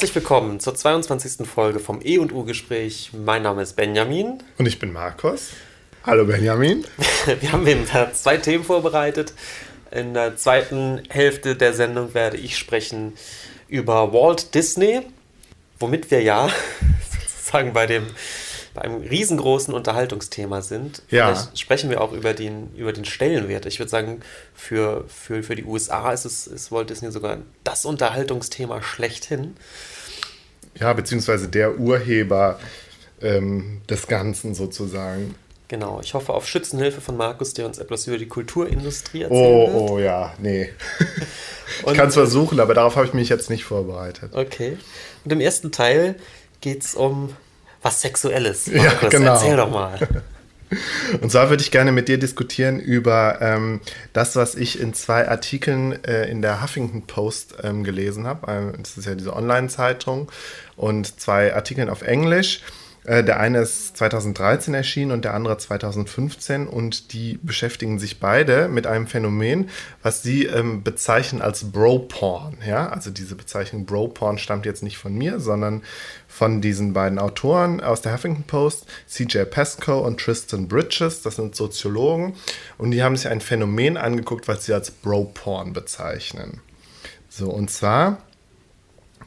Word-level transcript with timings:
Herzlich 0.00 0.14
willkommen 0.14 0.60
zur 0.60 0.74
22. 0.74 1.46
Folge 1.46 1.78
vom 1.78 2.00
E 2.02 2.16
und 2.16 2.32
U-Gespräch. 2.32 3.10
Mein 3.12 3.42
Name 3.42 3.60
ist 3.60 3.76
Benjamin. 3.76 4.42
Und 4.56 4.64
ich 4.64 4.78
bin 4.78 4.94
Markus. 4.94 5.50
Hallo 6.04 6.24
Benjamin. 6.24 6.86
Wir 7.40 7.52
haben 7.52 7.66
eben 7.66 7.84
zwei 8.14 8.38
Themen 8.38 8.64
vorbereitet. 8.64 9.34
In 9.90 10.14
der 10.14 10.38
zweiten 10.38 11.02
Hälfte 11.10 11.54
der 11.54 11.74
Sendung 11.74 12.14
werde 12.14 12.38
ich 12.38 12.56
sprechen 12.56 13.12
über 13.68 14.10
Walt 14.14 14.54
Disney, 14.54 15.02
womit 15.78 16.10
wir 16.10 16.22
ja 16.22 16.48
sozusagen 17.28 17.74
bei 17.74 17.84
dem 17.84 18.06
bei 18.74 18.82
einem 18.82 19.02
riesengroßen 19.02 19.74
Unterhaltungsthema 19.74 20.62
sind. 20.62 21.02
Ja. 21.10 21.34
Vielleicht 21.34 21.58
sprechen 21.58 21.90
wir 21.90 22.00
auch 22.00 22.12
über 22.12 22.34
den, 22.34 22.74
über 22.74 22.92
den 22.92 23.04
Stellenwert. 23.04 23.66
Ich 23.66 23.78
würde 23.78 23.90
sagen, 23.90 24.20
für, 24.54 25.04
für, 25.08 25.42
für 25.42 25.56
die 25.56 25.64
USA 25.64 26.12
ist, 26.12 26.24
es, 26.24 26.46
ist 26.46 26.70
Walt 26.70 26.90
Disney 26.90 27.10
sogar 27.10 27.38
das 27.64 27.84
Unterhaltungsthema 27.84 28.82
schlechthin. 28.82 29.56
Ja, 30.80 30.92
beziehungsweise 30.92 31.48
der 31.48 31.78
Urheber 31.78 32.58
ähm, 33.20 33.82
des 33.88 34.06
Ganzen 34.06 34.54
sozusagen. 34.54 35.34
Genau, 35.68 36.00
ich 36.02 36.14
hoffe 36.14 36.32
auf 36.32 36.48
Schützenhilfe 36.48 37.00
von 37.00 37.16
Markus, 37.16 37.54
der 37.54 37.66
uns 37.66 37.78
etwas 37.78 38.06
über 38.06 38.18
die 38.18 38.26
Kulturindustrie 38.26 39.22
erzählt. 39.22 39.70
Oh, 39.72 39.88
oh 39.90 39.98
ja, 39.98 40.34
nee. 40.38 40.70
ich 41.86 41.94
kann 41.94 42.08
es 42.08 42.14
versuchen, 42.14 42.58
aber 42.58 42.74
darauf 42.74 42.96
habe 42.96 43.06
ich 43.06 43.14
mich 43.14 43.28
jetzt 43.28 43.50
nicht 43.50 43.64
vorbereitet. 43.64 44.32
Okay. 44.34 44.78
Und 45.24 45.32
im 45.32 45.40
ersten 45.40 45.70
Teil 45.70 46.16
geht 46.60 46.82
es 46.82 46.94
um 46.94 47.36
was 47.82 48.00
Sexuelles. 48.00 48.66
Markus, 48.66 49.02
ja, 49.02 49.08
genau. 49.10 49.32
Erzähl 49.34 49.56
doch 49.56 49.70
mal. 49.70 49.98
Und 51.20 51.30
zwar 51.30 51.50
würde 51.50 51.62
ich 51.62 51.70
gerne 51.70 51.92
mit 51.92 52.08
dir 52.08 52.18
diskutieren 52.18 52.78
über 52.78 53.38
ähm, 53.40 53.80
das, 54.12 54.36
was 54.36 54.54
ich 54.54 54.80
in 54.80 54.94
zwei 54.94 55.28
Artikeln 55.28 56.02
äh, 56.04 56.30
in 56.30 56.42
der 56.42 56.62
Huffington 56.62 57.02
Post 57.02 57.56
ähm, 57.62 57.84
gelesen 57.84 58.26
habe. 58.26 58.50
Ähm, 58.50 58.72
das 58.78 58.96
ist 58.96 59.06
ja 59.06 59.14
diese 59.14 59.34
Online-Zeitung 59.34 60.30
und 60.76 61.20
zwei 61.20 61.54
Artikeln 61.54 61.88
auf 61.88 62.02
Englisch. 62.02 62.60
Äh, 63.04 63.24
der 63.24 63.40
eine 63.40 63.60
ist 63.60 63.96
2013 63.96 64.74
erschienen 64.74 65.12
und 65.12 65.24
der 65.24 65.34
andere 65.34 65.56
2015 65.56 66.66
und 66.66 67.12
die 67.12 67.38
beschäftigen 67.42 67.98
sich 67.98 68.20
beide 68.20 68.68
mit 68.68 68.86
einem 68.86 69.06
Phänomen, 69.06 69.70
was 70.02 70.22
sie 70.22 70.44
ähm, 70.44 70.82
bezeichnen 70.82 71.40
als 71.40 71.72
Bro-Porn. 71.72 72.58
Ja? 72.66 72.88
Also 72.88 73.10
diese 73.10 73.36
Bezeichnung 73.36 73.86
Bro-Porn 73.86 74.38
stammt 74.38 74.66
jetzt 74.66 74.82
nicht 74.82 74.98
von 74.98 75.14
mir, 75.14 75.40
sondern 75.40 75.82
von 76.28 76.60
diesen 76.60 76.92
beiden 76.92 77.18
Autoren 77.18 77.80
aus 77.80 78.02
der 78.02 78.12
Huffington 78.12 78.44
Post, 78.44 78.86
CJ 79.08 79.44
Pesco 79.44 80.00
und 80.00 80.20
Tristan 80.20 80.68
Bridges, 80.68 81.22
das 81.22 81.36
sind 81.36 81.56
Soziologen 81.56 82.34
und 82.78 82.90
die 82.90 83.02
haben 83.02 83.16
sich 83.16 83.28
ein 83.28 83.40
Phänomen 83.40 83.96
angeguckt, 83.96 84.46
was 84.46 84.66
sie 84.66 84.74
als 84.74 84.90
Bro-Porn 84.90 85.72
bezeichnen. 85.72 86.60
So, 87.28 87.50
und 87.50 87.70
zwar 87.70 88.18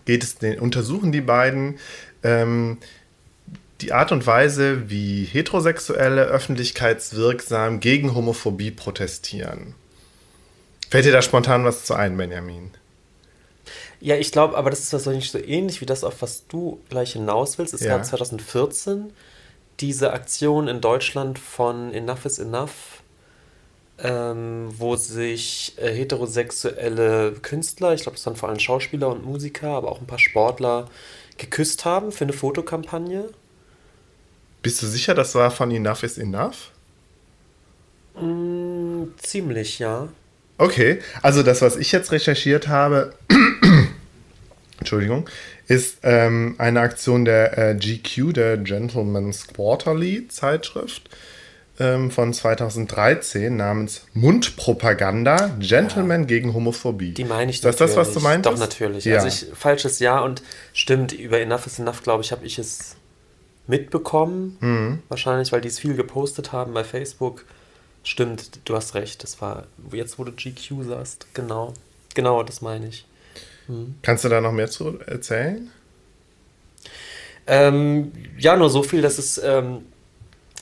geht 0.06 0.24
es, 0.24 0.38
den, 0.38 0.60
untersuchen 0.60 1.12
die 1.12 1.22
beiden 1.22 1.80
ähm, 2.24 2.78
die 3.84 3.94
Art 3.94 4.12
und 4.12 4.26
Weise, 4.26 4.90
wie 4.90 5.26
Heterosexuelle 5.26 6.24
öffentlichkeitswirksam 6.24 7.80
gegen 7.80 8.16
Homophobie 8.16 8.72
protestieren. 8.72 9.76
Fällt 10.90 11.06
dir 11.06 11.12
da 11.12 11.22
spontan 11.22 11.66
was 11.66 11.86
zu 11.86 11.94
ein, 11.94 12.16
Benjamin? 12.16 12.72
Ja, 14.00 14.16
ich 14.16 14.32
glaube, 14.32 14.58
aber 14.58 14.70
das 14.70 14.94
ist 14.94 15.08
nicht 15.08 15.32
so 15.32 15.38
ähnlich 15.40 15.82
wie 15.82 15.86
das, 15.86 16.04
auf 16.04 16.22
was 16.22 16.48
du 16.48 16.82
gleich 16.90 17.14
hinaus 17.14 17.58
willst. 17.58 17.74
Es 17.74 17.82
ja. 17.82 17.96
gab 17.96 18.06
2014 18.06 19.12
diese 19.80 20.14
Aktion 20.14 20.68
in 20.68 20.82
Deutschland 20.82 21.40
von 21.40 21.94
Enough 21.94 22.26
is 22.26 22.40
Enough, 22.40 23.02
ähm, 24.00 24.70
wo 24.78 24.96
sich 24.96 25.74
äh, 25.78 25.94
heterosexuelle 25.94 27.34
Künstler, 27.42 27.94
ich 27.94 28.04
glaube, 28.04 28.18
es 28.18 28.26
waren 28.26 28.36
vor 28.36 28.50
allem 28.50 28.60
Schauspieler 28.60 29.10
und 29.10 29.26
Musiker, 29.26 29.70
aber 29.70 29.92
auch 29.92 30.00
ein 30.00 30.08
paar 30.08 30.20
Sportler, 30.20 30.90
geküsst 31.38 31.86
haben 31.86 32.12
für 32.12 32.26
eine 32.26 32.34
Fotokampagne. 32.34 33.30
Bist 34.64 34.82
du 34.82 34.88
sicher, 34.88 35.14
das 35.14 35.36
war 35.36 35.52
von 35.52 35.70
Enough 35.72 36.04
is 36.04 36.18
Enough? 36.18 36.72
Mm, 38.20 39.04
ziemlich, 39.22 39.80
ja. 39.80 40.08
Okay, 40.58 41.00
also 41.22 41.44
das, 41.44 41.62
was 41.62 41.76
ich 41.76 41.92
jetzt 41.92 42.14
recherchiert 42.14 42.70
habe, 42.70 43.14
Entschuldigung, 44.80 45.30
ist 45.68 45.98
ähm, 46.04 46.56
eine 46.60 46.80
Aktion 46.80 47.26
der 47.26 47.58
äh, 47.58 47.76
GQ, 47.76 48.34
der 48.34 48.58
Gentleman's 48.58 49.48
Quarterly 49.48 50.30
Zeitschrift 50.30 51.10
ähm, 51.80 52.10
von 52.10 52.34
2013 52.34 53.56
namens 53.56 54.06
Mundpropaganda 54.14 55.58
Gentleman 55.60 56.22
ja. 56.22 56.28
gegen 56.28 56.54
Homophobie. 56.54 57.14
Die 57.14 57.26
meine 57.26 57.52
ich 57.52 57.58
ist 57.58 57.66
das 57.66 57.76
das, 57.78 57.98
was 57.98 58.14
du 58.14 58.22
meinst? 58.22 58.46
Doch, 58.46 58.58
natürlich. 58.58 59.04
Ja. 59.04 59.18
Also 59.18 59.28
ich, 59.28 59.58
falsches 59.58 60.00
Ja 60.00 60.20
und 60.20 60.42
stimmt, 60.72 61.12
über 61.12 61.42
Enough 61.42 61.66
is 61.66 61.80
Enough, 61.80 62.04
glaube 62.04 62.24
ich, 62.24 62.32
habe 62.32 62.46
ich 62.46 62.60
es 62.60 62.96
mitbekommen. 63.68 64.58
Mhm. 64.60 65.04
Wahrscheinlich, 65.10 65.52
weil 65.52 65.62
die 65.62 65.70
es 65.70 65.80
viel 65.80 65.96
gepostet 65.96 66.52
haben 66.52 66.74
bei 66.74 66.84
Facebook. 66.84 67.46
Stimmt, 68.04 68.60
du 68.66 68.76
hast 68.76 68.96
recht. 68.96 69.24
Das 69.24 69.42
war 69.42 69.66
jetzt, 69.92 70.20
wo 70.20 70.24
du 70.24 70.32
GQ 70.32 70.84
sagst. 70.84 71.28
Genau. 71.34 71.74
Genau, 72.16 72.44
das 72.44 72.62
meine 72.62 72.88
ich. 72.88 73.06
Mhm. 73.68 73.96
Kannst 74.02 74.26
du 74.26 74.30
da 74.30 74.42
noch 74.42 74.52
mehr 74.52 74.70
zu 74.70 75.00
erzählen? 75.06 75.72
Ähm, 77.48 78.12
ja, 78.38 78.56
nur 78.56 78.70
so 78.70 78.84
viel, 78.84 79.02
dass 79.02 79.18
es. 79.18 79.38
Ähm, 79.38 79.84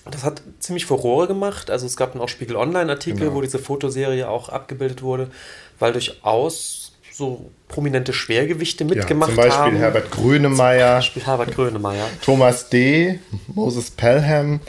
das 0.09 0.23
hat 0.23 0.41
ziemlich 0.59 0.87
Furore 0.87 1.27
gemacht. 1.27 1.69
Also 1.69 1.85
es 1.85 1.95
gab 1.95 2.13
dann 2.13 2.21
auch 2.21 2.29
Spiegel 2.29 2.55
Online-Artikel, 2.55 3.19
genau. 3.19 3.35
wo 3.35 3.41
diese 3.41 3.59
Fotoserie 3.59 4.27
auch 4.27 4.49
abgebildet 4.49 5.03
wurde, 5.03 5.29
weil 5.77 5.93
durchaus 5.93 6.80
so 7.21 7.51
prominente 7.67 8.11
Schwergewichte 8.11 8.83
mitgemacht 8.83 9.31
haben. 9.31 9.37
Ja, 9.37 9.43
zum 9.43 9.49
Beispiel 9.49 9.71
haben. 9.73 9.77
Herbert 9.77 10.11
Grönemeyer. 10.11 10.95
Beispiel 10.95 11.25
Herbert 11.25 11.55
Grönemeyer. 11.55 12.07
Thomas 12.25 12.69
D., 12.69 13.19
Moses 13.47 13.91
Pelham 13.91 14.59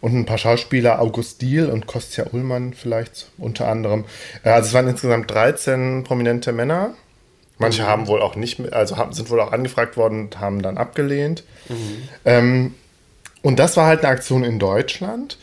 und 0.00 0.16
ein 0.16 0.26
paar 0.26 0.38
Schauspieler, 0.38 1.00
August 1.00 1.42
Diehl 1.42 1.66
und 1.66 1.86
Kostja 1.86 2.26
Ullmann 2.32 2.72
vielleicht 2.72 3.30
unter 3.38 3.68
anderem. 3.68 4.04
Äh, 4.42 4.50
also 4.50 4.68
es 4.68 4.74
waren 4.74 4.88
insgesamt 4.88 5.30
13 5.30 6.04
prominente 6.04 6.52
Männer. 6.52 6.94
Manche 7.58 7.82
mhm. 7.82 7.86
haben 7.86 8.06
wohl 8.06 8.22
auch 8.22 8.36
nicht, 8.36 8.72
also 8.72 8.96
haben, 8.96 9.12
sind 9.12 9.28
wohl 9.28 9.40
auch 9.40 9.52
angefragt 9.52 9.96
worden 9.98 10.22
und 10.22 10.40
haben 10.40 10.62
dann 10.62 10.78
abgelehnt. 10.78 11.44
Mhm. 11.68 12.08
Ähm, 12.24 12.74
und 13.42 13.58
das 13.58 13.76
war 13.76 13.86
halt 13.86 14.00
eine 14.00 14.08
Aktion 14.08 14.44
in 14.44 14.58
Deutschland. 14.58 15.38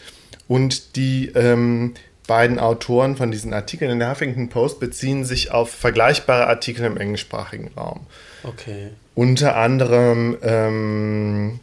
Und 0.48 0.96
die 0.96 1.28
ähm, 1.36 1.94
beiden 2.28 2.60
Autoren 2.60 3.16
von 3.16 3.32
diesen 3.32 3.54
Artikeln 3.54 3.90
in 3.90 4.00
der 4.00 4.12
Huffington 4.12 4.50
Post 4.50 4.80
beziehen 4.80 5.26
sich 5.26 5.52
auf 5.52 5.72
vergleichbare 5.72 6.48
Artikel 6.48 6.86
im 6.86 6.98
englischsprachigen 6.98 7.72
Raum. 7.76 8.02
Okay. 8.44 8.92
Unter 9.16 9.56
anderem 9.56 10.38
ähm, 10.44 11.60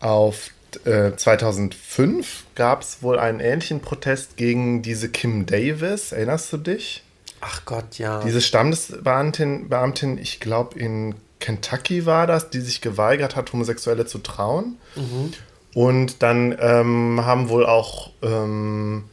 auf 0.00 0.50
äh, 0.84 1.12
2005 1.16 2.44
gab 2.54 2.82
es 2.82 3.02
wohl 3.02 3.18
einen 3.18 3.40
ähnlichen 3.40 3.80
Protest 3.80 4.36
gegen 4.36 4.82
diese 4.82 5.08
Kim 5.08 5.46
Davis. 5.46 6.12
Erinnerst 6.12 6.52
du 6.52 6.58
dich? 6.58 7.02
Ach 7.40 7.64
Gott, 7.64 7.98
ja. 7.98 8.20
Diese 8.22 8.40
Stammesbeamtin, 8.40 9.68
Beamtin, 9.68 10.18
ich 10.18 10.40
glaube 10.40 10.78
in 10.78 11.14
Kentucky 11.40 12.04
war 12.04 12.26
das, 12.26 12.50
die 12.50 12.60
sich 12.60 12.80
geweigert 12.80 13.36
hat, 13.36 13.52
Homosexuelle 13.52 14.06
zu 14.06 14.18
trauen. 14.18 14.76
Mhm. 14.96 15.32
Und 15.74 16.22
dann 16.22 16.56
ähm, 16.60 17.20
haben 17.24 17.48
wohl 17.48 17.64
auch 17.64 18.10
ähm, 18.22 19.04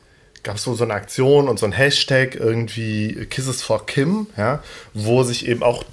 gab 0.46 0.56
es 0.56 0.64
so, 0.64 0.76
so 0.76 0.86
eine 0.86 0.94
Aktion 0.94 1.50
und 1.50 1.60
so 1.60 1.66
ein 1.66 1.74
Hashtag 1.74 2.36
irgendwie 2.36 3.26
Kisses 3.26 3.62
for 3.62 3.86
Kim, 3.86 4.28
ja, 4.38 4.64
wo 4.94 5.24
sich 5.24 5.48
eben 5.48 5.64
auch 5.64 5.84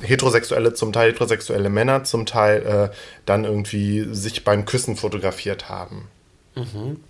heterosexuelle, 0.00 0.74
zum 0.74 0.92
Teil 0.92 1.10
heterosexuelle 1.10 1.68
Männer, 1.68 2.04
zum 2.04 2.24
Teil 2.24 2.62
äh, 2.62 2.96
dann 3.26 3.44
irgendwie 3.44 4.06
sich 4.12 4.44
beim 4.44 4.64
Küssen 4.64 4.96
fotografiert 4.96 5.68
haben. 5.68 6.08
Mhm. 6.54 7.00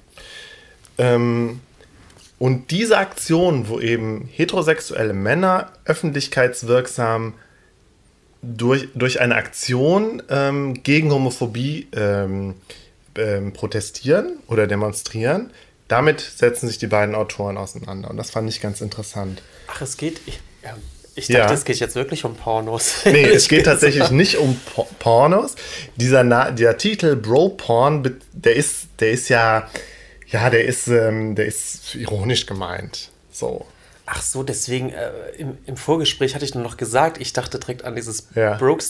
Ähm, 0.99 1.61
und 2.39 2.71
diese 2.71 2.99
Aktion, 2.99 3.69
wo 3.69 3.79
eben 3.79 4.29
heterosexuelle 4.33 5.15
Männer 5.15 5.73
öffentlichkeitswirksam 5.85 7.35
durch, 8.43 8.89
durch 8.95 9.21
eine 9.21 9.35
Aktion 9.35 10.23
ähm, 10.31 10.83
gegen 10.83 11.11
Homophobie 11.13 11.89
ähm, 11.93 12.55
ähm 13.17 13.53
protestieren 13.53 14.39
oder 14.47 14.67
demonstrieren, 14.67 15.51
damit 15.89 16.21
setzen 16.21 16.67
sich 16.67 16.79
die 16.79 16.87
beiden 16.87 17.15
Autoren 17.15 17.57
auseinander. 17.57 18.11
Und 18.11 18.17
das 18.17 18.31
fand 18.31 18.49
ich 18.49 18.61
ganz 18.61 18.81
interessant. 18.81 19.43
Ach, 19.69 19.81
es 19.81 19.97
geht. 19.97 20.21
Ich, 20.27 20.41
ja, 20.63 20.77
ich 21.15 21.29
dachte, 21.29 21.39
ja. 21.39 21.53
es 21.53 21.65
geht 21.65 21.79
jetzt 21.79 21.95
wirklich 21.95 22.25
um 22.25 22.35
Pornos. 22.37 22.97
Nee, 23.07 23.25
es 23.25 23.49
geht 23.49 23.65
tatsächlich 23.65 24.11
nicht 24.11 24.37
um 24.37 24.61
Pornos. 24.99 25.55
Dieser, 25.97 26.25
Na 26.25 26.51
dieser 26.51 26.77
Titel 26.77 27.17
Bro 27.17 27.51
Porn, 27.51 28.21
der 28.33 28.55
ist, 28.55 28.89
der 29.01 29.13
ist 29.13 29.29
ja, 29.29 29.69
ja, 30.29 30.51
der 30.51 30.67
ist, 30.67 30.89
ähm, 30.89 31.35
der 31.35 31.47
ist 31.47 31.95
ironisch 31.95 32.47
gemeint. 32.47 33.11
So. 33.31 33.67
Ach 34.09 34.23
so, 34.23 34.45
deswegen 34.45 34.91
äh, 34.91 35.11
im, 35.37 35.59
im, 35.67 35.77
Vorgespräch 35.77 36.37
hatte 36.37 36.45
ich 36.45 36.55
nur 36.55 36.63
noch 36.63 36.77
gesagt, 36.77 37.21
ich 37.21 37.33
dachte 37.33 37.59
direkt 37.59 37.85
an 37.85 37.97
dieses 37.97 38.29
ja. 38.37 38.57
Broke 38.57 38.83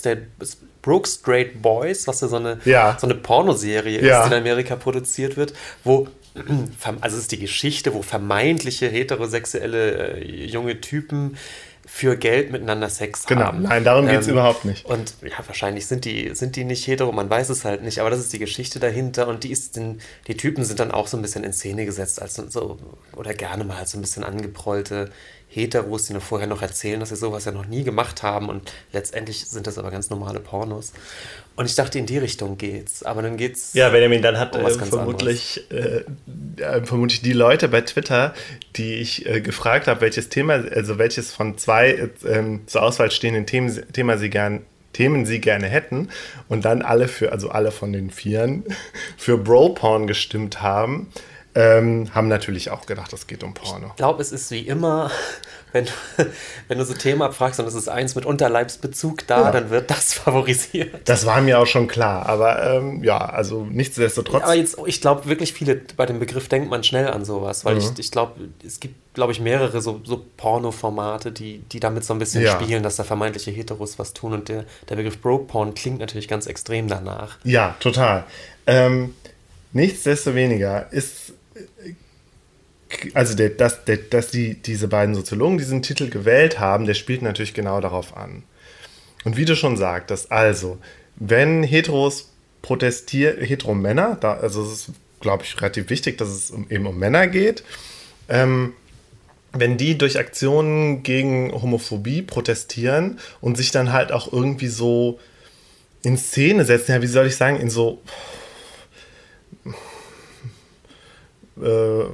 Straight 1.07 1.61
Boys, 1.61 2.07
was 2.07 2.21
ja 2.21 2.27
so 2.27 2.35
eine, 2.35 2.59
ja. 2.65 2.97
so 2.99 3.07
eine 3.07 3.15
Pornoserie 3.15 3.99
ja. 3.99 4.21
ist, 4.21 4.29
die 4.29 4.35
in 4.35 4.41
Amerika 4.41 4.75
produziert 4.75 5.35
wird, 5.35 5.53
wo 5.83 6.07
also 7.01 7.15
es 7.15 7.23
ist 7.23 7.31
die 7.31 7.39
Geschichte, 7.39 7.93
wo 7.93 8.01
vermeintliche 8.01 8.87
heterosexuelle 8.87 10.17
äh, 10.17 10.45
junge 10.45 10.81
Typen 10.81 11.37
für 11.87 12.17
Geld 12.17 12.51
miteinander 12.51 12.89
Sex 12.89 13.25
genau. 13.25 13.45
haben. 13.45 13.57
Genau, 13.59 13.69
nein, 13.69 13.83
darum 13.85 14.07
geht 14.07 14.19
es 14.19 14.27
ähm, 14.27 14.33
überhaupt 14.33 14.65
nicht. 14.65 14.85
Und 14.85 15.15
ja, 15.21 15.37
wahrscheinlich 15.45 15.87
sind 15.87 16.03
die, 16.03 16.35
sind 16.35 16.57
die 16.57 16.65
nicht 16.65 16.85
hetero, 16.85 17.13
man 17.13 17.29
weiß 17.29 17.47
es 17.49 17.63
halt 17.63 17.81
nicht, 17.81 17.99
aber 17.99 18.09
das 18.09 18.19
ist 18.19 18.33
die 18.33 18.39
Geschichte 18.39 18.79
dahinter 18.79 19.27
und 19.27 19.45
die 19.45 19.51
ist 19.51 19.77
den, 19.77 20.01
die 20.27 20.35
Typen 20.35 20.65
sind 20.65 20.81
dann 20.81 20.91
auch 20.91 21.07
so 21.07 21.15
ein 21.15 21.21
bisschen 21.21 21.45
in 21.45 21.53
Szene 21.53 21.85
gesetzt, 21.85 22.21
als 22.21 22.35
so, 22.35 22.77
oder 23.15 23.33
gerne 23.33 23.63
mal 23.63 23.87
so 23.87 23.97
ein 23.97 24.01
bisschen 24.01 24.25
angeprollte 24.25 25.09
Heteros, 25.49 26.05
die 26.05 26.13
nur 26.13 26.21
vorher 26.21 26.47
noch 26.47 26.61
erzählen, 26.61 26.99
dass 26.99 27.09
sie 27.09 27.15
sowas 27.15 27.45
ja 27.45 27.51
noch 27.51 27.65
nie 27.65 27.83
gemacht 27.83 28.21
haben 28.21 28.49
und 28.49 28.71
letztendlich 28.91 29.45
sind 29.45 29.65
das 29.65 29.77
aber 29.77 29.91
ganz 29.91 30.09
normale 30.09 30.39
Pornos. 30.39 30.93
Und 31.55 31.65
ich 31.65 31.73
dachte, 31.73 31.97
in 31.97 32.05
die 32.05 32.19
Richtung 32.19 32.57
geht's. 32.57 33.01
Aber 33.01 33.23
dann 33.23 33.37
geht's. 33.37 33.73
Ja, 33.73 33.89
Benjamin, 33.89 34.21
dann 34.21 34.37
hat 34.37 34.55
um 34.55 34.63
äh, 34.63 34.71
vermutlich, 34.71 35.65
äh, 35.71 36.03
äh, 36.61 36.85
vermutlich 36.85 37.21
die 37.21 37.33
Leute 37.33 37.67
bei 37.69 37.81
Twitter, 37.81 38.35
die 38.75 38.95
ich 38.95 39.25
äh, 39.25 39.41
gefragt 39.41 39.87
habe, 39.87 40.01
welches 40.01 40.29
Thema, 40.29 40.53
also 40.53 40.99
welches 40.99 41.33
von 41.33 41.57
zwei 41.57 42.09
ähm, 42.25 42.61
zur 42.67 42.83
Auswahl 42.83 43.09
stehenden 43.09 43.47
Themen, 43.47 43.91
Thema 43.91 44.17
sie 44.19 44.29
gern, 44.29 44.61
Themen 44.93 45.25
sie 45.25 45.39
gerne 45.39 45.67
hätten 45.67 46.09
und 46.47 46.65
dann 46.65 46.83
alle 46.83 47.07
für, 47.07 47.31
also 47.31 47.49
alle 47.49 47.71
von 47.71 47.91
den 47.91 48.11
Vieren, 48.11 48.63
für 49.17 49.37
Bro-Porn 49.37 50.05
gestimmt 50.05 50.61
haben 50.61 51.07
ähm, 51.57 52.13
haben 52.13 52.27
natürlich 52.27 52.69
auch 52.69 52.85
gedacht, 52.85 53.11
es 53.13 53.25
geht 53.25 53.43
um 53.43 53.55
Porno. 53.55 53.87
Ich 53.87 53.95
glaube, 53.95 54.21
es 54.21 54.31
ist 54.31 54.51
wie 54.51 54.59
immer, 54.59 55.09
wenn 55.71 55.85
du, 55.85 55.91
wenn 56.67 56.77
du 56.77 56.85
so 56.85 56.93
Themen 56.93 57.23
abfragst 57.23 57.59
und 57.59 57.65
es 57.65 57.73
ist 57.73 57.89
eins 57.89 58.13
mit 58.13 58.27
Unterleibsbezug 58.27 59.25
da, 59.25 59.45
ja. 59.45 59.51
dann 59.51 59.71
wird 59.71 59.89
das 59.89 60.13
favorisiert. 60.13 61.09
Das 61.09 61.25
war 61.25 61.41
mir 61.41 61.57
auch 61.57 61.65
schon 61.65 61.87
klar, 61.87 62.27
aber 62.27 62.63
ähm, 62.63 63.03
ja, 63.03 63.17
also 63.17 63.65
nichtsdestotrotz. 63.65 64.43
aber 64.43 64.53
jetzt, 64.53 64.77
ich 64.85 65.01
glaube 65.01 65.25
wirklich 65.25 65.53
viele, 65.53 65.81
bei 65.95 66.05
dem 66.05 66.19
Begriff 66.19 66.47
denkt 66.47 66.69
man 66.69 66.83
schnell 66.83 67.07
an 67.07 67.25
sowas, 67.25 67.65
weil 67.65 67.73
mhm. 67.75 67.81
ich, 67.81 67.97
ich 67.97 68.11
glaube, 68.11 68.33
es 68.63 68.79
gibt, 68.79 69.15
glaube 69.15 69.31
ich, 69.31 69.39
mehrere 69.39 69.81
so, 69.81 69.99
so 70.03 70.23
Porno-Formate, 70.37 71.31
die, 71.31 71.63
die 71.71 71.79
damit 71.79 72.03
so 72.03 72.13
ein 72.13 72.19
bisschen 72.19 72.43
ja. 72.43 72.51
spielen, 72.51 72.83
dass 72.83 72.97
da 72.97 73.03
vermeintliche 73.03 73.49
Heteros 73.49 73.97
was 73.97 74.13
tun 74.13 74.33
und 74.33 74.47
der, 74.47 74.65
der 74.89 74.95
Begriff 74.95 75.19
Broke-Porn 75.19 75.73
klingt 75.73 75.99
natürlich 75.99 76.27
ganz 76.27 76.45
extrem 76.45 76.87
danach. 76.87 77.39
Ja, 77.43 77.75
total. 77.79 78.25
Ähm, 78.67 79.15
nichtsdestoweniger 79.73 80.91
ist 80.91 81.26
also 83.13 83.35
der, 83.35 83.49
dass, 83.49 83.85
der, 83.85 83.97
dass 83.97 84.31
die, 84.31 84.55
diese 84.55 84.87
beiden 84.87 85.15
Soziologen 85.15 85.57
diesen 85.57 85.81
Titel 85.81 86.09
gewählt 86.09 86.59
haben, 86.59 86.85
der 86.85 86.93
spielt 86.93 87.21
natürlich 87.21 87.53
genau 87.53 87.81
darauf 87.81 88.15
an. 88.15 88.43
Und 89.25 89.37
wie 89.37 89.45
du 89.45 89.55
schon 89.55 89.77
sagtest, 89.77 90.31
also, 90.31 90.77
wenn 91.15 91.63
Heteros 91.63 92.31
protestieren, 92.61 93.43
Hetero-Männer, 93.43 94.23
also 94.23 94.63
es 94.63 94.71
ist, 94.71 94.89
glaube 95.19 95.43
ich, 95.43 95.59
relativ 95.59 95.89
wichtig, 95.89 96.17
dass 96.17 96.29
es 96.29 96.51
um, 96.51 96.69
eben 96.69 96.85
um 96.85 96.97
Männer 96.97 97.27
geht, 97.27 97.63
ähm, 98.29 98.73
wenn 99.53 99.77
die 99.77 99.97
durch 99.97 100.19
Aktionen 100.19 101.03
gegen 101.03 101.51
Homophobie 101.51 102.21
protestieren 102.21 103.19
und 103.41 103.57
sich 103.57 103.71
dann 103.71 103.93
halt 103.93 104.11
auch 104.11 104.31
irgendwie 104.31 104.67
so 104.67 105.19
in 106.03 106.17
Szene 106.17 106.65
setzen, 106.65 106.91
ja, 106.91 107.01
wie 107.01 107.07
soll 107.07 107.27
ich 107.27 107.35
sagen, 107.35 107.59
in 107.59 107.69
so 107.69 108.01
äh, 111.63 112.05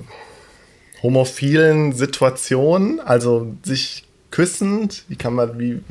homophilen 1.01 1.93
Situationen, 1.93 2.99
also 2.99 3.53
sich 3.63 4.05
küssend, 4.31 5.03
wie 5.09 5.15
kann 5.15 5.33
man, 5.35 5.59
wie, 5.59 5.81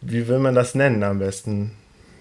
wie 0.00 0.28
will 0.28 0.38
man 0.38 0.54
das 0.54 0.74
nennen 0.74 1.02
am 1.02 1.20
besten? 1.20 1.72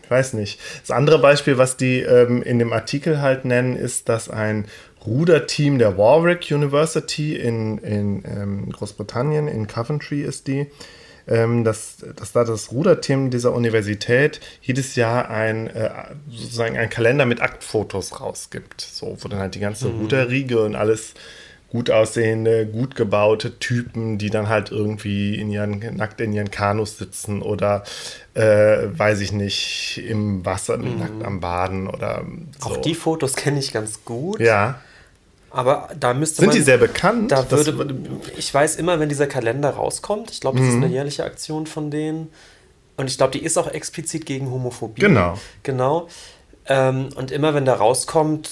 Ich 0.04 0.12
weiß 0.12 0.34
nicht. 0.34 0.60
Das 0.82 0.92
andere 0.92 1.20
Beispiel, 1.20 1.58
was 1.58 1.78
die 1.78 2.00
ähm, 2.02 2.44
in 2.44 2.60
dem 2.60 2.74
Artikel 2.74 3.22
halt 3.22 3.46
nennen, 3.46 3.76
ist, 3.76 4.10
dass 4.10 4.30
ein 4.30 4.66
Ruderteam 5.06 5.80
der 5.80 5.98
Warwick 5.98 6.52
University 6.52 7.36
in, 7.36 7.80
in 7.80 8.24
ähm, 8.26 8.72
Großbritannien, 8.72 9.48
in 9.48 9.68
Coventry 9.68 10.22
ist 10.22 10.48
die, 10.48 10.68
dass, 11.26 11.98
dass 12.16 12.32
da 12.32 12.44
das 12.44 12.72
Ruderteam 12.72 13.30
dieser 13.30 13.54
Universität 13.54 14.40
jedes 14.62 14.96
Jahr 14.96 15.30
ein, 15.30 15.68
äh, 15.68 15.90
sozusagen 16.30 16.78
einen 16.78 16.90
Kalender 16.90 17.26
mit 17.26 17.42
Aktfotos 17.42 18.20
rausgibt. 18.20 18.82
So, 18.82 19.18
wo 19.20 19.28
dann 19.28 19.40
halt 19.40 19.56
die 19.56 19.60
ganze 19.60 19.88
mhm. 19.88 20.02
Ruderriege 20.02 20.62
und 20.62 20.76
alles 20.76 21.14
gut 21.72 21.90
aussehende, 21.90 22.66
gut 22.68 22.96
gebaute 22.96 23.58
Typen, 23.58 24.18
die 24.18 24.30
dann 24.30 24.50
halt 24.50 24.72
irgendwie 24.72 25.36
in 25.36 25.50
ihren, 25.50 25.80
nackt 25.96 26.20
in 26.20 26.34
ihren 26.34 26.52
Kanus 26.52 26.98
sitzen 26.98 27.42
oder, 27.42 27.84
äh, 28.34 28.88
weiß 28.92 29.22
ich 29.22 29.32
nicht, 29.32 30.04
im 30.06 30.46
Wasser 30.46 30.78
mhm. 30.78 31.00
nackt 31.00 31.24
am 31.24 31.40
Baden 31.40 31.88
oder 31.88 32.26
so. 32.60 32.72
Auch 32.72 32.78
die 32.78 32.94
Fotos 32.94 33.36
kenne 33.36 33.60
ich 33.60 33.72
ganz 33.72 34.04
gut. 34.04 34.42
Ja. 34.42 34.82
Aber 35.52 35.90
da 36.00 36.14
müsste 36.14 36.38
Sind 36.38 36.48
man, 36.48 36.56
die 36.56 36.62
sehr 36.62 36.78
bekannt? 36.78 37.32
Da 37.32 37.50
würde, 37.52 37.96
ich 38.38 38.54
weiß 38.54 38.78
immer, 38.78 39.00
wenn 39.00 39.10
dieser 39.10 39.28
Kalender 39.28 39.72
rauskommt, 39.72 40.32
ich 40.32 40.40
glaube, 40.40 40.60
das 40.60 40.68
mhm. 40.68 40.72
ist 40.72 40.78
eine 40.78 40.94
jährliche 40.94 41.26
Aktion 41.26 41.68
von 41.68 41.92
denen. 41.92 42.30
Und 42.98 43.10
ich 43.10 43.18
glaube, 43.18 43.32
die 43.32 43.44
ist 43.44 43.58
auch 43.58 43.68
explizit 43.68 44.26
gegen 44.26 44.50
Homophobie. 44.50 45.02
Genau. 45.02 45.38
Genau. 45.64 46.08
Ähm, 46.68 47.10
und 47.16 47.32
immer 47.32 47.54
wenn 47.54 47.66
da 47.66 47.74
rauskommt, 47.74 48.50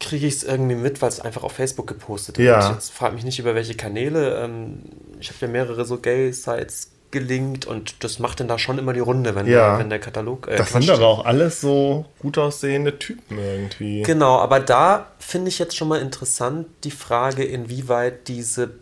kriege 0.00 0.26
ich 0.26 0.34
es 0.34 0.44
irgendwie 0.44 0.76
mit, 0.76 1.02
weil 1.02 1.08
es 1.08 1.20
einfach 1.20 1.42
auf 1.42 1.52
Facebook 1.52 1.86
gepostet 1.86 2.38
wird. 2.38 2.48
Ja. 2.48 2.72
Jetzt 2.72 2.92
frage 2.92 3.14
mich 3.14 3.24
nicht 3.24 3.38
über 3.38 3.54
welche 3.54 3.74
Kanäle. 3.74 4.42
Ähm, 4.42 4.82
ich 5.20 5.28
habe 5.28 5.38
ja 5.42 5.48
mehrere 5.48 5.84
so 5.84 5.98
Gay-Sites 5.98 6.90
gelinkt 7.14 7.64
und 7.64 8.04
das 8.04 8.18
macht 8.18 8.40
dann 8.40 8.48
da 8.48 8.58
schon 8.58 8.76
immer 8.78 8.92
die 8.92 9.00
Runde, 9.00 9.34
wenn, 9.34 9.46
ja. 9.46 9.70
der, 9.70 9.78
wenn 9.78 9.88
der 9.88 9.98
Katalog. 9.98 10.48
Äh, 10.48 10.56
das 10.56 10.72
sind 10.72 10.90
aber 10.90 11.06
auch 11.06 11.24
alles 11.24 11.62
so 11.62 12.04
gut 12.18 12.36
aussehende 12.36 12.98
Typen 12.98 13.38
irgendwie. 13.38 14.02
Genau, 14.02 14.36
aber 14.38 14.60
da 14.60 15.06
finde 15.18 15.48
ich 15.48 15.58
jetzt 15.58 15.74
schon 15.74 15.88
mal 15.88 16.02
interessant 16.02 16.66
die 16.84 16.90
Frage, 16.90 17.44
inwieweit 17.44 18.28
diese 18.28 18.72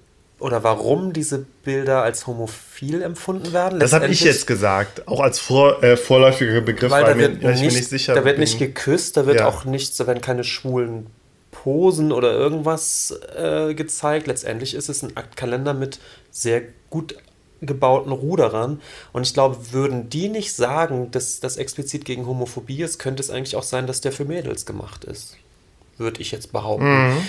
oder 0.40 0.64
warum 0.64 1.12
diese 1.12 1.46
Bilder 1.62 2.02
als 2.02 2.26
homophil 2.26 3.00
empfunden 3.02 3.52
werden. 3.52 3.78
Das 3.78 3.92
habe 3.92 4.08
ich 4.08 4.22
jetzt 4.22 4.48
gesagt, 4.48 5.06
auch 5.06 5.20
als 5.20 5.38
vor, 5.38 5.82
äh, 5.84 5.96
vorläufiger 5.96 6.60
Begriff, 6.62 6.90
weil, 6.90 7.04
weil 7.04 7.18
wird 7.18 7.42
mir, 7.42 7.50
nicht, 7.50 7.62
ich 7.62 7.74
nicht 7.74 7.88
sicher 7.88 8.14
Da 8.14 8.24
wird 8.24 8.36
bin. 8.36 8.40
nicht 8.40 8.58
geküsst, 8.58 9.16
da 9.16 9.26
wird 9.26 9.38
ja. 9.38 9.46
auch 9.46 9.64
nicht, 9.64 9.98
da 10.00 10.08
werden 10.08 10.20
keine 10.20 10.42
schwulen 10.42 11.06
Posen 11.52 12.10
oder 12.10 12.32
irgendwas 12.32 13.16
äh, 13.36 13.74
gezeigt. 13.74 14.26
Letztendlich 14.26 14.74
ist 14.74 14.88
es 14.88 15.02
ein 15.02 15.16
Aktkalender 15.16 15.74
mit 15.74 16.00
sehr 16.32 16.62
gut 16.90 17.14
gebauten 17.62 18.12
Ruderern. 18.12 18.80
Und 19.12 19.26
ich 19.26 19.32
glaube, 19.32 19.72
würden 19.72 20.10
die 20.10 20.28
nicht 20.28 20.52
sagen, 20.52 21.10
dass 21.10 21.40
das 21.40 21.56
explizit 21.56 22.04
gegen 22.04 22.26
Homophobie 22.26 22.82
ist, 22.82 22.98
könnte 22.98 23.22
es 23.22 23.30
eigentlich 23.30 23.56
auch 23.56 23.62
sein, 23.62 23.86
dass 23.86 24.00
der 24.00 24.12
für 24.12 24.24
Mädels 24.24 24.66
gemacht 24.66 25.04
ist. 25.04 25.36
Würde 25.96 26.20
ich 26.20 26.32
jetzt 26.32 26.52
behaupten. 26.52 27.14
Mhm 27.14 27.22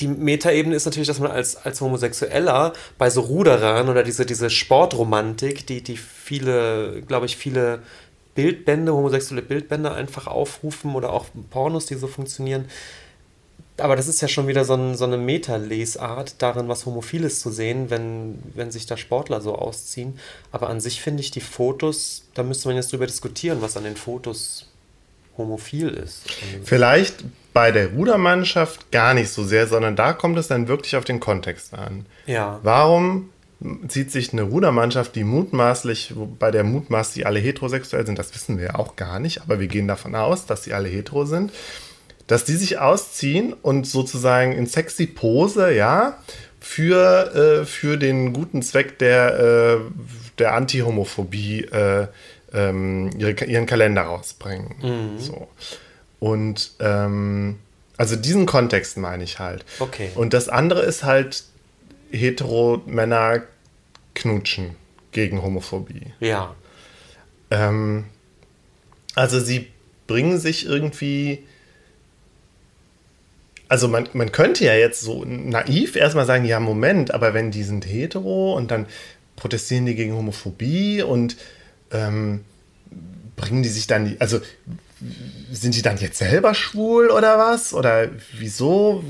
die 0.00 0.08
Metaebene 0.08 0.76
ist 0.76 0.84
natürlich, 0.84 1.08
dass 1.08 1.18
man 1.18 1.30
als, 1.30 1.56
als 1.56 1.80
Homosexueller 1.80 2.72
bei 2.98 3.10
so 3.10 3.20
Ruderern 3.20 3.88
oder 3.88 4.02
diese, 4.02 4.24
diese 4.24 4.50
Sportromantik, 4.50 5.66
die, 5.66 5.82
die 5.82 5.96
viele, 5.96 7.02
glaube 7.02 7.26
ich, 7.26 7.36
viele 7.36 7.80
Bildbände, 8.34 8.94
homosexuelle 8.94 9.42
Bildbände 9.42 9.92
einfach 9.92 10.28
aufrufen 10.28 10.94
oder 10.94 11.12
auch 11.12 11.26
Pornos, 11.50 11.86
die 11.86 11.96
so 11.96 12.06
funktionieren. 12.06 12.66
Aber 13.78 13.96
das 13.96 14.08
ist 14.08 14.20
ja 14.20 14.28
schon 14.28 14.48
wieder 14.48 14.64
so, 14.64 14.74
ein, 14.74 14.96
so 14.96 15.04
eine 15.04 15.16
Meta-Lesart, 15.16 16.36
darin 16.38 16.68
was 16.68 16.86
Homophiles 16.86 17.40
zu 17.40 17.50
sehen, 17.50 17.90
wenn, 17.90 18.38
wenn 18.54 18.70
sich 18.70 18.86
da 18.86 18.96
Sportler 18.96 19.40
so 19.40 19.54
ausziehen. 19.54 20.18
Aber 20.52 20.68
an 20.68 20.80
sich 20.80 21.00
finde 21.00 21.20
ich 21.22 21.30
die 21.30 21.40
Fotos, 21.40 22.24
da 22.34 22.42
müsste 22.42 22.68
man 22.68 22.76
jetzt 22.76 22.92
drüber 22.92 23.06
diskutieren, 23.06 23.58
was 23.60 23.76
an 23.76 23.84
den 23.84 23.96
Fotos 23.96 24.66
homophil 25.36 25.88
ist. 25.88 26.22
Vielleicht 26.64 27.24
bei 27.54 27.70
der 27.70 27.92
Rudermannschaft 27.92 28.90
gar 28.90 29.14
nicht 29.14 29.30
so 29.30 29.44
sehr, 29.44 29.66
sondern 29.66 29.96
da 29.96 30.12
kommt 30.12 30.38
es 30.38 30.48
dann 30.48 30.68
wirklich 30.68 30.96
auf 30.96 31.04
den 31.04 31.20
Kontext 31.20 31.74
an. 31.74 32.06
Ja. 32.26 32.60
Warum 32.62 33.30
zieht 33.88 34.12
sich 34.12 34.32
eine 34.32 34.42
Rudermannschaft, 34.42 35.16
die 35.16 35.24
mutmaßlich, 35.24 36.14
bei 36.38 36.50
der 36.50 36.62
mutmaßlich 36.62 37.26
alle 37.26 37.40
heterosexuell 37.40 38.06
sind, 38.06 38.18
das 38.18 38.32
wissen 38.34 38.58
wir 38.58 38.66
ja 38.66 38.74
auch 38.76 38.94
gar 38.94 39.18
nicht, 39.18 39.42
aber 39.42 39.58
wir 39.58 39.66
gehen 39.66 39.88
davon 39.88 40.14
aus, 40.14 40.46
dass 40.46 40.62
sie 40.62 40.72
alle 40.72 40.88
hetero 40.88 41.24
sind, 41.24 41.52
dass 42.28 42.44
die 42.44 42.54
sich 42.54 42.78
ausziehen 42.78 43.52
und 43.52 43.86
sozusagen 43.86 44.52
in 44.52 44.66
sexy 44.66 45.06
Pose, 45.06 45.74
ja, 45.74 46.18
für, 46.60 47.62
äh, 47.62 47.64
für 47.64 47.96
den 47.96 48.32
guten 48.32 48.62
Zweck 48.62 48.98
der, 48.98 49.38
äh, 49.38 49.78
der 50.38 50.54
Anti-Homophobie 50.54 51.64
äh, 51.64 52.06
ähm, 52.52 53.10
ihre, 53.18 53.32
ihren 53.44 53.66
Kalender 53.66 54.02
rausbringen. 54.02 54.74
Mhm. 54.80 55.18
So. 55.18 55.48
Und 56.20 56.72
ähm, 56.80 57.58
also 57.96 58.14
diesen 58.14 58.46
Kontext 58.46 58.96
meine 58.98 59.24
ich 59.24 59.38
halt. 59.38 59.64
Okay. 59.78 60.10
Und 60.14 60.34
das 60.34 60.48
andere 60.48 60.82
ist 60.82 61.04
halt 61.04 61.44
hetero-Männer 62.10 63.42
knutschen 64.14 64.76
gegen 65.12 65.42
Homophobie. 65.42 66.12
Ja. 66.20 66.54
Ähm, 67.50 68.04
also 69.14 69.40
sie 69.40 69.68
bringen 70.06 70.38
sich 70.38 70.66
irgendwie. 70.66 71.44
Also 73.68 73.86
man, 73.88 74.08
man 74.14 74.32
könnte 74.32 74.64
ja 74.64 74.74
jetzt 74.74 75.00
so 75.00 75.24
naiv 75.24 75.94
erstmal 75.94 76.26
sagen, 76.26 76.44
ja, 76.44 76.58
Moment, 76.58 77.12
aber 77.12 77.34
wenn 77.34 77.50
die 77.50 77.62
sind 77.62 77.86
hetero 77.86 78.54
und 78.54 78.70
dann 78.70 78.86
protestieren 79.36 79.86
die 79.86 79.94
gegen 79.94 80.14
Homophobie 80.14 81.02
und 81.02 81.36
ähm, 81.92 82.44
bringen 83.36 83.62
die 83.62 83.68
sich 83.68 83.86
dann, 83.86 84.16
also 84.18 84.40
sind 85.52 85.76
die 85.76 85.82
dann 85.82 85.98
jetzt 85.98 86.18
selber 86.18 86.54
schwul 86.54 87.10
oder 87.10 87.38
was? 87.38 87.72
Oder 87.72 88.08
wieso? 88.36 89.04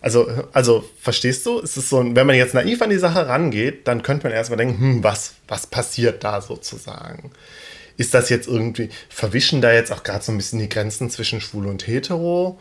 Also, 0.00 0.28
also 0.52 0.84
verstehst 1.00 1.46
du? 1.46 1.60
Es 1.60 1.76
ist 1.76 1.88
so, 1.88 2.04
wenn 2.14 2.26
man 2.26 2.36
jetzt 2.36 2.54
naiv 2.54 2.82
an 2.82 2.90
die 2.90 2.98
Sache 2.98 3.28
rangeht, 3.28 3.88
dann 3.88 4.02
könnte 4.02 4.26
man 4.26 4.36
erstmal 4.36 4.58
denken, 4.58 4.78
hm, 4.78 5.04
was, 5.04 5.34
was 5.48 5.66
passiert 5.66 6.24
da 6.24 6.40
sozusagen? 6.40 7.30
Ist 7.96 8.14
das 8.14 8.28
jetzt 8.28 8.48
irgendwie, 8.48 8.90
verwischen 9.08 9.60
da 9.60 9.72
jetzt 9.72 9.92
auch 9.92 10.02
gerade 10.02 10.24
so 10.24 10.32
ein 10.32 10.38
bisschen 10.38 10.58
die 10.58 10.68
Grenzen 10.68 11.08
zwischen 11.08 11.40
schwul 11.40 11.66
und 11.66 11.86
hetero? 11.86 12.58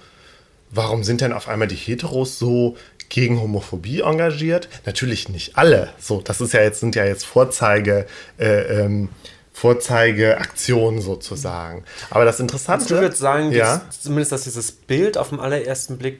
Warum 0.71 1.03
sind 1.03 1.21
denn 1.21 1.33
auf 1.33 1.47
einmal 1.47 1.67
die 1.67 1.75
Heteros 1.75 2.39
so 2.39 2.77
gegen 3.09 3.41
Homophobie 3.41 4.01
engagiert? 4.01 4.69
Natürlich 4.85 5.29
nicht 5.29 5.57
alle. 5.57 5.89
So, 5.99 6.21
das 6.21 6.41
ist 6.41 6.53
ja 6.53 6.61
jetzt, 6.61 6.79
sind 6.79 6.95
ja 6.95 7.05
jetzt 7.05 7.25
Vorzeige, 7.25 8.05
äh, 8.37 8.83
ähm, 8.83 9.09
Vorzeigeaktionen 9.53 11.01
sozusagen. 11.01 11.83
Aber 12.09 12.25
das 12.25 12.39
Interessante. 12.39 12.83
Also 12.83 12.95
ich 12.95 13.01
würde 13.01 13.15
sagen, 13.15 13.51
ja? 13.51 13.77
dass, 13.85 14.01
zumindest, 14.01 14.31
dass 14.31 14.43
dieses 14.43 14.71
Bild 14.71 15.17
auf 15.17 15.29
den 15.29 15.39
allerersten 15.39 15.97
Blick 15.97 16.19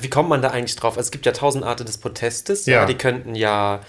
wie 0.00 0.10
kommt 0.10 0.28
man 0.28 0.42
da 0.42 0.50
eigentlich 0.50 0.74
drauf? 0.74 0.96
Also 0.96 1.06
es 1.06 1.10
gibt 1.12 1.24
ja 1.24 1.30
tausend 1.30 1.64
Arten 1.64 1.86
des 1.86 1.98
Protestes. 1.98 2.66
Ja. 2.66 2.80
ja 2.80 2.86
die 2.86 2.96
könnten 2.96 3.36
ja 3.36 3.80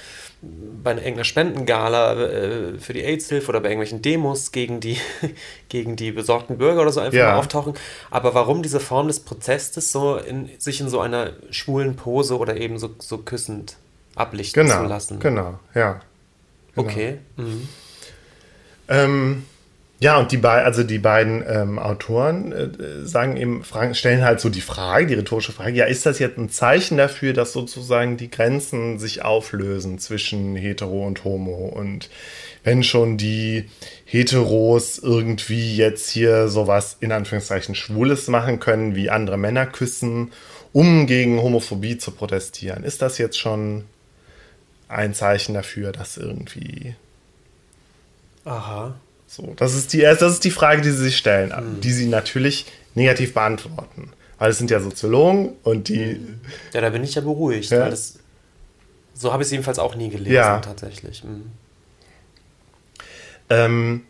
bei 0.42 0.92
irgendeiner 0.92 1.24
Spendengala 1.24 2.14
äh, 2.14 2.78
für 2.78 2.94
die 2.94 3.04
AIDS-Hilfe 3.04 3.50
oder 3.50 3.60
bei 3.62 3.70
irgendwelchen 3.70 4.02
Demos 4.02 4.52
gegen 4.52 4.80
die, 4.80 4.98
gegen 5.70 5.96
die 5.96 6.12
besorgten 6.12 6.58
Bürger 6.58 6.82
oder 6.82 6.92
so 6.92 7.00
einfach 7.00 7.18
ja. 7.18 7.32
mal 7.32 7.40
auftauchen. 7.40 7.74
Aber 8.12 8.34
warum 8.34 8.62
diese 8.62 8.80
Form 8.80 9.08
des 9.08 9.20
Protestes 9.20 9.92
so 9.92 10.18
in, 10.18 10.50
sich 10.60 10.82
in 10.82 10.90
so 10.90 11.00
einer 11.00 11.32
schwulen 11.50 11.96
Pose 11.96 12.38
oder 12.38 12.58
eben 12.58 12.78
so, 12.78 12.92
so 13.00 13.20
küssend 13.20 13.78
ablichten 14.16 14.64
genau, 14.64 14.82
zu 14.82 14.88
lassen? 14.88 15.20
Genau, 15.20 15.60
ja. 15.74 16.02
Genau. 16.76 16.88
Okay. 16.88 17.18
Mhm. 17.38 17.68
Ähm, 18.88 19.46
ja, 20.00 20.18
und 20.18 20.32
die, 20.32 20.38
be 20.38 20.50
also 20.50 20.84
die 20.84 21.00
beiden 21.00 21.44
ähm, 21.48 21.80
Autoren 21.80 22.52
äh, 22.52 23.06
sagen 23.06 23.38
eben, 23.38 23.64
fragen, 23.64 23.96
stellen 23.96 24.26
halt 24.26 24.42
so 24.42 24.50
die 24.50 24.62
Frage, 24.62 25.08
die 25.08 25.14
rhetorische 25.14 25.54
Frage, 25.54 25.78
ja, 25.78 25.86
ist 25.86 26.06
das 26.06 26.20
jetzt 26.20 26.38
ein 26.38 26.50
Zeichen 26.50 26.98
dafür, 26.98 27.32
dass 27.32 27.54
sozusagen 27.54 28.18
die 28.18 28.30
Grenzen 28.30 29.00
sich 29.00 29.24
auflösen 29.24 29.98
zwischen 29.98 30.58
Hetero 30.58 31.08
und 31.08 31.24
Homo? 31.24 31.68
Und 31.68 32.10
wenn 32.66 32.84
schon 32.84 33.18
die 33.18 33.70
Heteros 34.04 35.00
irgendwie 35.00 35.78
jetzt 35.78 36.10
hier 36.10 36.50
sowas 36.50 36.98
in 37.00 37.14
Anführungszeichen 37.14 37.74
Schwules 37.74 38.28
machen 38.28 38.60
können, 38.60 38.96
wie 38.96 39.10
andere 39.10 39.38
Männer 39.38 39.66
küssen, 39.66 40.34
um 40.74 41.08
gegen 41.08 41.42
Homophobie 41.42 41.98
zu 41.98 42.12
protestieren, 42.12 42.84
ist 42.84 43.02
das 43.02 43.18
jetzt 43.18 43.40
schon 43.40 43.86
ein 44.90 45.14
Zeichen 45.14 45.54
dafür, 45.54 45.94
dass 45.94 46.18
irgendwie. 46.18 46.96
Aha. 48.44 48.96
So, 49.28 49.54
das 49.58 49.76
ist 49.76 49.94
die, 49.94 50.02
das 50.02 50.22
ist 50.22 50.44
die 50.44 50.52
Frage, 50.52 50.82
die 50.82 50.92
sie 50.92 51.04
sich 51.04 51.18
stellen, 51.18 51.50
mhm. 51.50 51.82
die 51.82 51.92
sie 51.92 52.06
natürlich 52.08 52.66
negativ 52.94 53.34
beantworten. 53.34 54.12
Weil 54.38 54.52
es 54.52 54.58
sind 54.58 54.70
ja 54.70 54.80
Soziologen 54.80 55.54
und 55.64 55.88
die. 55.88 56.20
Ja, 56.74 56.82
da 56.82 56.90
bin 56.90 57.04
ich 57.04 57.16
ja 57.16 57.22
beruhigt, 57.22 57.72
ja. 57.72 57.82
weil 57.82 57.90
das. 57.90 58.20
So 59.14 59.32
habe 59.32 59.44
ich 59.44 59.48
es 59.48 59.52
jedenfalls 59.52 59.80
auch 59.80 59.96
nie 59.96 60.10
gelesen, 60.10 60.34
ja. 60.34 60.60
tatsächlich. 60.60 61.24
Mhm. 61.24 61.52
Ähm, 63.50 64.02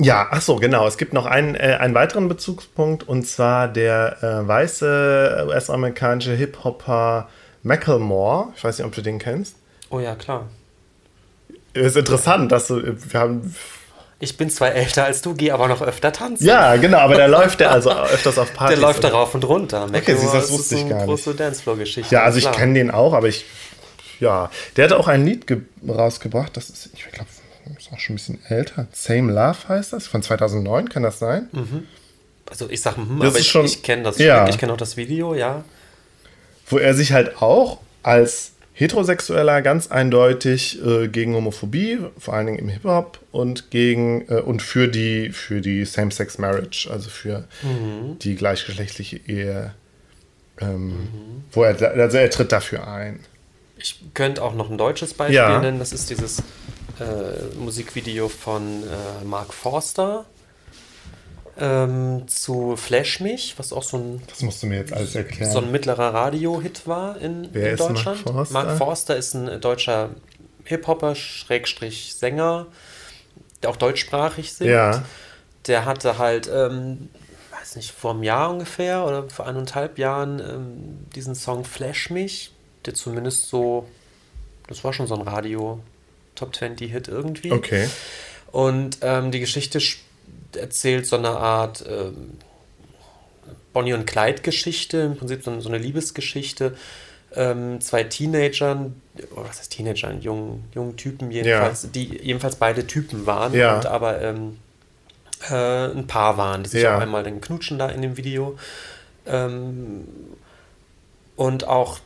Ja, 0.00 0.26
ach 0.30 0.42
so, 0.42 0.56
genau. 0.56 0.86
Es 0.86 0.98
gibt 0.98 1.12
noch 1.12 1.24
einen, 1.24 1.54
äh, 1.54 1.78
einen 1.80 1.94
weiteren 1.94 2.28
Bezugspunkt 2.28 3.08
und 3.08 3.26
zwar 3.26 3.68
der 3.68 4.22
äh, 4.22 4.46
weiße 4.46 5.46
US-amerikanische 5.48 6.34
Hip-Hopper 6.34 7.28
Macklemore. 7.62 8.48
Ich 8.56 8.64
weiß 8.64 8.78
nicht, 8.78 8.86
ob 8.86 8.94
du 8.94 9.02
den 9.02 9.18
kennst. 9.18 9.56
Oh 9.90 10.00
ja, 10.00 10.14
klar. 10.14 10.48
Ist 11.72 11.96
interessant, 11.96 12.52
dass 12.52 12.68
du, 12.68 12.82
wir 12.82 13.20
haben. 13.20 13.54
Ich 14.20 14.36
bin 14.36 14.48
zwar 14.48 14.72
älter 14.72 15.04
als 15.04 15.22
du, 15.22 15.34
gehe 15.34 15.52
aber 15.52 15.68
noch 15.68 15.82
öfter 15.82 16.12
tanzen. 16.12 16.46
Ja, 16.46 16.76
genau, 16.76 16.98
aber 16.98 17.16
der 17.16 17.28
läuft 17.28 17.60
ja 17.60 17.70
also 17.70 17.90
öfters 17.90 18.38
auf 18.38 18.54
Partys. 18.54 18.78
Der 18.78 18.86
läuft 18.86 19.04
da 19.04 19.08
rauf 19.08 19.34
und 19.34 19.44
runter. 19.44 19.86
Okay, 19.92 20.16
siehst, 20.16 20.32
das 20.32 20.50
wusste 20.50 20.76
ich 20.76 20.88
gar 20.88 20.98
nicht. 20.98 21.06
Große 21.06 21.34
Dancefloor-Geschichte. 21.34 22.14
Ja, 22.14 22.22
also 22.22 22.38
ich 22.38 22.50
kenne 22.52 22.74
den 22.74 22.90
auch, 22.90 23.12
aber 23.12 23.28
ich, 23.28 23.44
ja, 24.20 24.50
der 24.76 24.84
hat 24.84 24.92
auch 24.92 25.08
ein 25.08 25.26
Lied 25.26 25.44
rausgebracht, 25.86 26.56
das 26.56 26.70
ist, 26.70 26.90
ich 26.94 27.04
glaube, 27.10 27.28
ist 27.76 27.92
auch 27.92 27.98
schon 27.98 28.14
ein 28.14 28.16
bisschen 28.16 28.38
älter. 28.48 28.86
Same 28.92 29.32
Love 29.32 29.68
heißt 29.68 29.92
das, 29.92 30.06
von 30.06 30.22
2009, 30.22 30.88
kann 30.88 31.02
das 31.02 31.18
sein? 31.18 31.48
Mhm. 31.52 31.86
Also 32.48 32.68
ich 32.70 32.80
sage, 32.80 32.98
hm, 32.98 33.20
aber 33.20 33.38
ich, 33.38 33.48
schon, 33.48 33.64
ich 33.64 33.82
kenne 33.82 34.04
das, 34.04 34.18
ja. 34.18 34.48
ich 34.48 34.58
kenne 34.58 34.72
auch 34.72 34.78
das 34.78 34.96
Video, 34.96 35.34
ja. 35.34 35.64
Wo 36.66 36.78
er 36.78 36.94
sich 36.94 37.12
halt 37.12 37.42
auch 37.42 37.78
als 38.02 38.52
Heterosexueller 38.76 39.62
ganz 39.62 39.90
eindeutig 39.92 40.84
äh, 40.84 41.06
gegen 41.06 41.34
Homophobie, 41.34 42.00
vor 42.18 42.34
allen 42.34 42.46
Dingen 42.46 42.58
im 42.58 42.68
Hip-Hop 42.68 43.20
und 43.30 43.70
gegen 43.70 44.26
äh, 44.28 44.40
und 44.40 44.62
für 44.62 44.88
die 44.88 45.30
für 45.30 45.60
die 45.60 45.84
Same-Sex-Marriage, 45.84 46.90
also 46.90 47.08
für 47.08 47.46
mhm. 47.62 48.18
die 48.18 48.34
gleichgeschlechtliche 48.34 49.20
Ehe, 49.28 49.74
ähm, 50.60 50.88
mhm. 50.88 51.44
wo 51.52 51.62
er 51.62 51.80
also 52.00 52.18
er 52.18 52.30
tritt 52.30 52.50
dafür 52.50 52.88
ein. 52.88 53.20
Ich 53.78 54.00
könnte 54.12 54.42
auch 54.42 54.54
noch 54.54 54.70
ein 54.70 54.78
deutsches 54.78 55.14
Beispiel 55.14 55.36
ja. 55.36 55.60
nennen. 55.60 55.78
Das 55.78 55.92
ist 55.92 56.10
dieses 56.10 56.40
äh, 56.98 57.56
Musikvideo 57.56 58.28
von 58.28 58.82
äh, 58.82 59.24
Mark 59.24 59.54
Forster 59.54 60.26
ähm, 61.58 62.26
zu 62.26 62.76
Flash 62.76 63.20
mich, 63.20 63.54
was 63.58 63.72
auch 63.72 63.82
so 63.82 63.96
ein. 63.96 64.22
Das 64.28 64.42
musst 64.42 64.62
du 64.62 64.66
mir 64.66 64.78
jetzt 64.78 64.92
alles 64.92 65.14
erklären. 65.14 65.52
So 65.52 65.58
ein 65.58 65.70
mittlerer 65.70 66.12
Radio-Hit 66.12 66.86
war 66.86 67.20
in, 67.20 67.48
Wer 67.52 67.72
in 67.72 67.76
Deutschland. 67.76 68.24
Mark 68.24 68.36
Forster? 68.48 68.52
Mark 68.52 68.78
Forster 68.78 69.16
ist 69.16 69.34
ein 69.34 69.60
deutscher 69.60 70.10
Hip-Hopper, 70.64 71.14
Schrägstrich 71.14 72.14
Sänger, 72.14 72.66
der 73.62 73.70
auch 73.70 73.76
deutschsprachig 73.76 74.52
singt. 74.52 74.70
Ja. 74.70 75.04
Der 75.66 75.84
hatte 75.84 76.18
halt, 76.18 76.50
ähm, 76.52 77.08
weiß 77.58 77.76
nicht, 77.76 77.92
vor 77.92 78.12
einem 78.12 78.22
Jahr 78.22 78.50
ungefähr 78.50 79.04
oder 79.04 79.28
vor 79.30 79.46
eineinhalb 79.46 79.98
Jahren 79.98 80.40
ähm, 80.40 81.06
diesen 81.14 81.34
Song 81.34 81.64
Flash 81.64 82.10
mich, 82.10 82.52
der 82.84 82.94
zumindest 82.94 83.48
so, 83.48 83.88
das 84.66 84.84
war 84.84 84.92
schon 84.92 85.06
so 85.06 85.14
ein 85.14 85.22
Radio 85.22 85.80
Top 86.34 86.54
20 86.54 86.90
Hit 86.90 87.08
irgendwie. 87.08 87.52
Okay. 87.52 87.88
Und 88.50 88.98
ähm, 89.02 89.30
die 89.30 89.40
Geschichte 89.40 89.80
erzählt 90.56 91.06
so 91.06 91.16
eine 91.16 91.30
Art 91.30 91.84
ähm, 91.88 92.38
Bonnie 93.72 93.92
und 93.92 94.06
Clyde-Geschichte, 94.06 94.98
im 94.98 95.16
Prinzip 95.16 95.42
so, 95.44 95.60
so 95.60 95.68
eine 95.68 95.78
Liebesgeschichte. 95.78 96.76
Ähm, 97.36 97.80
zwei 97.80 98.04
Teenagern, 98.04 99.00
oder 99.32 99.48
was 99.48 99.58
heißt 99.58 99.72
Teenagern, 99.72 100.20
jungen, 100.20 100.64
jungen 100.72 100.96
Typen 100.96 101.32
jedenfalls, 101.32 101.82
ja. 101.82 101.88
die 101.92 102.18
jedenfalls 102.22 102.56
beide 102.56 102.86
Typen 102.86 103.26
waren 103.26 103.52
ja. 103.52 103.74
und 103.74 103.86
aber 103.86 104.22
ähm, 104.22 104.58
äh, 105.50 105.86
ein 105.86 106.06
Paar 106.06 106.36
waren, 106.36 106.62
die 106.62 106.70
sich 106.70 106.82
ja. 106.82 106.96
auch 106.96 107.00
einmal 107.00 107.24
dann 107.24 107.40
knutschen 107.40 107.78
da 107.78 107.88
in 107.88 108.02
dem 108.02 108.16
Video. 108.16 108.56
Ähm, 109.26 110.04
und 111.36 111.66
auch 111.66 111.98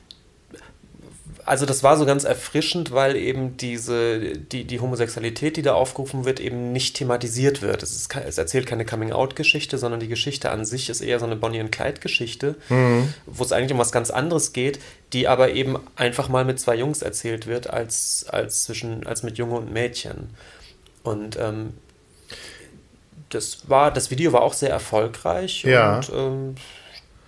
also 1.49 1.65
das 1.65 1.83
war 1.83 1.97
so 1.97 2.05
ganz 2.05 2.25
erfrischend, 2.25 2.93
weil 2.93 3.17
eben 3.17 3.57
diese, 3.57 4.37
die, 4.37 4.65
die 4.65 4.81
Homosexualität, 4.81 5.57
die 5.57 5.63
da 5.63 5.73
aufgerufen 5.73 6.27
wird, 6.27 6.41
eben 6.41 6.73
nicht 6.73 6.95
thematisiert 6.95 7.63
wird. 7.63 7.83
Es, 7.83 7.97
ist, 7.97 8.15
es 8.15 8.37
erzählt 8.37 8.67
keine 8.67 8.85
Coming-out-Geschichte, 8.85 9.79
sondern 9.79 9.99
die 9.99 10.09
Geschichte 10.09 10.51
an 10.51 10.67
sich 10.67 10.91
ist 10.91 11.01
eher 11.01 11.19
so 11.19 11.25
eine 11.25 11.37
Bonnie 11.37 11.61
und 11.61 11.73
Clyde-Geschichte, 11.73 12.55
mhm. 12.69 13.15
wo 13.25 13.43
es 13.43 13.53
eigentlich 13.53 13.73
um 13.73 13.79
was 13.79 13.93
ganz 13.93 14.11
anderes 14.11 14.53
geht, 14.53 14.79
die 15.15 15.27
aber 15.27 15.51
eben 15.53 15.79
einfach 15.97 16.29
mal 16.29 16.45
mit 16.45 16.61
zwei 16.61 16.77
Jungs 16.77 17.01
erzählt 17.01 17.47
wird, 17.47 17.71
als, 17.71 18.27
als, 18.29 18.65
zwischen, 18.65 19.07
als 19.07 19.23
mit 19.23 19.39
Junge 19.39 19.55
und 19.55 19.73
Mädchen. 19.73 20.29
Und 21.03 21.39
ähm, 21.41 21.73
das 23.31 23.71
war, 23.71 23.91
das 23.91 24.11
Video 24.11 24.35
war 24.35 24.43
auch 24.43 24.53
sehr 24.53 24.71
erfolgreich 24.71 25.63
ja. 25.63 25.97
und 25.97 26.11
ähm, 26.15 26.55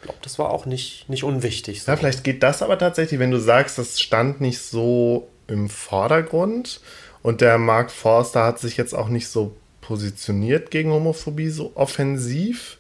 glaube, 0.03 0.19
das 0.23 0.39
war 0.39 0.51
auch 0.51 0.67
nicht, 0.67 1.09
nicht 1.09 1.25
unwichtig. 1.25 1.83
So. 1.83 1.93
Ja, 1.93 1.97
vielleicht 1.97 2.25
geht 2.25 2.43
das 2.43 2.63
aber 2.63 2.79
tatsächlich, 2.79 3.21
wenn 3.21 3.31
du 3.31 3.39
sagst, 3.39 3.79
das 3.79 4.01
stand 4.01 4.41
nicht 4.41 4.61
so 4.61 5.29
im 5.47 5.69
Vordergrund 5.69 6.81
und 7.23 7.41
der 7.41 7.59
Mark 7.59 7.91
Forster 7.91 8.45
hat 8.45 8.59
sich 8.59 8.77
jetzt 8.77 8.95
auch 8.95 9.09
nicht 9.09 9.29
so 9.29 9.57
positioniert 9.81 10.71
gegen 10.71 10.93
Homophobie 10.93 11.51
so 11.51 11.73
offensiv. 11.75 12.79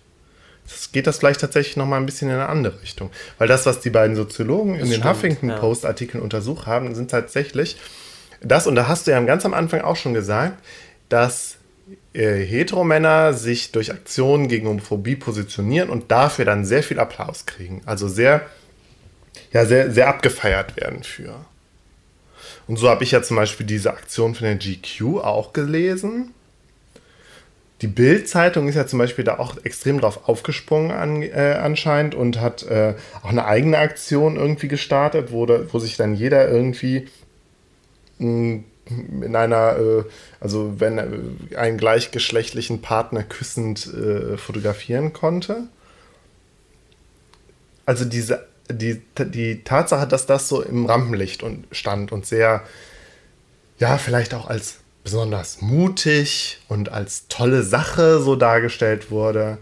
Das 0.64 0.92
geht 0.92 1.08
das 1.08 1.18
vielleicht 1.18 1.40
tatsächlich 1.40 1.76
noch 1.76 1.86
mal 1.86 1.96
ein 1.96 2.06
bisschen 2.06 2.28
in 2.28 2.34
eine 2.34 2.48
andere 2.48 2.80
Richtung. 2.80 3.10
Weil 3.38 3.48
das, 3.48 3.66
was 3.66 3.80
die 3.80 3.90
beiden 3.90 4.14
Soziologen 4.14 4.78
das 4.78 4.84
in 4.84 4.90
den 4.90 5.04
Huffington 5.04 5.54
Post-Artikeln 5.56 6.22
untersucht 6.22 6.66
haben, 6.66 6.94
sind 6.94 7.10
tatsächlich 7.10 7.76
das, 8.40 8.66
und 8.66 8.74
da 8.74 8.88
hast 8.88 9.06
du 9.06 9.10
ja 9.10 9.20
ganz 9.20 9.44
am 9.44 9.52
Anfang 9.54 9.82
auch 9.82 9.96
schon 9.96 10.14
gesagt, 10.14 10.62
dass 11.08 11.56
äh, 12.12 12.44
Heteromänner 12.44 13.34
sich 13.34 13.72
durch 13.72 13.92
Aktionen 13.92 14.48
gegen 14.48 14.68
Homophobie 14.68 15.16
positionieren 15.16 15.90
und 15.90 16.10
dafür 16.10 16.44
dann 16.44 16.64
sehr 16.64 16.82
viel 16.82 16.98
Applaus 16.98 17.46
kriegen. 17.46 17.82
Also 17.86 18.08
sehr, 18.08 18.46
ja, 19.52 19.64
sehr, 19.64 19.90
sehr 19.90 20.08
abgefeiert 20.08 20.76
werden 20.76 21.02
für. 21.02 21.34
Und 22.66 22.76
so 22.76 22.88
habe 22.88 23.04
ich 23.04 23.10
ja 23.10 23.22
zum 23.22 23.36
Beispiel 23.36 23.66
diese 23.66 23.90
Aktion 23.90 24.34
von 24.34 24.46
der 24.46 24.56
GQ 24.56 25.18
auch 25.18 25.52
gelesen. 25.52 26.34
Die 27.80 27.86
Bild-Zeitung 27.86 28.68
ist 28.68 28.74
ja 28.74 28.86
zum 28.86 28.98
Beispiel 28.98 29.24
da 29.24 29.38
auch 29.38 29.56
extrem 29.64 30.00
drauf 30.00 30.28
aufgesprungen 30.28 30.90
an, 30.90 31.22
äh, 31.22 31.58
anscheinend 31.60 32.14
und 32.14 32.38
hat 32.38 32.62
äh, 32.64 32.94
auch 33.22 33.30
eine 33.30 33.46
eigene 33.46 33.78
Aktion 33.78 34.36
irgendwie 34.36 34.68
gestartet, 34.68 35.32
wo, 35.32 35.46
da, 35.46 35.72
wo 35.72 35.78
sich 35.78 35.96
dann 35.96 36.14
jeder 36.14 36.48
irgendwie 36.48 37.08
mh, 38.18 38.26
hm, 38.26 38.64
in 38.90 39.36
einer, 39.36 39.76
äh, 39.76 40.04
also 40.40 40.74
wenn 40.78 40.98
äh, 40.98 41.56
einen 41.56 41.78
gleichgeschlechtlichen 41.78 42.82
Partner 42.82 43.22
küssend 43.22 43.86
äh, 43.86 44.36
fotografieren 44.36 45.12
konnte. 45.12 45.64
Also 47.86 48.04
diese, 48.04 48.46
die, 48.70 49.02
die 49.18 49.64
Tatsache, 49.64 50.06
dass 50.06 50.26
das 50.26 50.48
so 50.48 50.62
im 50.62 50.86
Rampenlicht 50.86 51.42
und 51.42 51.66
stand 51.72 52.12
und 52.12 52.26
sehr, 52.26 52.62
ja, 53.78 53.98
vielleicht 53.98 54.34
auch 54.34 54.48
als 54.48 54.76
besonders 55.02 55.60
mutig 55.60 56.58
und 56.68 56.90
als 56.90 57.26
tolle 57.28 57.62
Sache 57.62 58.20
so 58.20 58.36
dargestellt 58.36 59.10
wurde, 59.10 59.58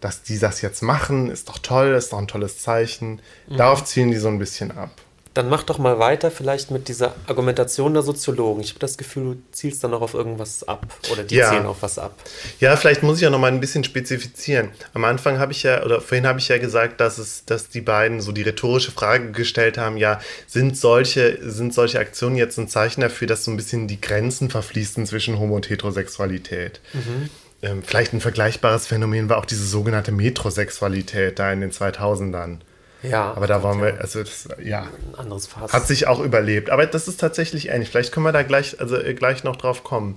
dass 0.00 0.22
die 0.22 0.38
das 0.38 0.60
jetzt 0.60 0.82
machen, 0.82 1.30
ist 1.30 1.48
doch 1.48 1.58
toll, 1.58 1.94
ist 1.94 2.12
doch 2.12 2.18
ein 2.18 2.28
tolles 2.28 2.58
Zeichen. 2.58 3.20
Mhm. 3.48 3.56
Darauf 3.56 3.84
zielen 3.84 4.10
die 4.10 4.18
so 4.18 4.28
ein 4.28 4.38
bisschen 4.38 4.70
ab. 4.70 4.90
Dann 5.36 5.50
mach 5.50 5.64
doch 5.64 5.76
mal 5.76 5.98
weiter, 5.98 6.30
vielleicht 6.30 6.70
mit 6.70 6.88
dieser 6.88 7.14
Argumentation 7.26 7.92
der 7.92 8.02
Soziologen. 8.02 8.62
Ich 8.62 8.70
habe 8.70 8.78
das 8.78 8.96
Gefühl, 8.96 9.34
du 9.34 9.42
zielst 9.52 9.84
dann 9.84 9.90
noch 9.90 10.00
auf 10.00 10.14
irgendwas 10.14 10.66
ab 10.66 10.86
oder 11.12 11.24
die 11.24 11.34
ja. 11.34 11.50
zielen 11.50 11.66
auf 11.66 11.82
was 11.82 11.98
ab. 11.98 12.14
Ja, 12.58 12.74
vielleicht 12.76 13.02
muss 13.02 13.16
ich 13.16 13.22
ja 13.22 13.28
noch 13.28 13.38
mal 13.38 13.48
ein 13.52 13.60
bisschen 13.60 13.84
spezifizieren. 13.84 14.70
Am 14.94 15.04
Anfang 15.04 15.38
habe 15.38 15.52
ich 15.52 15.62
ja, 15.62 15.84
oder 15.84 16.00
vorhin 16.00 16.26
habe 16.26 16.38
ich 16.38 16.48
ja 16.48 16.56
gesagt, 16.56 17.02
dass 17.02 17.18
es, 17.18 17.44
dass 17.44 17.68
die 17.68 17.82
beiden 17.82 18.22
so 18.22 18.32
die 18.32 18.40
rhetorische 18.40 18.92
Frage 18.92 19.32
gestellt 19.32 19.76
haben: 19.76 19.98
Ja, 19.98 20.20
sind 20.46 20.78
solche, 20.78 21.38
sind 21.42 21.74
solche 21.74 21.98
Aktionen 21.98 22.36
jetzt 22.36 22.56
ein 22.56 22.68
Zeichen 22.68 23.02
dafür, 23.02 23.28
dass 23.28 23.44
so 23.44 23.50
ein 23.50 23.58
bisschen 23.58 23.88
die 23.88 24.00
Grenzen 24.00 24.48
verfließen 24.48 25.04
zwischen 25.04 25.38
Homo 25.38 25.56
und 25.56 25.68
Heterosexualität? 25.68 26.80
Mhm. 26.94 27.28
Ähm, 27.60 27.82
vielleicht 27.82 28.14
ein 28.14 28.22
vergleichbares 28.22 28.86
Phänomen 28.86 29.28
war 29.28 29.36
auch 29.36 29.44
diese 29.44 29.66
sogenannte 29.66 30.12
Metrosexualität 30.12 31.38
da 31.38 31.52
in 31.52 31.60
den 31.60 31.72
2000ern. 31.72 32.60
Ja. 33.08 33.32
Aber 33.34 33.46
da 33.46 33.62
waren 33.62 33.80
wir, 33.80 34.00
also 34.00 34.20
das, 34.20 34.48
ja. 34.62 34.82
Ein 34.82 35.14
anderes 35.16 35.46
Fass. 35.46 35.72
Hat 35.72 35.86
sich 35.86 36.06
auch 36.06 36.20
überlebt. 36.20 36.70
Aber 36.70 36.86
das 36.86 37.08
ist 37.08 37.20
tatsächlich 37.20 37.68
ähnlich. 37.68 37.90
Vielleicht 37.90 38.12
können 38.12 38.26
wir 38.26 38.32
da 38.32 38.42
gleich, 38.42 38.80
also 38.80 38.96
äh, 38.96 39.14
gleich 39.14 39.44
noch 39.44 39.56
drauf 39.56 39.84
kommen. 39.84 40.16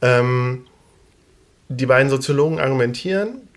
Ähm, 0.00 0.66
die 1.68 1.86
beiden 1.86 2.10
Soziologen 2.10 2.60
argumentieren, 2.60 3.48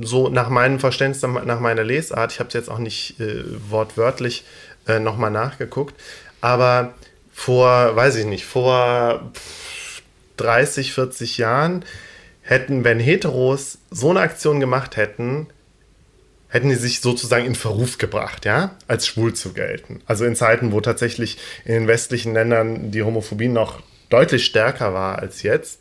so 0.00 0.28
nach 0.28 0.48
meinem 0.48 0.80
Verständnis, 0.80 1.22
nach 1.22 1.60
meiner 1.60 1.84
Lesart, 1.84 2.32
ich 2.32 2.40
habe 2.40 2.48
es 2.48 2.54
jetzt 2.54 2.70
auch 2.70 2.78
nicht 2.78 3.20
äh, 3.20 3.44
wortwörtlich 3.70 4.44
äh, 4.86 4.98
nochmal 4.98 5.30
nachgeguckt, 5.30 5.94
aber 6.40 6.94
vor, 7.32 7.94
weiß 7.94 8.16
ich 8.16 8.26
nicht, 8.26 8.44
vor 8.44 9.30
30, 10.36 10.92
40 10.92 11.38
Jahren 11.38 11.84
hätten, 12.42 12.84
wenn 12.84 12.98
Heteros 12.98 13.78
so 13.90 14.10
eine 14.10 14.20
Aktion 14.20 14.60
gemacht 14.60 14.96
hätten, 14.96 15.46
hätten 16.48 16.68
die 16.68 16.74
sich 16.74 17.00
sozusagen 17.00 17.44
in 17.44 17.54
Verruf 17.54 17.98
gebracht, 17.98 18.44
ja, 18.44 18.76
als 18.86 19.06
schwul 19.06 19.34
zu 19.34 19.52
gelten. 19.52 20.00
Also 20.06 20.24
in 20.24 20.34
Zeiten, 20.34 20.72
wo 20.72 20.80
tatsächlich 20.80 21.38
in 21.64 21.74
den 21.74 21.86
westlichen 21.86 22.32
Ländern 22.32 22.90
die 22.90 23.02
Homophobie 23.02 23.48
noch 23.48 23.82
deutlich 24.08 24.46
stärker 24.46 24.94
war 24.94 25.18
als 25.18 25.42
jetzt, 25.42 25.80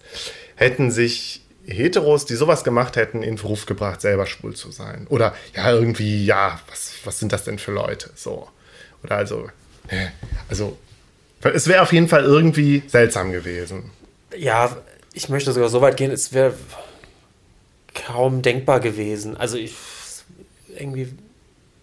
hätten 0.55 0.91
sich 0.91 1.41
Heteros, 1.65 2.25
die 2.25 2.35
sowas 2.35 2.63
gemacht 2.63 2.95
hätten, 2.95 3.23
in 3.23 3.37
Verruf 3.37 3.65
gebracht, 3.65 4.01
selber 4.01 4.25
schwul 4.25 4.55
zu 4.55 4.71
sein. 4.71 5.07
Oder 5.09 5.35
ja, 5.55 5.71
irgendwie, 5.71 6.25
ja, 6.25 6.59
was, 6.69 6.93
was 7.03 7.19
sind 7.19 7.31
das 7.31 7.43
denn 7.43 7.59
für 7.59 7.71
Leute? 7.71 8.09
So. 8.15 8.47
Oder 9.03 9.17
also, 9.17 9.49
also, 10.49 10.77
es 11.41 11.67
wäre 11.67 11.81
auf 11.81 11.93
jeden 11.93 12.07
Fall 12.07 12.23
irgendwie 12.23 12.83
seltsam 12.87 13.31
gewesen. 13.31 13.91
Ja, 14.35 14.75
ich 15.13 15.29
möchte 15.29 15.51
sogar 15.51 15.69
so 15.69 15.81
weit 15.81 15.97
gehen, 15.97 16.11
es 16.11 16.33
wäre 16.33 16.53
kaum 17.93 18.41
denkbar 18.41 18.79
gewesen. 18.79 19.37
Also 19.37 19.57
ich 19.57 19.73
irgendwie, 20.79 21.09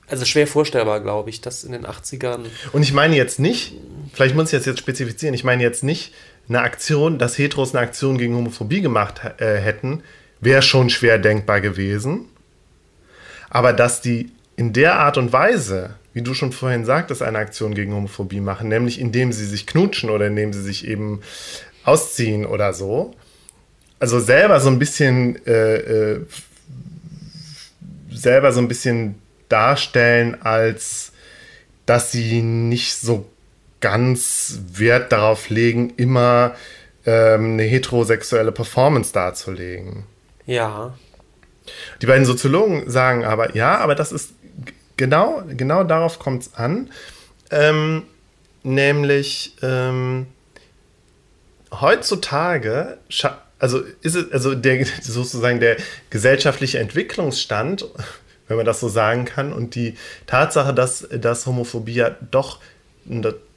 also 0.09 0.25
schwer 0.25 0.47
vorstellbar, 0.47 1.01
glaube 1.01 1.31
ich, 1.31 1.41
dass 1.41 1.65
in 1.65 1.73
den 1.73 1.87
80ern. 1.87 2.47
Und 2.73 2.83
ich 2.83 2.93
meine 2.93 3.17
jetzt 3.17 3.39
nicht, 3.39 3.75
vielleicht 4.13 4.35
muss 4.35 4.53
ich 4.53 4.59
das 4.59 4.67
jetzt 4.67 4.79
spezifizieren, 4.79 5.35
ich 5.35 5.45
meine 5.45 5.63
jetzt 5.63 5.85
nicht 5.85 6.13
eine 6.49 6.61
Aktion, 6.61 7.19
dass 7.19 7.39
Heteros 7.39 7.75
eine 7.75 7.85
Aktion 7.85 8.19
gegen 8.19 8.35
Homophobie 8.35 8.81
gemacht 8.81 9.21
äh, 9.39 9.57
hätten, 9.57 10.03
wäre 10.41 10.63
schon 10.63 10.91
schwer 10.91 11.19
denkbar 11.19 11.61
gewesen. 11.61 12.27
Aber 13.49 13.73
dass 13.73 14.01
die 14.01 14.31
in 14.57 14.73
der 14.73 14.97
Art 14.97 15.17
und 15.17 15.33
Weise, 15.33 15.95
wie 16.13 16.23
du 16.23 16.35
schon 16.35 16.53
vorhin 16.53 16.85
sagtest, 16.85 17.23
eine 17.23 17.39
Aktion 17.39 17.75
gegen 17.75 17.95
Homophobie 17.95 18.41
machen, 18.41 18.69
nämlich 18.69 19.01
indem 19.01 19.33
sie 19.33 19.47
sich 19.47 19.67
knutschen 19.67 20.11
oder 20.11 20.27
indem 20.27 20.53
sie 20.53 20.63
sich 20.63 20.87
eben 20.87 21.23
ausziehen 21.85 22.47
oder 22.47 22.73
so, 22.73 23.15
also 23.99 24.21
selber 24.21 24.61
so 24.61 24.69
ein 24.69 24.79
bisschen 24.79 25.45
äh, 25.47 25.77
äh, 25.77 26.27
selber 28.15 28.53
so 28.53 28.61
ein 28.61 28.69
bisschen 28.69 29.17
darstellen, 29.49 30.41
als 30.43 31.13
dass 31.87 32.13
sie 32.13 32.43
nicht 32.43 32.97
so 32.97 33.27
ganz 33.81 34.61
Wert 34.73 35.13
darauf 35.13 35.51
legen, 35.51 35.93
immer 35.97 36.55
ähm, 37.05 37.53
eine 37.53 37.65
heterosexuelle 37.65 38.53
Performance 38.53 39.13
darzulegen. 39.13 40.05
Ja. 40.47 40.95
Die 42.01 42.07
beiden 42.07 42.25
Soziologen 42.25 42.91
sagen 42.91 43.25
aber, 43.25 43.55
ja, 43.55 43.79
aber 43.79 43.95
das 43.95 44.13
ist 44.13 44.33
genau, 44.97 45.43
genau 45.49 45.85
darauf 45.85 46.19
kommt 46.19 46.43
es 46.43 46.55
an. 46.55 46.91
Ähm, 47.51 48.05
nämlich 48.63 49.57
ähm, 49.63 50.27
heutzutage 51.71 52.99
also 53.59 53.83
ist 54.03 54.15
es, 54.15 54.31
also 54.33 54.55
der 54.55 54.85
sozusagen 55.03 55.61
der 55.61 55.77
gesellschaftliche 56.11 56.79
Entwicklungsstand, 56.79 57.87
wenn 58.49 58.57
man 58.57 58.67
das 58.67 58.81
so 58.81 58.89
sagen 58.89 59.25
kann, 59.25 59.53
und 59.53 59.75
die 59.75 59.97
Tatsache, 60.27 60.75
dass, 60.75 61.09
dass 61.11 61.47
Homophobie 61.47 61.95
ja 61.95 62.11
doch, 62.31 62.61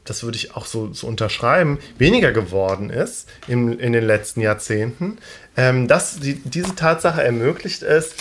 das 0.05 0.23
würde 0.23 0.37
ich 0.37 0.55
auch 0.55 0.65
so, 0.65 0.93
so 0.93 1.07
unterschreiben, 1.07 1.79
weniger 1.97 2.31
geworden 2.31 2.89
ist 2.89 3.27
im, 3.47 3.77
in 3.79 3.93
den 3.93 4.05
letzten 4.05 4.41
Jahrzehnten, 4.41 5.17
ähm, 5.57 5.87
dass 5.87 6.19
die, 6.19 6.35
diese 6.35 6.75
Tatsache 6.75 7.23
ermöglicht 7.23 7.83
es, 7.83 8.15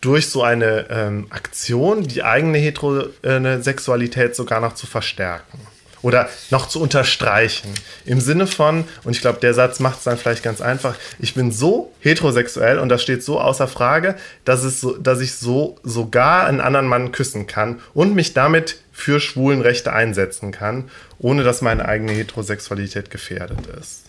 durch 0.00 0.28
so 0.28 0.42
eine 0.42 0.86
ähm, 0.90 1.28
Aktion 1.30 2.02
die 2.02 2.22
eigene 2.22 2.58
Heterosexualität 2.58 4.36
sogar 4.36 4.60
noch 4.60 4.74
zu 4.74 4.86
verstärken 4.86 5.58
oder 6.04 6.28
noch 6.50 6.68
zu 6.68 6.80
unterstreichen. 6.80 7.72
Im 8.04 8.20
Sinne 8.20 8.46
von, 8.46 8.84
und 9.04 9.12
ich 9.16 9.22
glaube, 9.22 9.40
der 9.40 9.54
Satz 9.54 9.80
macht 9.80 9.98
es 9.98 10.04
dann 10.04 10.18
vielleicht 10.18 10.42
ganz 10.42 10.60
einfach, 10.60 10.96
ich 11.18 11.32
bin 11.32 11.50
so 11.50 11.92
heterosexuell 12.00 12.78
und 12.78 12.90
das 12.90 13.02
steht 13.02 13.24
so 13.24 13.40
außer 13.40 13.66
Frage, 13.66 14.14
dass, 14.44 14.64
es 14.64 14.82
so, 14.82 14.98
dass 14.98 15.20
ich 15.20 15.34
so 15.34 15.78
sogar 15.82 16.46
einen 16.46 16.60
anderen 16.60 16.86
Mann 16.86 17.10
küssen 17.10 17.46
kann 17.46 17.80
und 17.94 18.14
mich 18.14 18.34
damit 18.34 18.76
für 18.92 19.18
Schwulenrechte 19.18 19.94
einsetzen 19.94 20.52
kann, 20.52 20.90
ohne 21.18 21.42
dass 21.42 21.62
meine 21.62 21.86
eigene 21.86 22.12
Heterosexualität 22.12 23.10
gefährdet 23.10 23.66
ist. 23.80 24.02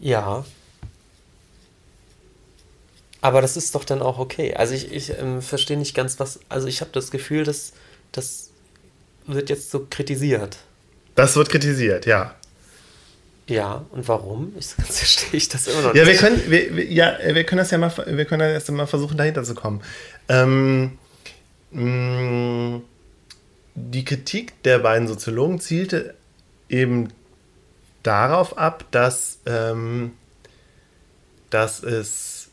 Ja. 0.00 0.46
Aber 3.20 3.42
das 3.42 3.58
ist 3.58 3.74
doch 3.74 3.84
dann 3.84 4.00
auch 4.00 4.18
okay. 4.18 4.54
Also 4.54 4.72
ich, 4.72 4.90
ich 4.90 5.10
ähm, 5.10 5.42
verstehe 5.42 5.76
nicht 5.76 5.94
ganz, 5.94 6.18
was. 6.18 6.40
Also 6.48 6.66
ich 6.66 6.80
habe 6.80 6.90
das 6.92 7.10
Gefühl, 7.10 7.44
dass, 7.44 7.74
dass 8.12 8.49
wird 9.34 9.50
jetzt 9.50 9.70
so 9.70 9.86
kritisiert. 9.88 10.58
Das 11.14 11.36
wird 11.36 11.48
kritisiert, 11.48 12.06
ja. 12.06 12.34
Ja, 13.46 13.84
und 13.90 14.06
warum? 14.06 14.54
Ich 14.58 14.66
verstehe 14.88 15.36
ich 15.38 15.48
das 15.48 15.66
immer 15.66 15.82
noch 15.82 15.94
ja, 15.94 16.04
nicht. 16.04 16.12
Wir 16.12 16.28
können, 16.28 16.50
wir, 16.50 16.76
wir, 16.76 16.84
ja, 16.86 17.18
wir 17.34 17.44
können 17.44 17.58
das 17.58 17.70
ja 17.70 17.78
mal, 17.78 17.92
wir 18.06 18.24
können 18.24 18.54
das 18.54 18.70
mal 18.70 18.86
versuchen, 18.86 19.16
dahinter 19.16 19.42
zu 19.42 19.54
kommen. 19.54 19.82
Ähm, 20.28 20.98
mh, 21.72 21.82
mm, 21.82 22.82
die 23.74 24.04
Kritik 24.04 24.62
der 24.62 24.78
beiden 24.78 25.08
Soziologen 25.08 25.60
zielte 25.60 26.14
eben 26.68 27.08
darauf 28.02 28.56
ab, 28.56 28.84
dass, 28.90 29.38
ähm, 29.46 30.12
dass 31.50 31.82
es 31.82 32.48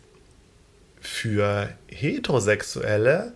für 0.99 1.69
Heterosexuelle 1.87 3.33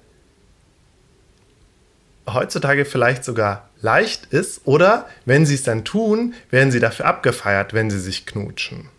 heutzutage 2.28 2.86
vielleicht 2.86 3.24
sogar 3.24 3.70
leicht 3.82 4.28
ist 4.28 4.62
oder 4.66 5.08
wenn 5.26 5.46
sie 5.46 5.56
es 5.56 5.64
dann 5.64 5.84
tun, 5.84 6.34
werden 6.50 6.72
sie 6.72 6.80
dafür 6.80 7.06
abgefeiert, 7.06 7.74
wenn 7.74 7.90
sie 7.90 8.00
sich 8.00 8.26
knutschen. 8.26 8.90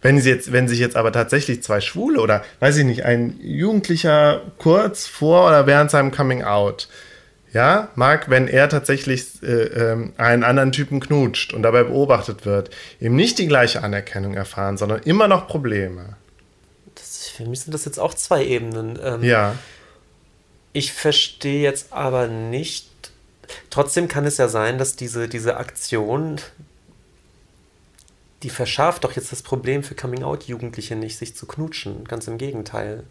Wenn, 0.00 0.20
sie 0.20 0.30
jetzt, 0.30 0.52
wenn 0.52 0.68
sich 0.68 0.80
jetzt 0.80 0.96
aber 0.96 1.12
tatsächlich 1.12 1.62
zwei 1.62 1.80
Schwule 1.80 2.20
oder, 2.20 2.44
weiß 2.60 2.76
ich 2.76 2.84
nicht, 2.84 3.04
ein 3.04 3.38
Jugendlicher 3.40 4.42
kurz 4.58 5.06
vor 5.06 5.46
oder 5.46 5.66
während 5.66 5.90
seinem 5.90 6.10
Coming 6.10 6.42
Out, 6.42 6.88
ja, 7.54 7.88
mag, 7.94 8.28
wenn 8.28 8.48
er 8.48 8.68
tatsächlich 8.68 9.42
äh, 9.42 9.46
äh, 9.46 10.10
einen 10.18 10.42
anderen 10.42 10.72
Typen 10.72 11.00
knutscht 11.00 11.54
und 11.54 11.62
dabei 11.62 11.84
beobachtet 11.84 12.44
wird, 12.44 12.70
eben 13.00 13.14
nicht 13.14 13.38
die 13.38 13.46
gleiche 13.46 13.82
Anerkennung 13.82 14.34
erfahren, 14.34 14.76
sondern 14.76 15.00
immer 15.04 15.28
noch 15.28 15.46
Probleme. 15.46 16.16
Das, 16.96 17.28
für 17.28 17.44
mich 17.44 17.60
sind 17.60 17.72
das 17.72 17.84
jetzt 17.84 17.98
auch 17.98 18.12
zwei 18.12 18.44
Ebenen. 18.44 18.98
Ähm, 19.02 19.22
ja. 19.22 19.54
Ich 20.74 20.92
verstehe 20.92 21.62
jetzt 21.62 21.92
aber 21.92 22.26
nicht. 22.26 22.88
Trotzdem 23.70 24.08
kann 24.08 24.26
es 24.26 24.38
ja 24.38 24.48
sein, 24.48 24.76
dass 24.76 24.96
diese, 24.96 25.28
diese 25.28 25.56
Aktion, 25.56 26.40
die 28.42 28.50
verschärft 28.50 29.04
doch 29.04 29.12
jetzt 29.12 29.30
das 29.30 29.42
Problem 29.42 29.84
für 29.84 29.94
Coming-out-Jugendliche 29.94 30.96
nicht, 30.96 31.16
sich 31.16 31.36
zu 31.36 31.46
knutschen. 31.46 32.04
Ganz 32.04 32.26
im 32.26 32.38
Gegenteil. 32.38 33.04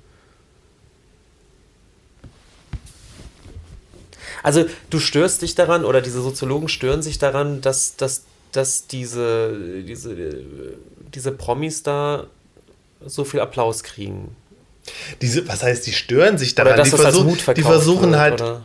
Also 4.44 4.66
du 4.90 5.00
störst 5.00 5.42
dich 5.42 5.56
daran 5.56 5.86
oder 5.86 6.02
diese 6.02 6.22
Soziologen 6.22 6.68
stören 6.68 7.02
sich 7.02 7.18
daran, 7.18 7.62
dass, 7.62 7.96
dass, 7.96 8.26
dass 8.52 8.88
diese, 8.88 9.84
diese, 9.84 10.34
diese 11.14 11.32
Promis 11.32 11.82
da 11.82 12.28
so 13.06 13.24
viel 13.24 13.40
Applaus 13.40 13.84
kriegen. 13.84 14.36
Diese, 15.22 15.48
was 15.48 15.64
heißt, 15.64 15.86
die 15.88 15.94
stören 15.94 16.38
sich 16.38 16.56
daran? 16.56 16.74
Oder 16.74 16.84
dass 16.84 16.92
die, 16.92 16.98
versuch, 16.98 17.38
die 17.54 17.62
versuchen 17.62 18.12
wird, 18.12 18.20
halt. 18.20 18.42
Oder? 18.42 18.64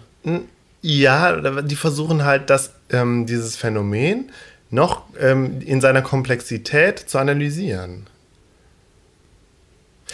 Ja, 0.81 1.63
die 1.63 1.77
versuchen 1.77 2.25
halt, 2.25 2.51
dass 2.51 2.73
ähm, 2.91 3.27
dieses 3.27 3.57
Phänomen 3.57 4.31
noch 4.71 5.03
ähm, 5.19 5.61
in 5.61 5.81
seiner 5.81 6.03
Komplexität 6.03 6.99
zu 6.99 7.19
analysieren. 7.19 8.07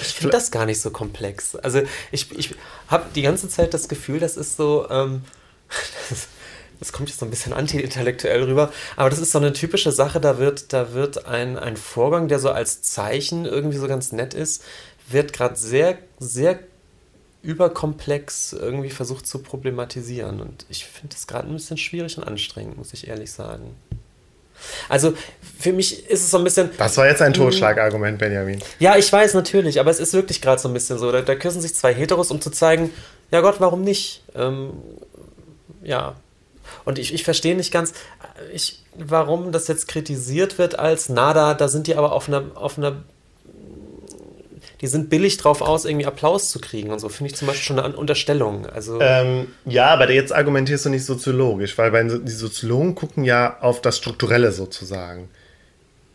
Ich 0.00 0.14
finde 0.14 0.30
das 0.30 0.50
gar 0.50 0.66
nicht 0.66 0.80
so 0.80 0.90
komplex. 0.90 1.54
Also 1.56 1.82
ich, 2.10 2.36
ich 2.36 2.54
habe 2.88 3.06
die 3.14 3.22
ganze 3.22 3.48
Zeit 3.48 3.74
das 3.74 3.88
Gefühl, 3.88 4.18
das 4.18 4.36
ist 4.36 4.56
so, 4.56 4.88
ähm, 4.90 5.22
das, 6.10 6.26
das, 6.80 6.92
kommt 6.92 7.08
jetzt 7.08 7.20
so 7.20 7.26
ein 7.26 7.30
bisschen 7.30 7.52
anti-intellektuell 7.52 8.42
rüber, 8.42 8.72
aber 8.96 9.10
das 9.10 9.18
ist 9.18 9.32
so 9.32 9.38
eine 9.38 9.52
typische 9.52 9.92
Sache, 9.92 10.20
da 10.20 10.38
wird, 10.38 10.72
da 10.72 10.92
wird 10.92 11.26
ein, 11.26 11.56
ein 11.56 11.76
Vorgang, 11.76 12.28
der 12.28 12.40
so 12.40 12.50
als 12.50 12.82
Zeichen 12.82 13.44
irgendwie 13.44 13.78
so 13.78 13.86
ganz 13.86 14.12
nett 14.12 14.34
ist, 14.34 14.64
wird 15.08 15.32
gerade 15.32 15.56
sehr, 15.56 15.98
sehr 16.18 16.58
überkomplex 17.42 18.54
irgendwie 18.54 18.90
versucht 18.90 19.26
zu 19.26 19.38
problematisieren. 19.38 20.40
Und 20.40 20.64
ich 20.68 20.86
finde 20.86 21.14
das 21.14 21.26
gerade 21.26 21.48
ein 21.48 21.52
bisschen 21.52 21.76
schwierig 21.76 22.16
und 22.16 22.24
anstrengend, 22.24 22.78
muss 22.78 22.92
ich 22.94 23.06
ehrlich 23.06 23.30
sagen. 23.30 23.76
Also 24.88 25.14
für 25.58 25.72
mich 25.72 26.08
ist 26.08 26.22
es 26.22 26.30
so 26.30 26.38
ein 26.38 26.44
bisschen. 26.44 26.70
Das 26.78 26.96
war 26.96 27.06
jetzt 27.06 27.20
ein 27.20 27.34
Totschlagargument, 27.34 28.18
Benjamin. 28.18 28.62
Ja, 28.78 28.96
ich 28.96 29.12
weiß 29.12 29.34
natürlich, 29.34 29.78
aber 29.78 29.90
es 29.90 30.00
ist 30.00 30.14
wirklich 30.14 30.40
gerade 30.40 30.60
so 30.60 30.68
ein 30.68 30.74
bisschen 30.74 30.98
so. 30.98 31.12
Da, 31.12 31.20
da, 31.20 31.34
küssen 31.34 31.60
sich 31.60 31.74
zwei 31.74 31.92
Heteros, 31.92 32.30
um 32.30 32.40
zu 32.40 32.50
zeigen, 32.50 32.90
ja 33.30 33.40
Gott, 33.40 33.56
warum 33.58 33.82
nicht? 33.82 34.22
Ähm, 34.34 34.70
ja. 35.82 36.14
Und 36.84 36.98
ich, 36.98 37.12
ich 37.12 37.24
verstehe 37.24 37.56
nicht 37.56 37.72
ganz, 37.72 37.92
ich, 38.52 38.82
warum 38.94 39.52
das 39.52 39.68
jetzt 39.68 39.86
kritisiert 39.86 40.58
wird 40.58 40.78
als, 40.78 41.08
nada, 41.08 41.54
da 41.54 41.68
sind 41.68 41.86
die 41.86 41.96
aber 41.96 42.12
auf 42.12 42.28
einer, 42.28 42.44
auf 42.54 42.78
einer 42.78 43.02
die 44.80 44.86
sind 44.86 45.10
billig 45.10 45.36
drauf 45.36 45.60
aus, 45.60 45.84
irgendwie 45.84 46.06
Applaus 46.06 46.50
zu 46.50 46.58
kriegen 46.58 46.90
und 46.90 46.98
so. 46.98 47.08
Finde 47.08 47.32
ich 47.32 47.36
zum 47.36 47.46
Beispiel 47.46 47.64
schon 47.64 47.78
eine 47.78 47.96
Unterstellung. 47.96 48.66
Also 48.66 49.00
ähm, 49.00 49.48
ja, 49.64 49.86
aber 49.86 50.10
jetzt 50.10 50.32
argumentierst 50.32 50.86
du 50.86 50.90
nicht 50.90 51.04
soziologisch, 51.04 51.76
weil 51.78 51.90
bei, 51.90 52.02
die 52.02 52.32
Soziologen 52.32 52.94
gucken 52.94 53.24
ja 53.24 53.58
auf 53.60 53.80
das 53.80 53.96
Strukturelle 53.96 54.52
sozusagen. 54.52 55.28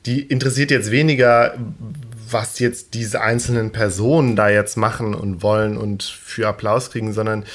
Die 0.06 0.22
interessiert 0.22 0.72
jetzt 0.72 0.91
weniger, 0.91 1.56
was 2.30 2.60
jetzt 2.60 2.93
diese 2.93 3.22
einzelnen 3.22 3.72
Personen 3.72 4.36
da 4.36 4.50
jetzt 4.50 4.78
machen 4.78 5.13
und 5.13 5.41
wollen 5.41 5.78
und 5.78 6.04
für 6.04 6.48
Applaus 6.48 6.91
kriegen, 6.91 7.13
sondern 7.13 7.45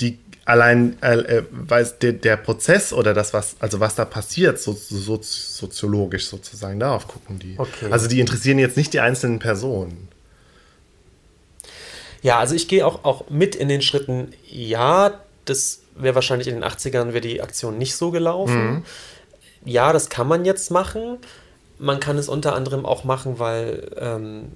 die 0.00 0.18
allein, 0.44 0.96
äh, 1.02 1.16
äh 1.16 1.42
weil 1.50 1.86
der, 2.02 2.12
der, 2.12 2.36
Prozess 2.36 2.92
oder 2.92 3.14
das, 3.14 3.32
was, 3.32 3.56
also 3.60 3.80
was 3.80 3.94
da 3.94 4.04
passiert, 4.04 4.60
so, 4.60 4.72
so, 4.72 5.18
soziologisch 5.22 6.26
sozusagen, 6.26 6.78
darauf 6.80 7.08
gucken 7.08 7.38
die. 7.38 7.54
Okay. 7.58 7.90
Also 7.90 8.08
die 8.08 8.20
interessieren 8.20 8.58
jetzt 8.58 8.76
nicht 8.76 8.92
die 8.92 9.00
einzelnen 9.00 9.38
Personen. 9.38 10.08
Ja, 12.24 12.38
also 12.38 12.54
ich 12.54 12.68
gehe 12.68 12.86
auch, 12.86 13.04
auch 13.04 13.28
mit 13.28 13.54
in 13.54 13.68
den 13.68 13.82
Schritten, 13.82 14.32
ja, 14.48 15.20
das 15.44 15.80
wäre 15.94 16.14
wahrscheinlich 16.14 16.48
in 16.48 16.54
den 16.54 16.64
80ern 16.64 17.08
wäre 17.08 17.20
die 17.20 17.42
Aktion 17.42 17.76
nicht 17.76 17.94
so 17.96 18.10
gelaufen. 18.10 18.66
Mhm. 18.66 18.84
Ja, 19.66 19.92
das 19.92 20.08
kann 20.08 20.26
man 20.26 20.46
jetzt 20.46 20.70
machen. 20.70 21.18
Man 21.78 22.00
kann 22.00 22.16
es 22.16 22.30
unter 22.30 22.54
anderem 22.54 22.86
auch 22.86 23.04
machen, 23.04 23.38
weil 23.38 23.90
ähm, 23.98 24.52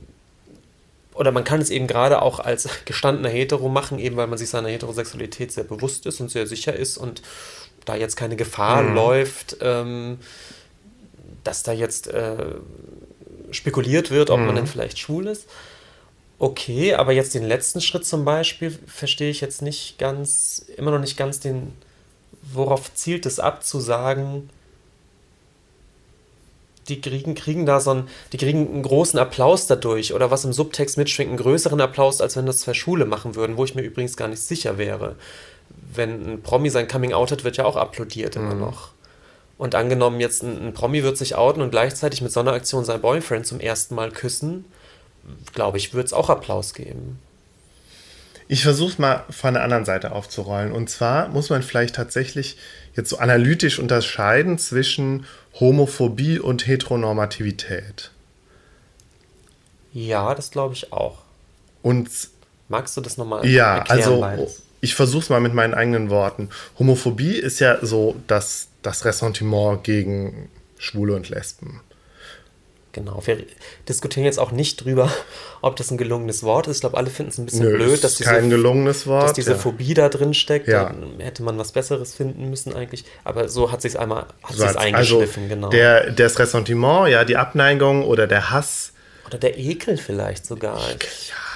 oder 1.13 1.31
man 1.31 1.45
kann 1.45 1.61
es 1.61 1.69
eben 1.69 1.87
gerade 1.87 2.23
auch 2.23 2.41
als 2.41 2.71
gestandener 2.87 3.29
Hetero 3.29 3.69
machen, 3.69 3.99
eben 3.99 4.17
weil 4.17 4.29
man 4.29 4.39
sich 4.39 4.49
seiner 4.49 4.71
Heterosexualität 4.71 5.53
sehr 5.53 5.65
bewusst 5.65 6.07
ist 6.07 6.21
und 6.23 6.31
sehr 6.31 6.47
sicher 6.47 6.75
ist 6.75 6.97
und 6.97 7.21
da 7.85 7.97
jetzt 7.97 8.17
keine 8.17 8.37
Gefahr 8.37 8.81
mhm. 8.81 8.95
läuft, 8.95 9.59
ähm, 9.61 10.21
dass 11.45 11.65
da 11.65 11.73
jetzt 11.73 12.07
äh, 12.07 12.47
spekuliert 13.51 14.11
wird, 14.11 14.31
ob 14.31 14.41
mhm. 14.41 14.47
man 14.47 14.57
denn 14.57 14.67
vielleicht 14.67 14.99
schwul 14.99 15.27
ist 15.27 15.47
okay, 16.39 16.95
aber 16.95 17.13
jetzt 17.13 17.35
den 17.35 17.45
letzten 17.45 17.81
Schritt 17.81 18.07
zum 18.07 18.25
Beispiel 18.25 18.77
verstehe 18.87 19.31
ich 19.31 19.41
jetzt 19.41 19.63
nicht 19.63 19.99
ganz, 19.99 20.65
immer 20.77 20.91
noch 20.91 21.01
nicht 21.01 21.17
ganz 21.17 21.41
den, 21.41 21.73
worauf 22.53 22.95
zielt 22.95 23.27
es 23.27 23.41
ab 23.41 23.65
zu 23.65 23.81
sagen, 23.81 24.49
die 26.89 27.01
kriegen, 27.01 27.35
kriegen 27.35 27.67
da 27.67 27.81
so 27.81 27.91
einen, 27.91 28.09
die 28.33 28.39
kriegen 28.39 28.67
einen 28.67 28.83
großen 28.83 29.19
Applaus 29.19 29.67
dadurch 29.67 30.15
oder 30.15 30.31
was 30.31 30.45
im 30.45 30.53
Subtext 30.53 30.97
mitschwingt, 30.97 31.29
einen 31.29 31.39
größeren 31.39 31.81
Applaus, 31.81 32.21
als 32.21 32.37
wenn 32.37 32.47
das 32.47 32.61
zwei 32.61 32.73
Schule 32.73 33.05
machen 33.05 33.35
würden, 33.35 33.57
wo 33.57 33.65
ich 33.65 33.75
mir 33.75 33.83
übrigens 33.83 34.17
gar 34.17 34.29
nicht 34.29 34.41
sicher 34.41 34.79
wäre. 34.79 35.17
Wenn 35.93 36.33
ein 36.33 36.43
Promi 36.43 36.71
sein 36.71 36.89
Coming 36.89 37.13
out 37.13 37.31
hat, 37.31 37.45
wird 37.45 37.59
ja 37.59 37.65
auch 37.65 37.77
applaudiert 37.77 38.37
immer 38.37 38.55
mhm. 38.55 38.61
noch. 38.61 38.91
Und 39.59 39.75
angenommen, 39.75 40.21
jetzt 40.21 40.43
ein, 40.43 40.69
ein 40.69 40.73
Promi 40.73 41.03
wird 41.03 41.19
sich 41.19 41.35
outen 41.35 41.63
und 41.63 41.71
gleichzeitig 41.71 42.23
mit 42.23 42.33
so 42.33 42.41
einer 42.41 42.53
Aktion 42.53 42.85
sein 42.85 43.01
Boyfriend 43.01 43.47
zum 43.47 43.61
ersten 43.61 43.95
Mal 43.95 44.11
küssen, 44.11 44.65
glaube 45.53 45.79
ich, 45.79 45.95
würde 45.95 46.07
es 46.07 46.13
auch 46.13 46.31
Applaus 46.31 46.75
geben. 46.75 47.19
Ich 48.49 48.63
versuche 48.63 48.93
es 48.93 48.99
mal 48.99 49.25
von 49.29 49.55
der 49.55 49.63
anderen 49.63 49.85
Seite 49.85 50.13
aufzurollen. 50.13 50.73
Und 50.73 50.89
zwar 50.89 51.29
muss 51.29 51.51
man 51.51 51.63
vielleicht 51.63 51.95
tatsächlich 51.95 52.57
jetzt 52.97 53.11
so 53.11 53.19
analytisch 53.19 53.79
unterscheiden 53.79 54.59
zwischen 54.59 55.27
Homophobie 55.61 56.39
und 56.39 56.67
Heteronormativität. 56.67 58.11
Ja, 59.93 60.35
das 60.35 60.51
glaube 60.51 60.75
ich 60.75 60.93
auch. 60.93 61.19
Und 61.83 62.09
magst 62.69 62.97
du 62.97 63.01
das 63.01 63.19
nochmal 63.19 63.47
ja, 63.47 63.79
erklären? 63.79 63.99
Ja, 63.99 64.05
also 64.07 64.21
beides? 64.21 64.63
ich 64.81 64.95
versuche 64.95 65.25
es 65.25 65.31
mal 65.31 65.41
mit 65.41 65.55
meinen 65.55 65.75
eigenen 65.75 66.11
Worten. 66.11 66.49
Homophobie 66.79 67.35
ist 67.35 67.59
ja 67.61 67.79
so 67.85 68.17
das, 68.27 68.69
das 68.83 69.05
Ressentiment 69.05 69.85
gegen 69.85 70.49
Schwule 70.79 71.15
und 71.15 71.29
Lesben. 71.29 71.81
Genau. 72.93 73.23
Wir 73.25 73.39
diskutieren 73.89 74.25
jetzt 74.25 74.39
auch 74.39 74.51
nicht 74.51 74.85
drüber, 74.85 75.11
ob 75.61 75.77
das 75.77 75.91
ein 75.91 75.99
gelungenes 75.99 76.43
Wort 76.43 76.69
ist. 76.69 76.77
Ich 76.77 76.81
glaube, 76.81 76.97
alle 76.97 77.11
finden 77.11 77.31
es 77.31 77.39
ein 77.39 77.47
bisschen 77.47 77.65
Nö, 77.65 77.77
blöd, 77.77 78.03
dass 78.03 78.17
diese, 78.17 78.31
kein 78.31 78.51
gelungenes 78.51 79.07
Wort, 79.07 79.25
dass 79.25 79.33
diese 79.35 79.53
ja. 79.53 79.59
Phobie 79.59 79.95
da 79.95 80.09
drin 80.09 80.35
steckt. 80.35 80.69
Ja. 80.69 80.93
Da 81.19 81.25
hätte 81.25 81.43
man 81.43 81.59
was 81.59 81.73
Besseres 81.73 82.15
finden 82.15 82.49
müssen 82.49 82.75
eigentlich. 82.75 83.05
Aber 83.25 83.49
so 83.49 83.71
hat 83.71 83.83
sich 83.83 83.99
einmal 83.99 84.27
hat 84.43 84.57
so 84.57 84.65
also 84.65 84.79
eingeschliffen, 84.79 85.45
also 85.45 85.55
genau. 85.55 85.69
Der, 85.69 86.11
das 86.11 86.39
Ressentiment, 86.39 87.09
ja, 87.09 87.25
die 87.25 87.37
Abneigung 87.37 88.05
oder 88.05 88.27
der 88.27 88.51
Hass. 88.51 88.93
Oder 89.27 89.39
der 89.39 89.59
Ekel 89.59 89.99
vielleicht 89.99 90.47
sogar. 90.47 90.79
Ekel, 90.91 91.11
ja 91.29 91.48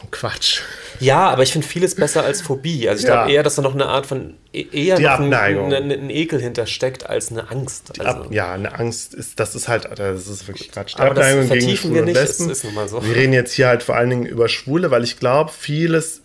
so 0.00 0.06
ein 0.06 0.10
Quatsch. 0.10 0.60
Ja, 0.98 1.30
aber 1.30 1.42
ich 1.42 1.52
finde 1.52 1.66
vieles 1.66 1.94
besser 1.94 2.24
als 2.24 2.42
Phobie. 2.42 2.88
Also 2.88 3.02
ich 3.02 3.08
ja. 3.08 3.14
glaube 3.14 3.32
eher, 3.32 3.42
dass 3.42 3.54
da 3.54 3.62
noch 3.62 3.74
eine 3.74 3.86
Art 3.86 4.06
von 4.06 4.34
e-, 4.52 4.66
eher 4.70 4.96
die 4.96 5.08
ein, 5.08 5.32
ein, 5.32 5.72
ein, 5.72 6.10
Ekel 6.10 6.40
hintersteckt 6.40 7.06
als 7.06 7.30
eine 7.30 7.50
Angst. 7.50 7.98
Also. 7.98 8.22
Ab, 8.22 8.26
ja, 8.30 8.52
eine 8.52 8.78
Angst 8.78 9.14
ist, 9.14 9.40
das 9.40 9.54
ist 9.54 9.68
halt, 9.68 9.88
das 9.98 10.26
ist 10.26 10.46
wirklich 10.46 10.70
Quatsch. 10.70 10.94
Die 10.94 11.00
aber 11.00 11.10
Abneigung 11.12 11.40
das 11.40 11.48
vertiefen 11.48 11.94
wir 11.94 12.02
nicht. 12.02 12.16
Es 12.16 12.40
ist 12.40 12.64
nun 12.64 12.74
mal 12.74 12.88
so. 12.88 13.04
Wir 13.04 13.16
reden 13.16 13.32
jetzt 13.32 13.52
hier 13.52 13.68
halt 13.68 13.82
vor 13.82 13.96
allen 13.96 14.10
Dingen 14.10 14.26
über 14.26 14.48
Schwule, 14.48 14.90
weil 14.90 15.04
ich 15.04 15.18
glaube, 15.18 15.50
vieles 15.56 16.22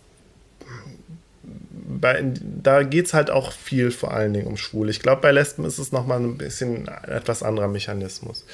bei, 2.00 2.22
da 2.62 2.82
geht 2.82 3.06
es 3.06 3.14
halt 3.14 3.30
auch 3.30 3.52
viel 3.52 3.90
vor 3.90 4.12
allen 4.12 4.34
Dingen 4.34 4.46
um 4.46 4.56
Schwule. 4.56 4.90
Ich 4.90 5.00
glaube, 5.00 5.22
bei 5.22 5.32
Lesben 5.32 5.64
ist 5.64 5.78
es 5.78 5.92
nochmal 5.92 6.20
ein 6.20 6.36
bisschen 6.36 6.88
etwas 6.88 7.42
anderer 7.42 7.68
Mechanismus. 7.68 8.44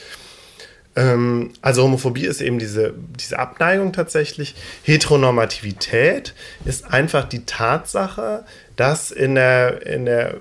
Ähm, 0.94 1.52
also 1.62 1.84
Homophobie 1.84 2.26
ist 2.26 2.40
eben 2.40 2.58
diese, 2.58 2.94
diese 3.18 3.38
Abneigung 3.38 3.92
tatsächlich. 3.92 4.54
Heteronormativität 4.82 6.34
ist 6.64 6.84
einfach 6.84 7.28
die 7.28 7.44
Tatsache, 7.44 8.44
dass 8.76 9.10
in 9.10 9.34
der, 9.34 9.86
in 9.86 10.04
der, 10.04 10.36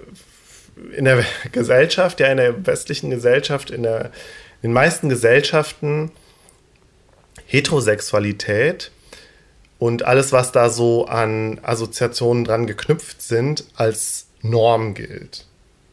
in 0.95 1.05
der 1.05 1.23
Gesellschaft, 1.51 2.19
ja 2.19 2.27
in 2.27 2.37
der 2.37 2.65
westlichen 2.65 3.09
Gesellschaft, 3.09 3.69
in, 3.71 3.83
der, 3.83 4.05
in 4.61 4.69
den 4.69 4.73
meisten 4.73 5.09
Gesellschaften 5.09 6.11
Heterosexualität 7.45 8.91
und 9.77 10.05
alles, 10.05 10.31
was 10.31 10.51
da 10.51 10.69
so 10.69 11.05
an 11.05 11.59
Assoziationen 11.63 12.45
dran 12.45 12.67
geknüpft 12.67 13.21
sind, 13.21 13.65
als 13.75 14.27
Norm 14.41 14.93
gilt. 14.93 15.45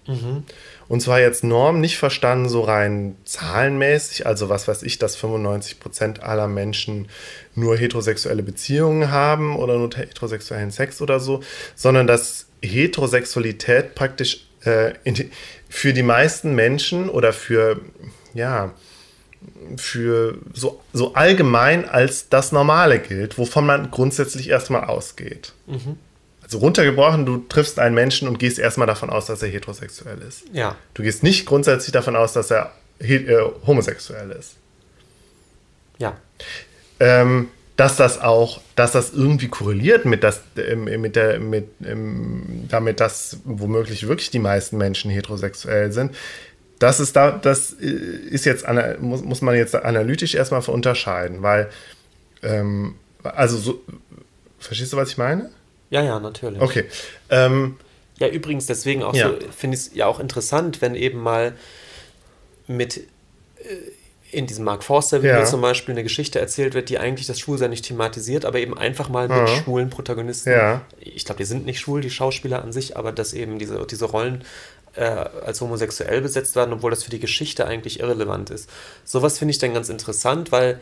Mhm. 0.06 0.44
Und 0.88 1.00
zwar 1.00 1.20
jetzt 1.20 1.44
Norm 1.44 1.80
nicht 1.80 1.98
verstanden 1.98 2.48
so 2.48 2.62
rein 2.62 3.16
zahlenmäßig, 3.24 4.26
also 4.26 4.48
was 4.48 4.68
weiß 4.68 4.82
ich, 4.84 4.98
dass 4.98 5.16
95 5.16 5.80
Prozent 5.80 6.22
aller 6.22 6.48
Menschen 6.48 7.08
nur 7.54 7.76
heterosexuelle 7.76 8.42
Beziehungen 8.42 9.10
haben 9.10 9.56
oder 9.56 9.76
nur 9.76 9.90
heterosexuellen 9.94 10.70
Sex 10.70 11.02
oder 11.02 11.20
so, 11.20 11.40
sondern 11.74 12.06
dass 12.06 12.46
Heterosexualität 12.62 13.94
praktisch 13.94 14.48
äh, 14.64 14.92
die, 15.04 15.30
für 15.68 15.92
die 15.92 16.02
meisten 16.02 16.54
Menschen 16.54 17.10
oder 17.10 17.32
für, 17.32 17.80
ja, 18.32 18.72
für 19.76 20.38
so, 20.52 20.80
so 20.92 21.14
allgemein 21.14 21.88
als 21.88 22.28
das 22.28 22.50
Normale 22.50 22.98
gilt, 22.98 23.38
wovon 23.38 23.66
man 23.66 23.90
grundsätzlich 23.90 24.48
erstmal 24.48 24.84
ausgeht. 24.84 25.52
Mhm. 25.66 25.98
Also 26.48 26.60
runtergebrochen, 26.60 27.26
du 27.26 27.44
triffst 27.46 27.78
einen 27.78 27.94
Menschen 27.94 28.26
und 28.26 28.38
gehst 28.38 28.58
erstmal 28.58 28.86
davon 28.86 29.10
aus, 29.10 29.26
dass 29.26 29.42
er 29.42 29.50
heterosexuell 29.50 30.16
ist. 30.26 30.44
Ja. 30.50 30.76
Du 30.94 31.02
gehst 31.02 31.22
nicht 31.22 31.44
grundsätzlich 31.44 31.92
davon 31.92 32.16
aus, 32.16 32.32
dass 32.32 32.50
er 32.50 32.72
äh, 33.00 33.36
homosexuell 33.66 34.30
ist. 34.30 34.54
Ja. 35.98 36.16
Ähm, 37.00 37.48
dass 37.76 37.96
das 37.96 38.22
auch, 38.22 38.62
dass 38.76 38.92
das 38.92 39.12
irgendwie 39.12 39.48
korreliert 39.48 40.06
mit, 40.06 40.24
das, 40.24 40.40
mit 40.74 41.16
der, 41.16 41.38
mit, 41.38 41.68
damit, 41.78 43.00
dass 43.00 43.36
womöglich 43.44 44.08
wirklich 44.08 44.30
die 44.30 44.38
meisten 44.38 44.78
Menschen 44.78 45.10
heterosexuell 45.10 45.92
sind. 45.92 46.14
Das 46.78 46.98
ist 46.98 47.14
da, 47.14 47.30
das 47.30 47.72
ist 47.72 48.46
jetzt, 48.46 48.64
muss, 49.00 49.22
muss 49.22 49.42
man 49.42 49.54
jetzt 49.54 49.74
analytisch 49.74 50.34
erstmal 50.34 50.62
unterscheiden, 50.62 51.42
weil, 51.42 51.68
ähm, 52.42 52.94
also 53.22 53.58
so, 53.58 53.84
verstehst 54.58 54.94
du, 54.94 54.96
was 54.96 55.10
ich 55.10 55.18
meine? 55.18 55.50
Ja, 55.90 56.02
ja, 56.02 56.20
natürlich. 56.20 56.60
Okay. 56.60 56.84
Ähm, 57.30 57.76
ja, 58.18 58.28
übrigens, 58.28 58.66
deswegen 58.66 59.02
auch 59.02 59.14
ja. 59.14 59.30
so, 59.30 59.36
finde 59.56 59.76
ich 59.76 59.86
es 59.86 59.94
ja 59.94 60.06
auch 60.06 60.20
interessant, 60.20 60.82
wenn 60.82 60.94
eben 60.94 61.18
mal 61.20 61.54
mit 62.66 62.98
äh, 62.98 63.02
in 64.30 64.46
diesem 64.46 64.64
Mark 64.64 64.84
Forster-Video 64.84 65.38
ja. 65.38 65.44
zum 65.46 65.62
Beispiel 65.62 65.94
eine 65.94 66.02
Geschichte 66.02 66.38
erzählt 66.38 66.74
wird, 66.74 66.90
die 66.90 66.98
eigentlich 66.98 67.26
das 67.26 67.40
Schwulsein 67.40 67.70
nicht 67.70 67.86
thematisiert, 67.86 68.44
aber 68.44 68.58
eben 68.58 68.76
einfach 68.76 69.08
mal 69.08 69.28
mit 69.28 69.40
mhm. 69.40 69.46
schwulen 69.46 69.90
Protagonisten. 69.90 70.50
Ja. 70.50 70.82
Ich 71.00 71.24
glaube, 71.24 71.38
die 71.38 71.46
sind 71.46 71.64
nicht 71.64 71.80
schwul, 71.80 72.02
die 72.02 72.10
Schauspieler 72.10 72.62
an 72.62 72.72
sich, 72.72 72.96
aber 72.96 73.12
dass 73.12 73.32
eben 73.32 73.58
diese, 73.58 73.86
diese 73.86 74.04
Rollen 74.04 74.44
äh, 74.96 75.04
als 75.04 75.60
homosexuell 75.60 76.20
besetzt 76.20 76.56
werden, 76.56 76.74
obwohl 76.74 76.90
das 76.90 77.04
für 77.04 77.10
die 77.10 77.20
Geschichte 77.20 77.66
eigentlich 77.66 78.00
irrelevant 78.00 78.50
ist. 78.50 78.68
Sowas 79.04 79.38
finde 79.38 79.52
ich 79.52 79.58
dann 79.58 79.72
ganz 79.72 79.88
interessant, 79.88 80.52
weil 80.52 80.80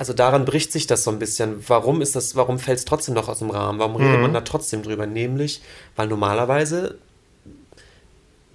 also 0.00 0.14
daran 0.14 0.46
bricht 0.46 0.72
sich 0.72 0.86
das 0.86 1.04
so 1.04 1.10
ein 1.10 1.18
bisschen. 1.18 1.62
Warum 1.68 2.00
ist 2.00 2.16
das, 2.16 2.34
warum 2.34 2.58
fällt 2.58 2.78
es 2.78 2.86
trotzdem 2.86 3.12
noch 3.12 3.28
aus 3.28 3.40
dem 3.40 3.50
Rahmen? 3.50 3.78
Warum 3.78 3.96
redet 3.96 4.16
mhm. 4.16 4.22
man 4.22 4.32
da 4.32 4.40
trotzdem 4.40 4.82
drüber? 4.82 5.06
Nämlich, 5.06 5.60
weil 5.94 6.08
normalerweise 6.08 6.96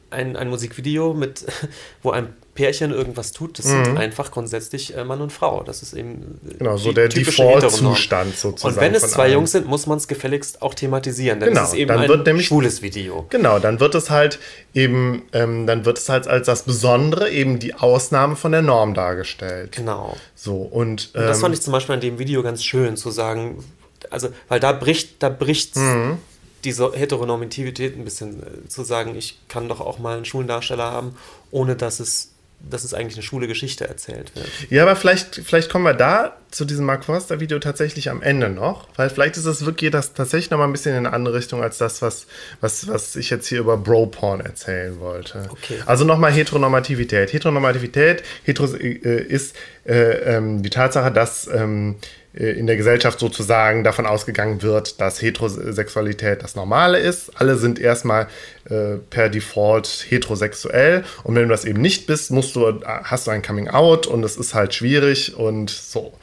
ein, 0.10 0.36
ein 0.38 0.50
Musikvideo 0.50 1.14
mit, 1.14 1.46
wo 2.02 2.10
ein 2.10 2.34
Pärchen 2.56 2.92
irgendwas 2.92 3.34
tut, 3.34 3.60
das 3.60 3.66
mhm. 3.66 3.86
sind 3.86 3.98
einfach 3.98 4.32
grundsätzlich 4.32 4.96
äh, 4.96 5.04
Mann 5.04 5.22
und 5.22 5.32
Frau. 5.32 5.62
Das 5.64 5.82
ist 5.82 5.94
eben 5.94 6.40
äh, 6.50 6.58
genau, 6.58 6.78
so 6.78 6.94
der 6.94 7.10
Default-Zustand 7.10 8.38
sozusagen. 8.38 8.74
Und 8.74 8.82
wenn 8.82 8.96
es 8.96 9.12
zwei. 9.12 9.36
Jungs 9.36 9.52
sind, 9.52 9.68
muss 9.68 9.86
man 9.86 9.98
es 9.98 10.08
gefälligst 10.08 10.62
auch 10.62 10.74
thematisieren, 10.74 11.40
denn 11.42 11.50
genau, 11.50 11.64
ist 11.64 11.74
eben 11.74 11.92
ein 11.92 12.24
nämlich, 12.24 12.48
schwules 12.48 12.82
Video. 12.82 13.26
Genau, 13.30 13.60
dann 13.60 13.82
wird 13.82 13.94
es 13.96 14.10
halt 14.10 14.40
eben, 14.74 15.24
ähm, 15.34 15.68
dann 15.68 15.84
wird 15.84 15.98
es 15.98 16.08
halt 16.08 16.28
als 16.28 16.46
das 16.46 16.64
Besondere 16.64 17.30
eben 17.30 17.60
die 17.60 17.74
Ausnahme 17.74 18.38
von 18.38 18.54
der 18.54 18.62
Norm 18.62 18.94
dargestellt. 18.94 19.74
Genau. 19.74 20.16
So, 20.36 20.62
und, 20.62 21.12
ähm, 21.14 21.22
und 21.22 21.28
das 21.28 21.42
fand 21.42 21.54
ähm, 21.54 21.60
ich 21.60 21.62
zum 21.62 21.74
Beispiel 21.74 21.96
an 21.96 22.02
dem 22.02 22.18
Video 22.18 22.42
ganz 22.42 22.64
schön, 22.64 22.96
zu 22.96 23.12
sagen, 23.12 23.64
also, 24.10 24.30
weil 24.48 24.62
da 24.62 24.72
bricht, 24.72 25.22
da 25.22 25.30
bricht's. 25.30 25.78
Mhm 25.78 26.20
diese 26.64 26.92
Heteronormativität 26.94 27.96
ein 27.96 28.04
bisschen 28.04 28.42
äh, 28.42 28.68
zu 28.68 28.84
sagen, 28.84 29.16
ich 29.16 29.40
kann 29.48 29.70
doch 29.70 29.80
auch 29.80 30.00
mal 30.00 30.16
einen 30.16 30.26
Schulendarsteller 30.26 30.92
haben, 30.92 31.16
ohne 31.52 31.76
dass 31.76 32.00
es 32.00 32.32
dass 32.60 32.84
es 32.84 32.94
eigentlich 32.94 33.16
eine 33.16 33.24
schwule 33.24 33.48
Geschichte 33.48 33.88
erzählt 33.88 34.36
wird. 34.36 34.48
Ja, 34.70 34.84
aber 34.84 34.96
vielleicht, 34.96 35.36
vielleicht 35.36 35.70
kommen 35.70 35.86
wir 35.86 35.94
da 35.94 36.38
zu 36.52 36.66
diesem 36.66 36.86
Mark 36.86 37.06
Forster-Video 37.06 37.60
tatsächlich 37.60 38.10
am 38.10 38.22
Ende 38.22 38.50
noch, 38.50 38.88
weil 38.96 39.10
vielleicht 39.10 39.38
ist 39.38 39.46
es 39.46 39.66
wirklich 39.66 39.92
das 39.92 40.14
tatsächlich 40.14 40.50
noch 40.52 40.58
mal 40.58 40.66
ein 40.66 40.72
bisschen 40.72 40.94
in 40.94 41.06
eine 41.06 41.14
andere 41.14 41.36
Richtung 41.36 41.62
als 41.62 41.78
das, 41.78 42.02
was, 42.02 42.28
was, 42.62 42.88
was 42.88 43.16
ich 43.16 43.30
jetzt 43.30 43.48
hier 43.48 43.60
über 43.60 43.78
Bro-Porn 43.78 44.40
erzählen 44.40 45.00
wollte. 45.00 45.48
Okay. 45.50 45.80
Also 45.86 46.06
nochmal 46.06 46.32
Heteronormativität. 46.32 47.34
Heteronormativität 47.34 48.24
hetero, 48.44 48.74
äh, 48.76 49.22
ist 49.22 49.56
äh, 49.86 50.36
ähm, 50.36 50.64
die 50.64 50.70
Tatsache, 50.70 51.12
dass 51.12 51.48
ähm, 51.48 51.96
äh, 51.96 52.25
in 52.36 52.68
der 52.68 52.76
Gesellschaft 52.76 53.20
sozusagen 53.20 53.84
davon 53.84 54.06
ausgegangen 54.06 54.62
wird, 54.62 55.00
dass 55.00 55.22
Heterosexualität 55.22 56.44
das 56.44 56.56
Normale 56.56 57.00
ist. 57.00 57.32
Alle 57.40 57.56
sind 57.56 57.80
erstmal 57.80 58.28
äh, 58.70 58.98
per 59.10 59.30
Default 59.30 60.06
heterosexuell 60.10 61.06
und 61.24 61.36
wenn 61.36 61.44
du 61.44 61.50
das 61.50 61.64
eben 61.66 61.82
nicht 61.82 62.08
bist, 62.08 62.32
musst 62.32 62.56
du, 62.56 62.82
hast 62.84 63.28
du 63.28 63.32
ein 63.32 63.42
Coming 63.42 63.70
Out 63.70 64.06
und 64.06 64.24
es 64.24 64.36
ist 64.36 64.54
halt 64.54 64.74
schwierig 64.74 65.38
und 65.38 65.70
so. 65.70 66.14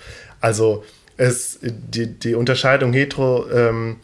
Also 0.41 0.85
es, 1.17 1.59
die, 1.63 2.07
die 2.07 2.35
Unterscheidung 2.35 2.93
hetero 2.93 3.51
ähm, 3.51 3.97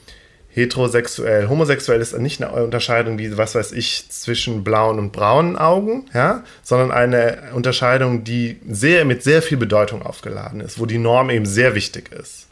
heterosexuell. 0.59 1.49
Homosexuell 1.49 2.01
ist 2.01 2.17
nicht 2.19 2.43
eine 2.43 2.53
Unterscheidung 2.65 3.19
wie, 3.19 3.37
was 3.37 3.55
weiß 3.55 3.73
ich, 3.73 4.11
zwischen 4.11 4.65
blauen 4.65 4.99
und 4.99 5.13
braunen 5.13 5.57
Augen, 5.57 6.07
ja, 6.13 6.45
sondern 6.63 6.91
eine 6.91 7.51
Unterscheidung, 7.55 8.25
die 8.25 8.61
sehr, 8.69 9.05
mit 9.05 9.23
sehr 9.23 9.43
viel 9.43 9.57
Bedeutung 9.57 10.03
aufgeladen 10.03 10.61
ist, 10.61 10.79
wo 10.79 10.87
die 10.87 10.99
Norm 10.99 11.31
eben 11.31 11.47
sehr 11.47 11.75
wichtig 11.75 12.13
ist. 12.13 12.47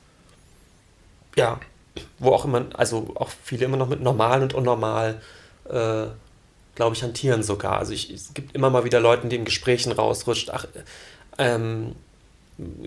Ja, 1.36 1.60
wo 2.18 2.30
auch 2.30 2.44
immer, 2.44 2.66
also 2.74 3.12
auch 3.16 3.30
viele 3.44 3.64
immer 3.64 3.76
noch 3.76 3.88
mit 3.88 4.00
normal 4.00 4.42
und 4.42 4.54
unnormal, 4.54 5.20
äh, 5.68 6.06
glaube 6.74 6.94
ich, 6.94 7.02
hantieren 7.02 7.42
sogar. 7.42 7.78
Also 7.78 7.92
ich, 7.92 8.10
es 8.10 8.34
gibt 8.34 8.54
immer 8.54 8.70
mal 8.70 8.84
wieder 8.84 9.00
Leute, 9.00 9.26
die 9.28 9.36
in 9.36 9.44
Gesprächen 9.44 9.92
rausrutscht, 9.92 10.50
ach, 10.50 10.66
ähm, 11.38 11.94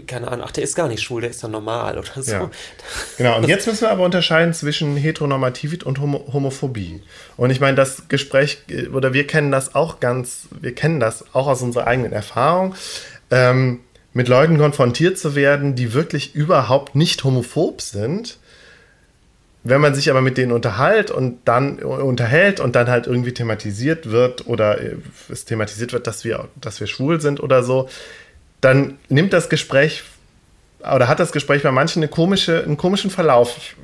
keine 0.08 0.30
Ahnung, 0.30 0.46
ach, 0.48 0.52
der 0.52 0.64
ist 0.64 0.76
gar 0.76 0.88
nicht 0.88 1.04
schwul, 1.04 1.22
der 1.22 1.30
ist 1.30 1.44
dann 1.44 1.52
normal 1.52 2.00
oder 2.00 2.24
so. 2.24 2.32
Ja. 2.32 2.52
Genau, 3.18 3.38
und 3.38 3.48
jetzt 3.48 3.68
müssen 3.68 3.82
wir 3.82 3.92
aber 3.92 4.04
unterscheiden 4.04 4.54
zwischen 4.54 4.98
Heteronormativität 4.98 5.84
und 5.84 6.00
Homo 6.00 6.26
Homophobie. 6.34 7.02
Und 7.38 7.52
ich 7.52 7.60
meine, 7.60 7.76
das 7.76 8.08
Gespräch, 8.08 8.64
oder 8.92 9.14
wir 9.14 9.28
kennen 9.28 9.52
das 9.52 9.76
auch 9.76 10.00
ganz, 10.00 10.48
wir 10.60 10.74
kennen 10.74 11.00
das 11.00 11.36
auch 11.36 11.48
aus 11.48 11.62
unserer 11.62 11.86
eigenen 11.86 12.14
Erfahrung, 12.14 12.74
ähm, 13.30 13.82
mit 14.14 14.28
Leuten 14.28 14.58
konfrontiert 14.58 15.20
zu 15.20 15.36
werden, 15.36 15.76
die 15.76 15.94
wirklich 15.94 16.34
überhaupt 16.34 16.96
nicht 16.96 17.24
homophob 17.24 17.82
sind. 17.82 18.40
Wenn 19.64 19.82
man 19.82 19.94
sich 19.94 20.10
aber 20.10 20.22
mit 20.22 20.38
denen 20.38 20.52
unterhält 20.52 21.12
und 21.12 21.40
dann 21.46 21.80
unterhält 21.80 22.60
und 22.60 22.76
dann 22.76 22.88
halt 22.88 23.08
irgendwie 23.08 23.34
thematisiert 23.34 24.10
wird 24.10 24.48
oder 24.48 24.80
es 25.30 25.46
thematisiert 25.46 25.94
wird, 25.94 26.08
dass 26.08 26.24
wir, 26.24 26.48
dass 26.60 26.80
wir 26.80 26.88
schwul 26.88 27.22
sind 27.22 27.40
oder 27.44 27.62
so, 27.62 27.88
dann 28.62 28.98
nimmt 29.08 29.34
das 29.34 29.50
Gespräch 29.50 30.04
oder 30.80 31.08
hat 31.08 31.20
das 31.20 31.32
Gespräch 31.32 31.64
bei 31.64 31.72
manchen 31.72 32.02
eine 32.02 32.10
komische, 32.10 32.64
einen 32.64 32.78
komischen 32.78 33.10
Verlauf 33.10 33.76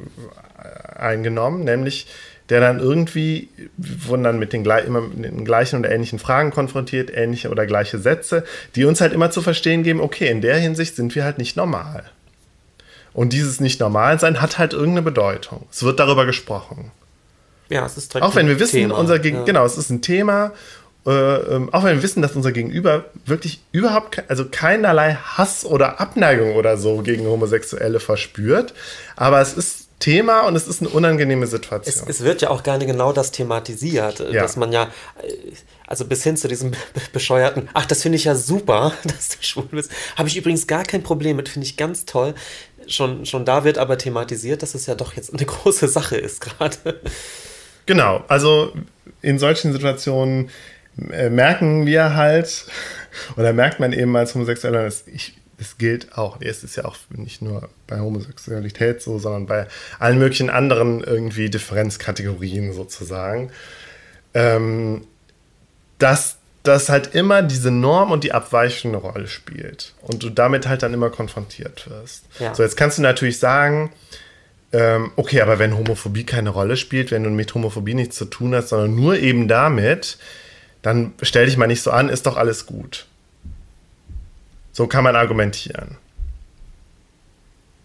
eingenommen, 0.96 1.64
nämlich 1.64 2.08
der 2.50 2.60
dann 2.60 2.80
irgendwie 2.80 3.50
wurden 3.78 4.24
dann 4.24 4.38
mit 4.38 4.54
den, 4.54 4.64
immer 4.64 5.02
mit 5.02 5.26
den 5.26 5.46
gleichen 5.46 5.80
oder 5.80 5.92
ähnlichen 5.92 6.20
Fragen 6.20 6.52
konfrontiert, 6.52 7.10
ähnliche 7.12 7.50
oder 7.50 7.66
gleiche 7.66 7.98
Sätze, 7.98 8.44
die 8.76 8.86
uns 8.86 9.02
halt 9.02 9.14
immer 9.14 9.32
zu 9.32 9.42
verstehen 9.42 9.84
geben, 9.84 10.00
okay, 10.00 10.30
in 10.30 10.42
der 10.42 10.58
Hinsicht 10.58 10.96
sind 10.96 11.16
wir 11.16 11.24
halt 11.24 11.40
nicht 11.40 11.58
normal. 11.58 12.04
Und 13.14 13.34
dieses 13.34 13.60
Nicht-Normal-Sein 13.62 14.42
hat 14.42 14.60
halt 14.60 14.74
irgendeine 14.74 15.02
Bedeutung. 15.02 15.66
Es 15.72 15.84
wird 15.84 16.00
darüber 16.00 16.26
gesprochen. 16.26 16.92
Ja, 17.70 17.86
es 17.86 17.98
ist 17.98 18.16
Auch 18.22 18.36
wenn 18.36 18.48
wir 18.48 18.60
wissen, 18.60 18.74
Thema. 18.76 18.98
unser 18.98 19.18
Gegen 19.18 19.38
ja. 19.38 19.44
genau, 19.44 19.66
es 19.66 19.78
ist 19.78 19.90
ein 19.90 20.02
Thema 20.02 20.52
äh, 21.06 21.12
ähm, 21.12 21.74
auch 21.74 21.84
wenn 21.84 21.98
wir 21.98 22.04
wissen, 22.04 22.22
dass 22.22 22.36
unser 22.36 22.52
Gegenüber 22.52 23.06
wirklich 23.26 23.62
überhaupt, 23.72 24.24
also 24.28 24.46
keinerlei 24.50 25.16
Hass 25.16 25.64
oder 25.66 26.00
Abneigung 26.00 26.56
oder 26.56 26.78
so 26.78 26.98
gegen 26.98 27.26
Homosexuelle 27.28 28.00
verspürt, 28.00 28.74
aber 29.16 29.40
es 29.42 29.54
ist 29.54 29.86
Thema 30.00 30.42
und 30.42 30.56
es 30.56 30.68
ist 30.68 30.82
eine 30.82 30.90
unangenehme 30.90 31.48
Situation. 31.48 32.06
Es, 32.08 32.18
es 32.18 32.24
wird 32.24 32.42
ja 32.42 32.50
auch 32.50 32.64
gerne 32.64 32.86
genau 32.86 33.14
das 33.14 33.32
thematisiert, 33.32 34.20
ja. 34.20 34.42
dass 34.42 34.58
man 34.58 34.72
ja, 34.72 34.92
äh, 35.22 35.52
also 35.88 36.06
bis 36.06 36.24
hin 36.24 36.38
zu 36.38 36.48
diesem 36.48 36.72
bescheuerten, 37.14 37.70
ach, 37.74 37.86
das 37.86 38.02
finde 38.02 38.18
ich 38.18 38.26
ja 38.26 38.36
super, 38.36 38.94
dass 39.04 39.30
du 39.30 39.38
schwul 39.42 39.68
bist, 39.72 39.92
habe 40.16 40.28
ich 40.28 40.38
übrigens 40.38 40.68
gar 40.68 40.84
kein 40.84 41.04
Problem 41.04 41.38
mit, 41.38 41.50
finde 41.50 41.68
ich 41.68 41.78
ganz 41.78 42.06
toll. 42.06 42.36
Schon, 42.88 43.26
schon 43.26 43.46
da 43.46 43.64
wird 43.64 43.78
aber 43.80 43.98
thematisiert, 43.98 44.62
dass 44.62 44.76
es 44.76 44.86
ja 44.86 44.96
doch 44.96 45.14
jetzt 45.14 45.34
eine 45.34 45.46
große 45.46 45.88
Sache 45.88 46.18
ist 46.18 46.42
gerade. 46.42 47.02
Genau, 47.86 48.24
also 48.28 48.74
in 49.22 49.40
solchen 49.40 49.72
Situationen 49.72 50.50
merken 50.98 51.86
wir 51.86 52.16
halt, 52.16 52.66
oder 53.38 53.54
merkt 53.54 53.80
man 53.80 53.94
eben 53.94 54.16
als 54.16 54.36
Homosexueller, 54.36 54.84
dass 54.84 55.08
ich, 55.08 55.38
es 55.58 55.78
gilt 55.78 56.18
auch, 56.18 56.42
es 56.42 56.64
ist 56.64 56.76
ja 56.76 56.86
auch 56.86 56.98
nicht 57.10 57.42
nur 57.42 57.70
bei 57.88 58.00
Homosexualität 58.00 59.02
so, 59.02 59.20
sondern 59.20 59.46
bei 59.46 59.68
allen 60.00 60.20
möglichen 60.20 60.50
anderen 60.50 61.02
irgendwie 61.02 61.50
Differenzkategorien 61.50 62.74
sozusagen, 62.74 63.52
ähm, 64.34 65.08
dass 65.98 66.38
das 66.64 66.90
halt 66.90 67.14
immer 67.14 67.42
diese 67.44 67.72
Norm 67.72 68.12
und 68.12 68.24
die 68.24 68.32
Abweichung 68.32 68.92
eine 68.92 68.98
Rolle 68.98 69.28
spielt 69.28 69.94
und 70.02 70.24
du 70.24 70.30
damit 70.30 70.68
halt 70.68 70.84
dann 70.84 70.94
immer 70.94 71.10
konfrontiert 71.10 71.90
wirst. 71.90 72.26
Ja. 72.40 72.54
So, 72.56 72.64
jetzt 72.64 72.76
kannst 72.76 72.98
du 72.98 73.02
natürlich 73.02 73.40
sagen, 73.40 73.92
ähm, 74.74 75.12
okay, 75.16 75.42
aber 75.42 75.60
wenn 75.60 75.78
Homophobie 75.78 76.26
keine 76.26 76.50
Rolle 76.50 76.76
spielt, 76.76 77.12
wenn 77.12 77.24
du 77.24 77.30
mit 77.30 77.54
Homophobie 77.54 77.94
nichts 77.94 78.18
zu 78.18 78.26
tun 78.26 78.56
hast, 78.56 78.70
sondern 78.70 78.96
nur 78.96 79.18
eben 79.18 79.48
damit, 79.48 80.18
dann 80.86 81.14
stell 81.24 81.48
dich 81.48 81.58
mal 81.58 81.66
nicht 81.66 81.82
so 81.82 81.90
an, 81.90 82.10
ist 82.10 82.28
doch 82.28 82.38
alles 82.38 82.68
gut. 82.68 83.08
So 84.72 84.86
kann 84.86 85.04
man 85.04 85.16
argumentieren. 85.16 85.98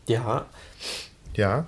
Ja. 0.07 0.45
Ja. 1.35 1.67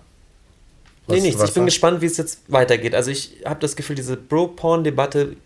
Was, 1.06 1.16
nee, 1.16 1.22
nichts. 1.22 1.42
Ich 1.42 1.54
bin 1.54 1.64
gespannt, 1.64 2.02
wie 2.02 2.06
es 2.06 2.18
jetzt 2.18 2.40
weitergeht. 2.48 2.94
Also 2.94 3.10
ich 3.10 3.36
habe 3.46 3.60
das 3.60 3.76
Gefühl, 3.76 3.96
diese 3.96 4.18
Bro-Porn-Debatte, 4.18 5.36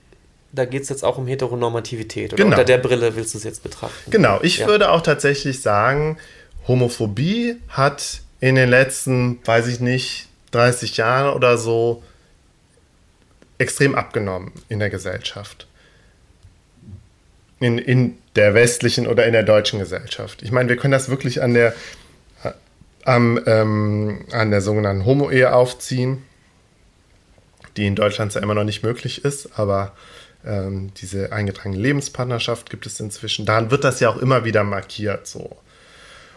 da 0.51 0.65
geht 0.65 0.83
es 0.83 0.89
jetzt 0.89 1.05
auch 1.05 1.19
um 1.19 1.29
Heteronormativität. 1.29 2.33
Oder 2.33 2.43
genau. 2.43 2.57
unter 2.57 2.65
der 2.65 2.79
Brille 2.79 3.15
willst 3.15 3.35
du 3.35 3.39
es 3.39 3.45
jetzt 3.45 3.63
betrachten? 3.63 4.11
Genau. 4.11 4.41
Ich 4.43 4.59
ja. 4.59 4.67
würde 4.67 4.91
auch 4.91 5.03
tatsächlich 5.03 5.63
sagen, 5.63 6.19
Homophobie 6.67 7.59
hat 7.69 8.23
in 8.41 8.57
den 8.57 8.71
letzten, 8.71 9.39
weiß 9.47 9.69
ich 9.69 9.79
nicht, 9.79 10.27
30 10.51 10.97
Jahren 10.97 11.33
oder 11.33 11.57
so 11.57 12.03
extrem 13.59 13.95
abgenommen 13.95 14.53
in 14.69 14.81
der 14.81 14.91
Gesellschaft 14.91 15.69
in, 17.61 17.79
in 17.79 18.19
der 18.35 18.55
westlichen 18.55 19.07
oder 19.07 19.27
in 19.27 19.33
der 19.33 19.43
deutschen 19.43 19.79
Gesellschaft. 19.79 20.43
Ich 20.43 20.53
meine, 20.53 20.69
wir 20.69 20.77
können 20.77 20.93
das 20.93 21.09
wirklich 21.09 21.43
an 21.43 21.55
der 21.55 21.75
am, 23.07 23.41
ähm, 23.47 24.27
an 24.33 24.51
der 24.51 24.61
sogenannten 24.61 25.05
Homo-Ehe 25.05 25.55
aufziehen, 25.55 26.25
die 27.77 27.87
in 27.87 27.95
Deutschland 27.95 28.33
zwar 28.33 28.43
immer 28.43 28.55
noch 28.55 28.65
nicht 28.65 28.83
möglich 28.83 29.25
ist, 29.25 29.59
aber 29.59 29.93
ähm, 30.45 30.93
diese 30.95 31.33
eingetragene 31.33 31.81
Lebenspartnerschaft 31.81 32.69
gibt 32.69 32.85
es 32.85 32.99
inzwischen. 32.99 33.47
Daran 33.47 33.71
wird 33.71 33.85
das 33.85 34.01
ja 34.01 34.11
auch 34.11 34.17
immer 34.17 34.45
wieder 34.45 34.65
markiert 34.65 35.27
so. 35.27 35.57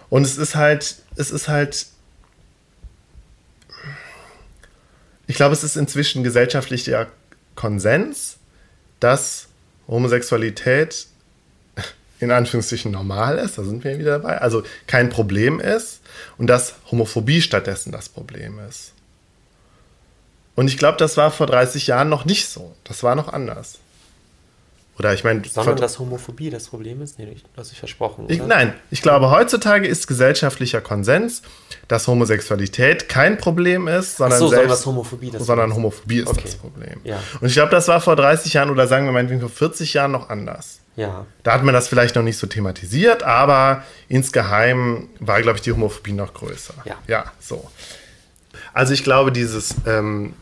Und 0.10 0.24
es 0.24 0.38
ist 0.38 0.56
halt, 0.56 0.98
es 1.16 1.32
ist 1.32 1.48
halt, 1.48 1.88
ich 5.26 5.36
glaube, 5.36 5.54
es 5.54 5.64
ist 5.64 5.76
inzwischen 5.76 6.24
gesellschaftlicher 6.24 7.08
Konsens, 7.56 8.38
dass 9.00 9.49
Homosexualität 9.90 11.08
in 12.20 12.32
Anführungszeichen 12.32 12.92
normal 12.92 13.38
ist, 13.38 13.58
da 13.58 13.64
sind 13.64 13.84
wir 13.84 13.98
wieder 13.98 14.20
dabei, 14.20 14.40
also 14.40 14.64
kein 14.88 15.10
Problem 15.10 15.60
ist 15.60 16.02
und 16.38 16.48
dass 16.48 16.76
Homophobie 16.92 17.42
stattdessen 17.42 17.92
das 17.92 18.10
Problem 18.10 18.60
ist. 18.68 18.94
Und 20.56 20.68
ich 20.68 20.78
glaube, 20.78 20.98
das 20.98 21.16
war 21.16 21.32
vor 21.32 21.48
30 21.48 21.88
Jahren 21.88 22.10
noch 22.10 22.26
nicht 22.26 22.50
so. 22.50 22.76
Das 22.84 23.04
war 23.04 23.16
noch 23.16 23.32
anders. 23.32 23.80
Oder 25.00 25.14
ich 25.14 25.24
meine. 25.24 25.42
Sondern 25.48 25.78
dass 25.78 25.98
Homophobie 25.98 26.50
das 26.50 26.68
Problem 26.68 27.02
ist? 27.02 27.18
Nee, 27.18 27.26
du 27.26 27.34
hast 27.56 27.72
dich 27.72 27.80
versprochen. 27.80 28.26
Ich, 28.28 28.44
nein, 28.46 28.74
ich 28.92 29.02
glaube, 29.02 29.32
heutzutage 29.32 29.88
ist 29.88 30.08
gesellschaftlicher 30.08 30.82
Konsens, 30.82 31.42
dass 31.88 32.08
Homosexualität 32.08 33.08
kein 33.08 33.38
Problem 33.38 33.88
ist, 33.88 34.18
sondern, 34.18 34.40
so, 34.40 34.50
selbst, 34.50 34.86
Homophobie 34.86 35.32
das 35.32 35.46
sondern 35.46 35.74
Homophobie 35.74 36.20
ist 36.20 36.28
okay. 36.28 36.42
das 36.44 36.56
Problem. 36.56 37.00
Ja. 37.06 37.18
Und 37.40 37.48
ich 37.48 37.54
glaube, 37.54 37.72
das 37.72 37.88
war 37.88 38.02
vor 38.02 38.18
30 38.18 38.54
Jahren 38.54 38.70
oder 38.70 38.88
sagen 38.88 39.06
wir 39.06 39.14
meinetwegen 39.14 39.40
vor 39.40 39.50
40 39.50 39.94
Jahren 39.94 40.12
noch 40.12 40.30
anders. 40.30 40.80
Ja. 40.98 41.26
Da 41.44 41.54
hat 41.54 41.64
man 41.64 41.74
das 41.74 41.88
vielleicht 41.88 42.16
noch 42.16 42.24
nicht 42.24 42.38
so 42.38 42.46
thematisiert, 42.46 43.24
aber 43.24 43.84
insgeheim 44.10 45.08
war, 45.20 45.42
glaube 45.42 45.58
ich, 45.58 45.62
die 45.62 45.72
Homophobie 45.72 46.12
noch 46.12 46.34
größer. 46.34 46.74
Ja. 46.84 46.96
Ja, 47.08 47.32
so. 47.40 47.70
Also 48.74 48.94
ich 48.94 49.04
glaube, 49.04 49.32
dieses, 49.32 49.76
ähm, 49.86 50.34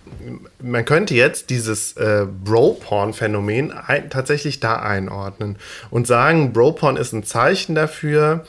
man 0.62 0.86
könnte 0.86 1.16
jetzt 1.16 1.50
dieses 1.50 1.94
äh, 1.94 2.26
Bro-Porn-Phänomen 2.44 3.74
tatsächlich 4.10 4.60
da 4.60 4.78
einordnen 4.78 5.58
und 5.90 6.08
sagen, 6.08 6.54
Bro-Porn 6.54 6.98
ist 6.98 7.13
ein 7.13 7.24
Zeichen 7.24 7.76
dafür, 7.76 8.46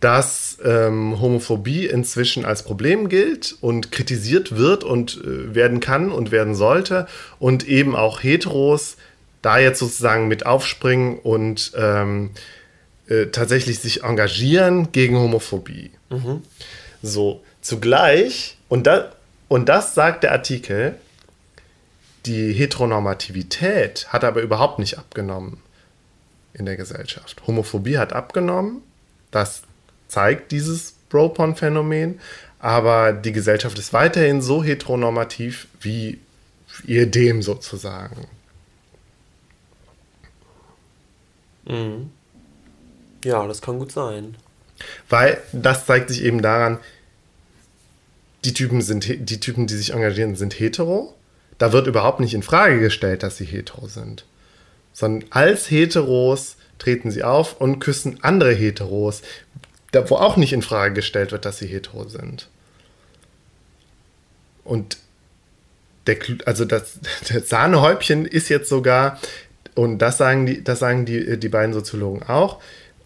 dass 0.00 0.58
ähm, 0.64 1.20
Homophobie 1.20 1.86
inzwischen 1.86 2.44
als 2.44 2.62
Problem 2.62 3.08
gilt 3.08 3.56
und 3.60 3.90
kritisiert 3.90 4.56
wird 4.56 4.84
und 4.84 5.20
äh, 5.24 5.54
werden 5.54 5.80
kann 5.80 6.12
und 6.12 6.30
werden 6.30 6.54
sollte 6.54 7.08
und 7.40 7.66
eben 7.66 7.96
auch 7.96 8.22
Heteros 8.22 8.96
da 9.42 9.58
jetzt 9.58 9.80
sozusagen 9.80 10.28
mit 10.28 10.46
aufspringen 10.46 11.18
und 11.18 11.72
ähm, 11.76 12.30
äh, 13.08 13.26
tatsächlich 13.26 13.80
sich 13.80 14.04
engagieren 14.04 14.92
gegen 14.92 15.16
Homophobie. 15.16 15.90
Mhm. 16.10 16.42
So, 17.02 17.42
zugleich, 17.60 18.56
und 18.68 18.86
da, 18.86 19.12
und 19.48 19.68
das 19.68 19.94
sagt 19.94 20.22
der 20.22 20.32
Artikel, 20.32 20.96
die 22.26 22.52
Heteronormativität 22.52 24.08
hat 24.12 24.24
aber 24.24 24.42
überhaupt 24.42 24.78
nicht 24.78 24.98
abgenommen 24.98 25.60
in 26.52 26.66
der 26.66 26.76
Gesellschaft. 26.76 27.42
Homophobie 27.46 27.98
hat 27.98 28.12
abgenommen, 28.12 28.82
das 29.30 29.62
zeigt 30.08 30.52
dieses 30.52 30.94
Bropon-Phänomen, 31.08 32.20
aber 32.58 33.12
die 33.12 33.32
Gesellschaft 33.32 33.78
ist 33.78 33.92
weiterhin 33.92 34.42
so 34.42 34.62
heteronormativ 34.62 35.68
wie 35.80 36.18
ihr 36.84 37.10
dem 37.10 37.42
sozusagen. 37.42 38.26
Mhm. 41.66 42.10
Ja, 43.24 43.46
das 43.46 43.62
kann 43.62 43.78
gut 43.78 43.92
sein. 43.92 44.36
Weil 45.08 45.40
das 45.52 45.86
zeigt 45.86 46.08
sich 46.08 46.22
eben 46.22 46.42
daran, 46.42 46.78
die 48.44 48.54
Typen 48.54 48.82
sind 48.82 49.06
die 49.08 49.40
Typen, 49.40 49.66
die 49.66 49.74
sich 49.74 49.92
engagieren, 49.92 50.36
sind 50.36 50.58
hetero. 50.58 51.14
Da 51.58 51.72
wird 51.72 51.86
überhaupt 51.86 52.20
nicht 52.20 52.34
in 52.34 52.42
Frage 52.42 52.78
gestellt, 52.80 53.22
dass 53.22 53.36
sie 53.36 53.44
hetero 53.44 53.88
sind. 53.88 54.24
Sondern 54.92 55.28
als 55.30 55.70
Heteros 55.70 56.56
treten 56.78 57.10
sie 57.10 57.24
auf 57.24 57.60
und 57.60 57.80
küssen 57.80 58.18
andere 58.22 58.52
Heteros, 58.52 59.22
wo 59.92 60.16
auch 60.16 60.36
nicht 60.36 60.52
in 60.52 60.62
Frage 60.62 60.94
gestellt 60.94 61.32
wird, 61.32 61.44
dass 61.44 61.58
sie 61.58 61.66
hetero 61.66 62.08
sind. 62.08 62.48
Und 64.64 64.98
der, 66.06 66.18
also 66.44 66.64
das, 66.64 66.98
das 67.28 67.48
Sahnehäubchen 67.48 68.26
ist 68.26 68.48
jetzt 68.48 68.68
sogar, 68.68 69.18
und 69.74 69.98
das 69.98 70.18
sagen 70.18 70.46
die, 70.46 70.62
das 70.62 70.78
sagen 70.78 71.06
die, 71.06 71.38
die 71.38 71.48
beiden 71.48 71.72
Soziologen 71.72 72.22
auch, 72.22 72.60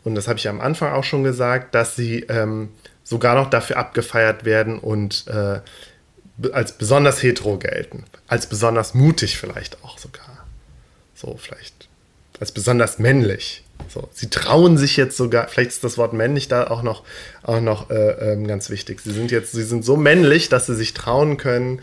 und 0.05 0.15
das 0.15 0.27
habe 0.27 0.39
ich 0.39 0.49
am 0.49 0.61
Anfang 0.61 0.93
auch 0.93 1.05
schon 1.05 1.23
gesagt, 1.23 1.75
dass 1.75 1.95
sie 1.95 2.21
ähm, 2.29 2.71
sogar 3.13 3.35
noch 3.35 3.51
dafür 3.51 3.77
abgefeiert 3.77 4.47
werden 4.47 4.79
und 4.79 5.27
äh, 5.29 5.61
als 6.53 6.73
besonders 6.73 7.23
hetero 7.23 7.59
gelten. 7.59 8.05
Als 8.27 8.47
besonders 8.47 8.95
mutig 8.95 9.37
vielleicht 9.37 9.85
auch 9.85 9.99
sogar. 9.99 10.47
So, 11.15 11.37
vielleicht 11.37 11.89
als 12.41 12.51
besonders 12.51 12.99
männlich. 12.99 13.63
So, 13.89 14.09
sie 14.13 14.31
trauen 14.31 14.79
sich 14.79 14.97
jetzt 14.97 15.17
sogar, 15.17 15.49
vielleicht 15.49 15.71
ist 15.71 15.85
das 15.85 15.99
Wort 15.99 16.15
männlich 16.15 16.49
da 16.49 16.69
auch 16.69 16.83
noch, 16.83 17.05
auch 17.43 17.61
noch 17.61 17.91
äh, 17.91 18.33
ähm, 18.33 18.47
ganz 18.47 18.71
wichtig. 18.71 19.01
Sie 19.01 19.13
sind 19.13 19.31
jetzt, 19.31 19.53
sie 19.53 19.63
sind 19.63 19.85
so 19.85 19.97
männlich, 19.97 20.49
dass 20.49 20.67
sie 20.67 20.75
sich 20.75 20.95
trauen 20.95 21.37
können, 21.37 21.83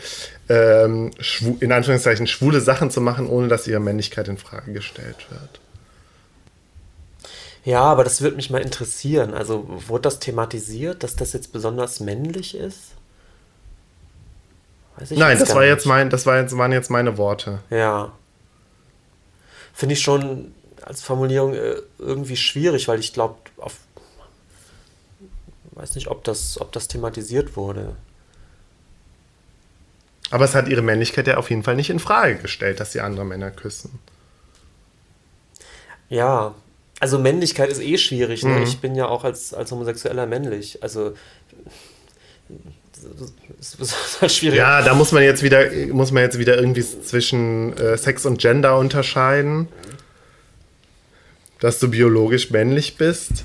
ähm, 0.49 1.11
in 1.59 1.71
Anführungszeichen 1.71 2.25
schwule 2.25 2.59
Sachen 2.61 2.89
zu 2.89 3.01
machen, 3.01 3.27
ohne 3.27 3.47
dass 3.47 3.67
ihre 3.67 3.79
Männlichkeit 3.79 4.27
in 4.27 4.37
Frage 4.37 4.73
gestellt 4.73 5.27
wird. 5.29 5.61
Ja, 7.69 7.83
aber 7.83 8.03
das 8.03 8.21
würde 8.21 8.35
mich 8.35 8.49
mal 8.49 8.63
interessieren. 8.63 9.35
Also 9.35 9.63
wurde 9.67 10.01
das 10.01 10.17
thematisiert, 10.17 11.03
dass 11.03 11.15
das 11.15 11.33
jetzt 11.33 11.53
besonders 11.53 11.99
männlich 11.99 12.57
ist? 12.57 12.95
Nein, 15.11 15.37
das 15.37 15.49
war 15.53 15.61
nicht. 15.61 15.69
jetzt 15.69 15.85
mein, 15.85 16.09
das 16.09 16.25
war 16.25 16.39
jetzt, 16.39 16.57
waren 16.57 16.71
jetzt 16.71 16.89
meine 16.89 17.19
Worte. 17.19 17.59
Ja. 17.69 18.11
Finde 19.71 19.93
ich 19.93 20.01
schon 20.01 20.51
als 20.81 21.03
Formulierung 21.03 21.53
äh, 21.53 21.75
irgendwie 21.99 22.37
schwierig, 22.37 22.87
weil 22.87 22.99
ich 22.99 23.13
glaube, 23.13 23.35
auf 23.57 23.75
weiß 25.73 25.93
nicht, 25.93 26.07
ob 26.07 26.23
das, 26.23 26.59
ob 26.59 26.71
das 26.71 26.87
thematisiert 26.87 27.55
wurde. 27.55 27.95
Aber 30.31 30.45
es 30.45 30.55
hat 30.55 30.67
ihre 30.67 30.81
Männlichkeit 30.81 31.27
ja 31.27 31.37
auf 31.37 31.51
jeden 31.51 31.61
Fall 31.61 31.75
nicht 31.75 31.91
in 31.91 31.99
Frage 31.99 32.37
gestellt, 32.37 32.79
dass 32.79 32.93
sie 32.93 33.01
andere 33.01 33.25
Männer 33.25 33.51
küssen. 33.51 33.99
Ja, 36.09 36.55
also 36.99 37.19
Männlichkeit 37.19 37.69
ist 37.69 37.81
eh 37.81 37.97
schwierig. 37.97 38.43
Ne? 38.43 38.57
Mhm. 38.57 38.63
Ich 38.63 38.79
bin 38.79 38.95
ja 38.95 39.07
auch 39.07 39.23
als, 39.23 39.53
als 39.53 39.71
Homosexueller 39.71 40.25
männlich. 40.25 40.83
Also 40.83 41.13
das 43.77 43.95
ist 44.21 44.35
schwierig. 44.37 44.57
Ja, 44.57 44.81
da 44.81 44.93
muss 44.93 45.11
man 45.11 45.23
jetzt 45.23 45.43
wieder, 45.43 45.69
muss 45.91 46.11
man 46.11 46.23
jetzt 46.23 46.37
wieder 46.37 46.57
irgendwie 46.57 46.83
zwischen 46.83 47.77
äh, 47.77 47.97
Sex 47.97 48.25
und 48.25 48.39
Gender 48.39 48.77
unterscheiden. 48.77 49.67
Dass 51.59 51.79
du 51.79 51.89
biologisch 51.89 52.51
männlich 52.51 52.95
bist. 52.95 53.43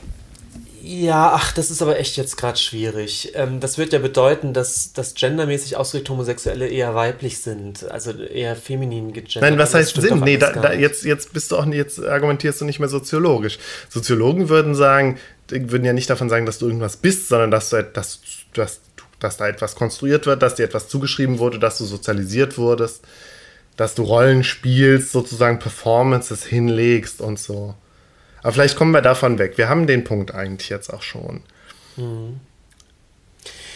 Ja, 0.86 1.32
ach, 1.34 1.52
das 1.52 1.70
ist 1.70 1.80
aber 1.80 1.98
echt 1.98 2.18
jetzt 2.18 2.36
gerade 2.36 2.58
schwierig. 2.58 3.32
Ähm, 3.34 3.58
das 3.58 3.78
wird 3.78 3.94
ja 3.94 3.98
bedeuten, 3.98 4.52
dass, 4.52 4.92
dass 4.92 5.14
gendermäßig 5.14 5.76
ausgedrückt 5.76 6.10
Homosexuelle 6.10 6.68
eher 6.68 6.94
weiblich 6.94 7.38
sind, 7.38 7.90
also 7.90 8.10
eher 8.12 8.54
feminin 8.54 9.14
gegendert. 9.14 9.40
Nein, 9.50 9.58
was 9.58 9.72
heißt 9.72 9.98
Sinn? 9.98 10.20
Nee, 10.20 10.36
da, 10.36 10.52
da, 10.52 10.74
jetzt, 10.74 11.04
jetzt 11.04 11.32
bist 11.32 11.50
du 11.52 11.56
auch 11.56 11.64
jetzt 11.66 12.04
argumentierst 12.04 12.60
du 12.60 12.66
nicht 12.66 12.80
mehr 12.80 12.90
soziologisch. 12.90 13.58
Soziologen 13.88 14.50
würden 14.50 14.74
sagen, 14.74 15.18
würden 15.48 15.86
ja 15.86 15.94
nicht 15.94 16.10
davon 16.10 16.28
sagen, 16.28 16.44
dass 16.44 16.58
du 16.58 16.66
irgendwas 16.66 16.98
bist, 16.98 17.28
sondern 17.28 17.50
dass 17.50 17.70
du, 17.70 17.82
dass, 17.82 18.20
dass, 18.52 18.80
dass 19.20 19.38
da 19.38 19.48
etwas 19.48 19.76
konstruiert 19.76 20.26
wird, 20.26 20.42
dass 20.42 20.56
dir 20.56 20.64
etwas 20.64 20.88
zugeschrieben 20.88 21.38
wurde, 21.38 21.58
dass 21.58 21.78
du 21.78 21.86
sozialisiert 21.86 22.58
wurdest, 22.58 23.04
dass 23.78 23.94
du 23.94 24.02
Rollen 24.02 24.44
spielst, 24.44 25.12
sozusagen 25.12 25.58
Performances 25.60 26.44
hinlegst 26.44 27.22
und 27.22 27.38
so. 27.38 27.74
Aber 28.44 28.52
vielleicht 28.52 28.76
kommen 28.76 28.92
wir 28.92 29.00
davon 29.00 29.38
weg. 29.38 29.56
Wir 29.56 29.70
haben 29.70 29.86
den 29.86 30.04
Punkt 30.04 30.34
eigentlich 30.34 30.68
jetzt 30.68 30.92
auch 30.92 31.00
schon. 31.00 31.40
Mhm. 31.96 32.40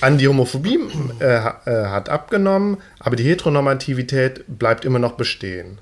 An 0.03 0.19
die 0.19 0.29
Homophobie 0.29 0.79
äh, 1.21 1.25
äh, 1.25 1.87
hat 1.87 2.11
abgenommen, 2.11 2.77
aber 2.99 3.17
die 3.17 3.25
Heteronormativität 3.25 4.45
bleibt 4.47 4.85
immer 4.85 4.99
noch 4.99 5.13
bestehen. 5.13 5.79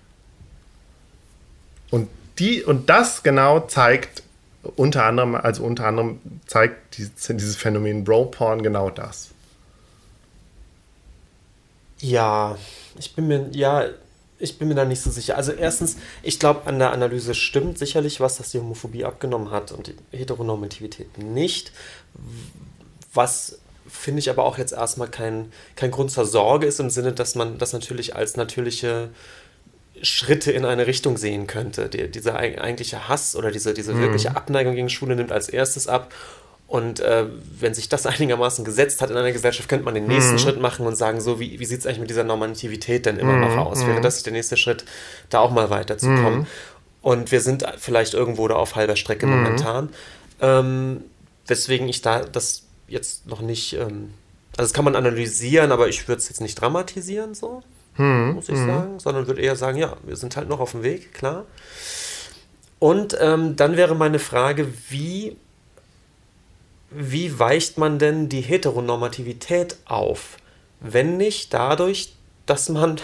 Und, 1.91 2.09
die, 2.39 2.63
und 2.63 2.89
das 2.89 3.25
genau 3.25 3.59
zeigt 3.61 4.23
unter 4.77 5.05
anderem, 5.05 5.35
also 5.35 5.65
unter 5.65 5.87
anderem 5.87 6.21
zeigt 6.47 6.97
dieses 6.97 7.57
Phänomen 7.57 8.05
Bro-Porn 8.05 8.63
genau 8.63 8.91
das. 8.91 9.31
Ja, 11.99 12.57
ich 12.99 13.17
bin 13.17 13.27
mir, 13.27 13.49
ja, 13.51 13.87
ich 14.39 14.59
bin 14.59 14.69
mir 14.69 14.75
da 14.75 14.85
nicht 14.85 15.01
so 15.01 15.11
sicher. 15.11 15.37
Also 15.37 15.53
erstens, 15.53 15.97
ich 16.23 16.39
glaube, 16.39 16.67
an 16.67 16.79
der 16.79 16.93
Analyse 16.93 17.35
stimmt 17.35 17.79
sicherlich 17.79 18.21
was, 18.21 18.37
dass 18.37 18.51
die 18.51 18.59
Homophobie 18.59 19.05
abgenommen 19.05 19.51
hat 19.51 19.73
und 19.73 19.87
die 19.87 19.95
Heteronormativität 20.17 21.19
nicht. 21.19 21.73
Was 23.15 23.59
finde 23.89 24.19
ich 24.19 24.31
aber 24.31 24.45
auch 24.45 24.59
jetzt 24.59 24.73
erstmal 24.73 25.09
kein, 25.09 25.53
kein 25.75 25.91
Grund 25.91 26.11
zur 26.11 26.27
Sorge 26.27 26.67
ist, 26.67 26.81
im 26.81 26.91
Sinne, 26.91 27.13
dass 27.13 27.35
man 27.35 27.59
das 27.59 27.73
natürlich 27.73 28.15
als 28.17 28.37
natürliche 28.37 29.11
Schritte 30.03 30.53
in 30.53 30.65
eine 30.65 30.87
Richtung 30.87 31.17
sehen 31.17 31.47
könnte. 31.47 31.89
Die, 31.89 32.11
dieser 32.11 32.37
eigentliche 32.37 33.09
Hass 33.09 33.37
oder 33.37 33.51
diese, 33.51 33.73
diese 33.73 33.95
mhm. 33.95 34.01
wirkliche 34.01 34.37
Abneigung 34.37 34.75
gegen 34.75 34.91
Schwule 34.91 35.17
nimmt 35.17 35.33
als 35.33 35.49
erstes 35.49 35.89
ab 35.89 36.13
Und 36.69 37.01
äh, 37.01 37.27
wenn 37.59 37.75
sich 37.75 37.89
das 37.89 38.07
einigermaßen 38.07 38.65
gesetzt 38.65 39.01
hat 39.03 39.11
in 39.11 39.17
einer 39.17 39.33
Gesellschaft, 39.33 39.69
könnte 39.69 39.85
man 39.85 39.95
den 39.95 40.07
nächsten 40.07 40.35
mhm. 40.35 40.39
Schritt 40.39 40.61
machen 40.61 40.87
und 40.87 40.97
sagen, 40.97 41.21
so, 41.21 41.39
wie, 41.39 41.61
wie 41.61 41.65
sieht 41.65 41.81
es 41.81 41.87
eigentlich 41.87 42.01
mit 42.01 42.11
dieser 42.11 42.25
Normativität 42.25 43.07
denn 43.07 43.19
immer 43.19 43.35
mhm. 43.35 43.41
noch 43.43 43.67
aus? 43.67 43.87
Wäre 43.87 43.99
mhm. 43.99 44.03
das 44.03 44.23
der 44.23 44.33
nächste 44.33 44.57
Schritt, 44.57 44.85
da 45.31 45.41
auch 45.41 45.51
mal 45.51 45.71
weiterzukommen? 45.71 46.41
Mhm. 46.41 46.47
Und 47.03 47.31
wir 47.31 47.41
sind 47.41 47.65
vielleicht 47.79 48.15
irgendwo 48.15 48.49
da 48.49 48.57
auf 48.57 48.75
halber 48.75 48.97
Strecke 48.97 49.27
mhm. 49.27 49.37
momentan. 49.37 49.91
Ähm, 50.41 51.05
weswegen 51.47 51.89
ich 51.89 52.03
da 52.03 52.21
das 52.25 52.65
jetzt 52.89 53.27
noch 53.27 53.41
nicht, 53.41 53.75
ähm, 53.75 54.13
also 54.57 54.69
das 54.69 54.73
kann 54.73 54.85
man 54.85 54.97
analysieren, 54.97 55.71
aber 55.71 55.89
ich 55.89 56.09
würde 56.09 56.21
es 56.21 56.29
jetzt 56.29 56.41
nicht 56.41 56.61
dramatisieren, 56.61 57.35
so, 57.35 57.63
mhm. 57.97 58.33
muss 58.35 58.49
ich 58.49 58.57
sagen, 58.57 58.99
sondern 58.99 59.27
würde 59.27 59.41
eher 59.41 59.57
sagen, 59.57 59.79
ja, 59.79 59.97
wir 60.05 60.17
sind 60.17 60.37
halt 60.37 60.49
noch 60.49 60.61
auf 60.61 60.73
dem 60.73 60.83
Weg, 60.83 61.15
klar. 61.15 61.45
Und 62.79 63.17
ähm, 63.21 63.57
dann 63.57 63.77
wäre 63.77 63.95
meine 63.95 64.19
Frage, 64.19 64.67
wie 64.91 65.37
wie 66.91 67.39
weicht 67.39 67.79
man 67.79 67.99
denn 67.99 68.29
die 68.29 68.41
Heteronormativität 68.41 69.77
auf, 69.85 70.37
wenn 70.81 71.17
nicht 71.17 71.53
dadurch, 71.53 72.15
dass 72.47 72.69
man 72.69 73.01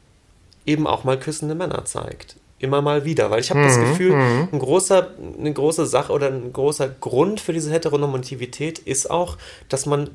eben 0.66 0.86
auch 0.86 1.04
mal 1.04 1.18
küssende 1.18 1.54
Männer 1.54 1.84
zeigt? 1.84 2.36
Immer 2.58 2.80
mal 2.80 3.04
wieder, 3.04 3.30
weil 3.30 3.40
ich 3.40 3.50
habe 3.50 3.60
mhm, 3.60 3.64
das 3.64 3.78
Gefühl, 3.78 4.16
mhm. 4.16 4.48
ein 4.50 4.58
großer, 4.58 5.10
eine 5.38 5.52
große 5.52 5.84
Sache 5.84 6.12
oder 6.12 6.28
ein 6.28 6.52
großer 6.52 6.88
Grund 6.88 7.38
für 7.40 7.52
diese 7.52 7.70
Heteronormativität 7.70 8.78
ist 8.78 9.10
auch, 9.10 9.36
dass 9.68 9.84
man 9.84 10.10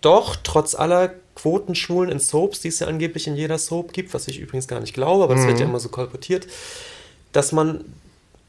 doch 0.00 0.34
trotz 0.42 0.74
aller 0.74 1.14
Quotenschulen 1.36 2.10
in 2.10 2.18
Soaps, 2.18 2.60
die 2.60 2.68
es 2.68 2.80
ja 2.80 2.88
angeblich 2.88 3.28
in 3.28 3.36
jeder 3.36 3.58
Soap 3.58 3.92
gibt, 3.92 4.12
was 4.12 4.26
ich 4.26 4.40
übrigens 4.40 4.66
gar 4.66 4.80
nicht 4.80 4.92
glaube, 4.92 5.24
aber 5.24 5.34
das 5.36 5.46
wird 5.46 5.60
ja 5.60 5.64
mhm. 5.64 5.72
immer 5.72 5.80
so 5.80 5.88
kolportiert, 5.88 6.48
dass 7.32 7.52
man 7.52 7.84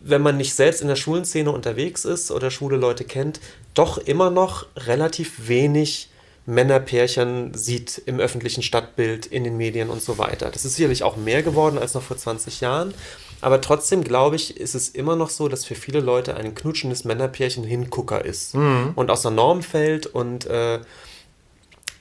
wenn 0.04 0.22
man 0.22 0.38
nicht 0.38 0.54
selbst 0.54 0.82
in 0.82 0.88
der 0.88 0.96
Schulenszene 0.96 1.52
unterwegs 1.52 2.06
ist 2.06 2.30
oder 2.32 2.52
schwule 2.52 2.78
Leute 2.78 3.06
kennt, 3.06 3.40
doch 3.74 3.98
immer 3.98 4.30
noch 4.30 4.66
relativ 4.76 5.48
wenig 5.48 6.10
Männerpärchen 6.46 7.54
sieht 7.54 8.02
im 8.06 8.20
öffentlichen 8.20 8.64
Stadtbild, 8.64 9.26
in 9.26 9.46
den 9.46 9.56
Medien 9.56 9.90
und 9.90 10.02
so 10.02 10.18
weiter. 10.18 10.52
Das 10.52 10.66
ist 10.66 10.76
sicherlich 10.76 11.04
auch 11.04 11.16
mehr 11.16 11.42
geworden 11.42 11.78
als 11.78 11.94
noch 11.94 12.04
vor 12.04 12.18
20 12.18 12.60
Jahren, 12.60 12.94
aber 13.40 13.62
trotzdem 13.62 14.04
glaube 14.04 14.36
ich, 14.36 14.58
ist 14.58 14.76
es 14.76 14.90
immer 14.90 15.16
noch 15.16 15.30
so, 15.30 15.48
dass 15.48 15.64
für 15.64 15.76
viele 15.76 16.02
Leute 16.02 16.36
ein 16.36 16.54
knutschendes 16.54 17.06
Männerpärchen 17.06 17.64
Hingucker 17.64 18.24
ist 18.24 18.56
mhm. 18.56 18.92
und 18.96 19.10
aus 19.10 19.22
der 19.22 19.32
Norm 19.32 19.64
fällt 19.64 20.06
und 20.06 20.46
äh, 20.46 20.80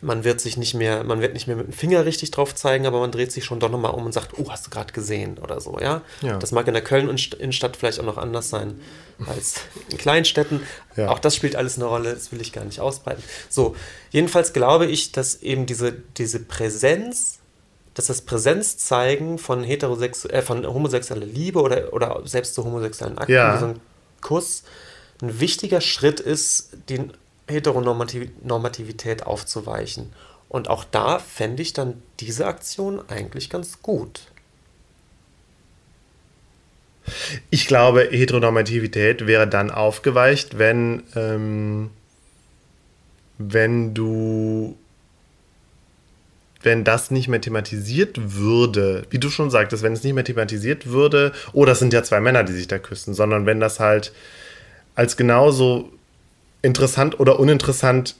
man 0.02 0.24
wird 0.24 0.40
sich 0.40 0.56
nicht 0.56 0.74
mehr, 0.74 1.04
man 1.04 1.20
wird 1.20 1.32
nicht 1.32 1.46
mehr 1.46 1.56
mit 1.56 1.68
dem 1.68 1.72
Finger 1.72 2.04
richtig 2.04 2.32
drauf 2.32 2.54
zeigen, 2.54 2.86
aber 2.86 2.98
man 3.00 3.12
dreht 3.12 3.30
sich 3.30 3.44
schon 3.44 3.60
doch 3.60 3.70
nochmal 3.70 3.92
um 3.92 4.04
und 4.04 4.12
sagt, 4.12 4.32
oh, 4.36 4.50
hast 4.50 4.66
du 4.66 4.70
gerade 4.70 4.92
gesehen 4.92 5.38
oder 5.38 5.60
so, 5.60 5.78
ja? 5.80 6.02
ja? 6.22 6.38
Das 6.38 6.50
mag 6.50 6.66
in 6.66 6.74
der 6.74 6.82
Köln-Innenstadt 6.82 7.76
vielleicht 7.76 8.00
auch 8.00 8.04
noch 8.04 8.18
anders 8.18 8.50
sein 8.50 8.80
als 9.26 9.60
in 9.90 9.98
Kleinstädten. 9.98 10.60
Ja. 10.96 11.08
Auch 11.08 11.20
das 11.20 11.36
spielt 11.36 11.54
alles 11.54 11.76
eine 11.76 11.84
Rolle, 11.84 12.12
das 12.14 12.32
will 12.32 12.40
ich 12.40 12.52
gar 12.52 12.64
nicht 12.64 12.80
ausbreiten. 12.80 13.22
So, 13.48 13.76
jedenfalls 14.10 14.52
glaube 14.52 14.86
ich, 14.86 15.12
dass 15.12 15.40
eben 15.40 15.66
diese, 15.66 15.92
diese 15.92 16.40
Präsenz, 16.40 17.38
dass 17.94 18.06
das 18.06 18.22
Präsenzzeigen 18.22 19.38
von, 19.38 19.62
heterosexu 19.62 20.28
äh, 20.28 20.42
von 20.42 20.66
homosexueller 20.66 21.26
Liebe 21.26 21.60
oder, 21.60 21.92
oder 21.92 22.22
selbst 22.24 22.56
zu 22.56 22.64
homosexuellen 22.64 23.18
Akten, 23.18 23.32
ja. 23.32 23.56
so 23.56 23.66
ein 23.66 23.80
Kuss, 24.20 24.64
ein 25.22 25.38
wichtiger 25.38 25.80
Schritt 25.80 26.18
ist, 26.18 26.70
den 26.88 27.12
Heteronormativität 27.52 29.26
aufzuweichen. 29.26 30.12
Und 30.48 30.68
auch 30.68 30.84
da 30.84 31.18
fände 31.18 31.62
ich 31.62 31.72
dann 31.72 32.02
diese 32.20 32.46
Aktion 32.46 33.00
eigentlich 33.08 33.48
ganz 33.48 33.80
gut. 33.80 34.22
Ich 37.50 37.66
glaube, 37.66 38.08
Heteronormativität 38.10 39.26
wäre 39.26 39.48
dann 39.48 39.70
aufgeweicht, 39.70 40.58
wenn, 40.58 41.02
ähm, 41.16 41.90
wenn 43.38 43.94
du, 43.94 44.76
wenn 46.62 46.84
das 46.84 47.10
nicht 47.10 47.28
mehr 47.28 47.40
thematisiert 47.40 48.18
würde, 48.36 49.04
wie 49.10 49.18
du 49.18 49.30
schon 49.30 49.50
sagtest, 49.50 49.82
wenn 49.82 49.94
es 49.94 50.04
nicht 50.04 50.14
mehr 50.14 50.24
thematisiert 50.24 50.86
würde, 50.86 51.32
oh, 51.52 51.64
das 51.64 51.80
sind 51.80 51.92
ja 51.92 52.02
zwei 52.02 52.20
Männer, 52.20 52.44
die 52.44 52.52
sich 52.52 52.68
da 52.68 52.78
küssen, 52.78 53.14
sondern 53.14 53.46
wenn 53.46 53.58
das 53.58 53.80
halt 53.80 54.12
als 54.94 55.16
genauso 55.16 55.90
interessant 56.62 57.18
oder 57.20 57.38
uninteressant 57.40 58.14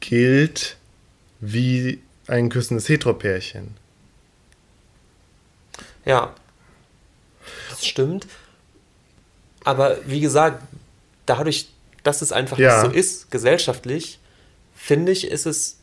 gilt 0.00 0.76
wie 1.40 2.00
ein 2.26 2.48
küssendes 2.48 2.88
Heteropärchen. 2.88 3.76
Ja, 6.04 6.34
das 7.68 7.84
stimmt. 7.84 8.26
Aber 9.64 9.98
wie 10.06 10.20
gesagt, 10.20 10.62
dadurch, 11.26 11.68
dass 12.02 12.22
es 12.22 12.32
einfach 12.32 12.58
ja. 12.58 12.82
nicht 12.82 12.92
so 12.92 12.98
ist, 12.98 13.30
gesellschaftlich, 13.30 14.18
finde 14.74 15.12
ich, 15.12 15.26
ist 15.26 15.46
es 15.46 15.78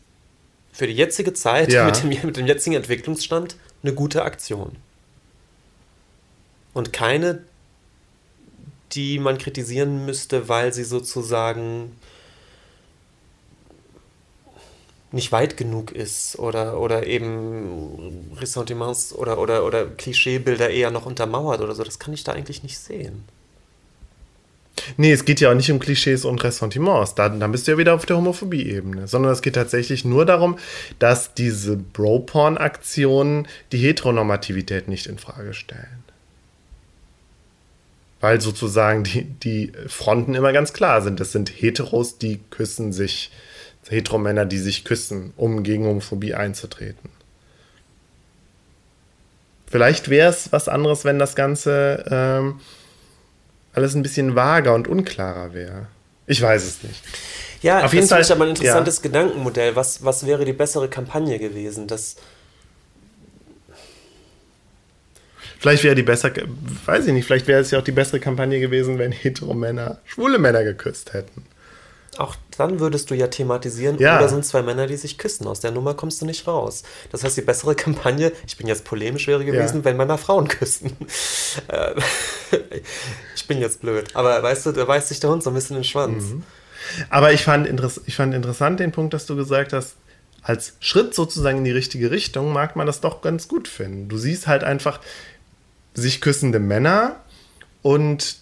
für 0.71 0.87
die 0.87 0.93
jetzige 0.93 1.33
Zeit 1.33 1.71
ja. 1.71 1.85
mit, 1.85 2.01
dem, 2.01 2.09
mit 2.09 2.37
dem 2.37 2.47
jetzigen 2.47 2.75
Entwicklungsstand 2.75 3.55
eine 3.83 3.93
gute 3.93 4.23
Aktion. 4.23 4.75
Und 6.73 6.93
keine, 6.93 7.43
die 8.93 9.19
man 9.19 9.37
kritisieren 9.37 10.05
müsste, 10.05 10.49
weil 10.49 10.73
sie 10.73 10.83
sozusagen 10.83 11.91
nicht 15.11 15.31
weit 15.31 15.57
genug 15.57 15.91
ist 15.91 16.37
oder, 16.37 16.79
oder 16.79 17.07
eben 17.07 18.31
Ressentiments 18.39 19.13
oder, 19.13 19.39
oder, 19.39 19.65
oder 19.65 19.85
Klischeebilder 19.85 20.69
eher 20.69 20.91
noch 20.91 21.05
untermauert 21.05 21.61
oder 21.61 21.75
so. 21.75 21.83
Das 21.83 21.99
kann 21.99 22.13
ich 22.13 22.23
da 22.23 22.33
eigentlich 22.33 22.63
nicht 22.63 22.77
sehen. 22.77 23.23
Nee, 24.95 25.11
es 25.11 25.25
geht 25.25 25.39
ja 25.41 25.49
auch 25.49 25.55
nicht 25.55 25.71
um 25.71 25.79
Klischees 25.79 26.23
und 26.23 26.43
Ressentiments. 26.43 27.15
Da, 27.15 27.29
dann 27.29 27.51
bist 27.51 27.67
du 27.67 27.71
ja 27.71 27.77
wieder 27.77 27.93
auf 27.93 28.05
der 28.05 28.17
Homophobie-Ebene. 28.17 29.07
Sondern 29.07 29.31
es 29.31 29.41
geht 29.41 29.55
tatsächlich 29.55 30.05
nur 30.05 30.25
darum, 30.25 30.57
dass 30.99 31.33
diese 31.33 31.75
Bro-Porn-Aktionen 31.77 33.47
die 33.71 33.79
Heteronormativität 33.79 34.87
nicht 34.87 35.07
in 35.07 35.17
Frage 35.17 35.53
stellen. 35.53 36.03
Weil 38.19 38.41
sozusagen 38.41 39.03
die, 39.03 39.23
die 39.23 39.71
Fronten 39.87 40.33
immer 40.33 40.51
ganz 40.53 40.73
klar 40.73 41.01
sind. 41.01 41.19
Das 41.19 41.31
sind 41.31 41.49
Heteros, 41.49 42.17
die 42.17 42.39
küssen 42.49 42.91
sich. 42.93 43.31
Heteromänner, 43.89 44.45
die 44.45 44.57
sich 44.57 44.83
küssen, 44.83 45.33
um 45.37 45.63
gegen 45.63 45.85
Homophobie 45.85 46.33
einzutreten. 46.33 47.09
Vielleicht 49.69 50.09
wäre 50.09 50.29
es 50.29 50.51
was 50.51 50.69
anderes, 50.69 51.05
wenn 51.05 51.19
das 51.19 51.35
Ganze 51.35 52.05
ähm, 52.09 52.59
alles 53.73 53.95
ein 53.95 54.03
bisschen 54.03 54.35
vager 54.35 54.73
und 54.73 54.87
unklarer 54.87 55.53
wäre. 55.53 55.87
Ich 56.25 56.41
weiß 56.41 56.63
es 56.63 56.83
nicht. 56.83 57.01
Ja, 57.61 57.83
auf 57.83 57.93
jeden 57.93 58.07
Fall 58.07 58.21
ist 58.21 58.31
aber 58.31 58.45
ein 58.45 58.51
interessantes 58.51 58.97
ja. 58.97 59.03
Gedankenmodell. 59.03 59.75
Was, 59.75 60.03
was 60.03 60.25
wäre 60.25 60.45
die 60.45 60.53
bessere 60.53 60.89
Kampagne 60.89 61.39
gewesen? 61.39 61.87
Das 61.87 62.15
Vielleicht 65.59 65.83
wäre 65.83 65.95
die 65.95 66.03
besser, 66.03 66.31
weiß 66.85 67.07
ich 67.07 67.13
nicht, 67.13 67.25
vielleicht 67.25 67.47
wäre 67.47 67.61
es 67.61 67.71
ja 67.71 67.79
auch 67.79 67.83
die 67.83 67.91
bessere 67.91 68.19
Kampagne 68.19 68.59
gewesen, 68.59 68.99
wenn 68.99 69.11
hetero 69.11 69.53
Männer 69.53 69.99
schwule 70.05 70.37
Männer 70.37 70.63
geküsst 70.63 71.13
hätten. 71.13 71.45
Auch 72.17 72.35
dann 72.57 72.79
würdest 72.79 73.11
du 73.11 73.15
ja 73.15 73.27
thematisieren, 73.27 73.99
ja. 73.99 74.17
oder 74.17 74.27
sind 74.27 74.43
zwei 74.43 74.63
Männer, 74.63 74.87
die 74.87 74.97
sich 74.97 75.17
küssen. 75.17 75.45
Aus 75.45 75.59
der 75.59 75.71
Nummer 75.71 75.93
kommst 75.93 76.21
du 76.21 76.25
nicht 76.25 76.47
raus. 76.47 76.83
Das 77.11 77.23
heißt, 77.23 77.37
die 77.37 77.41
bessere 77.41 77.75
Kampagne, 77.75 78.31
ich 78.47 78.57
bin 78.57 78.67
jetzt 78.67 78.85
polemisch, 78.85 79.27
wäre 79.27 79.45
gewesen, 79.45 79.77
ja. 79.77 79.85
wenn 79.85 79.97
Männer 79.97 80.17
Frauen 80.17 80.47
küssen. 80.47 80.95
Äh, 81.69 81.95
ich 83.35 83.47
bin 83.47 83.59
jetzt 83.59 83.81
blöd. 83.81 84.09
Aber 84.13 84.43
weißt 84.43 84.67
du, 84.67 84.71
da 84.71 84.85
beißt 84.85 85.07
sich 85.07 85.19
der 85.19 85.31
Hund 85.31 85.41
so 85.41 85.49
ein 85.49 85.53
bisschen 85.53 85.75
in 85.75 85.81
den 85.81 85.87
Schwanz. 85.87 86.25
Mhm. 86.25 86.43
Aber 87.09 87.33
ich 87.33 87.43
fand, 87.43 87.67
ich 88.05 88.15
fand 88.15 88.33
interessant 88.33 88.79
den 88.79 88.91
Punkt, 88.91 89.13
dass 89.13 89.25
du 89.25 89.35
gesagt 89.35 89.73
hast, 89.73 89.95
als 90.43 90.73
Schritt 90.79 91.15
sozusagen 91.15 91.59
in 91.59 91.63
die 91.63 91.71
richtige 91.71 92.11
Richtung 92.11 92.53
mag 92.53 92.75
man 92.75 92.85
das 92.85 93.01
doch 93.01 93.21
ganz 93.21 93.47
gut 93.47 93.67
finden. 93.67 94.07
Du 94.07 94.17
siehst 94.17 94.47
halt 94.47 94.63
einfach, 94.63 94.99
sich 96.01 96.21
küssende 96.21 96.59
Männer 96.59 97.17
und 97.81 98.37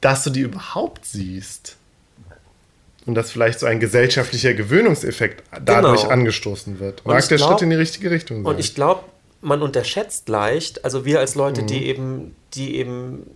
dass 0.00 0.22
du 0.24 0.30
die 0.30 0.40
überhaupt 0.40 1.04
siehst. 1.04 1.76
Und 3.06 3.14
dass 3.14 3.30
vielleicht 3.30 3.58
so 3.58 3.66
ein 3.66 3.80
gesellschaftlicher 3.80 4.54
Gewöhnungseffekt 4.54 5.42
dadurch 5.64 6.02
genau. 6.02 6.12
angestoßen 6.12 6.78
wird. 6.78 7.04
Mag 7.06 7.26
der 7.26 7.38
glaub, 7.38 7.50
Schritt 7.50 7.62
in 7.62 7.70
die 7.70 7.76
richtige 7.76 8.10
Richtung 8.10 8.44
sein. 8.44 8.46
Und 8.46 8.60
ich 8.60 8.74
glaube, 8.74 9.04
man 9.40 9.62
unterschätzt 9.62 10.28
leicht, 10.28 10.84
also 10.84 11.04
wir 11.06 11.18
als 11.18 11.34
Leute, 11.34 11.62
mhm. 11.62 11.66
die 11.66 11.86
eben, 11.86 12.36
die 12.52 12.76
eben 12.76 13.26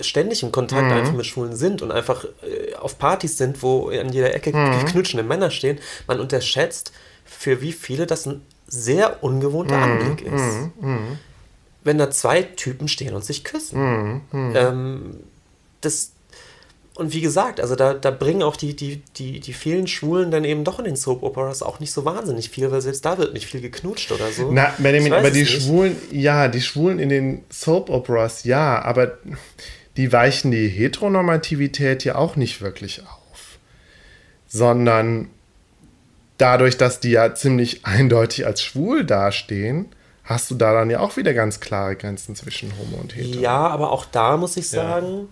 ständig 0.00 0.42
im 0.42 0.52
Kontakt 0.52 0.84
mhm. 0.84 0.92
einfach 0.92 1.14
mit 1.14 1.24
Schulen 1.24 1.56
sind 1.56 1.80
und 1.80 1.90
einfach 1.90 2.24
äh, 2.24 2.74
auf 2.74 2.98
Partys 2.98 3.38
sind, 3.38 3.62
wo 3.62 3.88
an 3.88 4.12
jeder 4.12 4.34
Ecke 4.34 4.54
mhm. 4.54 4.84
knutschende 4.84 5.24
Männer 5.24 5.50
stehen, 5.50 5.78
man 6.06 6.20
unterschätzt, 6.20 6.92
für 7.24 7.62
wie 7.62 7.72
viele 7.72 8.06
das 8.06 8.26
ein 8.26 8.42
sehr 8.66 9.22
ungewohnter 9.24 9.78
mhm. 9.78 9.82
Anblick 9.82 10.26
ist. 10.26 10.56
Wenn 11.84 11.98
da 11.98 12.10
zwei 12.10 12.42
Typen 12.42 12.88
stehen 12.88 13.14
und 13.14 13.24
sich 13.24 13.44
küssen. 13.44 13.80
Mhm. 13.80 14.20
Mhm. 14.32 14.56
Ähm, 14.56 15.16
das, 15.80 16.12
und 16.96 17.12
wie 17.12 17.20
gesagt, 17.20 17.60
also 17.60 17.76
da, 17.76 17.94
da 17.94 18.10
bringen 18.10 18.42
auch 18.42 18.56
die, 18.56 18.74
die, 18.74 19.02
die, 19.16 19.40
die 19.40 19.52
vielen 19.52 19.86
Schwulen 19.86 20.30
dann 20.30 20.44
eben 20.44 20.64
doch 20.64 20.78
in 20.78 20.84
den 20.84 20.96
Soap 20.96 21.22
Operas 21.22 21.62
auch 21.62 21.80
nicht 21.80 21.92
so 21.92 22.04
wahnsinnig 22.04 22.50
viel, 22.50 22.70
weil 22.70 22.80
selbst 22.80 23.04
da 23.04 23.18
wird 23.18 23.34
nicht 23.34 23.46
viel 23.46 23.60
geknutscht 23.60 24.12
oder 24.12 24.30
so. 24.30 24.50
Na, 24.52 24.72
Benjamin, 24.78 25.12
aber 25.12 25.30
die 25.30 25.40
nicht. 25.40 25.62
Schwulen, 25.62 25.96
ja, 26.10 26.48
die 26.48 26.60
Schwulen 26.60 26.98
in 26.98 27.08
den 27.08 27.44
Soap 27.50 27.90
Operas, 27.90 28.44
ja, 28.44 28.80
aber 28.80 29.18
die 29.96 30.12
weichen 30.12 30.50
die 30.50 30.68
Heteronormativität 30.68 32.04
ja 32.04 32.14
auch 32.14 32.36
nicht 32.36 32.60
wirklich 32.60 33.02
auf, 33.02 33.58
sondern 34.46 35.28
dadurch, 36.38 36.76
dass 36.76 37.00
die 37.00 37.10
ja 37.10 37.34
ziemlich 37.34 37.84
eindeutig 37.84 38.46
als 38.46 38.62
schwul 38.62 39.04
dastehen, 39.04 39.86
hast 40.24 40.50
du 40.50 40.54
da 40.54 40.72
dann 40.72 40.90
ja 40.90 41.00
auch 41.00 41.16
wieder 41.16 41.34
ganz 41.34 41.60
klare 41.60 41.96
Grenzen 41.96 42.34
zwischen 42.34 42.72
Homo 42.78 42.96
und 42.96 43.14
Hetero. 43.14 43.40
Ja, 43.40 43.68
aber 43.68 43.92
auch 43.92 44.04
da 44.06 44.36
muss 44.36 44.56
ich 44.56 44.68
sagen, 44.68 45.06
ja 45.06 45.26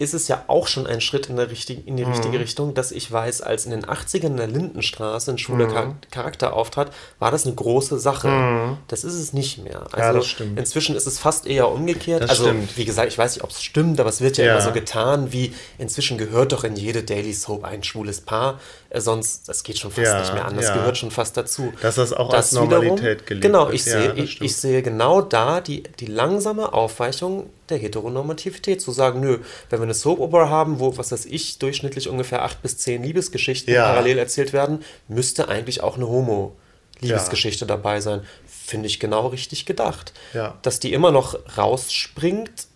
ist 0.00 0.14
es 0.14 0.28
ja 0.28 0.44
auch 0.46 0.66
schon 0.66 0.86
ein 0.86 1.02
Schritt 1.02 1.26
in, 1.26 1.36
der 1.36 1.50
richtigen, 1.50 1.86
in 1.86 1.98
die 1.98 2.06
mhm. 2.06 2.12
richtige 2.12 2.40
Richtung, 2.40 2.72
dass 2.72 2.90
ich 2.90 3.12
weiß, 3.12 3.42
als 3.42 3.66
in 3.66 3.70
den 3.70 3.84
80ern 3.84 4.28
in 4.28 4.36
der 4.38 4.46
Lindenstraße 4.46 5.32
ein 5.32 5.36
schwuler 5.36 5.66
mhm. 5.66 5.96
Charakter 6.10 6.54
auftrat, 6.54 6.90
war 7.18 7.30
das 7.30 7.44
eine 7.44 7.54
große 7.54 7.98
Sache. 7.98 8.28
Mhm. 8.28 8.76
Das 8.88 9.04
ist 9.04 9.12
es 9.12 9.34
nicht 9.34 9.62
mehr. 9.62 9.82
Also 9.92 9.98
ja, 9.98 10.12
das 10.14 10.26
stimmt. 10.26 10.58
inzwischen 10.58 10.96
ist 10.96 11.06
es 11.06 11.18
fast 11.18 11.46
eher 11.46 11.70
umgekehrt. 11.70 12.22
Das 12.22 12.30
also, 12.30 12.44
stimmt. 12.44 12.78
wie 12.78 12.86
gesagt, 12.86 13.12
ich 13.12 13.18
weiß 13.18 13.34
nicht, 13.34 13.44
ob 13.44 13.50
es 13.50 13.62
stimmt, 13.62 14.00
aber 14.00 14.08
es 14.08 14.22
wird 14.22 14.38
ja, 14.38 14.46
ja, 14.46 14.52
immer 14.52 14.62
so 14.62 14.72
getan, 14.72 15.32
wie 15.32 15.54
inzwischen 15.76 16.16
gehört 16.16 16.52
doch 16.52 16.64
in 16.64 16.76
jede 16.76 17.02
Daily 17.02 17.34
Soap 17.34 17.64
ein 17.64 17.84
schwules 17.84 18.22
Paar. 18.22 18.58
Äh, 18.90 19.00
sonst, 19.00 19.48
das 19.48 19.62
geht 19.62 19.78
schon 19.78 19.92
fast 19.92 20.04
ja, 20.04 20.20
nicht 20.20 20.34
mehr 20.34 20.44
an. 20.44 20.56
Das 20.56 20.72
gehört 20.72 20.98
schon 20.98 21.12
fast 21.12 21.36
dazu. 21.36 21.72
Dass 21.80 21.94
das 21.94 22.12
auch 22.12 22.28
das 22.28 22.46
als 22.46 22.52
Normalität 22.52 23.24
gelebt 23.24 23.42
Genau, 23.42 23.70
ich, 23.70 23.84
sehe, 23.84 24.14
ich, 24.14 24.40
ich 24.40 24.56
sehe 24.56 24.82
genau 24.82 25.22
da 25.22 25.60
die, 25.60 25.84
die 26.00 26.06
langsame 26.06 26.72
Aufweichung 26.72 27.48
der 27.68 27.78
Heteronormativität, 27.78 28.82
zu 28.82 28.90
sagen, 28.90 29.20
nö, 29.20 29.38
wenn 29.70 29.78
wir 29.78 29.84
eine 29.84 29.94
Soap-Opera 29.94 30.48
haben, 30.48 30.80
wo, 30.80 30.96
was 30.96 31.12
weiß 31.12 31.26
ich, 31.26 31.58
durchschnittlich 31.60 32.08
ungefähr 32.08 32.42
acht 32.42 32.62
bis 32.62 32.78
zehn 32.78 33.04
Liebesgeschichten 33.04 33.72
ja. 33.72 33.86
parallel 33.86 34.18
erzählt 34.18 34.52
werden, 34.52 34.84
müsste 35.06 35.48
eigentlich 35.48 35.82
auch 35.82 35.94
eine 35.94 36.08
Homo-Liebesgeschichte 36.08 37.66
ja. 37.66 37.68
dabei 37.68 38.00
sein. 38.00 38.22
Finde 38.44 38.88
ich 38.88 38.98
genau 38.98 39.28
richtig 39.28 39.66
gedacht. 39.66 40.12
Ja. 40.34 40.58
Dass 40.62 40.80
die 40.80 40.92
immer 40.92 41.12
noch 41.12 41.38
rausspringt, 41.56 42.66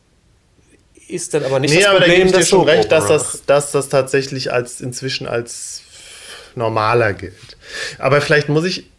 ist 1.09 1.35
dann 1.35 1.45
aber 1.45 1.59
nicht 1.59 1.75
nee, 1.75 1.81
das 1.81 1.91
Problem. 1.91 2.09
Nee, 2.09 2.15
aber 2.15 2.19
da 2.19 2.25
gebe 2.25 2.29
ich 2.29 2.37
dir 2.37 2.47
schon 2.47 2.69
recht, 2.69 2.93
dass 2.93 3.09
das, 3.09 3.43
dass 3.47 3.73
das 3.73 3.89
tatsächlich 3.89 4.53
als 4.53 4.81
inzwischen 4.81 5.27
als 5.27 5.84
normaler 6.57 7.13
gilt. 7.13 7.57
Aber 7.99 8.21
vielleicht 8.21 8.49
muss 8.49 8.65
ich 8.65 8.91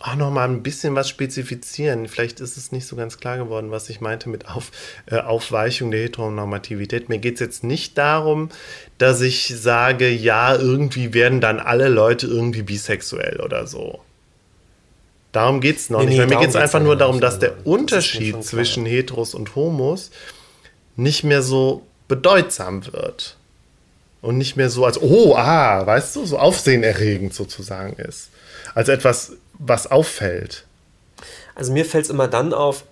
auch 0.00 0.14
noch 0.14 0.30
mal 0.30 0.48
ein 0.48 0.62
bisschen 0.62 0.94
was 0.94 1.08
spezifizieren. 1.08 2.06
Vielleicht 2.06 2.40
ist 2.40 2.56
es 2.56 2.70
nicht 2.70 2.86
so 2.86 2.94
ganz 2.94 3.18
klar 3.18 3.36
geworden, 3.36 3.70
was 3.70 3.90
ich 3.90 4.00
meinte 4.00 4.28
mit 4.28 4.48
Auf, 4.48 4.70
äh, 5.06 5.16
Aufweichung 5.16 5.90
der 5.90 6.02
Heteronormativität. 6.02 7.08
Mir 7.08 7.18
geht 7.18 7.34
es 7.34 7.40
jetzt 7.40 7.64
nicht 7.64 7.98
darum, 7.98 8.50
dass 8.98 9.20
ich 9.20 9.52
sage, 9.56 10.08
ja, 10.08 10.54
irgendwie 10.54 11.14
werden 11.14 11.40
dann 11.40 11.58
alle 11.58 11.88
Leute 11.88 12.28
irgendwie 12.28 12.62
bisexuell 12.62 13.40
oder 13.40 13.66
so. 13.66 14.00
Darum 15.32 15.60
geht 15.60 15.78
es 15.78 15.90
noch 15.90 16.00
nee, 16.00 16.06
nicht. 16.06 16.18
Nee, 16.18 16.26
mir 16.26 16.40
geht 16.40 16.50
es 16.50 16.56
einfach 16.56 16.80
nur 16.80 16.96
darum, 16.96 17.20
dass 17.20 17.38
der 17.38 17.66
Unterschied 17.66 18.36
das 18.36 18.46
zwischen 18.46 18.86
Heteros 18.86 19.34
und 19.34 19.56
Homos 19.56 20.10
nicht 20.96 21.24
mehr 21.24 21.42
so 21.42 21.86
bedeutsam 22.06 22.86
wird. 22.92 23.37
Und 24.20 24.36
nicht 24.36 24.56
mehr 24.56 24.68
so 24.68 24.84
als, 24.84 25.00
oh, 25.00 25.36
ah, 25.36 25.86
weißt 25.86 26.16
du, 26.16 26.26
so 26.26 26.38
aufsehenerregend 26.38 27.34
sozusagen 27.34 27.94
ist. 27.94 28.30
Als 28.74 28.88
etwas 28.88 29.32
was 29.58 29.90
auffällt? 29.90 30.64
Also 31.54 31.72
mir 31.72 31.84
fällt 31.84 32.04
es 32.04 32.10
immer 32.10 32.28
dann 32.28 32.52
auf, 32.52 32.84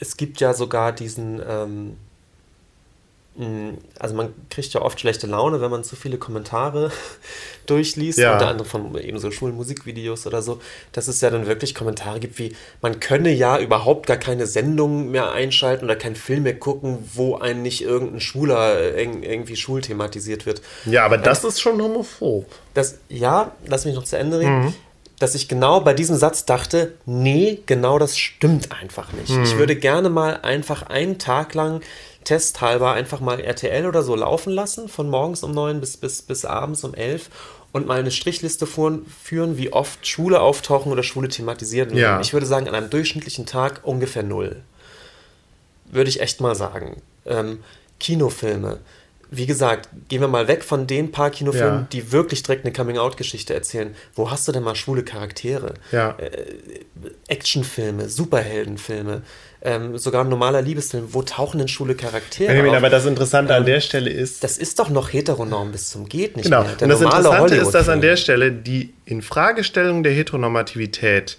es 0.00 0.16
gibt 0.16 0.40
ja 0.40 0.52
sogar 0.52 0.92
diesen, 0.92 1.40
ähm, 1.48 1.96
also 4.00 4.16
man 4.16 4.34
kriegt 4.50 4.74
ja 4.74 4.82
oft 4.82 4.98
schlechte 4.98 5.28
Laune, 5.28 5.60
wenn 5.60 5.70
man 5.70 5.84
zu 5.84 5.94
viele 5.94 6.18
Kommentare 6.18 6.90
durchliest, 7.66 8.18
ja. 8.18 8.32
unter 8.32 8.48
anderem 8.48 8.68
von 8.68 8.98
eben 8.98 9.20
so 9.20 9.30
Schulmusikvideos 9.30 10.26
oder 10.26 10.42
so, 10.42 10.60
dass 10.90 11.06
es 11.06 11.20
ja 11.20 11.30
dann 11.30 11.46
wirklich 11.46 11.74
Kommentare 11.74 12.18
gibt 12.18 12.38
wie, 12.40 12.56
man 12.82 12.98
könne 12.98 13.30
ja 13.30 13.58
überhaupt 13.58 14.06
gar 14.08 14.16
keine 14.16 14.46
Sendung 14.48 15.12
mehr 15.12 15.30
einschalten 15.30 15.84
oder 15.84 15.94
keinen 15.94 16.16
Film 16.16 16.42
mehr 16.42 16.58
gucken, 16.58 16.98
wo 17.14 17.36
ein 17.36 17.62
nicht 17.62 17.82
irgendein 17.82 18.20
Schwuler 18.20 18.96
irgendwie 18.96 19.54
schulthematisiert 19.54 20.44
wird. 20.44 20.60
Ja, 20.84 21.04
aber 21.04 21.16
das 21.16 21.44
ähm, 21.44 21.50
ist 21.50 21.60
schon 21.60 21.80
homophob. 21.80 22.46
Das, 22.74 22.98
ja, 23.08 23.52
lass 23.66 23.84
mich 23.84 23.94
noch 23.94 24.04
zu 24.04 24.18
Ende 24.18 24.40
reden. 24.40 24.64
Mhm 24.64 24.74
dass 25.20 25.34
ich 25.34 25.48
genau 25.48 25.80
bei 25.80 25.94
diesem 25.94 26.16
Satz 26.16 26.44
dachte, 26.44 26.94
nee, 27.04 27.60
genau 27.66 27.98
das 27.98 28.16
stimmt 28.16 28.70
einfach 28.80 29.12
nicht. 29.12 29.30
Hm. 29.30 29.42
Ich 29.42 29.56
würde 29.56 29.74
gerne 29.74 30.10
mal 30.10 30.38
einfach 30.42 30.82
einen 30.82 31.18
Tag 31.18 31.54
lang 31.54 31.80
testhalber 32.28 32.92
einfach 32.92 33.20
mal 33.20 33.40
RTL 33.40 33.86
oder 33.86 34.02
so 34.02 34.14
laufen 34.14 34.52
lassen, 34.52 34.90
von 34.90 35.08
morgens 35.08 35.42
um 35.42 35.52
neun 35.52 35.80
bis, 35.80 35.96
bis, 35.96 36.20
bis 36.20 36.44
abends 36.44 36.84
um 36.84 36.92
elf 36.92 37.30
und 37.72 37.86
mal 37.86 37.98
eine 37.98 38.10
Strichliste 38.10 38.66
führen, 38.66 39.06
führen 39.06 39.56
wie 39.56 39.72
oft 39.72 40.06
Schule 40.06 40.40
auftauchen 40.42 40.92
oder 40.92 41.02
Schule 41.02 41.28
thematisiert 41.28 41.88
werden. 41.88 42.00
Ja. 42.00 42.20
Ich 42.20 42.34
würde 42.34 42.44
sagen, 42.44 42.68
an 42.68 42.74
einem 42.74 42.90
durchschnittlichen 42.90 43.46
Tag 43.46 43.80
ungefähr 43.82 44.22
null. 44.22 44.60
Würde 45.86 46.10
ich 46.10 46.20
echt 46.20 46.42
mal 46.42 46.54
sagen. 46.54 47.00
Ähm, 47.24 47.60
Kinofilme 47.98 48.80
wie 49.30 49.46
gesagt, 49.46 49.88
gehen 50.08 50.20
wir 50.20 50.28
mal 50.28 50.48
weg 50.48 50.64
von 50.64 50.86
den 50.86 51.12
paar 51.12 51.30
Kinofilmen, 51.30 51.80
ja. 51.80 51.86
die 51.92 52.12
wirklich 52.12 52.42
direkt 52.42 52.64
eine 52.64 52.72
Coming-out-Geschichte 52.72 53.52
erzählen. 53.52 53.94
Wo 54.14 54.30
hast 54.30 54.48
du 54.48 54.52
denn 54.52 54.62
mal 54.62 54.74
schwule 54.74 55.04
Charaktere? 55.04 55.74
Ja. 55.92 56.16
Äh, 56.18 56.54
Actionfilme, 57.28 58.08
Superheldenfilme, 58.08 59.22
ähm, 59.62 59.98
sogar 59.98 60.24
ein 60.24 60.28
normaler 60.28 60.62
Liebesfilm. 60.62 61.08
Wo 61.12 61.22
tauchen 61.22 61.58
denn 61.58 61.68
schwule 61.68 61.94
Charaktere 61.94 62.48
Benjamin, 62.48 62.72
auf? 62.72 62.76
Aber 62.78 62.90
das 62.90 63.06
Interessante 63.06 63.52
ähm, 63.52 63.60
an 63.60 63.66
der 63.66 63.80
Stelle 63.80 64.10
ist... 64.10 64.44
Das 64.44 64.58
ist 64.58 64.78
doch 64.78 64.90
noch 64.90 65.12
heteronorm 65.12 65.72
bis 65.72 65.90
zum 65.90 66.08
geht 66.08 66.36
nicht 66.36 66.44
genau. 66.44 66.62
mehr. 66.62 66.72
Der 66.74 66.82
Und 66.82 66.88
das 66.90 67.00
Interessante 67.00 67.54
ist, 67.56 67.70
dass 67.72 67.88
an 67.88 68.00
der 68.00 68.16
Stelle 68.16 68.52
die 68.52 68.94
Infragestellung 69.04 70.02
der 70.02 70.12
Heteronormativität 70.12 71.38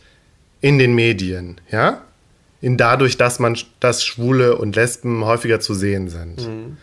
in 0.61 0.78
den 0.78 0.93
Medien, 0.93 1.61
ja, 1.72 2.01
in 2.61 2.76
dadurch, 2.76 3.15
dass 3.15 3.39
man, 3.39 3.57
dass 3.80 4.03
Schwule 4.03 4.57
und 4.57 4.76
Lesben 4.76 5.24
häufiger 5.24 5.61
zu 5.61 5.74
sehen 5.74 6.09
sind. 6.09 6.45
Mhm 6.45 6.78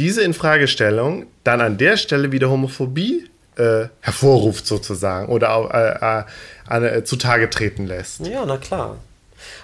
diese 0.00 0.22
Infragestellung 0.22 1.26
dann 1.44 1.60
an 1.60 1.76
der 1.76 1.98
Stelle 1.98 2.32
wieder 2.32 2.48
Homophobie 2.48 3.28
äh, 3.56 3.86
hervorruft 4.00 4.66
sozusagen 4.66 5.28
oder 5.28 5.54
auch, 5.54 5.70
äh, 5.70 6.24
äh, 6.70 6.98
äh, 6.98 7.04
zutage 7.04 7.50
treten 7.50 7.86
lässt. 7.86 8.26
Ja, 8.26 8.44
na 8.46 8.56
klar. 8.56 8.96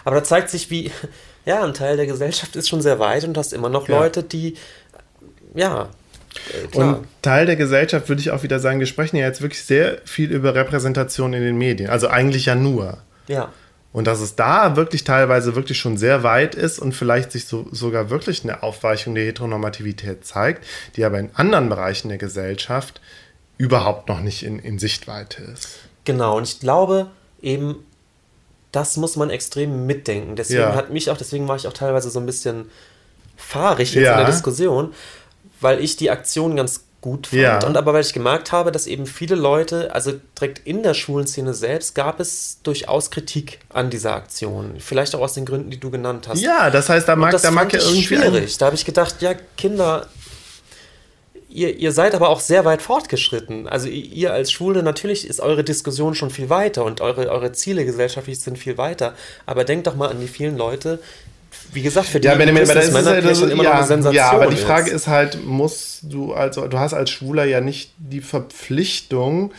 Aber 0.05 0.17
da 0.17 0.25
zeigt 0.25 0.51
sich, 0.51 0.71
wie, 0.71 0.91
ja, 1.45 1.63
ein 1.63 1.75
Teil 1.75 1.97
der 1.97 2.07
Gesellschaft 2.07 2.57
ist 2.57 2.69
schon 2.69 2.83
sehr 2.83 2.99
weit 2.99 3.25
und 3.25 3.37
hast 3.37 3.53
immer 3.53 3.69
noch 3.69 3.89
ja. 3.89 3.99
Leute, 3.99 4.23
die, 4.23 4.57
ja, 5.55 5.89
äh, 6.53 6.67
Klar. 6.69 6.99
Und 6.99 7.07
Teil 7.23 7.47
der 7.47 7.57
Gesellschaft 7.57 8.09
würde 8.09 8.21
ich 8.21 8.31
auch 8.31 8.43
wieder 8.43 8.59
sagen, 8.61 8.79
wir 8.79 8.87
sprechen 8.87 9.17
ja 9.17 9.27
jetzt 9.27 9.43
wirklich 9.43 9.65
sehr 9.65 9.99
viel 10.05 10.31
über 10.31 10.55
Repräsentation 10.55 11.33
in 11.33 11.43
den 11.43 11.57
Medien. 11.57 11.91
Also 11.91 12.09
eigentlich 12.09 12.47
ja 12.47 12.55
nur. 12.55 12.99
Ja. 13.29 13.53
Und 13.93 14.07
dass 14.07 14.21
es 14.21 14.37
da 14.37 14.77
wirklich 14.77 15.05
teilweise 15.05 15.55
wirklich 15.55 15.79
schon 15.79 15.97
sehr 15.97 16.23
weit 16.23 16.55
ist 16.55 16.79
und 16.79 16.93
vielleicht 16.93 17.33
sich 17.33 17.47
so, 17.47 17.67
sogar 17.73 18.11
wirklich 18.11 18.45
eine 18.45 18.63
Aufweichung 18.63 19.15
der 19.15 19.25
Heteronormativität 19.25 20.25
zeigt, 20.25 20.67
die 20.97 21.05
aber 21.05 21.19
in 21.19 21.31
anderen 21.35 21.71
Bereichen 21.71 22.11
der 22.11 22.19
Gesellschaft 22.19 23.01
überhaupt 23.57 24.11
noch 24.11 24.21
nicht 24.21 24.43
in, 24.43 24.59
in 24.59 24.79
Sichtweite 24.79 25.43
ist. 25.43 25.79
Genau, 26.05 26.37
und 26.37 26.43
ich 26.43 26.61
glaube 26.61 27.09
eben, 27.41 27.86
das 28.73 28.97
muss 28.97 29.17
man 29.17 29.31
extrem 29.31 29.87
mitdenken. 29.87 30.37
Deswegen 30.37 30.61
ja. 30.61 30.75
hat 30.75 30.91
mich 30.91 31.11
auch, 31.11 31.17
deswegen 31.17 31.49
war 31.49 31.57
ich 31.57 31.67
auch 31.67 31.73
teilweise 31.73 32.11
so 32.11 32.21
ein 32.21 32.27
bisschen 32.27 32.71
fahrig 33.37 33.95
jetzt 33.95 34.05
ja. 34.05 34.13
in 34.13 34.19
der 34.19 34.27
Diskussion, 34.27 34.95
weil 35.61 35.83
ich 35.83 35.97
die 35.97 36.11
Aktion 36.11 36.57
ganz 36.57 36.85
gut 37.01 37.29
fand. 37.29 37.43
Ja. 37.43 37.65
Und 37.65 37.77
aber 37.77 37.95
weil 37.95 38.01
ich 38.01 38.13
gemerkt 38.13 38.53
habe, 38.53 38.73
dass 38.73 38.87
eben 38.87 39.07
viele 39.07 39.37
Leute, 39.37 39.95
also 39.95 40.13
direkt 40.39 40.61
in 40.67 40.83
der 40.83 40.95
Schulenszene 40.95 41.55
selbst, 41.55 41.95
gab 41.95 42.19
es 42.21 42.59
durchaus 42.63 43.11
Kritik 43.11 43.61
an 43.69 43.91
dieser 43.91 44.15
Aktion. 44.15 44.75
Vielleicht 44.79 45.15
auch 45.15 45.21
aus 45.21 45.35
den 45.35 45.45
Gründen, 45.45 45.71
die 45.71 45.79
du 45.79 45.91
genannt 45.91 46.27
hast. 46.29 46.41
Ja, 46.41 46.71
das 46.71 46.89
heißt, 46.89 47.07
da 47.07 47.15
mag, 47.15 47.31
das 47.31 47.43
da 47.43 47.51
mag 47.51 47.73
ja 47.73 47.81
irgendwie. 47.81 48.03
schwierig. 48.03 48.59
Da 48.59 48.67
habe 48.67 48.77
ich 48.77 48.85
gedacht, 48.85 49.23
ja, 49.23 49.35
Kinder, 49.57 50.09
Ihr, 51.57 51.75
ihr, 51.75 51.91
seid 51.91 52.15
aber 52.15 52.29
auch 52.29 52.41
sehr 52.41 52.67
weit 52.67 52.83
fortgeschritten. 52.83 53.67
Also 53.67 53.89
ihr 53.89 54.31
als 54.31 54.53
Schwule, 54.53 54.83
natürlich 54.83 55.27
ist 55.27 55.41
eure 55.41 55.65
Diskussion 55.65 56.15
schon 56.15 56.29
viel 56.29 56.51
weiter 56.51 56.85
und 56.85 57.01
eure, 57.01 57.31
eure 57.31 57.53
Ziele 57.53 57.87
gesellschaftlich 57.87 58.39
sind 58.41 58.59
viel 58.59 58.77
weiter. 58.77 59.15
Aber 59.47 59.65
denkt 59.65 59.87
doch 59.87 59.97
mal 59.97 60.11
an 60.11 60.21
die 60.21 60.29
vielen 60.29 60.59
Leute, 60.59 60.99
wie 61.73 61.81
gesagt, 61.81 62.09
für 62.09 62.21
die 62.21 62.27
ja, 62.29 62.35
Benjamin, 62.35 62.63
aber 62.63 62.75
das 62.75 62.89
ist 62.89 63.07
halt 63.07 63.25
also, 63.25 63.47
immer 63.47 63.65
ja, 63.65 63.71
noch 63.71 63.77
eine 63.79 63.87
Sensation. 63.87 64.15
Ja, 64.15 64.33
aber 64.33 64.49
die 64.49 64.57
Frage 64.57 64.91
ist. 64.91 64.97
ist 64.97 65.07
halt, 65.07 65.47
musst 65.47 66.01
du, 66.03 66.35
also 66.35 66.69
du 66.69 66.79
hast 66.79 66.93
als 66.93 67.09
Schwuler 67.09 67.45
ja 67.45 67.63
nicht 67.63 67.91
die 67.97 68.21
Verpflichtung, 68.21 69.55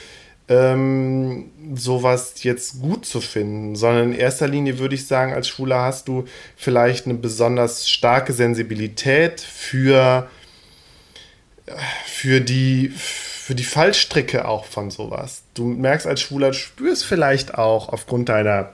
ähm, 0.50 1.50
sowas 1.74 2.36
jetzt 2.44 2.80
gut 2.80 3.08
zu 3.08 3.22
finden, 3.22 3.76
sondern 3.76 4.14
in 4.14 4.20
erster 4.20 4.48
Linie 4.48 4.78
würde 4.78 4.94
ich 4.94 5.08
sagen, 5.08 5.34
als 5.34 5.48
Schwuler 5.48 5.82
hast 5.82 6.08
du 6.08 6.26
vielleicht 6.56 7.06
eine 7.06 7.16
besonders 7.16 7.90
starke 7.90 8.34
Sensibilität 8.34 9.42
für, 9.42 10.30
für 12.06 12.42
die 12.42 12.92
für 13.48 13.56
die 13.56 13.64
Fallstricke 13.64 14.46
auch 14.46 14.66
von 14.66 14.92
sowas. 14.92 15.44
Du 15.54 15.64
merkst 15.68 16.06
als 16.06 16.20
Schwuler, 16.20 16.48
du 16.48 16.54
spürst 16.54 17.06
vielleicht 17.06 17.56
auch 17.56 17.88
aufgrund 17.88 18.28
deiner 18.28 18.72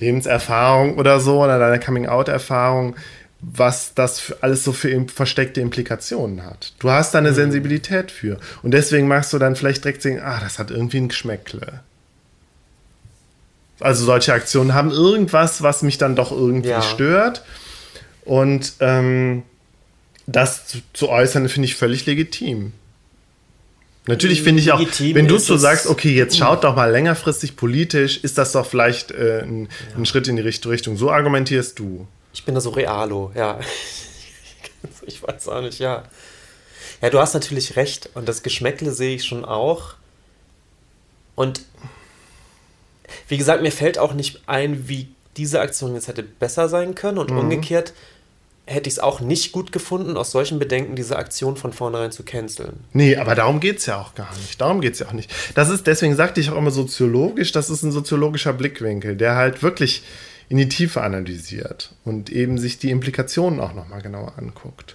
Lebenserfahrung 0.00 0.98
oder 0.98 1.20
so 1.20 1.44
oder 1.44 1.60
deiner 1.60 1.78
Coming-out-Erfahrung, 1.78 2.96
was 3.40 3.94
das 3.94 4.34
alles 4.40 4.64
so 4.64 4.72
für 4.72 5.06
versteckte 5.06 5.60
Implikationen 5.60 6.44
hat. 6.44 6.72
Du 6.80 6.90
hast 6.90 7.14
da 7.14 7.18
eine 7.18 7.30
mhm. 7.30 7.36
Sensibilität 7.36 8.10
für. 8.10 8.40
Und 8.64 8.72
deswegen 8.72 9.06
machst 9.06 9.32
du 9.32 9.38
dann 9.38 9.54
vielleicht 9.54 9.84
direkt 9.84 10.02
sehen, 10.02 10.20
ah, 10.20 10.40
das 10.40 10.58
hat 10.58 10.72
irgendwie 10.72 10.98
ein 10.98 11.08
Geschmäckle. 11.08 11.80
Also 13.78 14.04
solche 14.04 14.32
Aktionen 14.32 14.74
haben 14.74 14.90
irgendwas, 14.90 15.62
was 15.62 15.82
mich 15.82 15.98
dann 15.98 16.16
doch 16.16 16.32
irgendwie 16.32 16.70
ja. 16.70 16.82
stört. 16.82 17.44
Und 18.24 18.72
ähm, 18.80 19.44
das 20.26 20.66
zu, 20.66 20.78
zu 20.92 21.08
äußern, 21.08 21.48
finde 21.48 21.66
ich 21.66 21.74
völlig 21.74 22.06
legitim. 22.06 22.72
Natürlich 24.06 24.42
finde 24.42 24.60
ich 24.60 24.70
auch, 24.70 24.78
Legitim 24.78 25.14
wenn 25.14 25.28
du 25.28 25.38
so 25.38 25.56
sagst, 25.56 25.86
okay, 25.86 26.14
jetzt 26.14 26.36
schaut 26.36 26.64
doch 26.64 26.76
mal 26.76 26.90
längerfristig 26.90 27.56
politisch, 27.56 28.18
ist 28.18 28.36
das 28.36 28.52
doch 28.52 28.66
vielleicht 28.66 29.10
äh, 29.12 29.40
ein, 29.42 29.62
ja. 29.62 29.96
ein, 29.96 30.04
Schritt 30.04 30.28
in 30.28 30.36
die 30.36 30.42
Richtung. 30.42 30.96
So 30.96 31.10
argumentierst 31.10 31.78
du. 31.78 32.06
Ich 32.34 32.44
bin 32.44 32.54
da 32.54 32.60
so 32.60 32.70
realo, 32.70 33.32
ja. 33.34 33.58
ich 35.06 35.22
weiß 35.22 35.48
auch 35.48 35.62
nicht, 35.62 35.78
ja. 35.78 36.04
Ja, 37.00 37.10
du 37.10 37.18
hast 37.18 37.32
natürlich 37.32 37.76
recht 37.76 38.10
und 38.14 38.28
das 38.28 38.42
Geschmäckle 38.42 38.92
sehe 38.92 39.16
ich 39.16 39.24
schon 39.24 39.44
auch. 39.44 39.94
Und 41.34 41.62
wie 43.28 43.38
gesagt, 43.38 43.62
mir 43.62 43.72
fällt 43.72 43.98
auch 43.98 44.12
nicht 44.12 44.42
ein, 44.46 44.86
wie 44.88 45.08
diese 45.36 45.60
Aktion 45.60 45.94
jetzt 45.94 46.08
hätte 46.08 46.22
besser 46.22 46.68
sein 46.68 46.94
können 46.94 47.18
und 47.18 47.30
mhm. 47.30 47.38
umgekehrt 47.38 47.94
hätte 48.66 48.88
ich 48.88 48.94
es 48.94 48.98
auch 48.98 49.20
nicht 49.20 49.52
gut 49.52 49.72
gefunden, 49.72 50.16
aus 50.16 50.30
solchen 50.30 50.58
Bedenken 50.58 50.96
diese 50.96 51.16
Aktion 51.16 51.56
von 51.56 51.72
vornherein 51.72 52.12
zu 52.12 52.22
canceln. 52.22 52.80
Nee, 52.92 53.16
aber 53.16 53.34
darum 53.34 53.60
geht 53.60 53.78
es 53.78 53.86
ja 53.86 54.00
auch 54.00 54.14
gar 54.14 54.34
nicht. 54.36 54.60
Darum 54.60 54.80
geht 54.80 54.94
es 54.94 55.00
ja 55.00 55.08
auch 55.08 55.12
nicht. 55.12 55.32
Das 55.54 55.68
ist, 55.68 55.86
deswegen 55.86 56.16
sagte 56.16 56.40
ich 56.40 56.50
auch 56.50 56.56
immer 56.56 56.70
soziologisch, 56.70 57.52
das 57.52 57.68
ist 57.68 57.82
ein 57.82 57.92
soziologischer 57.92 58.52
Blickwinkel, 58.52 59.16
der 59.16 59.36
halt 59.36 59.62
wirklich 59.62 60.02
in 60.48 60.56
die 60.56 60.68
Tiefe 60.68 61.02
analysiert 61.02 61.94
und 62.04 62.30
eben 62.30 62.58
sich 62.58 62.78
die 62.78 62.90
Implikationen 62.90 63.60
auch 63.60 63.74
nochmal 63.74 64.02
genauer 64.02 64.34
anguckt. 64.38 64.93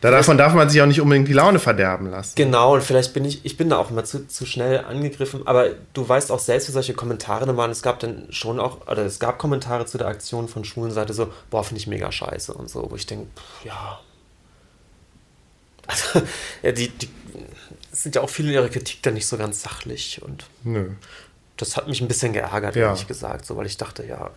Da 0.00 0.10
davon 0.10 0.36
darf 0.36 0.54
man 0.54 0.68
sich 0.68 0.80
auch 0.82 0.86
nicht 0.86 1.00
unbedingt 1.00 1.28
die 1.28 1.32
Laune 1.32 1.58
verderben 1.58 2.10
lassen. 2.10 2.32
Genau, 2.36 2.74
und 2.74 2.82
vielleicht 2.82 3.14
bin 3.14 3.24
ich, 3.24 3.44
ich 3.44 3.56
bin 3.56 3.70
da 3.70 3.78
auch 3.78 3.90
immer 3.90 4.04
zu, 4.04 4.26
zu 4.28 4.46
schnell 4.46 4.80
angegriffen, 4.80 5.46
aber 5.46 5.70
du 5.94 6.08
weißt 6.08 6.30
auch 6.30 6.38
selbst, 6.38 6.68
wie 6.68 6.72
solche 6.72 6.94
Kommentare 6.94 7.46
da 7.46 7.56
waren. 7.56 7.70
Es 7.70 7.82
gab 7.82 8.00
dann 8.00 8.26
schon 8.30 8.60
auch, 8.60 8.86
oder 8.86 9.04
es 9.04 9.18
gab 9.18 9.38
Kommentare 9.38 9.86
zu 9.86 9.98
der 9.98 10.08
Aktion 10.08 10.48
von 10.48 10.64
Schwulenseite 10.64 11.12
so, 11.12 11.32
boah, 11.50 11.64
finde 11.64 11.80
ich 11.80 11.86
mega 11.86 12.12
scheiße 12.12 12.52
und 12.52 12.68
so, 12.68 12.90
wo 12.90 12.96
ich 12.96 13.06
denke, 13.06 13.26
ja. 13.64 14.00
Also, 15.88 16.26
ja, 16.64 16.72
die, 16.72 16.88
die 16.88 17.08
sind 17.92 18.16
ja 18.16 18.20
auch 18.20 18.28
viele 18.28 18.48
in 18.48 18.54
ihrer 18.54 18.68
Kritik 18.68 19.02
dann 19.02 19.14
nicht 19.14 19.26
so 19.26 19.36
ganz 19.36 19.62
sachlich 19.62 20.20
und 20.20 20.46
Nö. 20.64 20.90
das 21.56 21.76
hat 21.76 21.86
mich 21.86 22.00
ein 22.00 22.08
bisschen 22.08 22.32
geärgert, 22.32 22.74
ja. 22.74 22.88
ehrlich 22.88 23.06
gesagt, 23.06 23.46
so, 23.46 23.56
weil 23.56 23.66
ich 23.66 23.76
dachte, 23.76 24.04
ja. 24.04 24.30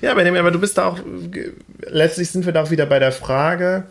Ja, 0.00 0.14
Benjamin, 0.14 0.40
aber 0.40 0.52
du 0.52 0.60
bist 0.60 0.78
da 0.78 0.86
auch, 0.86 0.98
letztlich 1.80 2.30
sind 2.30 2.46
wir 2.46 2.52
da 2.52 2.62
auch 2.62 2.70
wieder 2.70 2.86
bei 2.86 3.00
der 3.00 3.10
Frage, 3.10 3.88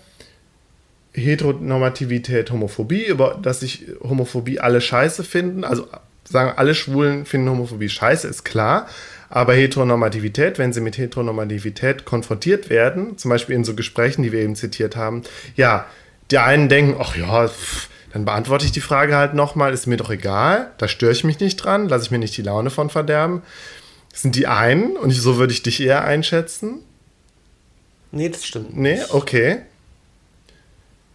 Heteronormativität, 1.13 2.51
Homophobie, 2.51 3.05
über 3.05 3.39
dass 3.41 3.59
sich 3.59 3.85
Homophobie 4.01 4.59
alle 4.59 4.81
scheiße 4.81 5.23
finden. 5.23 5.63
Also 5.63 5.87
sagen 6.23 6.53
alle 6.55 6.75
Schwulen 6.75 7.25
finden 7.25 7.49
Homophobie 7.49 7.89
scheiße, 7.89 8.27
ist 8.27 8.43
klar. 8.43 8.87
Aber 9.29 9.53
Heteronormativität, 9.53 10.59
wenn 10.59 10.73
sie 10.73 10.81
mit 10.81 10.97
Heteronormativität 10.97 12.05
konfrontiert 12.05 12.69
werden, 12.69 13.17
zum 13.17 13.29
Beispiel 13.29 13.55
in 13.55 13.63
so 13.63 13.75
Gesprächen, 13.75 14.23
die 14.23 14.31
wir 14.31 14.41
eben 14.41 14.55
zitiert 14.55 14.95
haben, 14.95 15.23
ja, 15.55 15.85
die 16.29 16.37
einen 16.37 16.69
denken, 16.69 16.97
ach 16.99 17.15
ja, 17.15 17.47
pff, 17.47 17.89
dann 18.13 18.25
beantworte 18.25 18.65
ich 18.65 18.71
die 18.71 18.81
Frage 18.81 19.15
halt 19.15 19.33
nochmal, 19.33 19.73
ist 19.73 19.87
mir 19.87 19.97
doch 19.97 20.11
egal, 20.11 20.71
da 20.77 20.87
störe 20.87 21.11
ich 21.11 21.23
mich 21.23 21.39
nicht 21.39 21.57
dran, 21.57 21.89
lasse 21.89 22.05
ich 22.05 22.11
mir 22.11 22.19
nicht 22.19 22.37
die 22.37 22.43
Laune 22.43 22.69
von 22.69 22.91
verderben. 22.91 23.41
Das 24.11 24.21
sind 24.21 24.35
die 24.35 24.45
einen 24.45 24.95
und 24.95 25.09
so 25.09 25.37
würde 25.37 25.51
ich 25.51 25.63
dich 25.63 25.81
eher 25.81 26.03
einschätzen. 26.03 26.81
Nee, 28.11 28.29
das 28.29 28.45
stimmt. 28.45 28.77
Nee, 28.77 28.99
okay. 29.09 29.61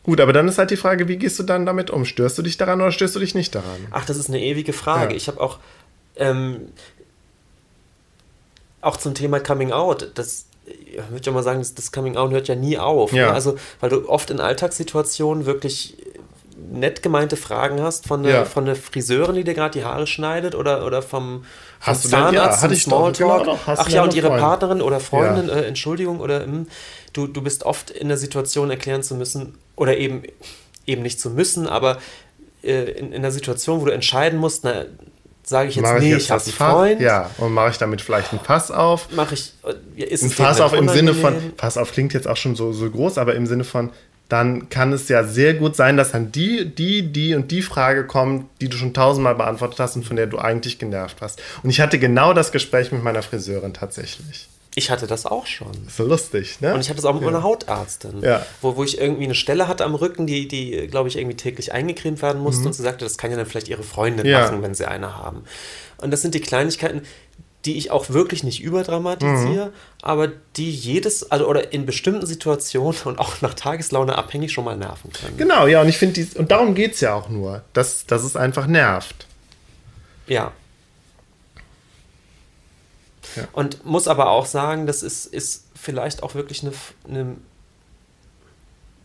Gut, 0.09 0.23
aber 0.23 0.33
dann 0.33 0.49
ist 0.49 0.57
halt 0.57 0.71
die 0.71 0.79
Frage, 0.79 1.07
wie 1.07 1.19
gehst 1.19 1.39
du 1.39 1.43
dann 1.43 1.67
damit 1.67 1.91
um? 1.91 2.07
Störst 2.07 2.39
du 2.39 2.43
dich 2.43 2.57
daran 2.57 2.81
oder 2.81 2.91
störst 2.93 3.15
du 3.15 3.21
dich 3.21 3.35
nicht 3.35 3.55
daran? 3.55 3.77
Ach, 3.91 4.07
das 4.07 4.17
ist 4.17 4.31
eine 4.31 4.41
ewige 4.41 4.73
Frage. 4.73 5.11
Ja. 5.11 5.17
Ich 5.19 5.29
habe 5.29 5.39
auch, 5.39 5.59
ähm, 6.17 6.73
auch 8.81 8.97
zum 8.97 9.13
Thema 9.13 9.39
Coming 9.39 9.71
Out, 9.71 10.13
das 10.15 10.47
ich 10.65 10.97
würde 11.11 11.27
ja 11.27 11.33
mal 11.33 11.43
sagen, 11.43 11.59
das, 11.59 11.75
das 11.75 11.93
Coming 11.93 12.17
Out 12.17 12.31
hört 12.31 12.49
ja 12.49 12.55
nie 12.55 12.79
auf. 12.79 13.13
Ja. 13.13 13.27
Ne? 13.27 13.35
Also, 13.35 13.57
weil 13.81 13.91
du 13.91 14.09
oft 14.09 14.31
in 14.31 14.41
Alltagssituationen 14.41 15.45
wirklich 15.45 15.99
nett 16.73 17.03
gemeinte 17.03 17.37
Fragen 17.37 17.83
hast 17.83 18.07
von 18.07 18.23
der, 18.23 18.33
ja. 18.33 18.45
von 18.47 18.65
der 18.65 18.77
Friseurin, 18.77 19.35
die 19.35 19.45
dir 19.45 19.53
gerade 19.53 19.79
die 19.79 19.85
Haare 19.85 20.07
schneidet 20.07 20.55
oder, 20.55 20.87
oder 20.87 21.03
vom, 21.03 21.45
vom 21.81 21.95
Zahnarzt, 21.95 22.63
ja, 22.63 22.75
Smalltalk. 22.75 23.45
Doch, 23.45 23.59
Ach 23.67 23.89
ja, 23.91 24.03
und 24.03 24.15
ihre 24.15 24.29
Freund. 24.29 24.41
Partnerin 24.41 24.81
oder 24.81 25.01
Freundin, 25.01 25.51
äh, 25.51 25.65
Entschuldigung, 25.65 26.21
oder 26.21 26.41
mh, 26.41 26.45
hm, 26.47 26.67
du, 27.19 27.27
du 27.27 27.43
bist 27.43 27.65
oft 27.65 27.91
in 27.91 28.09
der 28.09 28.17
Situation 28.17 28.71
erklären 28.71 29.03
zu 29.03 29.17
müssen, 29.17 29.55
oder 29.75 29.97
eben, 29.97 30.23
eben 30.87 31.03
nicht 31.03 31.21
zu 31.21 31.31
müssen, 31.31 31.67
aber 31.67 31.99
äh, 32.63 32.91
in, 32.93 33.13
in 33.13 33.23
der 33.23 33.33
Situation, 33.33 33.81
wo 33.81 33.87
du 33.87 33.93
entscheiden 33.93 34.39
musst, 34.39 34.63
na, 34.65 34.85
sage 35.43 35.71
ich 35.71 35.77
jetzt, 35.77 35.83
mach 35.83 35.99
nee, 35.99 36.15
ich, 36.15 36.25
ich 36.25 36.31
habe 36.31 36.43
einen 36.43 36.53
Freund. 36.53 37.01
Ja, 37.01 37.31
und 37.39 37.53
mache 37.53 37.71
ich 37.71 37.79
damit 37.79 38.01
vielleicht 38.01 38.33
ein 38.33 38.41
Fass 38.41 38.71
auf. 38.71 39.11
Mache 39.13 39.35
ich, 39.35 39.53
äh, 39.97 40.03
ist 40.05 40.23
ein 40.23 40.31
Fass 40.31 40.61
auf 40.61 40.73
im 40.73 40.89
Sinne 40.89 41.13
von, 41.13 41.35
Fass 41.57 41.77
auf 41.77 41.93
klingt 41.93 42.15
jetzt 42.15 42.29
auch 42.29 42.37
schon 42.37 42.55
so, 42.55 42.73
so 42.73 42.89
groß, 42.89 43.19
aber 43.19 43.35
im 43.35 43.47
Sinne 43.47 43.65
von, 43.65 43.91
dann 44.29 44.69
kann 44.69 44.93
es 44.93 45.09
ja 45.09 45.25
sehr 45.25 45.55
gut 45.55 45.75
sein, 45.75 45.97
dass 45.97 46.13
dann 46.13 46.31
die, 46.31 46.67
die, 46.67 47.11
die 47.11 47.35
und 47.35 47.51
die 47.51 47.63
Frage 47.63 48.07
kommt, 48.07 48.47
die 48.61 48.69
du 48.69 48.77
schon 48.77 48.95
tausendmal 48.95 49.35
beantwortet 49.35 49.81
hast 49.81 49.97
und 49.97 50.05
von 50.05 50.17
der 50.17 50.27
du 50.27 50.39
eigentlich 50.39 50.79
genervt 50.79 51.17
hast. 51.21 51.43
Und 51.63 51.71
ich 51.71 51.81
hatte 51.81 51.99
genau 51.99 52.35
das 52.35 52.53
Gespräch 52.53 52.93
mit 52.93 53.03
meiner 53.03 53.23
Friseurin 53.23 53.73
tatsächlich. 53.73 54.49
Ich 54.75 54.91
hatte 54.91 55.07
das 55.07 55.27
auch 55.27 55.47
schon. 55.47 55.73
Das 55.85 55.97
so 55.97 56.05
lustig, 56.05 56.61
ne? 56.61 56.75
Und 56.75 56.81
ich 56.81 56.89
hatte 56.89 56.99
es 56.99 57.05
auch 57.05 57.15
mit 57.15 57.23
ja. 57.23 57.31
meiner 57.31 57.43
Hautärztin, 57.43 58.23
ja. 58.23 58.45
wo, 58.61 58.77
wo 58.77 58.85
ich 58.85 59.01
irgendwie 59.01 59.25
eine 59.25 59.35
Stelle 59.35 59.67
hatte 59.67 59.85
am 59.85 59.95
Rücken, 59.95 60.27
die, 60.27 60.47
die 60.47 60.87
glaube 60.89 61.09
ich, 61.09 61.17
irgendwie 61.17 61.37
täglich 61.37 61.73
eingecremt 61.73 62.23
werden 62.23 62.41
musste. 62.41 62.61
Mhm. 62.61 62.67
Und 62.69 62.73
sie 62.75 62.83
sagte, 62.83 63.05
das 63.05 63.19
kann 63.19 63.31
ja 63.31 63.37
dann 63.37 63.47
vielleicht 63.47 63.69
ihre 63.69 63.83
Freundin 63.83 64.27
ja. 64.27 64.43
machen, 64.43 64.63
wenn 64.63 64.75
sie 64.75 64.87
eine 64.87 65.17
haben. 65.17 65.45
Und 65.97 66.13
das 66.13 66.23
sind 66.23 66.35
die 66.35 66.41
Kleinigkeiten, 66.41 67.03
die 67.65 67.77
ich 67.77 67.91
auch 67.91 68.11
wirklich 68.11 68.45
nicht 68.45 68.63
überdramatisiere, 68.63 69.67
mhm. 69.67 69.73
aber 70.01 70.29
die 70.57 70.71
jedes, 70.71 71.31
also 71.31 71.47
oder 71.49 71.73
in 71.73 71.87
bestimmten 71.87 72.25
Situationen 72.25 72.99
und 73.05 73.19
auch 73.19 73.41
nach 73.43 73.55
Tageslaune 73.55 74.17
abhängig 74.17 74.53
schon 74.53 74.65
mal 74.65 74.77
nerven 74.77 75.13
können. 75.13 75.37
Genau, 75.37 75.67
ja, 75.67 75.83
und 75.83 75.89
ich 75.89 75.99
finde, 75.99 76.25
und 76.37 76.51
darum 76.51 76.75
geht 76.75 76.95
es 76.95 77.01
ja 77.01 77.15
auch 77.15 77.29
nur, 77.29 77.63
dass, 77.73 78.07
dass 78.07 78.23
es 78.23 78.37
einfach 78.37 78.67
nervt. 78.67 79.27
Ja. 80.29 80.53
Ja. 83.39 83.49
Und 83.53 83.85
muss 83.85 84.09
aber 84.09 84.31
auch 84.31 84.47
sagen, 84.47 84.87
das 84.87 85.03
ist, 85.03 85.27
ist 85.27 85.67
vielleicht 85.75 86.23
auch 86.23 86.35
wirklich 86.35 86.63
eine, 86.63 86.73
eine 87.09 87.37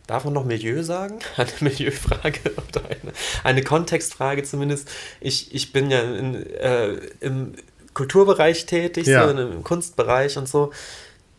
Darf 0.07 0.25
man 0.25 0.33
noch 0.33 0.43
Milieu 0.43 0.83
sagen? 0.83 1.19
Eine 1.37 1.49
Milieufrage 1.61 2.39
oder 2.69 2.85
eine, 2.89 3.13
eine 3.43 3.63
Kontextfrage 3.63 4.43
zumindest. 4.43 4.89
Ich, 5.21 5.55
ich 5.55 5.71
bin 5.71 5.89
ja 5.89 6.01
in, 6.01 6.35
äh, 6.35 6.95
im 7.21 7.53
Kulturbereich 7.93 8.65
tätig, 8.65 9.07
ja. 9.07 9.23
so 9.23 9.37
im 9.37 9.63
Kunstbereich 9.63 10.37
und 10.37 10.49
so, 10.49 10.71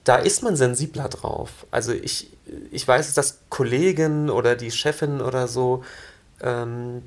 da 0.04 0.16
ist 0.16 0.42
man 0.42 0.56
sensibler 0.56 1.08
drauf. 1.08 1.66
Also 1.70 1.92
ich, 1.92 2.30
ich 2.70 2.86
weiß, 2.86 3.12
dass 3.14 3.40
Kollegen 3.50 4.30
oder 4.30 4.56
die 4.56 4.70
Chefin 4.70 5.20
oder 5.20 5.46
so, 5.48 5.84
ähm, 6.40 7.02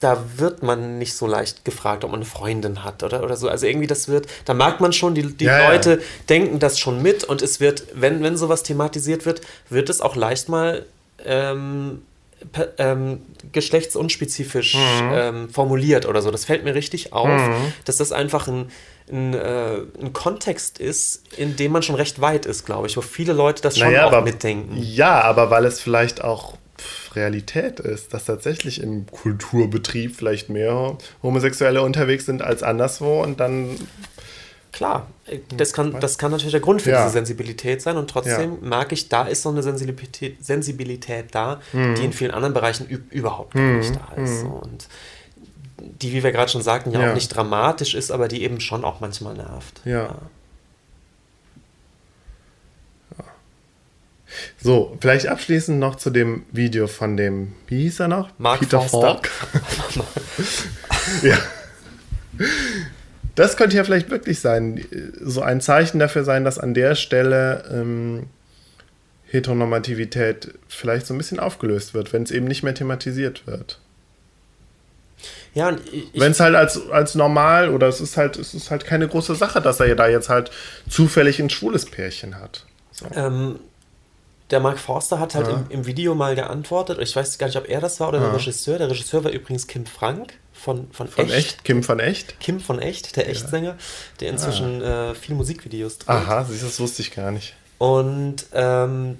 da 0.00 0.22
wird 0.36 0.62
man 0.62 0.98
nicht 0.98 1.14
so 1.14 1.26
leicht 1.26 1.64
gefragt, 1.64 2.04
ob 2.04 2.10
man 2.10 2.20
eine 2.20 2.28
Freundin 2.28 2.84
hat 2.84 3.02
oder, 3.02 3.22
oder 3.22 3.36
so. 3.36 3.48
Also 3.48 3.66
irgendwie 3.66 3.86
das 3.86 4.08
wird, 4.08 4.26
da 4.44 4.54
merkt 4.54 4.80
man 4.80 4.92
schon, 4.92 5.14
die, 5.14 5.34
die 5.34 5.46
ja, 5.46 5.70
Leute 5.70 5.90
ja. 5.92 5.98
denken 6.28 6.58
das 6.58 6.78
schon 6.78 7.00
mit 7.02 7.24
und 7.24 7.42
es 7.42 7.60
wird, 7.60 7.86
wenn, 7.94 8.22
wenn 8.22 8.36
sowas 8.36 8.62
thematisiert 8.62 9.24
wird, 9.24 9.40
wird 9.70 9.88
es 9.88 10.00
auch 10.00 10.16
leicht 10.16 10.48
mal 10.48 10.84
ähm, 11.24 12.02
ähm, 12.78 13.22
geschlechtsunspezifisch 13.52 14.74
mhm. 14.74 15.10
ähm, 15.12 15.48
formuliert 15.50 16.06
oder 16.06 16.22
so. 16.22 16.30
Das 16.30 16.44
fällt 16.44 16.64
mir 16.64 16.74
richtig 16.74 17.12
auf, 17.12 17.28
mhm. 17.28 17.72
dass 17.84 17.96
das 17.96 18.12
einfach 18.12 18.48
ein, 18.48 18.70
ein, 19.10 19.34
äh, 19.34 19.78
ein, 20.00 20.12
Kontext 20.12 20.78
ist, 20.78 21.22
in 21.36 21.56
dem 21.56 21.72
man 21.72 21.82
schon 21.82 21.94
recht 21.94 22.20
weit 22.20 22.46
ist, 22.46 22.66
glaube 22.66 22.86
ich, 22.86 22.96
wo 22.96 23.00
viele 23.00 23.32
Leute 23.32 23.62
das 23.62 23.78
schon 23.78 23.88
naja, 23.88 24.06
auch 24.06 24.12
aber, 24.12 24.22
mitdenken. 24.22 24.76
Ja, 24.76 25.20
aber 25.22 25.50
weil 25.50 25.64
es 25.64 25.80
vielleicht 25.80 26.22
auch 26.22 26.56
Realität 27.14 27.80
ist, 27.80 28.12
dass 28.14 28.24
tatsächlich 28.24 28.82
im 28.82 29.06
Kulturbetrieb 29.06 30.16
vielleicht 30.16 30.48
mehr 30.50 30.98
Homosexuelle 31.22 31.82
unterwegs 31.82 32.26
sind 32.26 32.42
als 32.42 32.62
anderswo 32.62 33.22
und 33.22 33.40
dann 33.40 33.76
Klar, 34.74 35.06
äh, 35.26 35.38
das 35.56 35.72
kann, 35.72 36.00
das 36.00 36.18
kann 36.18 36.32
natürlich 36.32 36.50
der 36.50 36.60
Grund 36.60 36.82
für 36.82 36.90
ja. 36.90 37.04
diese 37.04 37.12
Sensibilität 37.12 37.80
sein 37.80 37.96
und 37.96 38.10
trotzdem 38.10 38.58
ja. 38.60 38.68
merke 38.68 38.94
ich, 38.94 39.08
da 39.08 39.22
ist 39.22 39.42
so 39.42 39.50
eine 39.50 39.62
Sensibilität, 39.62 40.44
Sensibilität 40.44 41.26
da, 41.30 41.60
mhm. 41.72 41.94
die 41.94 42.04
in 42.04 42.12
vielen 42.12 42.32
anderen 42.32 42.54
Bereichen 42.54 42.88
überhaupt 42.88 43.54
gar 43.54 43.62
mhm. 43.62 43.78
nicht 43.78 43.94
da 43.94 44.20
ist. 44.20 44.42
Mhm. 44.42 44.50
Und 44.50 44.88
die, 45.78 46.12
wie 46.12 46.24
wir 46.24 46.32
gerade 46.32 46.50
schon 46.50 46.62
sagten, 46.62 46.90
ja, 46.90 47.00
ja, 47.00 47.10
auch 47.10 47.14
nicht 47.14 47.28
dramatisch 47.28 47.94
ist, 47.94 48.10
aber 48.10 48.26
die 48.26 48.42
eben 48.42 48.58
schon 48.58 48.84
auch 48.84 48.98
manchmal 48.98 49.34
nervt. 49.34 49.80
Ja. 49.84 50.16
So, 54.62 54.96
vielleicht 55.00 55.26
abschließend 55.26 55.78
noch 55.78 55.96
zu 55.96 56.10
dem 56.10 56.44
Video 56.52 56.86
von 56.86 57.16
dem, 57.16 57.52
wie 57.66 57.82
hieß 57.82 58.00
er 58.00 58.08
noch? 58.08 58.30
Mark 58.38 58.60
Peter 58.60 58.80
Falk. 58.80 59.30
ja. 61.22 61.38
Das 63.34 63.56
könnte 63.56 63.76
ja 63.76 63.84
vielleicht 63.84 64.10
wirklich 64.10 64.40
sein, 64.40 64.84
so 65.20 65.42
ein 65.42 65.60
Zeichen 65.60 65.98
dafür 65.98 66.24
sein, 66.24 66.44
dass 66.44 66.58
an 66.58 66.74
der 66.74 66.94
Stelle 66.94 67.64
ähm, 67.72 68.26
Heteronormativität 69.30 70.54
vielleicht 70.68 71.06
so 71.06 71.14
ein 71.14 71.18
bisschen 71.18 71.40
aufgelöst 71.40 71.94
wird, 71.94 72.12
wenn 72.12 72.22
es 72.22 72.30
eben 72.30 72.46
nicht 72.46 72.62
mehr 72.62 72.74
thematisiert 72.74 73.46
wird. 73.46 73.80
Ja, 75.54 75.76
wenn 76.14 76.32
es 76.32 76.40
halt 76.40 76.54
als, 76.54 76.88
als 76.90 77.14
normal 77.14 77.70
oder 77.70 77.88
es 77.88 78.00
ist 78.00 78.16
halt 78.16 78.36
es 78.36 78.54
ist 78.54 78.70
halt 78.70 78.84
keine 78.84 79.06
große 79.06 79.34
Sache, 79.34 79.60
dass 79.60 79.80
er 79.80 79.94
da 79.94 80.08
jetzt 80.08 80.28
halt 80.28 80.50
zufällig 80.88 81.40
ein 81.40 81.48
schwules 81.50 81.86
Pärchen 81.86 82.40
hat. 82.40 82.66
So. 82.90 83.06
Ähm, 83.14 83.58
der 84.50 84.60
Mark 84.60 84.78
Forster 84.78 85.18
hat 85.18 85.34
halt 85.34 85.46
ja. 85.46 85.54
im, 85.54 85.66
im, 85.70 85.86
Video 85.86 86.14
mal 86.14 86.34
geantwortet. 86.34 86.98
Ich 87.00 87.16
weiß 87.16 87.38
gar 87.38 87.46
nicht, 87.46 87.56
ob 87.56 87.68
er 87.68 87.80
das 87.80 87.98
war 88.00 88.08
oder 88.08 88.18
ja. 88.18 88.24
der 88.26 88.34
Regisseur. 88.34 88.78
Der 88.78 88.90
Regisseur 88.90 89.24
war 89.24 89.30
übrigens 89.30 89.66
Kim 89.66 89.86
Frank 89.86 90.34
von, 90.52 90.88
von, 90.92 91.08
von 91.08 91.24
echt. 91.26 91.34
echt. 91.34 91.64
Kim 91.64 91.82
von 91.82 92.00
Echt? 92.00 92.40
Kim 92.40 92.60
von 92.60 92.78
Echt, 92.78 93.16
der 93.16 93.28
Echtsänger, 93.28 93.76
der 94.20 94.30
inzwischen 94.30 94.82
ah. 94.82 95.10
äh, 95.10 95.14
viele 95.14 95.36
Musikvideos 95.36 95.98
dreht. 95.98 96.08
Aha, 96.08 96.46
das 96.48 96.80
wusste 96.80 97.02
ich 97.02 97.14
gar 97.14 97.30
nicht. 97.30 97.54
Und 97.78 98.46
ähm, 98.54 99.18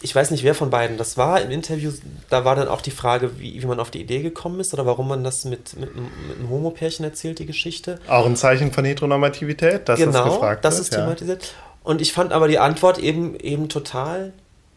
ich 0.00 0.14
weiß 0.14 0.30
nicht, 0.30 0.44
wer 0.44 0.54
von 0.54 0.70
beiden 0.70 0.96
das 0.96 1.16
war. 1.16 1.40
Im 1.42 1.50
Interview, 1.50 1.92
da 2.30 2.44
war 2.44 2.56
dann 2.56 2.68
auch 2.68 2.80
die 2.80 2.90
Frage, 2.90 3.38
wie, 3.38 3.62
wie 3.62 3.66
man 3.66 3.80
auf 3.80 3.90
die 3.90 4.00
Idee 4.00 4.22
gekommen 4.22 4.60
ist 4.60 4.72
oder 4.72 4.86
warum 4.86 5.08
man 5.08 5.22
das 5.24 5.44
mit, 5.44 5.78
mit, 5.78 5.94
mit 5.94 6.38
einem 6.38 6.48
Homo-Pärchen 6.48 7.04
erzählt, 7.04 7.38
die 7.38 7.46
Geschichte. 7.46 7.98
Auch 8.08 8.26
ein 8.26 8.36
Zeichen 8.36 8.72
von 8.72 8.84
Heteronormativität, 8.84 9.88
dass 9.88 9.98
genau, 9.98 10.12
das 10.12 10.24
gefragt 10.24 10.64
das 10.64 10.78
ist 10.78 10.90
thematisiert. 10.90 11.54
Und 11.84 12.00
ich 12.00 12.12
fand 12.12 12.32
aber 12.32 12.48
die 12.48 12.58
Antwort 12.58 12.98
eben, 12.98 13.36
eben 13.36 13.68
total 13.68 14.32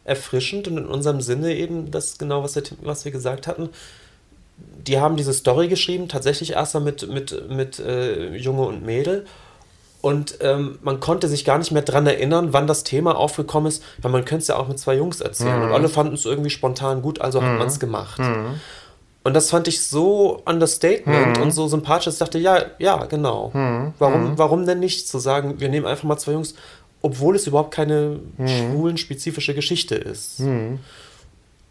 erfrischend 0.05 0.67
und 0.67 0.77
in 0.77 0.85
unserem 0.85 1.19
Sinne 1.19 1.53
eben 1.55 1.91
das 1.91 2.17
genau, 2.17 2.43
was 2.43 2.55
wir, 2.55 2.63
was 2.81 3.03
wir 3.03 3.11
gesagt 3.11 3.47
hatten. 3.47 3.69
Die 4.87 4.99
haben 4.99 5.17
diese 5.17 5.33
Story 5.33 5.67
geschrieben, 5.67 6.07
tatsächlich 6.07 6.53
erstmal 6.53 6.83
mit, 6.83 7.09
mit, 7.09 7.49
mit 7.49 7.79
äh, 7.79 8.35
Junge 8.37 8.61
und 8.61 8.85
Mädel 8.85 9.25
und 10.05 10.37
ähm, 10.41 10.77
man 10.83 10.99
konnte 10.99 11.27
sich 11.27 11.45
gar 11.45 11.57
nicht 11.57 11.71
mehr 11.71 11.81
daran 11.81 12.05
erinnern, 12.05 12.53
wann 12.53 12.67
das 12.67 12.83
Thema 12.83 13.17
aufgekommen 13.17 13.67
ist, 13.67 13.81
weil 14.03 14.11
man 14.11 14.23
könnte 14.23 14.43
es 14.43 14.47
ja 14.49 14.55
auch 14.55 14.67
mit 14.67 14.77
zwei 14.77 14.93
Jungs 14.93 15.19
erzählen. 15.19 15.57
Mhm. 15.57 15.65
Und 15.65 15.71
alle 15.71 15.89
fanden 15.89 16.13
es 16.13 16.25
irgendwie 16.25 16.51
spontan 16.51 17.01
gut, 17.01 17.21
also 17.21 17.41
mhm. 17.41 17.45
hat 17.45 17.57
man 17.57 17.67
es 17.67 17.79
gemacht. 17.79 18.19
Mhm. 18.19 18.59
Und 19.23 19.33
das 19.33 19.49
fand 19.49 19.67
ich 19.67 19.83
so 19.83 20.43
Understatement 20.45 21.37
mhm. 21.37 21.41
und 21.41 21.51
so 21.51 21.67
sympathisch, 21.67 22.05
dass 22.05 22.13
ich 22.13 22.19
dachte, 22.19 22.37
ja, 22.37 22.65
ja, 22.77 23.03
genau. 23.05 23.49
Mhm. 23.51 23.95
Warum, 23.97 24.23
mhm. 24.23 24.37
warum 24.37 24.67
denn 24.67 24.79
nicht 24.79 25.07
zu 25.07 25.17
sagen, 25.17 25.59
wir 25.59 25.69
nehmen 25.69 25.87
einfach 25.87 26.03
mal 26.03 26.17
zwei 26.17 26.33
Jungs, 26.33 26.53
obwohl 27.05 27.35
es 27.35 27.45
überhaupt 27.45 27.71
keine 27.71 28.19
schwulen-spezifische 28.37 29.53
Geschichte 29.53 29.93
ist. 29.93 30.41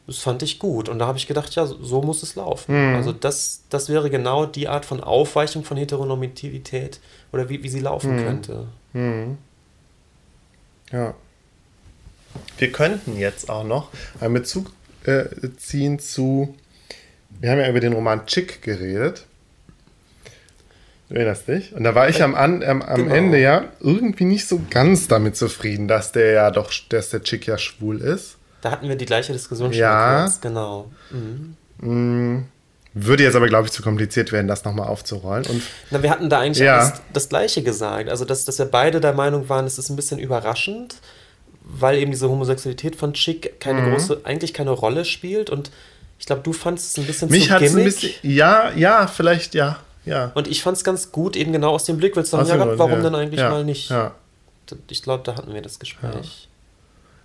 Das 0.07 0.18
fand 0.18 0.43
ich 0.43 0.59
gut. 0.59 0.89
Und 0.89 1.01
da 1.01 1.07
habe 1.07 1.18
ich 1.18 1.26
gedacht, 1.26 1.55
ja, 1.55 1.66
so 1.66 2.03
muss 2.03 2.22
es 2.22 2.37
laufen. 2.37 2.91
Mhm. 2.91 2.95
Also 2.95 3.12
das, 3.12 3.62
das 3.70 3.89
wäre 3.89 4.11
genau 4.11 4.47
die 4.47 4.68
Art 4.68 4.85
von 4.85 5.01
Aufweichung 5.01 5.64
von 5.64 5.76
Heteronormativität 5.76 7.01
oder 7.32 7.49
wie, 7.49 7.62
wie 7.62 7.68
sie 7.68 7.80
laufen 7.80 8.16
mhm. 8.16 8.24
könnte. 8.24 8.66
Mhm. 8.93 9.39
Ja. 10.93 11.14
Wir 12.59 12.70
könnten 12.70 13.18
jetzt 13.18 13.51
auch 13.51 13.64
noch 13.64 13.91
einen 14.20 14.35
Bezug 14.35 14.70
äh, 15.05 15.24
ziehen 15.57 15.99
zu, 15.99 16.55
wir 17.41 17.51
haben 17.51 17.59
ja 17.59 17.68
über 17.68 17.80
den 17.80 17.95
Roman 17.95 18.26
Chick 18.26 18.62
geredet. 18.62 19.24
Du 21.09 21.17
erinnerst 21.17 21.49
dich? 21.49 21.75
Und 21.75 21.85
da 21.85 21.95
war 21.95 22.09
ich 22.09 22.23
am, 22.23 22.35
am, 22.35 22.63
am 22.63 22.81
genau. 22.81 23.15
Ende 23.15 23.39
ja 23.39 23.65
irgendwie 23.81 24.25
nicht 24.25 24.49
so 24.49 24.61
ganz 24.71 25.07
damit 25.07 25.37
zufrieden, 25.37 25.87
dass 25.87 26.13
der 26.13 26.33
ja 26.33 26.51
doch, 26.51 26.73
dass 26.89 27.11
der 27.11 27.23
Chick 27.23 27.47
ja 27.47 27.59
schwul 27.59 28.01
ist. 28.01 28.39
Da 28.63 28.71
hatten 28.71 28.89
wir 28.89 28.97
die 28.97 29.05
gleiche 29.05 29.33
Diskussion 29.33 29.73
schon 29.73 29.81
ja. 29.81 30.23
kurz, 30.23 30.41
genau. 30.41 30.91
Mhm. 31.11 31.57
Mm, 31.79 32.47
würde 32.95 33.25
jetzt 33.25 33.35
aber, 33.35 33.49
glaube 33.49 33.67
ich, 33.67 33.73
zu 33.73 33.83
kompliziert 33.83 34.33
werden, 34.33 34.49
das 34.49 34.65
nochmal 34.65 34.89
aufzurollen. 34.89 35.45
Und 35.47 35.63
Na, 35.91 36.03
wir 36.03 36.11
hatten 36.11 36.31
da 36.31 36.41
eigentlich 36.41 36.65
ja. 36.65 36.79
das, 36.79 37.03
das, 37.13 37.29
Gleiche 37.29 37.63
gesagt. 37.63 38.09
Also, 38.09 38.25
dass, 38.25 38.47
dass 38.47 38.59
wir 38.59 38.67
beide 38.67 39.01
der 39.01 39.13
Meinung 39.13 39.49
waren, 39.49 39.67
es 39.67 39.79
ist 39.79 39.91
ein 39.91 39.97
bisschen 39.97 40.19
überraschend, 40.19 40.97
weil 41.65 41.99
eben 41.99 42.13
diese 42.13 42.31
Homosexualität 42.31 42.97
von 42.97 43.13
Chick 43.13 43.61
keine 43.61 43.83
mhm. 43.83 43.91
große, 43.91 44.21
eigentlich 44.25 44.55
keine 44.55 44.71
Rolle 44.71 45.05
spielt. 45.05 45.51
Und 45.51 45.71
ich 46.19 46.27
glaube, 46.27 46.43
du 46.43 46.55
fandest 46.55 46.93
es 46.93 46.99
ein 47.03 47.07
bisschen 47.07 47.31
Mich 47.31 47.49
zu 47.49 47.59
Gimmick. 47.59 47.77
Ein 47.77 47.85
bisschen, 47.85 48.13
ja, 48.23 48.71
ja, 48.75 49.07
vielleicht, 49.09 49.55
ja. 49.55 49.81
Ja. 50.05 50.33
Und 50.35 50.49
ich 50.49 50.63
fand 50.63 50.77
es 50.77 50.85
ganz 50.85 51.13
gut, 51.13 51.37
eben 51.37 51.53
genau 51.53 51.71
aus 51.71 51.85
dem 51.85 51.97
Blick, 51.97 52.17
weil 52.17 52.25
sagen, 52.25 52.49
ja, 52.49 52.57
Gott, 52.57 52.79
warum 52.79 52.93
ja. 52.93 53.01
denn 53.03 53.15
eigentlich 53.15 53.41
ja. 53.41 53.51
mal 53.51 53.65
nicht? 53.65 53.91
Ja. 53.91 54.15
Ich 54.89 55.03
glaube, 55.03 55.23
da 55.25 55.37
hatten 55.37 55.53
wir 55.53 55.63
das 55.63 55.79
Gespräch. 55.79 56.49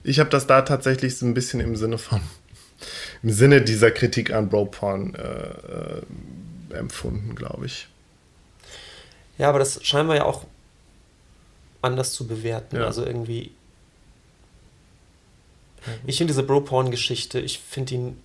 Ich 0.03 0.19
habe 0.19 0.29
das 0.29 0.47
da 0.47 0.61
tatsächlich 0.61 1.17
so 1.17 1.25
ein 1.25 1.33
bisschen 1.33 1.59
im 1.59 1.75
Sinne 1.75 1.97
von, 1.97 2.21
im 3.23 3.31
Sinne 3.31 3.61
dieser 3.61 3.91
Kritik 3.91 4.31
an 4.33 4.49
Bro-Porn 4.49 5.15
äh, 5.15 6.73
äh, 6.73 6.77
empfunden, 6.77 7.35
glaube 7.35 7.65
ich. 7.65 7.87
Ja, 9.37 9.49
aber 9.49 9.59
das 9.59 9.83
scheinen 9.85 10.09
wir 10.09 10.15
ja 10.15 10.25
auch 10.25 10.45
anders 11.81 12.13
zu 12.13 12.27
bewerten. 12.27 12.77
Also 12.77 13.05
irgendwie. 13.05 13.51
Ich 16.05 16.17
finde 16.17 16.33
diese 16.33 16.43
Bro-Porn-Geschichte, 16.43 17.39
ich 17.39 17.59
finde 17.59 17.95
ihn 17.95 18.17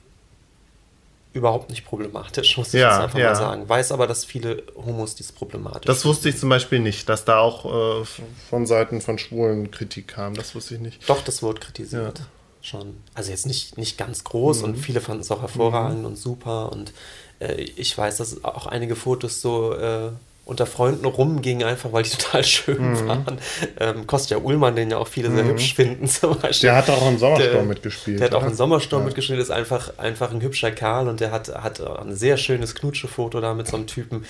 überhaupt 1.34 1.68
nicht 1.68 1.84
problematisch, 1.84 2.56
muss 2.56 2.68
ich 2.68 2.80
ja, 2.80 2.92
jetzt 2.92 3.02
einfach 3.02 3.18
ja. 3.18 3.30
mal 3.30 3.36
sagen. 3.36 3.68
Weiß 3.68 3.92
aber, 3.92 4.06
dass 4.06 4.24
viele 4.24 4.62
Homos 4.76 5.16
dies 5.16 5.32
problematisch 5.32 5.84
Das 5.84 6.04
wusste 6.04 6.28
ich 6.28 6.38
zum 6.38 6.48
Beispiel 6.48 6.78
nicht, 6.78 7.08
dass 7.08 7.24
da 7.24 7.40
auch 7.40 8.00
äh, 8.00 8.04
von 8.48 8.66
Seiten 8.66 9.00
von 9.00 9.18
Schwulen 9.18 9.70
Kritik 9.70 10.08
kam. 10.08 10.34
Das 10.34 10.54
wusste 10.54 10.76
ich 10.76 10.80
nicht. 10.80 11.08
Doch, 11.08 11.22
das 11.22 11.42
wurde 11.42 11.60
kritisiert. 11.60 12.20
Ja. 12.20 12.24
Schon. 12.62 12.96
Also 13.12 13.30
jetzt 13.30 13.46
nicht, 13.46 13.76
nicht 13.76 13.98
ganz 13.98 14.24
groß 14.24 14.58
mhm. 14.58 14.64
und 14.64 14.76
viele 14.76 15.02
fanden 15.02 15.20
es 15.20 15.30
auch 15.30 15.42
hervorragend 15.42 16.00
mhm. 16.00 16.06
und 16.06 16.16
super. 16.16 16.72
Und 16.72 16.94
äh, 17.40 17.54
ich 17.60 17.98
weiß, 17.98 18.16
dass 18.16 18.42
auch 18.44 18.66
einige 18.66 18.96
Fotos 18.96 19.42
so 19.42 19.74
äh, 19.74 20.12
unter 20.44 20.66
Freunden 20.66 21.06
rumgingen, 21.06 21.66
einfach 21.66 21.92
weil 21.92 22.02
die 22.02 22.10
total 22.16 22.44
schön 22.44 22.90
mhm. 22.90 23.08
waren. 23.08 23.38
Ähm, 23.80 24.06
Kostja 24.06 24.38
Ullmann, 24.38 24.76
den 24.76 24.90
ja 24.90 24.98
auch 24.98 25.08
viele 25.08 25.30
mhm. 25.30 25.36
sehr 25.36 25.44
hübsch 25.46 25.74
finden, 25.74 26.06
zum 26.08 26.38
Beispiel. 26.38 26.68
Der 26.68 26.76
hat 26.76 26.90
auch 26.90 27.06
im 27.06 27.18
Sommersturm 27.18 27.52
der, 27.52 27.62
mitgespielt. 27.62 28.20
Der 28.20 28.26
hat 28.26 28.34
auch 28.34 28.44
im 28.44 28.54
Sommersturm 28.54 29.02
ja. 29.02 29.06
mitgespielt, 29.06 29.40
ist 29.40 29.50
einfach, 29.50 29.98
einfach 29.98 30.30
ein 30.32 30.40
hübscher 30.40 30.70
Kerl 30.70 31.08
und 31.08 31.20
der 31.20 31.30
hat, 31.30 31.48
hat 31.48 31.80
ein 31.80 32.14
sehr 32.14 32.36
schönes 32.36 32.74
Knutschefoto 32.74 33.40
da 33.40 33.54
mit 33.54 33.66
so 33.68 33.76
einem 33.76 33.86
Typen. 33.86 34.26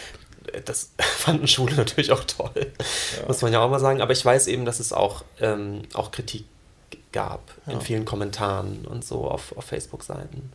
Das 0.65 0.91
fanden 0.99 1.49
Schule 1.49 1.75
natürlich 1.75 2.12
auch 2.12 2.25
toll, 2.25 2.53
ja. 2.55 3.27
muss 3.27 3.43
man 3.43 3.53
ja 3.53 3.61
auch 3.61 3.71
mal 3.71 3.81
sagen. 3.81 4.01
Aber 4.01 4.12
ich 4.12 4.25
weiß 4.25 4.47
eben, 4.47 4.65
dass 4.65 4.79
es 4.81 4.93
auch, 4.93 5.25
ähm, 5.41 5.83
auch 5.95 6.11
Kritik 6.11 6.45
gab 7.11 7.43
ja. 7.67 7.75
in 7.75 7.81
vielen 7.81 8.05
Kommentaren 8.05 8.85
und 8.87 9.05
so 9.05 9.29
auf, 9.29 9.57
auf 9.57 9.65
Facebook-Seiten. 9.65 10.53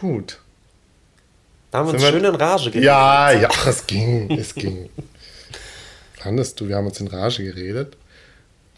Gut. 0.00 0.38
Da 1.70 1.78
haben 1.78 1.88
wir 1.88 1.94
uns 1.94 2.02
schön 2.02 2.24
in 2.24 2.34
Rage 2.34 2.70
geredet. 2.70 2.84
Ja, 2.84 3.32
ja, 3.32 3.48
es 3.68 3.86
ging, 3.86 4.30
es 4.30 4.54
ging. 4.54 4.88
Fandest 6.14 6.60
du, 6.60 6.68
wir 6.68 6.76
haben 6.76 6.86
uns 6.86 7.00
in 7.00 7.08
Rage 7.08 7.44
geredet? 7.44 7.96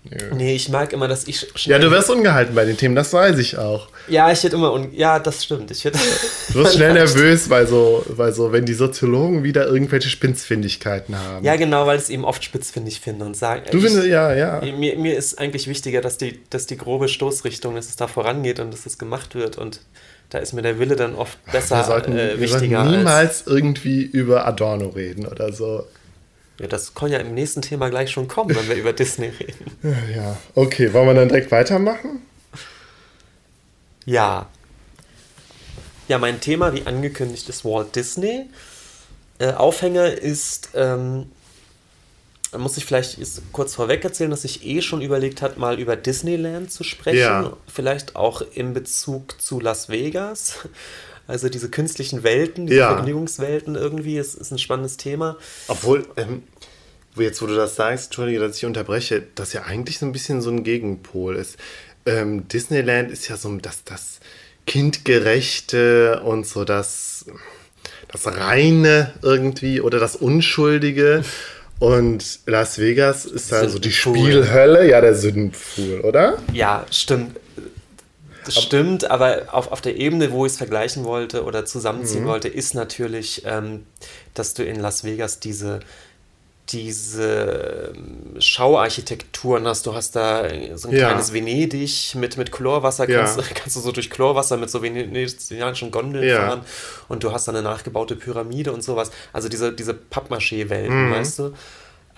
Nö. 0.03 0.17
Nee, 0.35 0.55
ich 0.55 0.71
mag 0.71 0.95
immer, 0.95 1.09
dass 1.09 1.29
ich. 1.29 1.47
Ja, 1.67 1.79
du 1.79 1.91
wirst 1.91 2.09
ungehalten 2.09 2.55
bei 2.55 2.65
den 2.65 2.77
Themen, 2.77 2.95
das 2.95 3.13
weiß 3.13 3.37
ich 3.39 3.59
auch. 3.59 3.89
Ja, 4.09 4.33
ich 4.33 4.43
werde 4.43 4.57
immer. 4.57 4.73
Un 4.73 4.95
ja, 4.95 5.19
das 5.19 5.45
stimmt. 5.45 5.71
Ich 5.71 5.85
werd 5.85 5.95
du 5.95 6.55
wirst 6.55 6.77
schnell 6.77 6.93
nervös, 6.95 7.51
weil 7.51 7.67
so, 7.67 8.03
weil 8.09 8.33
so, 8.33 8.51
wenn 8.51 8.65
die 8.65 8.73
Soziologen 8.73 9.45
wieder 9.45 9.67
irgendwelche 9.67 10.09
Spitzfindigkeiten 10.09 11.19
haben. 11.19 11.45
Ja, 11.45 11.57
genau, 11.57 11.87
weil 11.87 11.99
ich 11.99 12.05
es 12.05 12.09
eben 12.09 12.25
oft 12.25 12.43
spitzfindig 12.43 12.99
finde 12.99 13.27
und 13.27 13.37
sagen. 13.37 13.65
Du 13.71 13.79
findest, 13.79 14.07
ja, 14.07 14.33
ja. 14.33 14.63
Mir, 14.63 14.97
mir 14.97 15.19
ist 15.19 15.39
eigentlich 15.39 15.69
wichtiger, 15.69 16.01
dass 16.01 16.17
die, 16.17 16.41
dass 16.49 16.67
die 16.67 16.79
grobe 16.79 17.09
Stoßrichtung, 17.09 17.75
dass 17.75 17.91
es 17.91 17.97
da 17.97 18.07
vorangeht 18.07 18.59
und 18.59 18.73
dass 18.73 18.87
es 18.87 18.97
gemacht 18.97 19.35
wird 19.35 19.59
und 19.59 19.81
da 20.31 20.39
ist 20.39 20.53
mir 20.53 20.63
der 20.63 20.79
Wille 20.79 20.97
dann 20.97 21.15
oft 21.15 21.39
besser 21.53 21.79
wir 21.79 21.85
sollten, 21.85 22.17
äh, 22.17 22.41
wichtiger. 22.41 22.85
Wir 22.85 22.99
niemals 22.99 23.47
irgendwie 23.47 24.03
über 24.03 24.47
Adorno 24.47 24.89
reden 24.89 25.27
oder 25.27 25.53
so. 25.53 25.87
Ja, 26.61 26.67
das 26.67 26.95
kann 26.95 27.11
ja 27.11 27.19
im 27.19 27.35
nächsten 27.35 27.63
Thema 27.63 27.91
gleich 27.91 28.11
schon 28.11 28.29
kommen, 28.29 28.55
wenn 28.55 28.69
wir 28.69 28.77
über 28.77 28.93
Disney 28.93 29.27
reden. 29.41 29.77
Ja, 30.15 30.37
okay. 30.55 30.93
Wollen 30.93 31.09
wir 31.09 31.15
dann 31.15 31.29
direkt 31.29 31.51
weitermachen? 31.51 32.23
Ja. 34.05 34.47
Ja, 36.09 36.19
mein 36.19 36.41
Thema, 36.41 36.75
wie 36.75 36.87
angekündigt, 36.87 37.49
ist 37.49 37.65
Walt 37.65 37.95
Disney. 37.97 38.47
Äh, 39.39 39.53
Aufhänger 39.53 40.07
ist 40.13 40.71
ähm, 40.75 41.27
muss 42.59 42.77
ich 42.77 42.85
vielleicht 42.85 43.19
kurz 43.53 43.75
vorweg 43.75 44.05
erzählen, 44.05 44.31
dass 44.31 44.45
ich 44.45 44.67
eh 44.67 44.83
schon 44.83 45.03
überlegt 45.03 45.43
habe, 45.43 45.59
mal 45.61 45.79
über 45.79 45.97
Disneyland 45.97 46.73
zu 46.73 46.83
sprechen. 46.83 47.19
Ja. 47.19 47.57
Vielleicht 47.73 48.17
auch 48.17 48.43
in 48.55 48.73
Bezug 48.73 49.41
zu 49.41 49.61
Las 49.61 49.89
Vegas. 49.89 50.59
Also 51.27 51.49
diese 51.49 51.71
künstlichen 51.71 52.25
Welten, 52.25 52.67
diese 52.67 52.81
ja. 52.81 52.93
Vergnügungswelten 52.93 53.77
irgendwie, 53.77 54.19
ist, 54.19 54.35
ist 54.35 54.51
ein 54.51 54.59
spannendes 54.59 54.97
Thema. 54.97 55.37
Obwohl, 55.69 56.05
ähm, 56.17 56.43
jetzt 57.17 57.41
wo 57.41 57.47
du 57.47 57.55
das 57.55 57.77
sagst, 57.77 58.07
entschuldige, 58.07 58.41
dass 58.41 58.57
ich 58.57 58.67
unterbreche, 58.67 59.23
das 59.37 59.53
ja 59.53 59.63
eigentlich 59.63 60.01
so 60.01 60.07
ein 60.07 60.13
bisschen 60.13 60.43
so 60.43 60.51
ein 60.51 60.65
Gegenpol 60.65 61.37
ist. 61.37 61.57
Ähm, 62.05 62.49
Disneyland 62.49 63.13
ist 63.13 63.29
ja 63.29 63.37
so 63.37 63.55
das, 63.59 63.85
das 63.85 64.19
kindgerechte 64.67 66.21
und 66.25 66.49
so 66.49 66.65
das, 66.65 67.27
das 68.11 68.27
reine 68.27 69.13
irgendwie 69.23 69.81
oder 69.81 70.01
das 70.01 70.17
Unschuldige. 70.17 71.23
Und 71.81 72.41
Las 72.45 72.79
Vegas 72.79 73.25
ist 73.25 73.53
also 73.55 73.79
die 73.79 73.91
Spielhölle, 73.91 74.89
ja, 74.89 75.01
der 75.01 75.15
Sündenpfuhl, 75.15 76.03
oder? 76.03 76.37
Ja, 76.53 76.85
stimmt. 76.91 77.41
Das 78.45 78.63
stimmt, 78.63 79.11
aber 79.11 79.47
auf, 79.53 79.73
auf 79.73 79.81
der 79.81 79.97
Ebene, 79.97 80.31
wo 80.31 80.45
ich 80.45 80.53
es 80.53 80.59
vergleichen 80.59 81.05
wollte 81.05 81.45
oder 81.45 81.65
zusammenziehen 81.65 82.25
mhm. 82.25 82.29
wollte, 82.29 82.49
ist 82.49 82.75
natürlich, 82.75 83.43
ähm, 83.47 83.87
dass 84.35 84.55
du 84.55 84.63
in 84.63 84.79
Las 84.79 85.05
Vegas 85.05 85.41
diese, 85.41 85.81
diese 86.73 87.93
ähm, 87.95 88.41
Schauarchitekturen 88.41 89.67
hast. 89.67 89.87
Du 89.87 89.95
hast 89.95 90.17
da 90.17 90.49
so 90.77 90.89
ein 90.89 90.97
ja. 90.97 91.09
kleines 91.09 91.33
Venedig 91.33 92.15
mit, 92.15 92.37
mit 92.37 92.53
Chlorwasser, 92.53 93.07
kannst, 93.07 93.39
ja. 93.39 93.45
kannst 93.55 93.77
du 93.77 93.81
so 93.81 93.93
durch 93.93 94.11
Chlorwasser 94.11 94.57
mit 94.57 94.71
so 94.71 94.83
venezianischen 94.83 95.91
Gondeln 95.91 96.27
ja. 96.27 96.41
fahren 96.41 96.61
und 97.09 97.25
du 97.25 97.33
hast 97.33 97.49
da 97.49 97.53
eine 97.53 97.63
nachgebaute 97.63 98.17
Pyramide 98.17 98.73
und 98.73 98.83
sowas. 98.83 99.11
Also 99.33 99.49
diese, 99.49 99.73
diese 99.73 99.95
Pappmaché-Welten, 99.95 101.09
mhm. 101.09 101.13
weißt 101.13 101.39
du? 101.39 101.53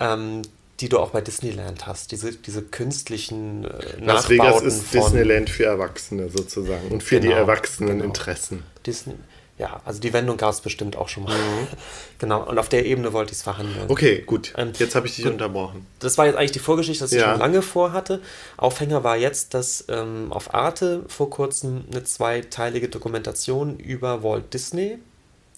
Ähm, 0.00 0.42
die 0.80 0.88
du 0.88 0.98
auch 0.98 1.10
bei 1.10 1.20
Disneyland 1.20 1.86
hast. 1.86 2.10
Diese, 2.10 2.32
diese 2.32 2.62
künstlichen 2.62 3.64
äh, 3.64 3.68
Las 4.00 4.28
Vegas 4.28 4.62
ist 4.62 4.92
Disneyland 4.92 5.48
für 5.48 5.64
Erwachsene 5.64 6.28
sozusagen 6.28 6.88
und 6.88 7.02
für 7.02 7.20
genau, 7.20 7.34
die 7.34 7.38
Erwachseneninteressen. 7.38 8.58
Genau. 8.58 8.70
Disney, 8.84 9.14
ja, 9.62 9.80
also 9.84 10.00
die 10.00 10.12
Wendung 10.12 10.36
gab 10.36 10.50
es 10.50 10.60
bestimmt 10.60 10.96
auch 10.96 11.08
schon 11.08 11.22
mal. 11.22 11.36
Mhm. 11.36 11.68
genau, 12.18 12.42
und 12.42 12.58
auf 12.58 12.68
der 12.68 12.84
Ebene 12.84 13.12
wollte 13.12 13.30
ich 13.30 13.38
es 13.38 13.42
verhandeln. 13.44 13.86
Okay, 13.88 14.22
gut. 14.26 14.52
Ähm, 14.56 14.72
jetzt 14.76 14.96
habe 14.96 15.06
ich 15.06 15.14
dich 15.14 15.24
gut, 15.24 15.34
unterbrochen. 15.34 15.86
Das 16.00 16.18
war 16.18 16.26
jetzt 16.26 16.36
eigentlich 16.36 16.50
die 16.50 16.58
Vorgeschichte, 16.58 17.06
die 17.06 17.14
ja. 17.14 17.20
ich 17.20 17.30
schon 17.30 17.38
lange 17.38 17.62
vorhatte. 17.62 18.20
Aufhänger 18.56 19.04
war 19.04 19.16
jetzt, 19.16 19.54
dass 19.54 19.84
ähm, 19.88 20.32
auf 20.32 20.52
Arte 20.52 21.04
vor 21.06 21.30
kurzem 21.30 21.84
eine 21.92 22.02
zweiteilige 22.02 22.88
Dokumentation 22.88 23.78
über 23.78 24.24
Walt 24.24 24.52
Disney 24.52 24.98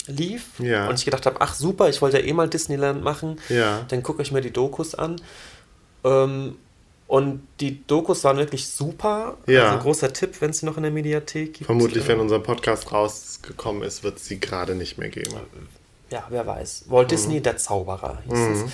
lief. 0.07 0.49
Ja. 0.59 0.87
Und 0.91 0.99
ich 0.99 1.07
gedacht 1.07 1.25
habe, 1.25 1.41
ach 1.41 1.55
super, 1.55 1.89
ich 1.89 2.03
wollte 2.03 2.19
ja 2.19 2.25
eh 2.27 2.33
mal 2.35 2.49
Disneyland 2.49 3.03
machen. 3.03 3.41
Ja. 3.49 3.87
Dann 3.89 4.03
gucke 4.03 4.21
ich 4.21 4.33
mir 4.33 4.43
die 4.43 4.51
Dokus 4.51 4.95
an. 4.95 5.17
Ähm, 6.05 6.57
und 7.15 7.47
die 7.61 7.87
Dokus 7.87 8.25
waren 8.25 8.39
wirklich 8.39 8.67
super. 8.67 9.39
Ja. 9.47 9.69
Also 9.69 9.85
großer 9.85 10.12
Tipp, 10.12 10.41
wenn 10.41 10.51
es 10.51 10.59
sie 10.59 10.67
noch 10.67 10.77
in 10.79 10.83
der 10.83 10.91
Mediathek 10.91 11.55
gibt. 11.55 11.67
Vermutlich, 11.67 12.09
wenn 12.09 12.19
unser 12.19 12.41
Podcast 12.41 12.91
rausgekommen 12.91 13.85
ist, 13.85 14.03
wird 14.03 14.17
es 14.17 14.27
sie 14.27 14.41
gerade 14.41 14.75
nicht 14.75 14.99
mehr 14.99 15.11
geben. 15.11 15.33
Ja, 16.11 16.27
wer 16.29 16.45
weiß. 16.45 16.87
Walt 16.89 17.07
mhm. 17.07 17.11
Disney, 17.11 17.41
der 17.41 17.57
Zauberer, 17.57 18.19
hieß 18.29 18.37
mhm. 18.37 18.53
es. 18.53 18.73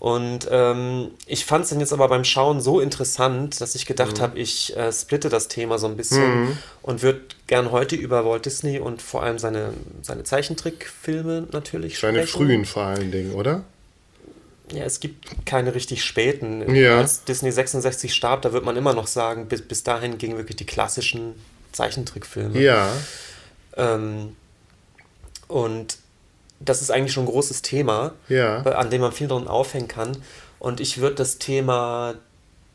Und 0.00 0.48
ähm, 0.50 1.12
ich 1.26 1.44
fand 1.44 1.62
es 1.62 1.70
dann 1.70 1.78
jetzt 1.78 1.92
aber 1.92 2.08
beim 2.08 2.24
Schauen 2.24 2.60
so 2.60 2.80
interessant, 2.80 3.60
dass 3.60 3.76
ich 3.76 3.86
gedacht 3.86 4.18
mhm. 4.18 4.22
habe, 4.22 4.38
ich 4.40 4.76
äh, 4.76 4.92
splitte 4.92 5.28
das 5.28 5.46
Thema 5.46 5.78
so 5.78 5.86
ein 5.86 5.96
bisschen 5.96 6.46
mhm. 6.46 6.58
und 6.82 7.04
würde 7.04 7.20
gern 7.46 7.70
heute 7.70 7.94
über 7.94 8.26
Walt 8.26 8.46
Disney 8.46 8.80
und 8.80 9.00
vor 9.00 9.22
allem 9.22 9.38
seine, 9.38 9.74
seine 10.02 10.24
Zeichentrickfilme 10.24 11.46
natürlich 11.52 12.00
seine 12.00 12.26
sprechen. 12.26 12.38
Seine 12.38 12.48
frühen 12.48 12.64
vor 12.64 12.82
allen 12.82 13.12
Dingen, 13.12 13.32
oder? 13.32 13.62
Ja, 14.72 14.84
es 14.84 15.00
gibt 15.00 15.46
keine 15.46 15.74
richtig 15.74 16.04
späten. 16.04 16.74
Ja. 16.74 16.98
Als 16.98 17.24
Disney 17.24 17.52
66 17.52 18.14
starb, 18.14 18.42
da 18.42 18.52
wird 18.52 18.64
man 18.64 18.76
immer 18.76 18.94
noch 18.94 19.06
sagen, 19.06 19.46
bis, 19.46 19.62
bis 19.62 19.84
dahin 19.84 20.18
gingen 20.18 20.36
wirklich 20.36 20.56
die 20.56 20.66
klassischen 20.66 21.34
Zeichentrickfilme. 21.72 22.60
Ja. 22.60 22.90
Ähm, 23.76 24.34
und 25.48 25.98
das 26.58 26.82
ist 26.82 26.90
eigentlich 26.90 27.12
schon 27.12 27.24
ein 27.24 27.30
großes 27.30 27.62
Thema, 27.62 28.14
ja. 28.28 28.62
an 28.62 28.90
dem 28.90 29.02
man 29.02 29.12
viel 29.12 29.28
dran 29.28 29.46
aufhängen 29.46 29.88
kann. 29.88 30.16
Und 30.58 30.80
ich 30.80 30.98
würde 30.98 31.16
das 31.16 31.38
Thema 31.38 32.14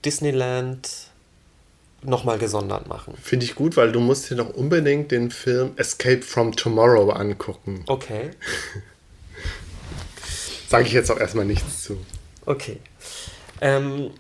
Disneyland 0.05 0.89
nochmal 2.03 2.37
gesondert 2.37 2.87
machen. 2.87 3.15
Finde 3.21 3.45
ich 3.45 3.55
gut, 3.55 3.77
weil 3.77 3.91
du 3.91 3.99
musst 3.99 4.29
dir 4.29 4.35
noch 4.35 4.49
unbedingt 4.53 5.11
den 5.11 5.31
Film 5.31 5.73
Escape 5.75 6.21
from 6.21 6.55
Tomorrow 6.55 7.11
angucken. 7.11 7.83
Okay. 7.87 8.31
Sage 10.72 10.88
ich 10.88 10.93
jetzt 10.93 11.11
auch 11.11 11.19
erstmal 11.19 11.43
nichts 11.43 11.84
zu. 11.84 11.97
Okay. 12.45 12.80
Ähm, 13.59 14.11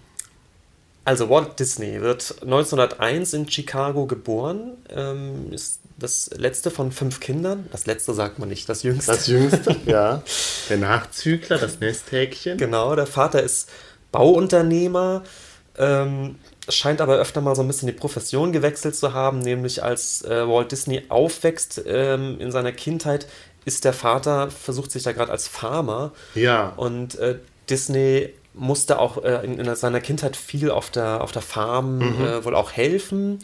also 1.05 1.29
Walt 1.29 1.57
Disney 1.59 2.01
wird 2.01 2.35
1901 2.41 3.33
in 3.33 3.49
Chicago 3.49 4.05
geboren, 4.05 4.73
ähm, 4.89 5.53
ist 5.53 5.79
das 5.97 6.29
letzte 6.35 6.69
von 6.69 6.91
fünf 6.91 7.21
Kindern. 7.21 7.69
Das 7.71 7.85
letzte 7.85 8.13
sagt 8.13 8.37
man 8.37 8.49
nicht, 8.49 8.67
das 8.67 8.83
jüngste. 8.83 9.13
Das 9.13 9.27
jüngste, 9.27 9.77
ja. 9.85 10.23
Der 10.69 10.77
Nachzügler, 10.77 11.57
das 11.57 11.79
Nesthäkchen. 11.79 12.57
Genau, 12.57 12.95
der 12.97 13.07
Vater 13.07 13.41
ist 13.41 13.69
Bauunternehmer, 14.11 15.23
ähm, 15.77 16.35
scheint 16.67 16.99
aber 16.99 17.15
öfter 17.15 17.39
mal 17.39 17.55
so 17.55 17.61
ein 17.61 17.67
bisschen 17.67 17.87
die 17.87 17.93
Profession 17.93 18.51
gewechselt 18.51 18.95
zu 18.95 19.13
haben, 19.13 19.39
nämlich 19.39 19.83
als 19.83 20.23
äh, 20.23 20.45
Walt 20.47 20.73
Disney 20.73 21.03
aufwächst 21.07 21.81
ähm, 21.87 22.41
in 22.41 22.51
seiner 22.51 22.73
Kindheit, 22.73 23.27
ist 23.65 23.85
der 23.85 23.93
Vater, 23.93 24.49
versucht 24.49 24.91
sich 24.91 25.03
da 25.03 25.11
gerade 25.11 25.31
als 25.31 25.47
Farmer. 25.47 26.11
Ja. 26.35 26.73
Und 26.77 27.15
äh, 27.15 27.37
Disney 27.69 28.33
musste 28.53 28.99
auch 28.99 29.23
äh, 29.23 29.45
in, 29.45 29.59
in, 29.59 29.75
seiner 29.75 30.01
Kindheit 30.01 30.35
viel 30.35 30.71
auf 30.71 30.89
der, 30.89 31.21
auf 31.21 31.31
der 31.31 31.41
Farm 31.41 31.97
mhm. 31.97 32.25
äh, 32.25 32.45
wohl 32.45 32.55
auch 32.55 32.71
helfen. 32.71 33.39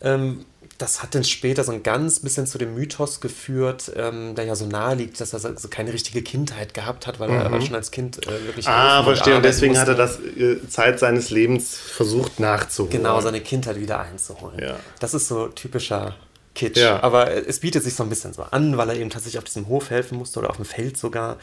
Ähm, 0.00 0.44
das 0.78 1.00
hat 1.00 1.14
dann 1.14 1.22
später 1.22 1.62
so 1.62 1.70
ein 1.70 1.84
ganz 1.84 2.18
bisschen 2.20 2.46
zu 2.46 2.58
dem 2.58 2.74
Mythos 2.74 3.20
geführt, 3.20 3.92
ähm, 3.94 4.34
der 4.34 4.46
ja 4.46 4.56
so 4.56 4.66
nahe 4.66 4.96
liegt, 4.96 5.20
dass 5.20 5.32
er 5.32 5.38
so 5.38 5.68
keine 5.68 5.92
richtige 5.92 6.22
Kindheit 6.22 6.74
gehabt 6.74 7.06
hat, 7.06 7.20
weil 7.20 7.28
mhm. 7.28 7.54
er 7.54 7.60
schon 7.60 7.76
als 7.76 7.92
Kind 7.92 8.26
äh, 8.26 8.46
wirklich. 8.46 8.66
Ah, 8.66 9.04
verstehe. 9.04 9.36
Und 9.36 9.44
deswegen 9.44 9.74
musste. 9.74 9.82
hat 9.82 9.88
er 9.88 9.94
das 9.94 10.18
äh, 10.18 10.68
Zeit 10.68 10.98
seines 10.98 11.30
Lebens 11.30 11.76
versucht 11.76 12.40
nachzuholen. 12.40 12.90
Genau, 12.90 13.20
seine 13.20 13.40
Kindheit 13.40 13.76
wieder 13.76 14.00
einzuholen. 14.00 14.58
Ja. 14.60 14.76
Das 14.98 15.14
ist 15.14 15.28
so 15.28 15.46
typischer 15.48 16.16
Kitsch. 16.54 16.78
Ja. 16.78 17.02
Aber 17.02 17.30
es 17.30 17.60
bietet 17.60 17.82
sich 17.82 17.94
so 17.94 18.02
ein 18.02 18.08
bisschen 18.08 18.32
so 18.32 18.42
an, 18.42 18.76
weil 18.76 18.90
er 18.90 18.96
eben 18.96 19.10
tatsächlich 19.10 19.38
auf 19.38 19.44
diesem 19.44 19.68
Hof 19.68 19.90
helfen 19.90 20.18
musste 20.18 20.38
oder 20.38 20.50
auf 20.50 20.56
dem 20.56 20.64
Feld 20.64 20.96
sogar. 20.96 21.38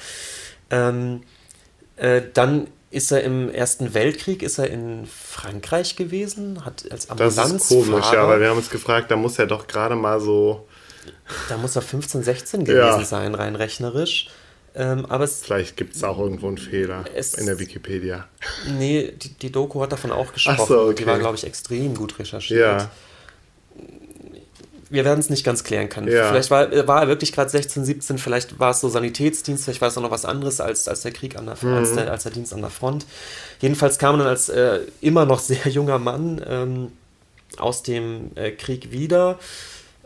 Ähm, 0.70 1.22
äh, 1.96 2.22
dann 2.34 2.68
ist 2.92 3.12
er 3.12 3.24
im 3.24 3.50
Ersten 3.50 3.94
Weltkrieg, 3.94 4.42
ist 4.42 4.58
er 4.58 4.70
in 4.70 5.06
Frankreich 5.06 5.96
gewesen, 5.96 6.66
hat 6.66 6.86
als 6.92 7.10
Ambulanzfahrer... 7.10 7.54
Das 7.54 7.62
ist 7.62 7.70
komisch, 7.70 8.06
ja, 8.12 8.28
weil 8.28 8.42
wir 8.42 8.50
haben 8.50 8.58
uns 8.58 8.70
gefragt, 8.70 9.12
da 9.12 9.16
muss 9.16 9.38
er 9.38 9.46
doch 9.46 9.68
gerade 9.68 9.96
mal 9.96 10.20
so... 10.20 10.68
Da 11.50 11.58
muss 11.58 11.76
er 11.76 11.84
15, 11.84 12.24
16 12.24 12.66
gewesen 12.66 12.80
ja. 12.80 13.06
sein, 13.06 13.36
rein 13.36 13.56
rechnerisch. 13.56 14.30
Ähm, 14.76 15.06
aber 15.08 15.24
es, 15.24 15.42
Vielleicht 15.42 15.78
gibt 15.78 15.96
es 15.96 16.04
auch 16.04 16.20
irgendwo 16.20 16.48
einen 16.48 16.58
Fehler 16.58 17.06
es, 17.14 17.34
in 17.34 17.46
der 17.46 17.60
Wikipedia. 17.60 18.28
Nee, 18.68 19.14
die, 19.16 19.30
die 19.34 19.52
Doku 19.52 19.82
hat 19.82 19.92
davon 19.92 20.12
auch 20.12 20.34
gesprochen. 20.34 20.66
So, 20.68 20.82
okay. 20.82 20.96
Die 20.96 21.06
war, 21.06 21.20
glaube 21.20 21.36
ich, 21.36 21.44
extrem 21.44 21.96
gut 21.96 22.18
recherchiert. 22.20 22.60
Ja 22.60 22.92
wir 24.90 25.06
werden 25.06 25.20
es 25.20 25.30
nicht 25.30 25.44
ganz 25.44 25.64
klären 25.64 25.90
können. 25.90 26.08
Ja. 26.08 26.30
Vielleicht 26.30 26.50
war, 26.50 26.88
war 26.88 27.02
er 27.02 27.08
wirklich 27.08 27.32
gerade 27.32 27.50
16, 27.50 27.86
17, 27.86 28.18
vielleicht 28.18 28.60
war 28.60 28.72
es 28.72 28.80
so 28.80 28.90
Sanitätsdienst, 28.90 29.64
vielleicht 29.64 29.82
war 29.82 29.90
es 29.90 29.98
auch 29.98 30.02
noch 30.02 30.12
was 30.12 30.26
anderes 30.26 30.60
als, 30.60 30.88
als 30.88 31.02
der 31.02 31.12
Krieg 31.12 31.38
an 31.38 31.46
der, 31.46 31.58
mhm. 31.62 31.76
als, 31.76 31.94
der, 31.94 32.12
als 32.12 32.24
der 32.24 32.32
Dienst 32.32 32.54
an 32.54 32.62
der 32.62 32.70
Front. 32.70 33.06
Jedenfalls 33.62 34.00
kam 34.00 34.16
er 34.16 34.20
dann 34.20 34.28
als 34.28 34.50
äh, 34.50 34.80
immer 35.02 35.26
noch 35.26 35.40
sehr 35.40 35.68
junger 35.68 36.00
Mann 36.00 36.42
ähm, 36.48 36.92
aus 37.58 37.84
dem 37.84 38.32
äh, 38.36 38.52
Krieg 38.52 38.92
wieder 38.92 39.40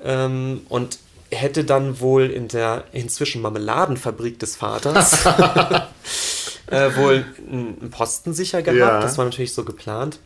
ähm, 0.04 0.62
und 0.70 1.00
hätte 1.32 1.64
dann 1.64 2.00
wohl 2.00 2.30
in 2.30 2.48
der 2.48 2.84
inzwischen 2.92 3.42
Marmeladenfabrik 3.42 4.38
des 4.40 4.56
Vaters 4.56 5.26
äh, 6.68 6.96
wohl 6.96 7.26
einen 7.50 7.90
Posten 7.90 8.34
sicher 8.34 8.62
gehabt. 8.62 8.80
Ja. 8.80 9.02
Das 9.02 9.18
war 9.18 9.26
natürlich 9.26 9.54
so 9.54 9.64
geplant. 9.64 10.20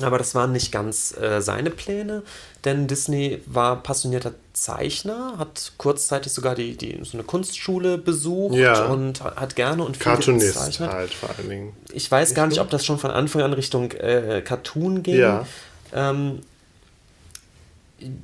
Aber 0.00 0.16
das 0.16 0.34
waren 0.34 0.52
nicht 0.52 0.72
ganz 0.72 1.14
äh, 1.18 1.42
seine 1.42 1.70
Pläne, 1.70 2.22
denn 2.64 2.86
Disney 2.86 3.40
war 3.46 3.82
passionierter 3.82 4.34
Zeichner, 4.52 5.34
hat 5.38 5.72
kurzzeitig 5.78 6.32
sogar 6.32 6.54
die, 6.54 6.76
die, 6.76 7.00
so 7.02 7.14
eine 7.14 7.24
Kunstschule 7.24 7.98
besucht 7.98 8.54
ja. 8.54 8.84
und 8.84 9.22
hat 9.22 9.56
gerne 9.56 9.82
und 9.82 9.96
viel 9.96 10.04
Cartoonist 10.04 10.54
gezeichnet. 10.54 10.90
halt 10.90 11.14
vor 11.14 11.30
allen 11.30 11.48
Dingen. 11.48 11.72
Ich 11.92 12.08
weiß 12.10 12.34
gar 12.34 12.46
nicht, 12.46 12.60
ob 12.60 12.70
das 12.70 12.84
schon 12.84 12.98
von 12.98 13.10
Anfang 13.10 13.42
an 13.42 13.52
Richtung 13.52 13.90
äh, 13.92 14.42
Cartoon 14.44 15.02
ging. 15.02 15.16
Ja. 15.16 15.46
Ähm, 15.92 16.40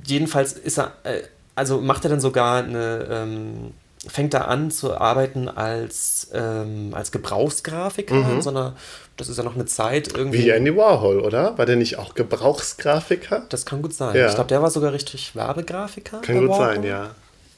jedenfalls 0.05 0.53
ist 0.53 0.79
er, 0.79 0.93
äh, 1.03 1.21
also 1.55 1.81
macht 1.81 2.05
er 2.05 2.09
dann 2.11 2.21
sogar 2.21 2.63
eine, 2.63 3.07
ähm, 3.09 3.73
fängt 4.07 4.33
er 4.33 4.47
an 4.47 4.71
zu 4.71 4.95
arbeiten 4.97 5.49
als, 5.49 6.29
ähm, 6.33 6.93
als 6.93 7.11
Gebrauchsgrafiker 7.11 8.15
mhm. 8.15 8.35
in 8.35 8.41
so 8.41 8.51
einer 8.51 8.75
das 9.19 9.27
ist 9.27 9.37
ja 9.37 9.43
noch 9.43 9.55
eine 9.55 9.65
Zeit 9.65 10.15
irgendwie. 10.15 10.45
Wie 10.45 10.49
Andy 10.49 10.75
Warhol, 10.75 11.19
oder? 11.19 11.57
War 11.57 11.65
der 11.65 11.75
nicht 11.75 11.97
auch 11.97 12.13
Gebrauchsgrafiker? 12.13 13.43
Das 13.49 13.65
kann 13.65 13.81
gut 13.81 13.93
sein. 13.93 14.15
Ja. 14.15 14.27
Ich 14.27 14.35
glaube, 14.35 14.47
der 14.47 14.61
war 14.61 14.71
sogar 14.71 14.93
richtig 14.93 15.35
Werbegrafiker. 15.35 16.21
Kann 16.21 16.39
gut 16.39 16.49
Warhol. 16.49 16.75
sein, 16.75 16.83
ja. 16.83 17.11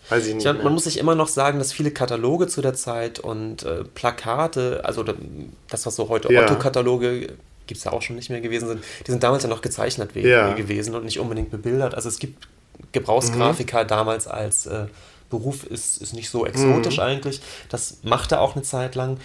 Weiß 0.10 0.26
ich 0.26 0.36
nicht. 0.36 0.44
Ja, 0.44 0.54
man 0.54 0.74
muss 0.74 0.86
sich 0.86 0.98
immer 0.98 1.16
noch 1.16 1.28
sagen, 1.28 1.60
dass 1.60 1.72
viele 1.72 1.92
Kataloge 1.92 2.48
zu 2.48 2.62
der 2.62 2.74
Zeit 2.74 3.20
und 3.20 3.64
äh, 3.64 3.84
Plakate, 3.84 4.82
also 4.84 5.04
das, 5.70 5.86
was 5.86 5.96
so 5.96 6.10
heute 6.10 6.34
ja. 6.34 6.44
Otto-Kataloge 6.44 7.28
gibt 7.68 7.78
es 7.78 7.84
ja 7.84 7.92
auch 7.94 8.02
schon 8.02 8.16
nicht 8.16 8.30
mehr 8.30 8.42
gewesen 8.42 8.68
sind, 8.68 8.84
die 9.06 9.12
sind 9.12 9.24
damals 9.24 9.44
ja 9.44 9.50
noch 9.50 9.62
gezeichnet 9.62 10.16
ja. 10.16 10.54
gewesen 10.54 10.96
und 10.96 11.06
nicht 11.06 11.20
unbedingt 11.20 11.52
bebildert. 11.52 11.96
Also 11.96 12.10
es 12.10 12.20
gibt 12.20 12.48
Gebrauchsgrafiker 12.92 13.84
mhm. 13.84 13.88
damals 13.88 14.28
als 14.28 14.66
äh, 14.66 14.88
Beruf 15.30 15.64
ist, 15.64 16.02
ist 16.02 16.14
nicht 16.14 16.30
so 16.30 16.46
exotisch 16.46 16.98
mhm. 16.98 17.04
eigentlich. 17.04 17.42
Das 17.70 18.00
macht 18.04 18.32
er 18.34 18.42
auch 18.42 18.56
eine 18.56 18.64
Zeit 18.64 18.96
lang 18.96 19.18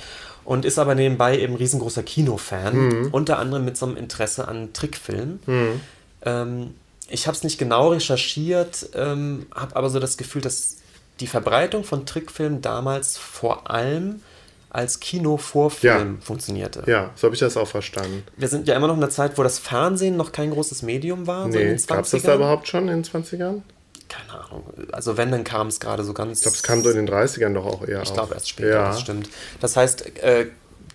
und 0.47 0.65
ist 0.65 0.79
aber 0.79 0.95
nebenbei 0.95 1.39
eben 1.39 1.57
riesengroßer 1.57 2.03
Kinofan, 2.03 2.77
mhm. 2.77 3.09
unter 3.11 3.39
anderem 3.39 3.65
mit 3.65 3.77
so 3.77 3.87
einem 3.87 3.97
Interesse 3.97 4.49
an 4.49 4.73
Trickfilmen. 4.73 5.41
Mhm. 5.45 5.81
Ähm, 6.25 6.75
ich 7.09 7.27
habe 7.27 7.37
es 7.37 7.45
nicht 7.45 7.59
genau 7.59 7.91
recherchiert, 7.91 8.89
ähm, 8.95 9.47
habe 9.55 9.77
aber 9.77 9.91
so 9.91 10.01
das 10.01 10.17
Gefühl, 10.17 10.43
dass 10.43 10.79
die 11.21 11.27
Verbreitung 11.27 11.85
von 11.85 12.07
Trickfilmen 12.07 12.63
damals 12.63 13.17
vor 13.17 13.71
allem 13.71 14.23
als 14.71 15.01
Kinovorfilm 15.01 16.17
ja. 16.17 16.21
funktionierte. 16.21 16.85
Ja, 16.87 17.11
so 17.15 17.27
habe 17.27 17.35
ich 17.35 17.41
das 17.41 17.57
auch 17.57 17.69
verstanden. 17.69 18.25
Wir 18.37 18.49
sind 18.49 18.69
ja 18.69 18.77
immer 18.77 18.89
noch 18.89 18.97
in 18.97 19.03
einer 19.03 19.11
Zeit, 19.11 19.39
wo 19.39 19.43
das 19.43 19.59
Fernsehen 19.59 20.17
noch 20.17 20.33
kein 20.33 20.51
großes 20.51 20.83
Medium 20.83 21.27
war. 21.27 21.49
Nee, 21.49 21.77
so 21.77 21.87
gab 21.87 22.05
es 22.05 22.11
das 22.11 22.23
da 22.23 22.35
überhaupt 22.35 22.69
schon 22.69 22.89
in 22.89 23.03
den 23.03 23.05
20ern? 23.05 23.63
Keine 24.09 24.45
Ahnung. 24.45 24.65
Also 24.93 25.17
wenn, 25.17 25.31
dann 25.31 25.45
kam 25.45 25.67
es 25.69 25.81
gerade 25.81 26.05
so 26.05 26.13
ganz. 26.13 26.39
Ich 26.39 26.43
glaube, 26.43 26.57
es 26.57 26.63
kam 26.63 26.83
so 26.83 26.91
in 26.91 26.97
den 26.97 27.09
30ern 27.09 27.55
doch 27.55 27.67
auch 27.67 27.87
eher. 27.87 28.03
Ich 28.03 28.13
glaube 28.13 28.35
erst 28.35 28.49
später, 28.49 28.71
ja. 28.71 28.89
das 28.89 29.01
stimmt. 29.01 29.29
Das 29.61 29.77
heißt, 29.77 30.19
äh, 30.23 30.47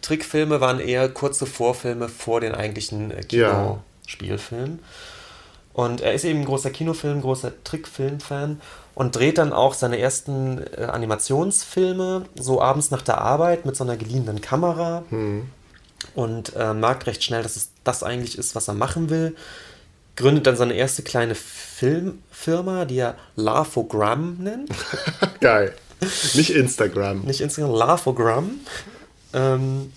Trickfilme 0.02 0.62
waren 0.62 0.80
eher 0.80 1.10
kurze 1.10 1.46
Vorfilme 1.46 2.10
vor 2.10 2.42
den 2.42 2.56
eigentlichen 2.56 3.12
äh, 3.12 3.22
Kinospielfilmen. 3.22 4.80
Ja. 4.80 4.86
Und 5.74 6.02
er 6.02 6.14
ist 6.14 6.26
eben 6.26 6.40
ein 6.40 6.46
großer 6.46 6.70
Kinofilm, 6.70 7.22
großer 7.22 7.64
Trickfilm-Fan 7.64 8.60
und 8.94 9.16
dreht 9.16 9.38
dann 9.38 9.54
auch 9.54 9.74
seine 9.74 10.00
ersten 10.00 10.62
äh, 10.76 10.84
Animationsfilme 10.84 12.26
so 12.36 12.62
abends 12.62 12.92
nach 12.92 13.02
der 13.02 13.20
Arbeit 13.20 13.66
mit 13.66 13.76
so 13.76 13.84
einer 13.84 13.96
geliehenen 13.96 14.42
Kamera. 14.42 15.04
Hm. 15.10 15.48
und 16.16 16.56
äh, 16.56 16.74
merkt 16.74 17.08
recht 17.08 17.24
schnell, 17.24 17.44
dass 17.44 17.56
es 17.56 17.70
das 17.84 18.04
eigentlich 18.04 18.38
ist, 18.38 18.56
was 18.56 18.68
er 18.68 18.74
machen 18.74 19.10
will. 19.10 19.36
Gründet 20.16 20.46
dann 20.48 20.56
seine 20.56 20.74
erste 20.74 21.04
kleine 21.04 21.36
Filmfirma, 21.36 22.86
die 22.86 23.00
er 23.00 23.18
Laughogram 23.36 24.38
nennt. 24.40 24.70
Geil. 25.40 25.74
Nicht 26.34 26.50
Instagram. 26.50 27.22
Nicht 27.22 27.42
Instagram, 27.42 27.72
Laughogram. 27.72 28.60
Ähm, 29.34 29.94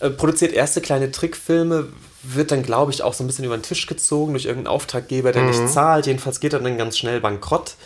äh, 0.00 0.10
produziert 0.10 0.52
erste 0.52 0.80
kleine 0.80 1.10
Trickfilme, 1.10 1.88
wird 2.22 2.50
dann, 2.50 2.62
glaube 2.62 2.92
ich, 2.92 3.02
auch 3.02 3.14
so 3.14 3.24
ein 3.24 3.26
bisschen 3.26 3.44
über 3.44 3.56
den 3.56 3.62
Tisch 3.62 3.86
gezogen 3.86 4.32
durch 4.32 4.46
irgendeinen 4.46 4.74
Auftraggeber, 4.74 5.32
der 5.32 5.42
mhm. 5.42 5.48
nicht 5.48 5.68
zahlt. 5.68 6.06
Jedenfalls 6.06 6.40
geht 6.40 6.52
er 6.52 6.60
dann 6.60 6.78
ganz 6.78 6.98
schnell 6.98 7.20
bankrott. 7.20 7.76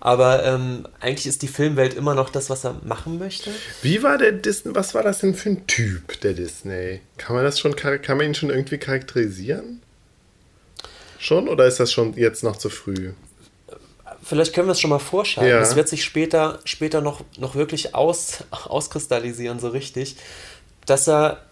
Aber 0.00 0.44
ähm, 0.44 0.88
eigentlich 1.00 1.26
ist 1.26 1.42
die 1.42 1.48
Filmwelt 1.48 1.92
immer 1.92 2.14
noch 2.14 2.30
das, 2.30 2.48
was 2.48 2.64
er 2.64 2.80
machen 2.84 3.18
möchte. 3.18 3.50
Wie 3.82 4.02
war 4.02 4.16
der 4.16 4.32
Disney? 4.32 4.74
Was 4.74 4.94
war 4.94 5.02
das 5.02 5.18
denn 5.18 5.34
für 5.34 5.50
ein 5.50 5.66
Typ, 5.66 6.18
der 6.22 6.32
Disney? 6.32 7.02
Kann 7.18 7.36
man 7.36 7.44
das 7.44 7.60
schon, 7.60 7.76
kann 7.76 8.16
man 8.16 8.26
ihn 8.26 8.34
schon 8.34 8.48
irgendwie 8.48 8.78
charakterisieren? 8.78 9.82
Schon 11.20 11.48
oder 11.48 11.66
ist 11.66 11.78
das 11.78 11.92
schon 11.92 12.14
jetzt 12.14 12.42
noch 12.42 12.56
zu 12.56 12.70
früh? 12.70 13.12
Vielleicht 14.22 14.54
können 14.54 14.68
wir 14.68 14.72
es 14.72 14.80
schon 14.80 14.90
mal 14.90 14.98
vorschalten. 14.98 15.62
Es 15.62 15.76
wird 15.76 15.86
sich 15.86 16.02
später, 16.02 16.60
später 16.64 17.02
noch, 17.02 17.20
noch 17.36 17.54
wirklich 17.54 17.94
aus, 17.94 18.44
auskristallisieren, 18.50 19.60
so 19.60 19.68
richtig, 19.68 20.16
dass 20.86 21.06
er 21.06 21.42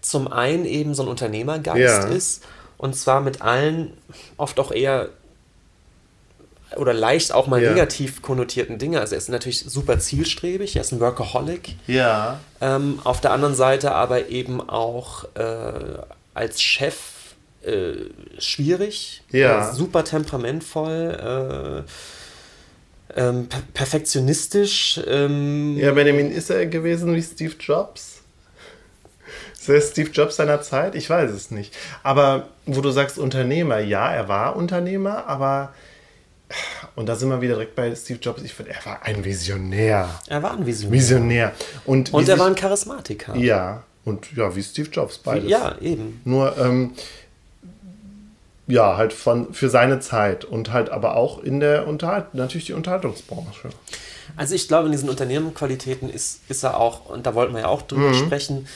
zum 0.00 0.26
einen 0.32 0.64
eben 0.64 0.94
so 0.94 1.04
ein 1.04 1.08
Unternehmergeist 1.08 1.78
ja. 1.78 2.08
ist 2.08 2.42
und 2.76 2.96
zwar 2.96 3.20
mit 3.20 3.40
allen 3.40 3.96
oft 4.36 4.58
auch 4.58 4.72
eher 4.72 5.10
oder 6.76 6.92
leicht 6.92 7.30
auch 7.30 7.46
mal 7.46 7.62
ja. 7.62 7.70
negativ 7.70 8.20
konnotierten 8.20 8.78
Dinge. 8.78 8.98
Also 8.98 9.14
er 9.14 9.18
ist 9.18 9.28
natürlich 9.28 9.60
super 9.60 10.00
zielstrebig, 10.00 10.74
er 10.74 10.82
ist 10.82 10.90
ein 10.90 10.98
Workaholic. 10.98 11.76
Ja. 11.86 12.40
Ähm, 12.60 12.98
auf 13.04 13.20
der 13.20 13.30
anderen 13.30 13.54
Seite 13.54 13.92
aber 13.92 14.28
eben 14.28 14.60
auch 14.68 15.24
äh, 15.36 15.98
als 16.34 16.60
Chef 16.60 17.13
äh, 17.66 18.10
schwierig, 18.38 19.22
ja. 19.30 19.70
Äh, 19.70 19.74
super 19.74 20.04
temperamentvoll. 20.04 21.84
Äh, 21.86 21.90
ähm, 23.16 23.48
per 23.48 23.60
perfektionistisch. 23.72 25.00
Ähm, 25.06 25.76
ja, 25.76 25.92
Benjamin, 25.92 26.30
ist 26.30 26.50
er 26.50 26.66
gewesen 26.66 27.14
wie 27.14 27.22
Steve 27.22 27.54
Jobs? 27.60 28.22
Ist 29.52 29.68
er 29.68 29.80
Steve 29.80 30.10
Jobs 30.10 30.36
seiner 30.36 30.62
Zeit? 30.62 30.94
Ich 30.94 31.08
weiß 31.08 31.30
es 31.30 31.50
nicht. 31.50 31.74
Aber 32.02 32.48
wo 32.66 32.80
du 32.80 32.90
sagst 32.90 33.18
Unternehmer, 33.18 33.78
ja, 33.78 34.12
er 34.12 34.28
war 34.28 34.56
Unternehmer, 34.56 35.26
aber 35.26 35.74
und 36.96 37.08
da 37.08 37.16
sind 37.16 37.28
wir 37.30 37.40
wieder 37.40 37.54
direkt 37.54 37.74
bei 37.74 37.94
Steve 37.94 38.18
Jobs. 38.20 38.42
Ich 38.42 38.54
finde, 38.54 38.72
er 38.72 38.84
war 38.84 39.02
ein 39.02 39.24
Visionär. 39.24 40.08
Er 40.28 40.42
war 40.42 40.52
ein 40.52 40.66
Visionär. 40.66 40.98
Visionär. 40.98 41.52
Und, 41.84 42.12
und 42.12 42.28
er 42.28 42.38
war 42.38 42.46
ein 42.46 42.54
Charismatiker. 42.54 43.34
Ja, 43.36 43.82
und 44.04 44.36
ja, 44.36 44.54
wie 44.54 44.62
Steve 44.62 44.88
Jobs, 44.90 45.18
beides. 45.18 45.48
Ja, 45.48 45.76
eben. 45.80 46.20
Nur, 46.24 46.56
ähm, 46.58 46.92
ja, 48.66 48.96
halt 48.96 49.12
von, 49.12 49.52
für 49.52 49.68
seine 49.68 50.00
Zeit 50.00 50.44
und 50.44 50.72
halt 50.72 50.90
aber 50.90 51.16
auch 51.16 51.42
in 51.42 51.60
der 51.60 51.86
Unterhalt, 51.86 52.34
natürlich 52.34 52.66
die 52.66 52.72
Unterhaltungsbranche. 52.72 53.70
Also 54.36 54.54
ich 54.54 54.68
glaube, 54.68 54.86
in 54.86 54.92
diesen 54.92 55.10
Unternehmenqualitäten 55.10 56.10
ist, 56.10 56.40
ist 56.48 56.62
er 56.64 56.78
auch, 56.80 57.06
und 57.06 57.26
da 57.26 57.34
wollten 57.34 57.52
wir 57.54 57.60
ja 57.60 57.68
auch 57.68 57.82
drüber 57.82 58.08
mhm. 58.08 58.14
sprechen, 58.14 58.68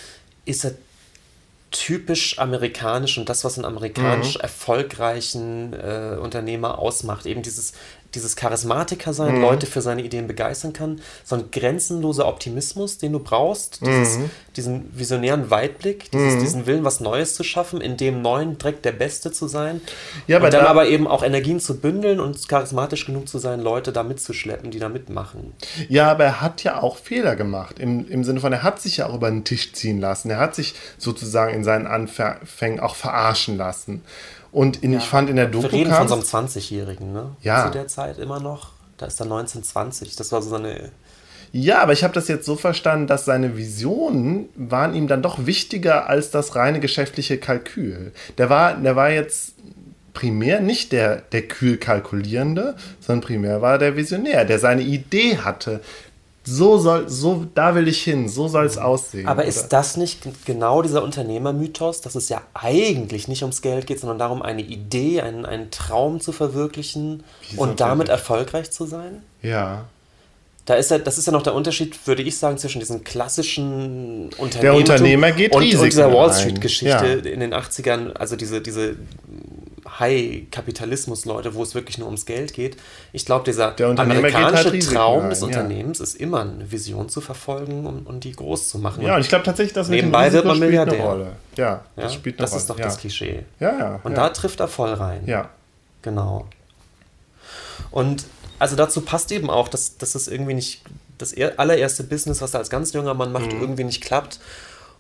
ist 0.44 0.64
er 0.64 0.72
typisch 1.70 2.38
amerikanisch 2.38 3.18
und 3.18 3.28
das, 3.28 3.44
was 3.44 3.58
einen 3.58 3.66
amerikanisch 3.66 4.36
mhm. 4.36 4.40
erfolgreichen 4.40 5.74
äh, 5.74 6.16
Unternehmer 6.18 6.78
ausmacht. 6.78 7.26
Eben 7.26 7.42
dieses 7.42 7.74
dieses 8.14 8.36
Charismatiker 8.36 9.12
sein, 9.12 9.36
mhm. 9.36 9.42
Leute 9.42 9.66
für 9.66 9.82
seine 9.82 10.02
Ideen 10.02 10.26
begeistern 10.26 10.72
kann, 10.72 11.00
so 11.24 11.36
ein 11.36 11.50
grenzenloser 11.50 12.26
Optimismus, 12.26 12.98
den 12.98 13.12
du 13.12 13.18
brauchst, 13.18 13.80
dieses, 13.84 14.18
mhm. 14.18 14.30
Diesen 14.58 14.90
visionären 14.92 15.50
Weitblick, 15.50 16.10
dieses, 16.10 16.34
mhm. 16.34 16.40
diesen 16.40 16.66
Willen, 16.66 16.84
was 16.84 17.00
Neues 17.00 17.34
zu 17.34 17.44
schaffen, 17.44 17.80
in 17.80 17.96
dem 17.96 18.20
neuen 18.20 18.58
Dreck 18.58 18.82
der 18.82 18.92
Beste 18.92 19.32
zu 19.32 19.48
sein. 19.48 19.80
Ja, 20.26 20.36
und 20.38 20.52
dann 20.52 20.64
da, 20.64 20.66
aber 20.66 20.88
eben 20.88 21.06
auch 21.06 21.22
Energien 21.22 21.60
zu 21.60 21.78
bündeln 21.78 22.20
und 22.20 22.48
charismatisch 22.48 23.06
genug 23.06 23.28
zu 23.28 23.38
sein, 23.38 23.60
Leute 23.60 23.92
da 23.92 24.02
mitzuschleppen, 24.02 24.70
die 24.70 24.78
da 24.78 24.88
mitmachen. 24.88 25.54
Ja, 25.88 26.10
aber 26.10 26.24
er 26.24 26.40
hat 26.40 26.64
ja 26.64 26.82
auch 26.82 26.96
Fehler 26.96 27.36
gemacht, 27.36 27.78
im, 27.78 28.06
im 28.08 28.24
Sinne 28.24 28.40
von, 28.40 28.52
er 28.52 28.62
hat 28.62 28.80
sich 28.80 28.98
ja 28.98 29.06
auch 29.06 29.14
über 29.14 29.30
den 29.30 29.44
Tisch 29.44 29.72
ziehen 29.72 30.00
lassen, 30.00 30.28
er 30.30 30.38
hat 30.38 30.54
sich 30.54 30.74
sozusagen 30.98 31.54
in 31.54 31.64
seinen 31.64 31.86
Anfängen 31.86 32.80
auch 32.80 32.96
verarschen 32.96 33.56
lassen. 33.56 34.02
Und 34.50 34.82
in, 34.82 34.92
ja. 34.92 34.98
ich 34.98 35.04
fand 35.04 35.30
in 35.30 35.36
der 35.36 35.46
Doku. 35.46 35.64
Wir 35.64 35.72
reden 35.72 35.94
von 35.94 36.08
so 36.08 36.14
einem 36.14 36.24
20-Jährigen, 36.24 37.12
ne? 37.12 37.36
Ja. 37.42 37.66
Zu 37.66 37.72
der 37.72 37.86
Zeit 37.86 38.18
immer 38.18 38.40
noch. 38.40 38.70
Da 38.96 39.06
ist 39.06 39.20
er 39.20 39.24
1920. 39.24 40.16
Das 40.16 40.32
war 40.32 40.42
so 40.42 40.54
eine. 40.54 40.90
Ja, 41.52 41.82
aber 41.82 41.92
ich 41.92 42.04
habe 42.04 42.14
das 42.14 42.28
jetzt 42.28 42.44
so 42.44 42.56
verstanden, 42.56 43.06
dass 43.06 43.24
seine 43.24 43.56
Visionen 43.56 44.48
waren 44.54 44.94
ihm 44.94 45.08
dann 45.08 45.22
doch 45.22 45.46
wichtiger 45.46 46.08
als 46.08 46.30
das 46.30 46.56
reine 46.56 46.80
geschäftliche 46.80 47.38
Kalkül. 47.38 48.12
Der 48.36 48.50
war, 48.50 48.74
der 48.74 48.96
war 48.96 49.10
jetzt 49.10 49.54
primär 50.12 50.60
nicht 50.60 50.92
der, 50.92 51.22
der 51.32 51.42
kühl 51.42 51.76
kalkulierende, 51.76 52.74
sondern 53.00 53.26
primär 53.26 53.62
war 53.62 53.78
der 53.78 53.96
Visionär, 53.96 54.44
der 54.44 54.58
seine 54.58 54.82
Idee 54.82 55.38
hatte, 55.38 55.80
so 56.48 56.78
soll, 56.78 57.08
so, 57.08 57.46
da 57.54 57.74
will 57.74 57.88
ich 57.88 58.02
hin, 58.02 58.28
so 58.28 58.48
soll 58.48 58.64
es 58.64 58.78
aussehen. 58.78 59.28
Aber 59.28 59.42
oder? 59.42 59.48
ist 59.48 59.68
das 59.68 59.96
nicht 59.96 60.26
genau 60.46 60.82
dieser 60.82 61.02
Unternehmermythos, 61.02 62.00
dass 62.00 62.14
es 62.14 62.28
ja 62.30 62.40
eigentlich 62.54 63.28
nicht 63.28 63.42
ums 63.42 63.60
Geld 63.60 63.86
geht, 63.86 64.00
sondern 64.00 64.18
darum, 64.18 64.42
eine 64.42 64.62
Idee, 64.62 65.20
einen, 65.20 65.44
einen 65.44 65.70
Traum 65.70 66.20
zu 66.20 66.32
verwirklichen 66.32 67.22
und 67.56 67.80
damit 67.80 68.08
erfolgreich 68.08 68.70
zu 68.70 68.86
sein? 68.86 69.22
Ja. 69.42 69.84
Da 70.68 70.74
ist 70.74 70.90
ja, 70.90 70.98
das 70.98 71.16
ist 71.16 71.24
ja 71.24 71.32
noch 71.32 71.42
der 71.42 71.54
Unterschied, 71.54 72.06
würde 72.06 72.20
ich 72.20 72.36
sagen, 72.36 72.58
zwischen 72.58 72.78
diesen 72.78 73.02
klassischen 73.02 74.28
Unternehmer. 74.36 74.60
Der 74.60 74.74
Unternehmer 74.74 75.32
geht 75.32 75.54
und, 75.54 75.62
und 75.62 75.82
dieser 75.82 76.12
Wall 76.12 76.30
Street-Geschichte 76.30 77.22
ja. 77.24 77.32
in 77.32 77.40
den 77.40 77.54
80ern, 77.54 78.12
also 78.12 78.36
diese, 78.36 78.60
diese 78.60 78.96
High-Kapitalismus-Leute, 79.98 81.54
wo 81.54 81.62
es 81.62 81.74
wirklich 81.74 81.96
nur 81.96 82.06
ums 82.06 82.26
Geld 82.26 82.52
geht. 82.52 82.76
Ich 83.14 83.24
glaube, 83.24 83.46
dieser 83.46 83.80
amerikanische 83.80 84.70
halt 84.70 84.82
Traum 84.82 85.30
des 85.30 85.42
Unternehmens 85.42 86.00
ja. 86.00 86.04
ist 86.04 86.16
immer 86.16 86.42
eine 86.42 86.70
Vision 86.70 87.08
zu 87.08 87.22
verfolgen 87.22 87.86
und, 87.86 88.06
und 88.06 88.24
die 88.24 88.32
groß 88.32 88.68
zu 88.68 88.78
machen. 88.78 89.02
Ja, 89.02 89.14
und 89.14 89.22
ich 89.22 89.30
glaube 89.30 89.46
tatsächlich, 89.46 89.72
dass 89.72 89.88
nebenbei 89.88 90.30
wird 90.34 90.44
man 90.44 90.58
Milliardär. 90.58 91.00
Rolle. 91.02 91.32
Ja, 91.56 91.80
das 91.96 92.12
ja? 92.12 92.18
spielt 92.18 92.36
eine 92.36 92.44
Das 92.44 92.50
Rolle. 92.50 92.60
ist 92.60 92.68
doch 92.68 92.76
das 92.76 92.98
Klischee. 92.98 93.46
Ja, 93.58 93.78
ja. 93.78 94.00
Und 94.02 94.18
da 94.18 94.28
trifft 94.28 94.60
er 94.60 94.68
voll 94.68 94.92
rein. 94.92 95.22
Ja. 95.24 95.48
Genau. 96.02 96.46
Und 97.90 98.26
also 98.58 98.76
dazu 98.76 99.00
passt 99.00 99.32
eben 99.32 99.50
auch, 99.50 99.68
dass, 99.68 99.98
dass 99.98 100.12
das 100.12 100.28
irgendwie 100.28 100.54
nicht 100.54 100.82
das 101.18 101.34
allererste 101.36 102.04
Business, 102.04 102.40
was 102.40 102.54
er 102.54 102.60
als 102.60 102.70
ganz 102.70 102.92
junger 102.92 103.14
Mann 103.14 103.32
macht, 103.32 103.52
mhm. 103.52 103.60
irgendwie 103.60 103.84
nicht 103.84 104.02
klappt 104.02 104.38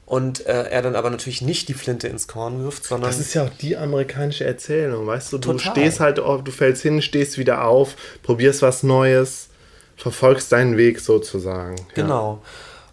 und 0.08 0.46
äh, 0.46 0.70
er 0.70 0.80
dann 0.80 0.96
aber 0.96 1.10
natürlich 1.10 1.42
nicht 1.42 1.68
die 1.68 1.74
Flinte 1.74 2.08
ins 2.08 2.28
Korn 2.28 2.62
wirft, 2.64 2.84
sondern. 2.84 3.10
Das 3.10 3.20
ist 3.20 3.34
ja 3.34 3.44
auch 3.44 3.50
die 3.50 3.76
amerikanische 3.76 4.44
Erzählung, 4.44 5.06
weißt 5.06 5.34
du? 5.34 5.38
Du 5.38 5.58
stehst 5.58 6.00
halt, 6.00 6.16
du 6.16 6.50
fällst 6.50 6.80
hin, 6.80 7.02
stehst 7.02 7.36
wieder 7.36 7.64
auf, 7.64 7.94
probierst 8.22 8.62
was 8.62 8.82
Neues, 8.82 9.48
verfolgst 9.96 10.50
deinen 10.50 10.78
Weg 10.78 11.00
sozusagen. 11.00 11.76
Genau. 11.94 12.42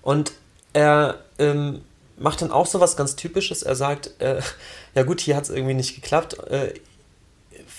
Und 0.01 0.33
er 0.73 1.19
ähm, 1.39 1.83
macht 2.17 2.41
dann 2.41 2.51
auch 2.51 2.65
so 2.65 2.81
was 2.81 2.97
ganz 2.97 3.15
Typisches. 3.15 3.63
Er 3.63 3.75
sagt, 3.75 4.11
äh, 4.19 4.41
ja 4.93 5.03
gut, 5.03 5.21
hier 5.21 5.37
hat 5.37 5.45
es 5.45 5.51
irgendwie 5.51 5.73
nicht 5.73 5.95
geklappt. 5.95 6.37
Äh, 6.49 6.73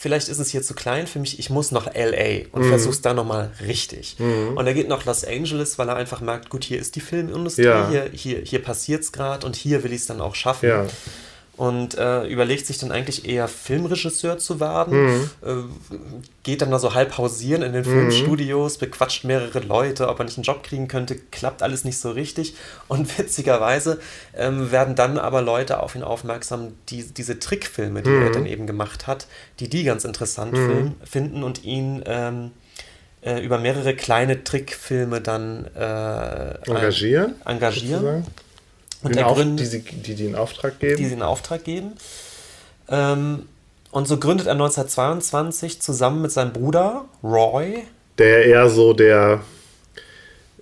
vielleicht 0.07 0.29
ist 0.29 0.39
es 0.39 0.51
hier 0.51 0.63
zu 0.63 0.73
klein 0.73 1.09
für 1.09 1.19
mich, 1.19 1.41
ich 1.41 1.51
muss 1.51 1.73
nach 1.73 1.93
LA 1.93 2.47
und 2.53 2.63
mhm. 2.63 2.69
versuch's 2.69 3.01
da 3.01 3.13
nochmal 3.13 3.51
richtig. 3.67 4.15
Mhm. 4.21 4.57
Und 4.57 4.65
er 4.65 4.73
geht 4.73 4.87
nach 4.87 5.05
Los 5.05 5.25
Angeles, 5.25 5.81
weil 5.81 5.89
er 5.89 5.97
einfach 5.97 6.21
merkt, 6.21 6.49
gut, 6.49 6.63
hier 6.63 6.79
ist 6.79 6.95
die 6.95 7.01
Filmindustrie, 7.01 7.65
ja. 7.65 7.89
hier, 7.89 8.11
hier, 8.13 8.39
hier 8.45 8.63
passiert's 8.63 9.11
gerade 9.11 9.45
und 9.45 9.57
hier 9.57 9.83
will 9.83 9.93
ich 9.93 10.03
es 10.03 10.07
dann 10.07 10.21
auch 10.21 10.37
schaffen. 10.37 10.69
Ja 10.69 10.87
und 11.57 11.97
äh, 11.97 12.27
überlegt 12.27 12.67
sich 12.67 12.79
dann 12.79 12.93
eigentlich 12.93 13.27
eher 13.27 13.49
Filmregisseur 13.49 14.39
zu 14.39 14.61
werden. 14.61 15.07
Mhm. 15.07 15.31
Äh, 15.43 15.55
geht 16.43 16.61
dann 16.63 16.71
da 16.71 16.79
so 16.79 16.95
halb 16.95 17.17
hausieren 17.17 17.63
in 17.63 17.73
den 17.73 17.83
mhm. 17.83 17.91
Filmstudios, 17.91 18.79
bequatscht 18.79 19.25
mehrere 19.25 19.61
Leute, 19.61 20.09
ob 20.09 20.19
er 20.19 20.27
nicht 20.27 20.37
einen 20.37 20.45
Job 20.45 20.63
kriegen 20.63 20.87
könnte, 20.87 21.17
klappt 21.17 21.63
alles 21.63 21.85
nicht 21.85 21.99
so 21.99 22.11
richtig. 22.11 22.55
Und 22.89 23.19
witzigerweise 23.19 24.01
ähm, 24.37 24.71
werden 24.71 24.95
dann 24.95 25.19
aber 25.19 25.41
Leute 25.41 25.81
auf 25.83 25.95
ihn 25.95 26.03
aufmerksam, 26.03 26.75
die 26.91 27.05
diese 27.05 27.39
Trickfilme, 27.39 28.03
die 28.03 28.11
mhm. 28.11 28.23
er 28.23 28.33
dann 28.33 28.47
eben 28.47 28.67
gemacht 28.67 29.07
hat, 29.07 29.27
die 29.59 29.69
die 29.69 29.85
ganz 29.85 30.05
interessant 30.05 30.53
mhm. 30.53 30.95
finden 31.05 31.43
und 31.43 31.65
ihn 31.65 32.03
ähm, 32.07 32.51
äh, 33.23 33.41
über 33.41 33.59
mehrere 33.59 33.95
kleine 33.95 34.45
Trickfilme 34.45 35.23
dann 35.23 35.65
äh, 35.75 36.55
engagieren. 36.69 37.35
engagieren. 37.47 38.01
Sozusagen 38.03 38.27
und 39.03 39.15
der 39.15 39.27
Auf, 39.27 39.37
Gründ, 39.37 39.61
die, 39.61 39.67
sie, 39.67 39.81
die, 39.81 40.15
die 40.15 40.27
in 40.27 40.35
Auftrag 40.35 40.79
geben. 40.79 40.97
Die 40.97 41.07
sie 41.07 41.15
in 41.15 41.23
Auftrag 41.23 41.65
geben. 41.65 41.93
Ähm, 42.89 43.47
und 43.91 44.09
so 44.09 44.19
gründet 44.19 44.47
er 44.47 44.53
1922 44.53 45.81
zusammen 45.81 46.23
mit 46.23 46.33
seinem 46.33 46.53
Bruder 46.53 47.07
Roy. 47.23 47.85
Der 48.19 48.45
eher 48.45 48.69
so 48.69 48.93
der 48.93 49.41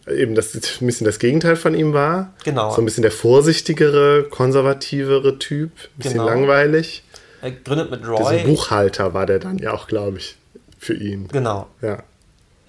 eben 0.09 0.35
das 0.35 0.55
ein 0.55 0.87
bisschen 0.87 1.05
das 1.07 1.18
Gegenteil 1.18 1.57
von 1.57 1.74
ihm 1.74 1.93
war. 1.93 2.35
Genau. 2.45 2.74
So 2.74 2.82
ein 2.82 2.85
bisschen 2.85 3.03
der 3.03 3.11
vorsichtigere, 3.11 4.24
konservativere 4.24 5.39
Typ, 5.39 5.70
ein 5.72 5.97
bisschen 5.97 6.12
genau. 6.14 6.26
langweilig. 6.26 7.03
Er 7.41 7.53
gründet 7.53 7.91
mit 7.91 8.07
Roy. 8.07 8.37
Der 8.37 8.45
Buchhalter 8.45 9.14
war 9.14 9.26
der 9.26 9.39
dann 9.39 9.59
ja 9.59 9.72
auch, 9.72 9.87
glaube 9.87 10.18
ich, 10.18 10.37
für 10.78 10.95
ihn. 10.95 11.28
Genau. 11.28 11.66
Ja. 11.82 12.03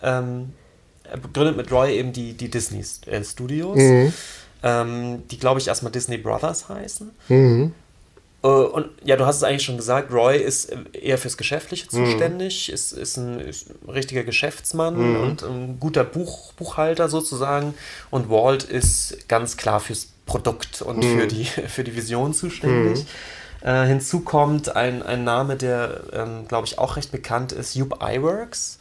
Ähm, 0.02 0.54
er 1.04 1.20
gründet 1.20 1.58
mit 1.58 1.72
Roy 1.72 1.98
eben 1.98 2.14
die, 2.14 2.34
die 2.34 2.50
Disney 2.50 2.84
Studios. 3.24 3.78
Mhm. 3.78 4.14
Ähm, 4.66 5.24
die, 5.30 5.38
glaube 5.38 5.60
ich, 5.62 5.68
erstmal 5.68 5.92
Disney 5.92 6.18
Brothers 6.18 6.68
heißen. 6.68 7.12
Mhm. 7.30 7.74
Äh, 8.44 8.48
und 8.48 8.90
ja, 9.04 9.16
du 9.16 9.26
hast 9.26 9.38
es 9.38 9.44
eigentlich 9.44 9.64
schon 9.64 9.78
gesagt, 9.78 10.12
Roy 10.12 10.38
ist 10.38 10.66
äh, 10.66 10.78
eher 10.92 11.20
fürs 11.20 11.38
Geschäftliche 11.38 11.86
mhm. 11.86 12.06
zuständig, 12.06 12.72
ist, 12.72 12.92
ist, 12.92 13.18
ein, 13.18 13.40
ist 13.40 13.70
ein 13.70 13.90
richtiger 13.90 14.24
Geschäftsmann 14.24 14.98
mhm. 14.98 15.22
und 15.22 15.44
ein 15.44 15.80
guter 15.80 16.04
Buch, 16.04 16.52
Buchhalter 16.54 17.08
sozusagen. 17.10 17.76
Und 18.10 18.30
Walt 18.30 18.64
ist 18.64 19.30
ganz 19.30 19.56
klar 19.56 19.80
fürs 19.80 20.08
Produkt 20.26 20.82
und 20.82 20.98
mhm. 20.98 21.20
für, 21.20 21.28
die, 21.28 21.46
für 21.68 21.84
die 21.84 21.96
Vision 21.96 22.34
zuständig. 22.34 23.06
Mhm. 23.62 23.70
Äh, 23.70 23.86
hinzu 23.86 24.22
kommt 24.22 24.76
ein, 24.76 25.04
ein 25.04 25.24
Name, 25.24 25.58
der, 25.58 26.02
ähm, 26.12 26.48
glaube 26.48 26.66
ich, 26.66 26.80
auch 26.80 26.98
recht 26.98 27.12
bekannt 27.12 27.52
ist, 27.52 27.76
Jupp 27.76 28.00
Iwerks. 28.02 28.80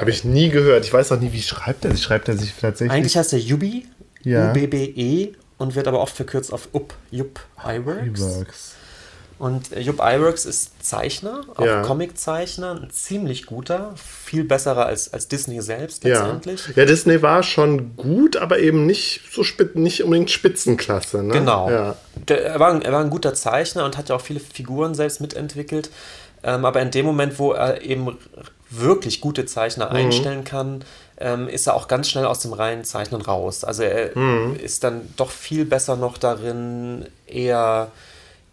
Habe 0.00 0.10
ich 0.10 0.24
nie 0.24 0.50
gehört. 0.50 0.84
Ich 0.84 0.92
weiß 0.92 1.10
auch 1.10 1.18
nie, 1.18 1.32
wie 1.32 1.42
schreibt 1.42 1.84
er 1.84 1.90
sich. 1.92 2.02
Schreibt 2.02 2.28
er 2.28 2.36
sich 2.36 2.52
tatsächlich? 2.60 2.92
Eigentlich 2.92 3.16
heißt 3.16 3.32
er 3.32 3.38
Yubi, 3.38 3.86
ja. 4.24 4.50
U-B-B-E 4.50 5.34
und 5.58 5.74
wird 5.74 5.88
aber 5.88 6.00
oft 6.00 6.14
verkürzt 6.14 6.52
auf 6.52 6.68
UP, 6.72 6.94
Jupp 7.10 7.40
Iwerks. 7.64 8.74
Und 9.38 9.72
äh, 9.72 9.80
Jupp 9.80 9.98
Iwerks 10.00 10.44
ist 10.46 10.84
Zeichner, 10.84 11.42
auch 11.56 11.64
ja. 11.64 11.82
Comiczeichner, 11.82 12.80
ein 12.82 12.90
ziemlich 12.90 13.46
guter, 13.46 13.92
viel 13.96 14.44
besserer 14.44 14.86
als, 14.86 15.12
als 15.12 15.28
Disney 15.28 15.60
selbst 15.60 16.04
letztendlich. 16.04 16.68
Ja. 16.68 16.72
ja, 16.76 16.84
Disney 16.84 17.20
war 17.20 17.42
schon 17.42 17.96
gut, 17.96 18.36
aber 18.36 18.60
eben 18.60 18.86
nicht 18.86 19.22
so 19.32 19.42
nicht 19.74 20.04
unbedingt 20.04 20.30
Spitzenklasse. 20.30 21.22
Ne? 21.22 21.32
Genau. 21.32 21.68
Ja. 21.68 21.96
Der, 22.28 22.44
er, 22.44 22.60
war, 22.60 22.82
er 22.82 22.92
war 22.92 23.00
ein 23.00 23.10
guter 23.10 23.34
Zeichner 23.34 23.84
und 23.84 23.98
hat 23.98 24.08
ja 24.08 24.16
auch 24.16 24.20
viele 24.20 24.40
Figuren 24.40 24.94
selbst 24.94 25.20
mitentwickelt. 25.20 25.90
Ähm, 26.44 26.64
aber 26.64 26.80
in 26.82 26.90
dem 26.90 27.04
Moment, 27.04 27.38
wo 27.38 27.52
er 27.52 27.82
eben 27.82 28.16
wirklich 28.80 29.20
gute 29.20 29.46
Zeichner 29.46 29.90
mhm. 29.90 29.96
einstellen 29.96 30.44
kann, 30.44 30.84
ähm, 31.18 31.48
ist 31.48 31.66
er 31.66 31.74
auch 31.74 31.88
ganz 31.88 32.08
schnell 32.08 32.26
aus 32.26 32.40
dem 32.40 32.52
reinen 32.52 32.84
Zeichnen 32.84 33.22
raus. 33.22 33.64
Also 33.64 33.82
er 33.82 34.16
mhm. 34.18 34.56
ist 34.56 34.84
dann 34.84 35.02
doch 35.16 35.30
viel 35.30 35.64
besser 35.64 35.96
noch 35.96 36.18
darin, 36.18 37.06
eher 37.26 37.90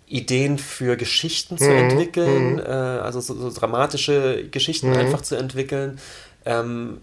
Ideen 0.07 0.57
für 0.57 0.97
Geschichten 0.97 1.57
zu 1.57 1.69
mhm. 1.69 1.77
entwickeln, 1.77 2.53
mhm. 2.53 2.59
äh, 2.59 2.63
also 2.63 3.21
so, 3.21 3.33
so, 3.33 3.51
dramatische 3.51 4.45
Geschichten 4.51 4.89
mhm. 4.89 4.97
einfach 4.97 5.21
zu 5.21 5.35
entwickeln 5.35 5.99
ähm, 6.45 6.99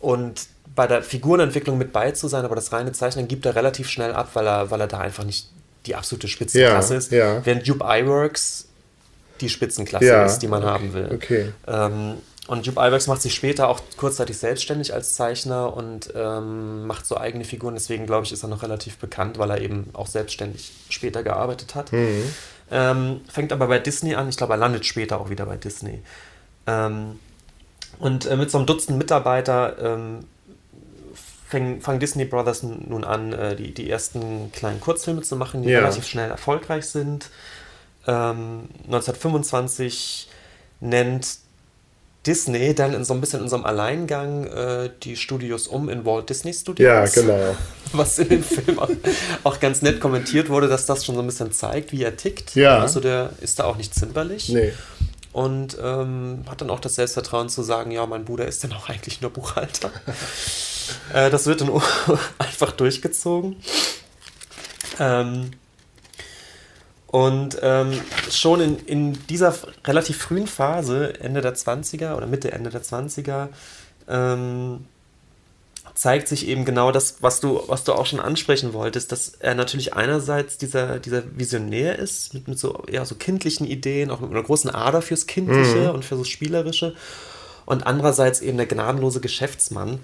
und 0.00 0.46
bei 0.74 0.86
der 0.86 1.02
Figurenentwicklung 1.02 1.78
mit 1.78 1.92
bei 1.92 2.10
zu 2.12 2.28
sein, 2.28 2.44
aber 2.44 2.54
das 2.54 2.72
reine 2.72 2.92
Zeichnen 2.92 3.28
gibt 3.28 3.46
er 3.46 3.54
relativ 3.54 3.88
schnell 3.88 4.12
ab, 4.12 4.30
weil 4.34 4.46
er, 4.46 4.70
weil 4.70 4.80
er 4.80 4.86
da 4.86 4.98
einfach 4.98 5.24
nicht 5.24 5.48
die 5.86 5.94
absolute 5.94 6.28
Spitzenklasse 6.28 6.94
ja, 6.94 6.98
ist. 6.98 7.12
Ja. 7.12 7.46
Während 7.46 7.66
Jupe 7.66 7.84
Iworks 7.84 8.66
die 9.40 9.48
Spitzenklasse 9.48 10.06
ja, 10.06 10.24
ist, 10.24 10.38
die 10.38 10.48
man 10.48 10.62
okay, 10.62 10.72
haben 10.72 10.94
will. 10.94 11.10
Okay. 11.14 11.52
Ähm, 11.66 12.14
und 12.46 12.64
Jupp 12.64 12.76
Iwerks 12.76 13.08
macht 13.08 13.22
sich 13.22 13.34
später 13.34 13.68
auch 13.68 13.80
kurzzeitig 13.96 14.38
selbstständig 14.38 14.94
als 14.94 15.14
Zeichner 15.14 15.76
und 15.76 16.12
ähm, 16.14 16.86
macht 16.86 17.04
so 17.04 17.16
eigene 17.16 17.44
Figuren. 17.44 17.74
Deswegen 17.74 18.06
glaube 18.06 18.24
ich, 18.24 18.32
ist 18.32 18.44
er 18.44 18.48
noch 18.48 18.62
relativ 18.62 18.98
bekannt, 18.98 19.38
weil 19.38 19.50
er 19.50 19.60
eben 19.60 19.90
auch 19.94 20.06
selbstständig 20.06 20.70
später 20.88 21.24
gearbeitet 21.24 21.74
hat. 21.74 21.92
Mhm. 21.92 22.32
Ähm, 22.70 23.20
fängt 23.28 23.52
aber 23.52 23.66
bei 23.66 23.80
Disney 23.80 24.14
an. 24.14 24.28
Ich 24.28 24.36
glaube, 24.36 24.54
er 24.54 24.58
landet 24.58 24.86
später 24.86 25.20
auch 25.20 25.28
wieder 25.28 25.46
bei 25.46 25.56
Disney. 25.56 26.02
Ähm, 26.68 27.18
und 27.98 28.26
äh, 28.26 28.36
mit 28.36 28.50
so 28.50 28.58
einem 28.58 28.66
Dutzend 28.66 28.98
Mitarbeiter 28.98 29.76
ähm, 29.80 30.24
fangen 31.48 32.00
Disney 32.00 32.26
Brothers 32.26 32.62
nun 32.62 33.04
an, 33.04 33.32
äh, 33.32 33.56
die, 33.56 33.74
die 33.74 33.90
ersten 33.90 34.52
kleinen 34.52 34.80
Kurzfilme 34.80 35.22
zu 35.22 35.36
machen, 35.36 35.62
die 35.62 35.70
ja. 35.70 35.80
relativ 35.80 36.06
schnell 36.06 36.30
erfolgreich 36.30 36.86
sind. 36.86 37.30
1925 38.04 40.28
ähm, 40.80 40.90
nennt 40.90 41.38
Disney 42.26 42.74
dann 42.74 42.92
in 42.94 43.04
so 43.04 43.14
ein 43.14 43.20
bisschen 43.20 43.42
einem 43.42 43.64
Alleingang 43.64 44.46
äh, 44.46 44.90
die 45.02 45.16
Studios 45.16 45.68
um 45.68 45.88
in 45.88 46.04
Walt 46.04 46.28
Disney 46.28 46.52
Studios. 46.52 46.86
Ja, 46.86 47.06
genau. 47.06 47.56
Was 47.92 48.18
in 48.18 48.28
dem 48.28 48.42
Film 48.42 48.78
auch, 48.78 48.90
auch, 49.44 49.60
ganz 49.60 49.82
nett 49.82 50.00
kommentiert 50.00 50.48
wurde, 50.48 50.68
dass 50.68 50.86
das 50.86 51.04
schon 51.04 51.14
so 51.14 51.20
ein 51.20 51.26
bisschen 51.26 51.52
zeigt, 51.52 51.92
wie 51.92 52.02
er 52.02 52.16
tickt. 52.16 52.54
Ja. 52.54 52.78
Also 52.80 53.00
der 53.00 53.30
ist 53.40 53.58
da 53.58 53.64
auch 53.64 53.76
nicht 53.76 53.94
zimperlich. 53.94 54.48
Nee. 54.48 54.72
Und 55.32 55.76
ähm, 55.82 56.44
hat 56.48 56.62
dann 56.62 56.70
auch 56.70 56.80
das 56.80 56.94
Selbstvertrauen 56.94 57.48
zu 57.48 57.62
sagen, 57.62 57.90
ja, 57.90 58.06
mein 58.06 58.24
Bruder 58.24 58.46
ist 58.46 58.64
dann 58.64 58.72
auch 58.72 58.88
eigentlich 58.88 59.20
nur 59.20 59.30
Buchhalter. 59.30 59.90
äh, 61.14 61.30
das 61.30 61.46
wird 61.46 61.60
dann 61.60 61.70
einfach 62.38 62.72
durchgezogen. 62.72 63.56
Ähm, 64.98 65.50
und 67.08 67.58
ähm, 67.62 67.92
schon 68.30 68.60
in, 68.60 68.78
in 68.78 69.26
dieser 69.26 69.54
relativ 69.84 70.18
frühen 70.18 70.46
Phase, 70.46 71.20
Ende 71.20 71.40
der 71.40 71.54
20er 71.54 72.16
oder 72.16 72.26
Mitte, 72.26 72.52
Ende 72.52 72.70
der 72.70 72.82
20er, 72.82 73.48
ähm, 74.08 74.84
zeigt 75.94 76.28
sich 76.28 76.46
eben 76.46 76.64
genau 76.64 76.92
das, 76.92 77.16
was 77.22 77.40
du, 77.40 77.62
was 77.68 77.84
du 77.84 77.94
auch 77.94 78.04
schon 78.04 78.20
ansprechen 78.20 78.74
wolltest, 78.74 79.12
dass 79.12 79.28
er 79.38 79.54
natürlich 79.54 79.94
einerseits 79.94 80.58
dieser, 80.58 80.98
dieser 80.98 81.22
Visionär 81.38 81.98
ist, 81.98 82.34
mit, 82.34 82.48
mit 82.48 82.58
so, 82.58 82.82
ja, 82.90 83.04
so 83.04 83.14
kindlichen 83.14 83.66
Ideen, 83.66 84.10
auch 84.10 84.20
mit 84.20 84.30
einer 84.30 84.42
großen 84.42 84.68
Ader 84.68 85.00
fürs 85.00 85.26
Kindliche 85.26 85.88
mhm. 85.88 85.90
und 85.90 86.04
für 86.04 86.16
so 86.16 86.24
Spielerische, 86.24 86.94
und 87.64 87.86
andererseits 87.86 88.40
eben 88.40 88.58
der 88.58 88.66
gnadenlose 88.66 89.20
Geschäftsmann, 89.20 90.00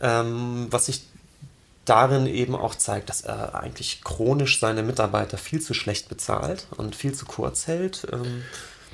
ähm, 0.00 0.66
was 0.70 0.86
sich 0.86 1.02
darin 1.84 2.26
eben 2.26 2.54
auch 2.54 2.74
zeigt, 2.74 3.08
dass 3.08 3.22
er 3.22 3.54
eigentlich 3.54 4.02
chronisch 4.04 4.60
seine 4.60 4.82
Mitarbeiter 4.82 5.36
viel 5.36 5.60
zu 5.60 5.74
schlecht 5.74 6.08
bezahlt 6.08 6.66
und 6.76 6.94
viel 6.94 7.12
zu 7.12 7.26
kurz 7.26 7.66
hält. 7.66 8.06
Ähm 8.12 8.42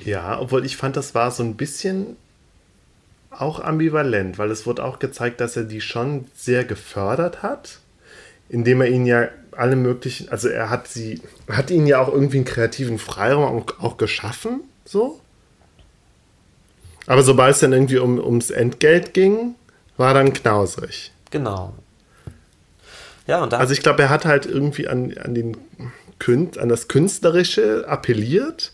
ja, 0.03 0.39
obwohl 0.39 0.65
ich 0.65 0.77
fand, 0.77 0.95
das 0.95 1.13
war 1.13 1.31
so 1.31 1.43
ein 1.43 1.55
bisschen 1.55 2.15
auch 3.29 3.59
ambivalent, 3.59 4.37
weil 4.37 4.49
es 4.49 4.65
wurde 4.65 4.83
auch 4.83 4.99
gezeigt, 4.99 5.39
dass 5.39 5.55
er 5.55 5.63
die 5.63 5.81
schon 5.81 6.25
sehr 6.35 6.65
gefördert 6.65 7.43
hat, 7.43 7.79
indem 8.49 8.81
er 8.81 8.87
ihnen 8.87 9.05
ja 9.05 9.27
alle 9.51 9.75
möglichen, 9.75 10.29
also 10.29 10.47
er 10.47 10.69
hat 10.69 10.87
sie, 10.87 11.21
hat 11.49 11.69
ihnen 11.69 11.85
ja 11.85 12.01
auch 12.01 12.07
irgendwie 12.07 12.37
einen 12.37 12.45
kreativen 12.45 12.97
Freiraum 12.97 13.43
auch, 13.43 13.79
auch 13.79 13.97
geschaffen, 13.97 14.61
so. 14.85 15.19
Aber 17.05 17.23
sobald 17.23 17.55
es 17.55 17.59
dann 17.59 17.73
irgendwie 17.73 17.97
um, 17.97 18.19
ums 18.19 18.51
Entgelt 18.51 19.13
ging, 19.13 19.55
war 19.97 20.13
dann 20.13 20.33
knausrig. 20.33 21.11
Genau. 21.31 21.73
Ja, 23.29 23.43
und 23.43 23.53
also 23.53 23.73
ich 23.73 23.83
glaube, 23.83 24.01
er 24.01 24.09
hat 24.09 24.25
halt 24.25 24.47
irgendwie 24.47 24.87
an, 24.87 25.15
an, 25.23 25.35
den 25.35 25.55
Kün 26.17 26.49
an 26.57 26.67
das 26.67 26.87
Künstlerische 26.87 27.85
appelliert, 27.87 28.71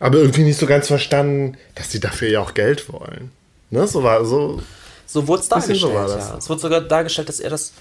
aber 0.00 0.16
irgendwie 0.16 0.44
nicht 0.44 0.58
so 0.58 0.64
ganz 0.64 0.86
verstanden, 0.86 1.58
dass 1.74 1.92
sie 1.92 2.00
dafür 2.00 2.30
ja 2.30 2.40
auch 2.40 2.54
Geld 2.54 2.90
wollen. 2.90 3.30
Ne? 3.68 3.86
So 3.86 4.02
war 4.02 4.24
so. 4.24 4.62
So 5.04 5.28
wurde 5.28 5.42
es 5.42 5.50
dargestellt. 5.50 5.80
So 5.80 5.90
ja. 5.92 6.38
Es 6.38 6.48
wurde 6.48 6.62
sogar 6.62 6.80
dargestellt, 6.80 7.28
dass 7.28 7.40
er 7.40 7.50
das, 7.50 7.74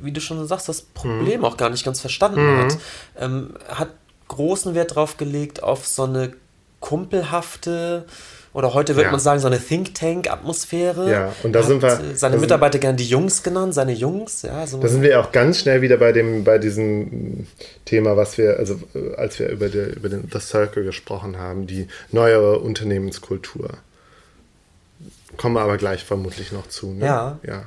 wie 0.00 0.10
du 0.10 0.20
schon 0.20 0.44
sagst, 0.48 0.68
das 0.68 0.82
Problem 0.82 1.40
mhm. 1.40 1.44
auch 1.44 1.56
gar 1.56 1.70
nicht 1.70 1.84
ganz 1.84 2.00
verstanden 2.00 2.44
mhm. 2.44 2.64
hat. 2.64 2.78
Ähm, 3.20 3.54
hat 3.68 3.90
großen 4.26 4.74
Wert 4.74 4.96
drauf 4.96 5.16
gelegt 5.16 5.62
auf 5.62 5.86
so 5.86 6.02
eine 6.02 6.32
kumpelhafte 6.80 8.04
oder 8.58 8.74
heute 8.74 8.96
würde 8.96 9.04
ja. 9.04 9.10
man 9.12 9.20
sagen, 9.20 9.38
so 9.38 9.46
eine 9.46 9.60
Think 9.60 9.94
Tank-Atmosphäre. 9.94 11.08
Ja, 11.08 11.32
und 11.44 11.52
da 11.52 11.62
sind 11.62 11.80
wir. 11.80 12.16
Seine 12.16 12.38
Mitarbeiter 12.38 12.80
gerne 12.80 12.96
die 12.96 13.06
Jungs 13.06 13.44
genannt, 13.44 13.72
seine 13.72 13.92
Jungs, 13.92 14.42
ja. 14.42 14.66
So 14.66 14.80
da 14.80 14.88
sind 14.88 15.02
wir 15.02 15.20
auch 15.20 15.30
ganz 15.30 15.60
schnell 15.60 15.80
wieder 15.80 15.96
bei 15.96 16.10
dem, 16.10 16.42
bei 16.42 16.58
diesem 16.58 17.46
Thema, 17.84 18.16
was 18.16 18.36
wir, 18.36 18.58
also 18.58 18.80
als 19.16 19.38
wir 19.38 19.48
über, 19.50 19.68
die, 19.68 19.78
über 19.78 20.08
den 20.08 20.28
The 20.32 20.40
Circle 20.40 20.82
gesprochen 20.82 21.38
haben, 21.38 21.68
die 21.68 21.86
neuere 22.10 22.58
Unternehmenskultur. 22.58 23.70
Kommen 25.36 25.54
wir 25.54 25.60
aber 25.60 25.76
gleich 25.76 26.02
vermutlich 26.02 26.50
noch 26.50 26.66
zu. 26.66 26.94
Ne? 26.94 27.06
Ja. 27.06 27.38
ja. 27.46 27.62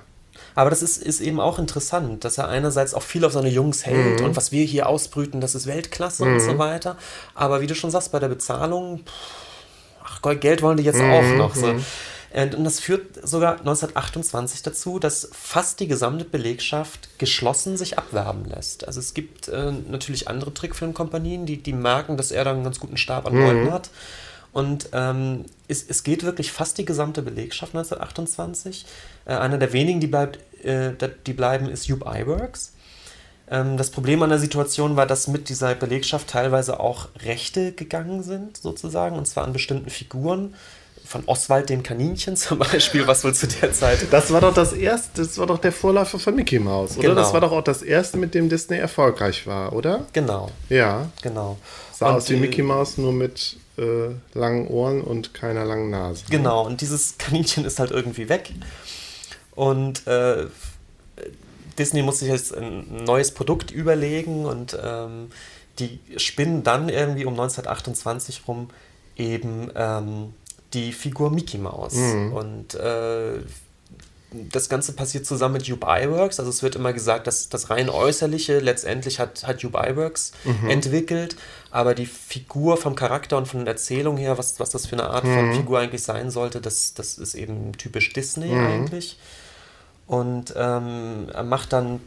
Aber 0.55 0.71
das 0.71 0.81
ist, 0.81 1.01
ist 1.01 1.21
eben 1.21 1.39
auch 1.39 1.57
interessant, 1.57 2.25
dass 2.25 2.37
er 2.37 2.49
einerseits 2.49 2.93
auch 2.93 3.03
viel 3.03 3.23
auf 3.23 3.31
seine 3.31 3.47
Jungs 3.47 3.85
hält 3.85 4.19
mhm. 4.19 4.25
und 4.25 4.35
was 4.35 4.51
wir 4.51 4.65
hier 4.65 4.89
ausbrüten, 4.89 5.39
das 5.39 5.55
ist 5.55 5.67
Weltklasse 5.67 6.25
mhm. 6.25 6.33
und 6.33 6.39
so 6.41 6.57
weiter. 6.57 6.97
Aber 7.33 7.61
wie 7.61 7.67
du 7.67 7.75
schon 7.75 7.91
sagst, 7.91 8.11
bei 8.11 8.19
der 8.19 8.27
Bezahlung. 8.27 9.05
Pff, 9.05 9.50
ach, 10.21 10.39
Geld 10.39 10.61
wollen 10.61 10.77
die 10.77 10.83
jetzt 10.83 10.99
mhm. 10.99 11.11
auch 11.11 11.37
noch. 11.37 11.55
So. 11.55 11.73
Mhm. 11.73 11.83
Und 12.33 12.63
das 12.63 12.79
führt 12.79 13.27
sogar 13.27 13.59
1928 13.59 14.63
dazu, 14.63 14.99
dass 14.99 15.29
fast 15.33 15.81
die 15.81 15.87
gesamte 15.87 16.23
Belegschaft 16.23 17.09
geschlossen 17.19 17.75
sich 17.75 17.97
abwerben 17.97 18.45
lässt. 18.45 18.87
Also 18.87 19.01
es 19.01 19.13
gibt 19.13 19.49
äh, 19.49 19.71
natürlich 19.89 20.29
andere 20.29 20.53
Trickfilmkompanien, 20.53 21.45
die, 21.45 21.57
die 21.57 21.73
merken, 21.73 22.15
dass 22.15 22.31
er 22.31 22.45
da 22.45 22.51
einen 22.51 22.63
ganz 22.63 22.79
guten 22.79 22.95
Stab 22.95 23.25
an 23.25 23.35
mhm. 23.35 23.41
Leuten 23.41 23.71
hat. 23.73 23.89
Und 24.53 24.89
ähm, 24.93 25.45
es, 25.67 25.85
es 25.87 26.03
geht 26.03 26.23
wirklich 26.23 26.51
fast 26.51 26.77
die 26.77 26.85
gesamte 26.85 27.21
Belegschaft 27.21 27.75
1928. 27.75 28.85
Äh, 29.25 29.33
einer 29.33 29.57
der 29.57 29.73
wenigen, 29.73 29.99
die, 29.99 30.07
bleibt, 30.07 30.39
äh, 30.63 30.93
die 31.25 31.33
bleiben, 31.33 31.69
ist 31.69 31.89
Hugh 31.89 32.05
Iwerks. 32.05 32.73
Ähm, 33.51 33.75
das 33.75 33.91
Problem 33.91 34.23
an 34.23 34.29
der 34.29 34.39
Situation 34.39 34.95
war, 34.95 35.05
dass 35.05 35.27
mit 35.27 35.49
dieser 35.49 35.75
Belegschaft 35.75 36.29
teilweise 36.29 36.79
auch 36.79 37.09
Rechte 37.23 37.73
gegangen 37.73 38.23
sind, 38.23 38.57
sozusagen, 38.57 39.17
und 39.17 39.27
zwar 39.27 39.43
an 39.43 39.53
bestimmten 39.53 39.89
Figuren. 39.89 40.55
Von 41.03 41.23
Oswald 41.25 41.69
dem 41.69 41.83
Kaninchen 41.83 42.37
zum 42.37 42.59
Beispiel, 42.59 43.05
was 43.05 43.25
wohl 43.25 43.33
zu 43.33 43.45
der 43.45 43.73
Zeit. 43.73 44.07
Das 44.11 44.31
war 44.31 44.39
doch 44.39 44.53
das 44.53 44.71
erste, 44.71 45.21
das 45.23 45.37
war 45.37 45.45
doch 45.45 45.57
der 45.57 45.73
Vorläufer 45.73 46.19
von 46.19 46.33
Mickey 46.33 46.57
Mouse, 46.57 46.97
oder? 46.97 47.09
Genau. 47.09 47.15
Das 47.15 47.33
war 47.33 47.41
doch 47.41 47.51
auch 47.51 47.63
das 47.63 47.81
erste, 47.81 48.17
mit 48.17 48.33
dem 48.33 48.47
Disney 48.47 48.77
erfolgreich 48.77 49.45
war, 49.45 49.73
oder? 49.73 50.05
Genau. 50.13 50.49
Ja. 50.69 51.09
Genau. 51.21 51.57
Sah 51.91 52.09
und 52.09 52.15
aus 52.15 52.29
wie 52.29 52.37
Mickey 52.37 52.61
Mouse, 52.61 52.97
nur 52.97 53.11
mit 53.11 53.57
äh, 53.77 54.11
langen 54.33 54.67
Ohren 54.67 55.01
und 55.01 55.33
keiner 55.33 55.65
langen 55.65 55.89
Nase. 55.89 56.23
Genau, 56.29 56.65
und 56.65 56.79
dieses 56.79 57.17
Kaninchen 57.17 57.65
ist 57.65 57.79
halt 57.79 57.91
irgendwie 57.91 58.29
weg. 58.29 58.53
Und 59.53 60.07
äh, 60.07 60.45
Disney 61.81 62.03
muss 62.03 62.19
sich 62.19 62.29
jetzt 62.29 62.55
ein 62.55 63.03
neues 63.05 63.31
Produkt 63.31 63.71
überlegen 63.71 64.45
und 64.45 64.77
ähm, 64.83 65.31
die 65.79 65.99
spinnen 66.17 66.61
dann 66.61 66.89
irgendwie 66.89 67.25
um 67.25 67.33
1928 67.33 68.43
rum 68.47 68.69
eben 69.17 69.71
ähm, 69.75 70.33
die 70.73 70.93
Figur 70.93 71.31
Mickey 71.31 71.57
Mouse. 71.57 71.95
Mhm. 71.95 72.33
Und 72.33 72.75
äh, 72.75 73.39
das 74.31 74.69
Ganze 74.69 74.93
passiert 74.93 75.25
zusammen 75.25 75.55
mit 75.55 75.63
Jupe 75.63 75.87
Iwerks. 75.87 76.39
Also 76.39 76.51
es 76.51 76.61
wird 76.61 76.75
immer 76.75 76.93
gesagt, 76.93 77.25
dass 77.25 77.49
das 77.49 77.71
rein 77.71 77.89
äußerliche 77.89 78.59
letztendlich 78.59 79.19
hat, 79.19 79.47
hat 79.47 79.63
Jupe 79.63 79.79
Iwerks 79.79 80.33
mhm. 80.43 80.69
entwickelt, 80.69 81.35
aber 81.71 81.95
die 81.95 82.05
Figur 82.05 82.77
vom 82.77 82.95
Charakter 82.95 83.37
und 83.37 83.47
von 83.47 83.65
der 83.65 83.73
Erzählung 83.73 84.17
her, 84.17 84.37
was, 84.37 84.59
was 84.59 84.69
das 84.69 84.85
für 84.85 84.95
eine 84.95 85.09
Art 85.09 85.23
mhm. 85.23 85.33
von 85.33 85.53
Figur 85.55 85.79
eigentlich 85.79 86.03
sein 86.03 86.29
sollte, 86.29 86.61
das, 86.61 86.93
das 86.93 87.17
ist 87.17 87.33
eben 87.33 87.71
typisch 87.73 88.13
Disney 88.13 88.49
mhm. 88.49 88.67
eigentlich. 88.67 89.17
Und 90.11 90.53
ähm, 90.57 91.29
er 91.33 91.43
macht 91.43 91.71
dann 91.71 92.01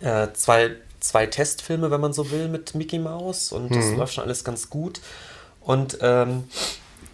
äh, 0.00 0.28
zwei, 0.32 0.76
zwei 0.98 1.26
Testfilme, 1.26 1.90
wenn 1.90 2.00
man 2.00 2.14
so 2.14 2.30
will, 2.30 2.48
mit 2.48 2.74
Mickey 2.74 2.98
Mouse 2.98 3.52
und 3.52 3.68
das 3.68 3.84
mhm. 3.84 3.98
läuft 3.98 4.14
schon 4.14 4.24
alles 4.24 4.44
ganz 4.44 4.70
gut. 4.70 5.02
Und 5.60 5.98
ähm, 6.00 6.44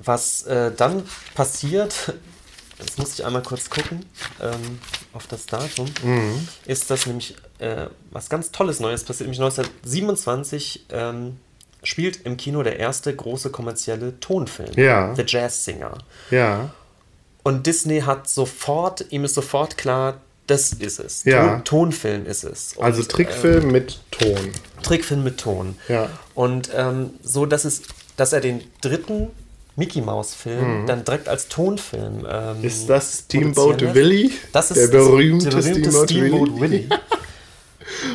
was 0.05 0.45
äh, 0.45 0.71
dann 0.71 1.03
passiert, 1.35 2.15
jetzt 2.79 2.97
muss 3.01 3.15
ich 3.15 3.27
einmal 3.27 3.43
kurz 3.43 3.71
gucken 3.71 4.07
ähm, 4.41 4.79
auf 5.15 5.27
das 5.27 5.47
Datum, 5.47 5.87
mhm. 6.05 6.47
ist 6.65 6.93
das 6.93 7.07
nämlich 7.07 7.35
äh, 7.59 7.87
was 8.13 8.29
ganz 8.29 8.53
Tolles 8.53 8.79
Neues 8.79 9.03
passiert. 9.03 9.29
Nämlich 9.29 9.41
1927 9.41 10.87
ähm, 10.91 11.39
spielt 11.83 12.25
im 12.25 12.37
Kino 12.37 12.63
der 12.63 12.79
erste 12.79 13.17
große 13.17 13.51
kommerzielle 13.51 14.21
Tonfilm, 14.21 14.75
ja. 14.77 15.13
The 15.17 15.25
Jazz 15.27 15.65
Singer. 15.65 15.99
Ja. 16.31 16.71
Und 17.49 17.67
Disney 17.67 18.01
hat 18.01 18.29
sofort, 18.29 19.07
ihm 19.09 19.25
ist 19.25 19.35
sofort 19.35 19.79
klar, 19.79 20.21
das 20.47 20.75
ist 20.75 21.01
es. 21.01 21.25
Ja. 21.25 21.61
Ton, 21.61 21.65
Tonfilm 21.65 22.27
ist 22.27 22.45
es. 22.45 22.75
Und, 22.77 22.85
also 22.85 23.03
Trickfilm 23.03 23.63
ähm, 23.65 23.73
mit 23.73 24.01
Ton. 24.11 24.53
Trickfilm 24.83 25.25
mit 25.25 25.39
Ton. 25.39 25.75
Ja. 25.89 26.11
Und 26.35 26.69
ähm, 26.77 27.09
so, 27.23 27.47
dass 27.47 27.65
es, 27.65 27.85
dass 28.19 28.35
er 28.35 28.43
den 28.43 28.65
dritten 28.83 29.29
Mickey 29.77 30.03
Mouse 30.03 30.35
Film, 30.35 30.83
mhm. 30.83 30.87
dann 30.87 31.07
direkt 31.07 31.27
als 31.27 31.49
Tonfilm. 31.49 32.27
Ähm, 32.31 32.57
ist 32.61 32.87
das 32.91 33.21
Steamboat 33.21 33.95
Willie? 33.95 34.31
Das 34.53 34.71
ist 34.71 34.93
der 34.93 34.99
berühmte, 34.99 35.49
der 35.49 35.57
berühmte 35.57 35.91
Steamboat, 35.91 36.11
Steamboat 36.11 36.61
Willie. 36.61 36.89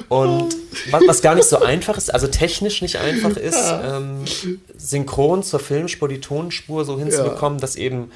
Und 0.09 0.55
was, 0.91 1.07
was, 1.07 1.21
gar 1.21 1.35
nicht 1.35 1.47
so 1.47 1.59
einfach 1.59 1.97
ist, 1.97 2.13
also 2.13 2.27
technisch 2.27 2.81
nicht 2.81 2.97
einfach 2.97 3.35
ist, 3.35 3.55
ja. 3.55 3.97
ähm, 3.97 4.25
synchron 4.77 5.43
zur 5.43 5.59
Filmspur, 5.59 6.07
die 6.07 6.21
Tonspur 6.21 6.85
so 6.85 6.99
hinzubekommen, 6.99 7.57
ja. 7.57 7.61
dass 7.61 7.75
eben 7.75 8.11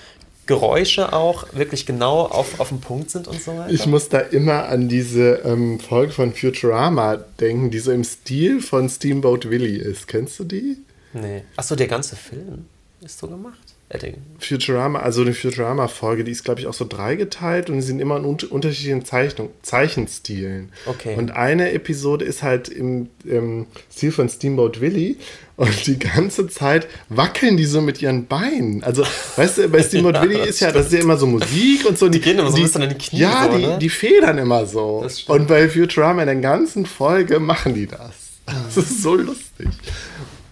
Geräusche 0.48 1.14
auch 1.14 1.45
wirklich 1.53 1.86
genau 1.86 2.22
auf, 2.22 2.60
auf 2.60 2.69
den 2.69 2.82
Punkt 2.82 3.11
sind 3.11 3.28
und 3.28 3.41
so 3.41 3.56
weiter. 3.57 3.72
Ich 3.72 3.86
muss 3.86 4.10
da 4.10 4.19
immer 4.19 4.65
an 4.69 4.90
diese 4.90 5.41
ähm, 5.45 5.80
Folge 5.80 6.14
von 6.14 6.34
Futurama 6.34 7.18
denken, 7.40 7.69
die 7.69 7.80
so 7.80 7.91
im 7.91 8.03
Stil 8.03 8.61
von 8.61 8.90
Steamboat 8.90 9.49
Willie 9.49 9.78
ist. 9.78 10.07
Kennst 10.07 10.40
du 10.40 10.44
die? 10.45 10.78
Nee. 11.14 11.44
Achso, 11.56 11.76
der 11.76 11.88
ganze 11.88 12.15
Film 12.15 12.65
ist 13.02 13.19
so 13.19 13.28
gemacht. 13.28 13.66
Edding. 13.90 14.16
Futurama, 14.40 15.00
also 15.00 15.22
eine 15.22 15.34
Futurama-Folge, 15.34 16.26
die 16.26 16.32
ist, 16.32 16.44
glaube 16.44 16.60
ich, 16.60 16.68
auch 16.68 16.74
so 16.74 16.86
dreigeteilt 16.86 17.70
und 17.70 17.78
die 17.78 17.82
sind 17.82 18.02
immer 18.02 18.18
in 18.18 18.26
un 18.26 18.38
unterschiedlichen 18.50 19.06
Zeichnung, 19.06 19.50
Zeichenstilen. 19.62 20.74
Okay. 20.86 21.16
Und 21.16 21.32
eine 21.32 21.72
Episode 21.72 22.26
ist 22.26 22.44
halt 22.44 22.68
im, 22.68 23.08
im 23.24 23.66
Stil 23.90 24.12
von 24.12 24.28
Steamboat 24.28 24.82
Willie 24.82 25.16
und 25.56 25.88
die 25.88 25.98
ganze 25.98 26.50
Zeit 26.50 26.88
wackeln 27.08 27.56
die 27.56 27.64
so 27.64 27.80
mit 27.80 28.02
ihren 28.02 28.26
Beinen. 28.26 28.84
Also, 28.84 29.06
weißt 29.38 29.60
du, 29.60 29.70
bei 29.70 29.82
Steamboat 29.82 30.16
ja, 30.16 30.24
Willie 30.24 30.44
ist 30.44 30.60
ja, 30.60 30.74
das 30.74 30.88
ist 30.88 30.94
ja 30.94 31.00
immer 31.00 31.16
so 31.16 31.26
Musik 31.26 31.86
und 31.88 31.98
so. 31.98 32.10
Die, 32.10 32.20
die 32.20 32.26
gehen 32.26 32.40
immer 32.40 32.52
so 32.52 32.58
ein 32.58 32.64
bisschen 32.64 32.84
an 32.84 32.90
die 32.90 32.98
Knie. 32.98 33.20
Ja, 33.20 33.50
so, 33.50 33.58
die, 33.58 33.66
ne? 33.66 33.78
die 33.80 33.90
federn 33.90 34.38
immer 34.38 34.66
so. 34.66 35.08
Und 35.28 35.48
bei 35.48 35.70
Futurama 35.70 36.24
in 36.24 36.28
der 36.28 36.36
ganzen 36.36 36.86
Folge 36.86 37.40
machen 37.40 37.74
die 37.74 37.88
das. 37.88 38.42
Das 38.46 38.76
ist 38.78 39.02
so 39.02 39.16
lustig. 39.16 39.70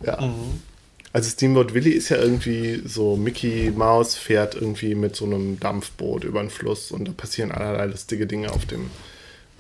Ja. 0.06 0.22
Mhm. 0.22 0.62
Also 1.16 1.30
Steamboat 1.30 1.74
Willie 1.74 1.94
ist 1.94 2.10
ja 2.10 2.18
irgendwie 2.18 2.82
so, 2.86 3.16
Mickey 3.16 3.72
Mouse 3.74 4.16
fährt 4.16 4.54
irgendwie 4.54 4.96
mit 4.96 5.16
so 5.16 5.24
einem 5.24 5.58
Dampfboot 5.62 6.26
über 6.26 6.42
den 6.42 6.50
Fluss 6.50 6.92
und 6.92 7.08
da 7.08 7.14
passieren 7.14 7.54
allerlei 7.54 7.86
lustige 7.86 8.28
Dinge 8.28 8.52
auf 8.52 8.66
dem, 8.66 8.92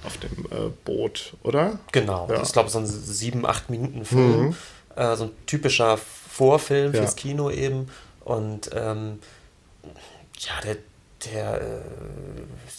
auf 0.03 0.17
dem 0.17 0.31
äh, 0.51 0.69
Boot, 0.83 1.37
oder? 1.43 1.79
Genau, 1.93 2.27
ja. 2.29 2.43
ich 2.43 2.51
glaube 2.51 2.69
so 2.69 2.79
ein 2.79 2.85
sieben, 2.85 3.45
acht 3.45 3.69
Minuten 3.69 4.03
Film, 4.03 4.47
mhm. 4.47 4.55
äh, 4.97 5.15
so 5.15 5.23
ein 5.23 5.31
typischer 5.45 5.97
Vorfilm 5.97 6.93
ja. 6.93 6.99
fürs 6.99 7.15
Kino 7.15 7.49
eben 7.49 7.87
und 8.25 8.71
ähm, 8.73 9.19
ja, 10.39 10.59
der, 10.61 10.75
der, 11.33 11.61
äh, 11.61 11.81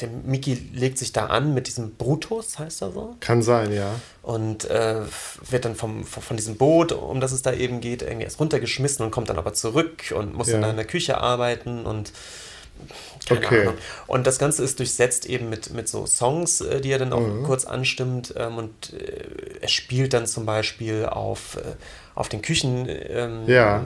der 0.01 0.09
Mickey 0.24 0.55
legt 0.73 0.98
sich 0.98 1.12
da 1.12 1.27
an 1.27 1.55
mit 1.55 1.66
diesem 1.66 1.94
Brutus, 1.94 2.59
heißt 2.59 2.82
er 2.82 2.93
so? 2.93 3.16
Kann 3.20 3.43
sein, 3.43 3.73
ja. 3.73 3.94
Und 4.23 4.68
äh, 4.70 5.02
wird 5.51 5.64
dann 5.64 5.74
vom, 5.74 6.05
von 6.05 6.36
diesem 6.36 6.56
Boot, 6.56 6.93
um 6.93 7.20
das 7.20 7.32
es 7.32 7.43
da 7.43 7.52
eben 7.52 7.81
geht, 7.81 8.02
irgendwie 8.02 8.24
erst 8.24 8.40
runtergeschmissen 8.40 9.05
und 9.05 9.10
kommt 9.10 9.28
dann 9.28 9.39
aber 9.39 9.55
zurück 9.55 10.14
und 10.16 10.35
muss 10.35 10.48
ja. 10.48 10.60
dann 10.60 10.70
in 10.70 10.77
der 10.77 10.86
Küche 10.86 11.18
arbeiten 11.18 11.86
und 11.86 12.12
okay. 13.31 13.62
Ahnung. 13.62 13.74
Und 14.06 14.27
das 14.27 14.39
Ganze 14.39 14.62
ist 14.62 14.78
durchsetzt 14.78 15.27
eben 15.27 15.48
mit, 15.48 15.73
mit 15.73 15.89
so 15.89 16.06
Songs, 16.06 16.60
äh, 16.60 16.81
die 16.81 16.90
er 16.90 16.98
dann 16.98 17.12
auch 17.12 17.20
mhm. 17.20 17.44
kurz 17.44 17.64
anstimmt. 17.64 18.35
Ähm, 18.36 18.59
und 18.59 18.93
äh, 18.93 19.60
er 19.60 19.68
spielt 19.68 20.12
dann 20.12 20.27
zum 20.27 20.47
Beispiel 20.47 21.06
auf, 21.06 21.56
äh, 21.56 21.74
auf 22.14 22.28
den 22.28 22.43
Küchenutensilien, 22.43 23.48
ähm, 23.48 23.48
ja. 23.48 23.85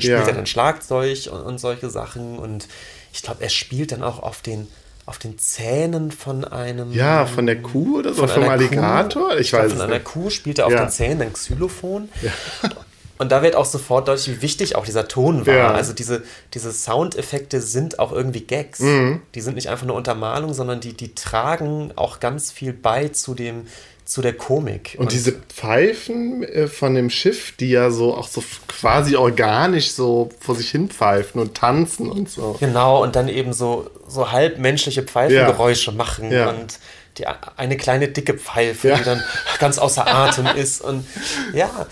spielt 0.00 0.02
ja. 0.02 0.26
er 0.26 0.34
dann 0.34 0.46
Schlagzeug 0.46 1.28
und, 1.32 1.40
und 1.40 1.58
solche 1.58 1.90
Sachen. 1.90 2.38
Und 2.38 2.68
ich 3.12 3.22
glaube, 3.22 3.42
er 3.42 3.48
spielt 3.48 3.92
dann 3.92 4.02
auch 4.02 4.20
auf 4.20 4.42
den 4.42 4.68
auf 5.06 5.18
den 5.18 5.38
Zähnen 5.38 6.10
von 6.10 6.44
einem. 6.44 6.92
Ja, 6.92 7.24
von 7.24 7.46
der 7.46 7.62
Kuh 7.62 8.00
oder 8.00 8.12
so, 8.12 8.26
von 8.26 8.42
vom 8.42 8.48
Alligator? 8.48 9.30
Kuh, 9.30 9.36
ich 9.36 9.52
weiß 9.54 9.72
Von 9.72 9.80
einer 9.80 10.00
Kuh 10.00 10.28
spielt 10.28 10.58
er 10.58 10.66
auf 10.66 10.72
ja. 10.72 10.84
den 10.84 10.90
Zähnen 10.90 11.22
ein 11.22 11.32
Xylophon. 11.32 12.10
Ja. 12.22 12.32
Und 13.18 13.32
da 13.32 13.42
wird 13.42 13.56
auch 13.56 13.64
sofort 13.64 14.08
deutlich, 14.08 14.36
wie 14.36 14.42
wichtig 14.42 14.76
auch 14.76 14.84
dieser 14.84 15.08
Ton 15.08 15.46
war. 15.46 15.54
Ja. 15.54 15.70
Also 15.72 15.92
diese, 15.92 16.22
diese 16.54 16.72
Soundeffekte 16.72 17.60
sind 17.60 17.98
auch 17.98 18.12
irgendwie 18.12 18.42
Gags. 18.42 18.80
Mhm. 18.80 19.22
Die 19.34 19.40
sind 19.40 19.56
nicht 19.56 19.68
einfach 19.68 19.86
nur 19.86 19.96
Untermalung, 19.96 20.54
sondern 20.54 20.80
die, 20.80 20.92
die 20.92 21.14
tragen 21.14 21.92
auch 21.96 22.20
ganz 22.20 22.52
viel 22.52 22.72
bei 22.72 23.08
zu 23.08 23.34
dem, 23.34 23.66
zu 24.08 24.22
der 24.22 24.32
Komik. 24.32 24.94
Und, 24.96 25.06
und 25.06 25.12
diese 25.12 25.32
Pfeifen 25.32 26.42
äh, 26.42 26.66
von 26.66 26.94
dem 26.94 27.10
Schiff, 27.10 27.54
die 27.56 27.70
ja 27.70 27.90
so 27.90 28.14
auch 28.14 28.26
so 28.26 28.42
quasi 28.66 29.16
organisch 29.16 29.90
so 29.90 30.30
vor 30.40 30.54
sich 30.54 30.70
hin 30.70 30.88
pfeifen 30.88 31.40
und 31.40 31.54
tanzen 31.54 32.08
und 32.08 32.30
so. 32.30 32.56
Genau, 32.58 33.02
und 33.02 33.16
dann 33.16 33.28
eben 33.28 33.52
so, 33.52 33.90
so 34.08 34.32
halbmenschliche 34.32 35.02
Pfeifengeräusche 35.02 35.90
ja. 35.90 35.96
machen 35.96 36.32
ja. 36.32 36.48
und 36.48 36.78
die, 37.18 37.26
eine 37.56 37.76
kleine 37.76 38.08
dicke 38.08 38.34
Pfeife, 38.34 38.88
ja. 38.88 38.96
die 38.96 39.04
dann 39.04 39.22
ganz 39.58 39.78
außer 39.78 40.06
Atem 40.14 40.46
ist. 40.56 40.80
Und 40.80 41.04
ja, 41.52 41.86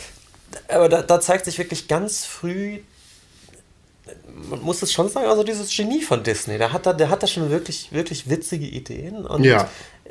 aber 0.69 0.89
da, 0.89 1.03
da 1.03 1.21
zeigt 1.21 1.45
sich 1.45 1.59
wirklich 1.59 1.89
ganz 1.89 2.25
früh 2.25 2.81
man 4.51 4.63
muss 4.63 4.83
es 4.83 4.93
schon 4.93 5.09
sagen, 5.09 5.27
also 5.27 5.43
dieses 5.43 5.75
Genie 5.75 6.03
von 6.03 6.23
Disney, 6.23 6.59
der 6.59 6.73
hat 6.73 6.87
da, 6.87 6.93
der 6.93 7.11
hat 7.11 7.23
da 7.23 7.27
schon 7.27 7.51
wirklich, 7.51 7.93
wirklich 7.93 8.29
witzige 8.29 8.67
Ideen 8.67 9.27
und 9.27 9.45
ja. 9.45 9.69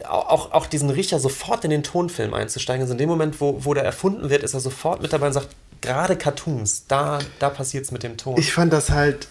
auch, 0.07 0.51
auch 0.51 0.65
diesen 0.67 0.89
Riecher 0.89 1.19
sofort 1.19 1.63
in 1.63 1.69
den 1.69 1.83
Tonfilm 1.83 2.33
einzusteigen. 2.33 2.81
Also 2.81 2.93
in 2.93 2.97
dem 2.97 3.09
Moment, 3.09 3.39
wo, 3.39 3.63
wo 3.63 3.73
der 3.73 3.83
erfunden 3.83 4.29
wird, 4.29 4.43
ist 4.43 4.53
er 4.53 4.59
sofort 4.59 5.01
mit 5.01 5.13
dabei 5.13 5.27
und 5.27 5.33
sagt, 5.33 5.49
gerade 5.81 6.17
Cartoons, 6.17 6.87
da, 6.87 7.19
da 7.39 7.49
passiert 7.49 7.85
es 7.85 7.91
mit 7.91 8.03
dem 8.03 8.17
Ton. 8.17 8.37
Ich 8.37 8.51
fand 8.51 8.73
das 8.73 8.89
halt 8.89 9.27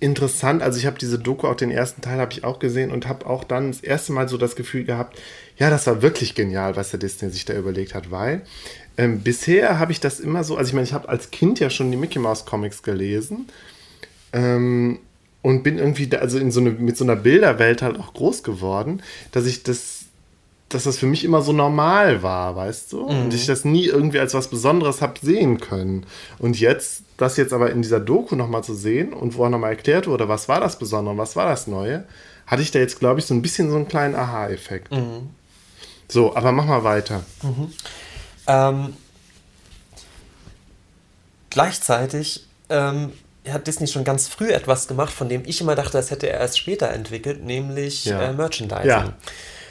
interessant. 0.00 0.62
Also 0.62 0.78
ich 0.78 0.86
habe 0.86 0.98
diese 0.98 1.18
Doku, 1.18 1.46
auch 1.46 1.54
den 1.54 1.70
ersten 1.70 2.00
Teil 2.02 2.18
habe 2.18 2.32
ich 2.32 2.44
auch 2.44 2.58
gesehen 2.58 2.90
und 2.90 3.08
habe 3.08 3.26
auch 3.26 3.44
dann 3.44 3.72
das 3.72 3.80
erste 3.80 4.12
Mal 4.12 4.28
so 4.28 4.36
das 4.36 4.56
Gefühl 4.56 4.84
gehabt, 4.84 5.18
ja, 5.58 5.70
das 5.70 5.86
war 5.86 6.02
wirklich 6.02 6.34
genial, 6.34 6.76
was 6.76 6.90
der 6.90 7.00
Disney 7.00 7.30
sich 7.30 7.44
da 7.44 7.54
überlegt 7.54 7.94
hat, 7.94 8.10
weil 8.10 8.42
ähm, 8.98 9.20
bisher 9.20 9.78
habe 9.78 9.92
ich 9.92 10.00
das 10.00 10.20
immer 10.20 10.44
so, 10.44 10.56
also 10.56 10.68
ich 10.68 10.74
meine, 10.74 10.86
ich 10.86 10.92
habe 10.92 11.08
als 11.08 11.30
Kind 11.30 11.60
ja 11.60 11.70
schon 11.70 11.90
die 11.90 11.96
Mickey 11.96 12.18
Mouse 12.18 12.44
Comics 12.44 12.82
gelesen 12.82 13.46
ähm, 14.32 14.98
und 15.42 15.62
bin 15.62 15.78
irgendwie 15.78 16.06
da, 16.06 16.18
also 16.18 16.38
in 16.38 16.50
so 16.50 16.60
eine, 16.60 16.70
mit 16.70 16.96
so 16.96 17.04
einer 17.04 17.16
Bilderwelt 17.16 17.82
halt 17.82 17.98
auch 17.98 18.14
groß 18.14 18.42
geworden, 18.42 19.02
dass 19.32 19.46
ich 19.46 19.62
das, 19.62 20.04
dass 20.68 20.84
das 20.84 20.98
für 20.98 21.06
mich 21.06 21.24
immer 21.24 21.42
so 21.42 21.52
normal 21.52 22.22
war, 22.22 22.56
weißt 22.56 22.92
du? 22.92 23.02
Mhm. 23.02 23.24
Und 23.24 23.34
ich 23.34 23.46
das 23.46 23.64
nie 23.64 23.86
irgendwie 23.86 24.18
als 24.18 24.34
was 24.34 24.48
Besonderes 24.48 25.02
habe 25.02 25.14
sehen 25.22 25.60
können. 25.60 26.06
Und 26.38 26.58
jetzt, 26.58 27.02
das 27.18 27.36
jetzt 27.36 27.52
aber 27.52 27.70
in 27.70 27.82
dieser 27.82 28.00
Doku 28.00 28.34
nochmal 28.34 28.64
zu 28.64 28.74
sehen 28.74 29.12
und 29.12 29.36
wo 29.36 29.44
auch 29.44 29.50
nochmal 29.50 29.70
erklärt 29.70 30.06
wurde, 30.06 30.28
was 30.28 30.48
war 30.48 30.60
das 30.60 30.78
Besondere, 30.78 31.16
was 31.16 31.36
war 31.36 31.48
das 31.48 31.66
Neue, 31.66 32.04
hatte 32.46 32.62
ich 32.62 32.70
da 32.70 32.78
jetzt, 32.78 32.98
glaube 32.98 33.20
ich, 33.20 33.26
so 33.26 33.34
ein 33.34 33.42
bisschen 33.42 33.70
so 33.70 33.76
einen 33.76 33.88
kleinen 33.88 34.14
Aha-Effekt. 34.14 34.90
Mhm. 34.90 35.30
So, 36.08 36.36
aber 36.36 36.52
mach 36.52 36.66
mal 36.66 36.84
weiter. 36.84 37.22
Mhm. 37.42 37.72
Ähm, 38.46 38.96
gleichzeitig 41.50 42.46
ähm, 42.68 43.12
hat 43.48 43.66
Disney 43.66 43.86
schon 43.86 44.04
ganz 44.04 44.28
früh 44.28 44.50
etwas 44.52 44.88
gemacht, 44.88 45.12
von 45.12 45.28
dem 45.28 45.44
ich 45.46 45.60
immer 45.60 45.74
dachte, 45.74 45.92
das 45.92 46.10
hätte 46.10 46.28
er 46.28 46.40
erst 46.40 46.58
später 46.58 46.90
entwickelt, 46.90 47.44
nämlich 47.44 48.04
ja. 48.04 48.20
äh, 48.22 48.32
Merchandising. 48.32 48.88
Ja. 48.88 49.14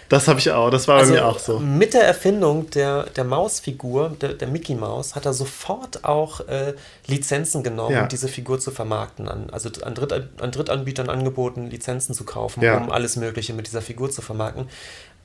Das 0.10 0.28
habe 0.28 0.40
ich 0.40 0.52
auch, 0.52 0.70
das 0.70 0.88
war 0.88 0.98
also 0.98 1.14
bei 1.14 1.20
mir 1.20 1.26
auch 1.26 1.40
so. 1.40 1.60
Mit 1.60 1.95
der 1.95 2.03
Erfindung 2.03 2.70
der, 2.70 3.03
der 3.16 3.24
Mausfigur, 3.24 4.16
der, 4.22 4.34
der 4.34 4.48
Mickey 4.48 4.76
Maus, 4.76 5.16
hat 5.16 5.26
er 5.26 5.34
sofort 5.34 6.03
auch 6.03 6.41
äh, 6.48 6.76
Lizenzen 7.07 7.64
genommen, 7.64 7.95
ja. 7.95 8.06
diese 8.06 8.28
Figur 8.28 8.60
zu 8.60 8.70
vermarkten. 8.70 9.28
An, 9.28 9.49
also 9.49 9.70
an, 9.82 9.95
Dritt, 9.95 10.14
an 10.14 10.52
Drittanbietern 10.52 11.10
angeboten, 11.10 11.72
Lizenzen 11.72 12.14
zu 12.14 12.24
kaufen, 12.24 12.62
ja. 12.62 12.78
um 12.78 12.91
alles 12.91 13.16
Mögliche 13.16 13.53
mit 13.53 13.66
dieser 13.66 13.82
Figur 13.82 14.12
zu 14.12 14.22
vermarkten. 14.22 14.70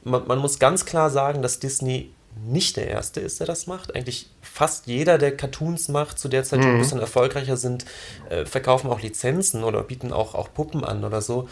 Man, 0.04 0.26
man 0.26 0.38
muss 0.38 0.58
ganz 0.58 0.84
klar 0.84 1.10
sagen, 1.10 1.42
dass 1.42 1.58
Disney 1.58 2.12
nicht 2.46 2.76
der 2.76 2.88
Erste 2.88 3.20
ist, 3.20 3.40
der 3.40 3.46
das 3.46 3.66
macht. 3.66 3.94
Eigentlich 3.94 4.28
fast 4.40 4.86
jeder, 4.86 5.18
der 5.18 5.36
Cartoons 5.36 5.88
macht, 5.88 6.18
zu 6.18 6.28
der 6.28 6.44
Zeit, 6.44 6.62
die 6.62 6.68
ein 6.68 6.74
Mhm. 6.74 6.78
bisschen 6.78 7.00
erfolgreicher 7.00 7.56
sind, 7.56 7.84
äh, 8.30 8.44
verkaufen 8.46 8.88
auch 8.90 9.00
Lizenzen 9.00 9.64
oder 9.64 9.82
bieten 9.82 10.12
auch, 10.12 10.34
auch 10.34 10.52
Puppen 10.54 10.84
an 10.84 11.04
oder 11.04 11.20
so. 11.22 11.48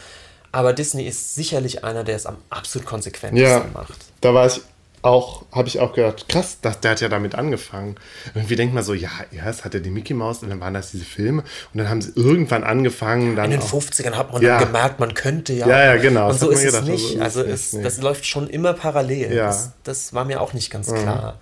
Aber 0.53 0.73
Disney 0.73 1.05
ist 1.07 1.35
sicherlich 1.35 1.85
einer, 1.85 2.05
der 2.05 2.17
es 2.17 2.25
am 2.27 2.37
absolut 2.49 2.87
konsequentesten 2.87 3.45
Ja, 3.65 3.67
macht. 3.75 3.99
da 4.23 4.33
war 4.33 4.47
ich 4.47 4.63
auch, 5.09 5.45
habe 5.53 5.67
ich 5.69 5.81
auch 5.81 5.93
gedacht, 5.95 6.29
krass, 6.29 6.59
das, 6.63 6.81
der 6.81 6.93
hat 6.93 7.01
ja 7.01 7.09
damit 7.09 7.35
angefangen. 7.35 7.97
Irgendwie 8.35 8.55
denkt 8.57 8.75
man 8.75 8.85
so, 8.85 8.95
ja, 8.95 9.11
erst 9.33 9.65
hatte 9.65 9.81
die 9.81 9.91
Mickey 9.91 10.15
Mouse 10.15 10.43
und 10.43 10.51
dann 10.51 10.61
waren 10.61 10.75
das 10.75 10.91
diese 10.93 11.05
Filme 11.05 11.43
und 11.73 11.79
dann 11.79 11.89
haben 11.89 12.01
sie 12.01 12.13
irgendwann 12.15 12.63
angefangen, 12.65 13.35
dann 13.37 13.47
In 13.47 13.53
den 13.53 13.61
auch, 13.61 13.73
50ern 13.73 14.13
hat 14.15 14.33
man 14.33 14.43
Ja. 14.43 14.59
gemerkt, 14.63 15.01
man 15.01 15.15
könnte 15.15 15.53
ja. 15.55 15.67
Ja, 15.67 15.85
ja, 15.95 15.97
genau, 15.97 16.25
Und 16.27 16.33
das 16.35 16.41
so 16.41 16.51
ist 16.51 16.59
es 16.61 16.65
gedacht, 16.67 16.83
aber 16.83 16.91
nicht. 16.93 17.09
so 17.09 17.15
ist 17.17 17.21
Also 17.23 17.43
es 17.43 17.49
es, 17.67 17.73
nicht. 17.73 17.87
das 17.87 17.99
läuft 17.99 18.27
schon 18.27 18.49
immer 18.49 18.73
parallel. 18.75 19.33
Ja. 19.35 19.45
Mhm. 19.45 19.49
Das, 19.49 19.71
das 19.85 20.13
war 20.15 20.25
mir 20.25 20.41
auch 20.41 20.53
nicht 20.53 20.71
ganz 20.71 20.87
klar. 20.93 21.39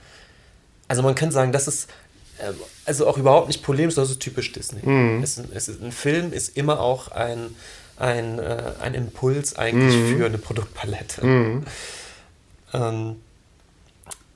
Also 0.88 1.02
man 1.02 1.14
kann 1.14 1.30
sagen, 1.32 1.52
das 1.52 1.66
ist 1.68 1.88
ähm, 2.40 2.55
also 2.84 3.06
auch 3.09 3.16
überhaupt 3.18 3.48
nicht 3.48 3.62
polemisch, 3.62 3.94
das 3.94 4.10
ist 4.10 4.20
typisch 4.20 4.52
Disney. 4.52 4.80
Mhm. 4.88 5.22
Es, 5.22 5.38
ist- 5.38 5.48
es 5.55 5.68
ist, 5.68 5.82
ein 5.82 5.90
Film 5.93 6.32
ist 6.32 6.56
immer 6.56 6.80
auch 6.80 7.09
ein, 7.12 7.55
ein, 7.98 8.38
äh, 8.38 8.62
ein 8.80 8.93
Impuls 8.94 9.56
eigentlich 9.56 9.97
Mhm. 9.97 10.18
für 10.18 10.26
eine 10.26 10.38
Produktpalette. 10.38 11.22
Ähm, 12.74 13.16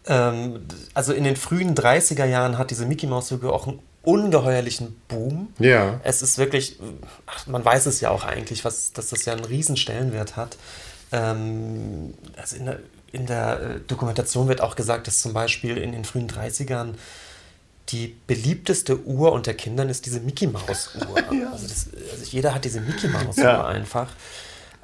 ähm, 0.06 0.66
also 0.94 1.12
in 1.12 1.24
den 1.24 1.36
frühen 1.36 1.74
30er 1.74 2.24
Jahren 2.24 2.58
hat 2.58 2.70
diese 2.70 2.86
Mickey 2.86 3.06
Mouse 3.06 3.28
Figur 3.28 3.52
auch 3.52 3.66
einen 3.66 3.80
ungeheuerlichen 4.02 5.00
Boom. 5.08 5.48
Ja. 5.58 6.00
Es 6.04 6.22
ist 6.22 6.38
wirklich, 6.38 6.78
ach, 7.26 7.46
man 7.46 7.64
weiß 7.64 7.86
es 7.86 8.00
ja 8.00 8.10
auch 8.10 8.24
eigentlich, 8.24 8.64
was, 8.64 8.92
dass 8.92 9.08
das 9.08 9.24
ja 9.24 9.34
einen 9.34 9.44
riesen 9.44 9.76
Stellenwert 9.76 10.36
hat. 10.36 10.56
Ähm, 11.12 12.14
also 12.36 12.56
in 12.56 12.66
der, 12.66 12.78
in 13.12 13.26
der 13.26 13.60
äh, 13.60 13.80
Dokumentation 13.86 14.48
wird 14.48 14.60
auch 14.60 14.76
gesagt, 14.76 15.06
dass 15.06 15.20
zum 15.20 15.32
Beispiel 15.32 15.76
in 15.76 15.92
den 15.92 16.04
frühen 16.04 16.28
30ern 16.28 16.94
die 17.88 18.14
beliebteste 18.26 19.00
Uhr 19.04 19.32
unter 19.32 19.52
Kindern 19.52 19.88
ist 19.88 20.06
diese 20.06 20.20
Mickey 20.20 20.46
Maus 20.46 20.90
Uhr. 20.94 21.16
also, 21.52 21.66
das, 21.66 21.88
also 22.12 22.24
jeder 22.24 22.54
hat 22.54 22.64
diese 22.64 22.80
Mickey 22.80 23.08
Maus 23.08 23.36
Uhr 23.36 23.44
Ja. 23.44 23.66
einfach. 23.66 24.08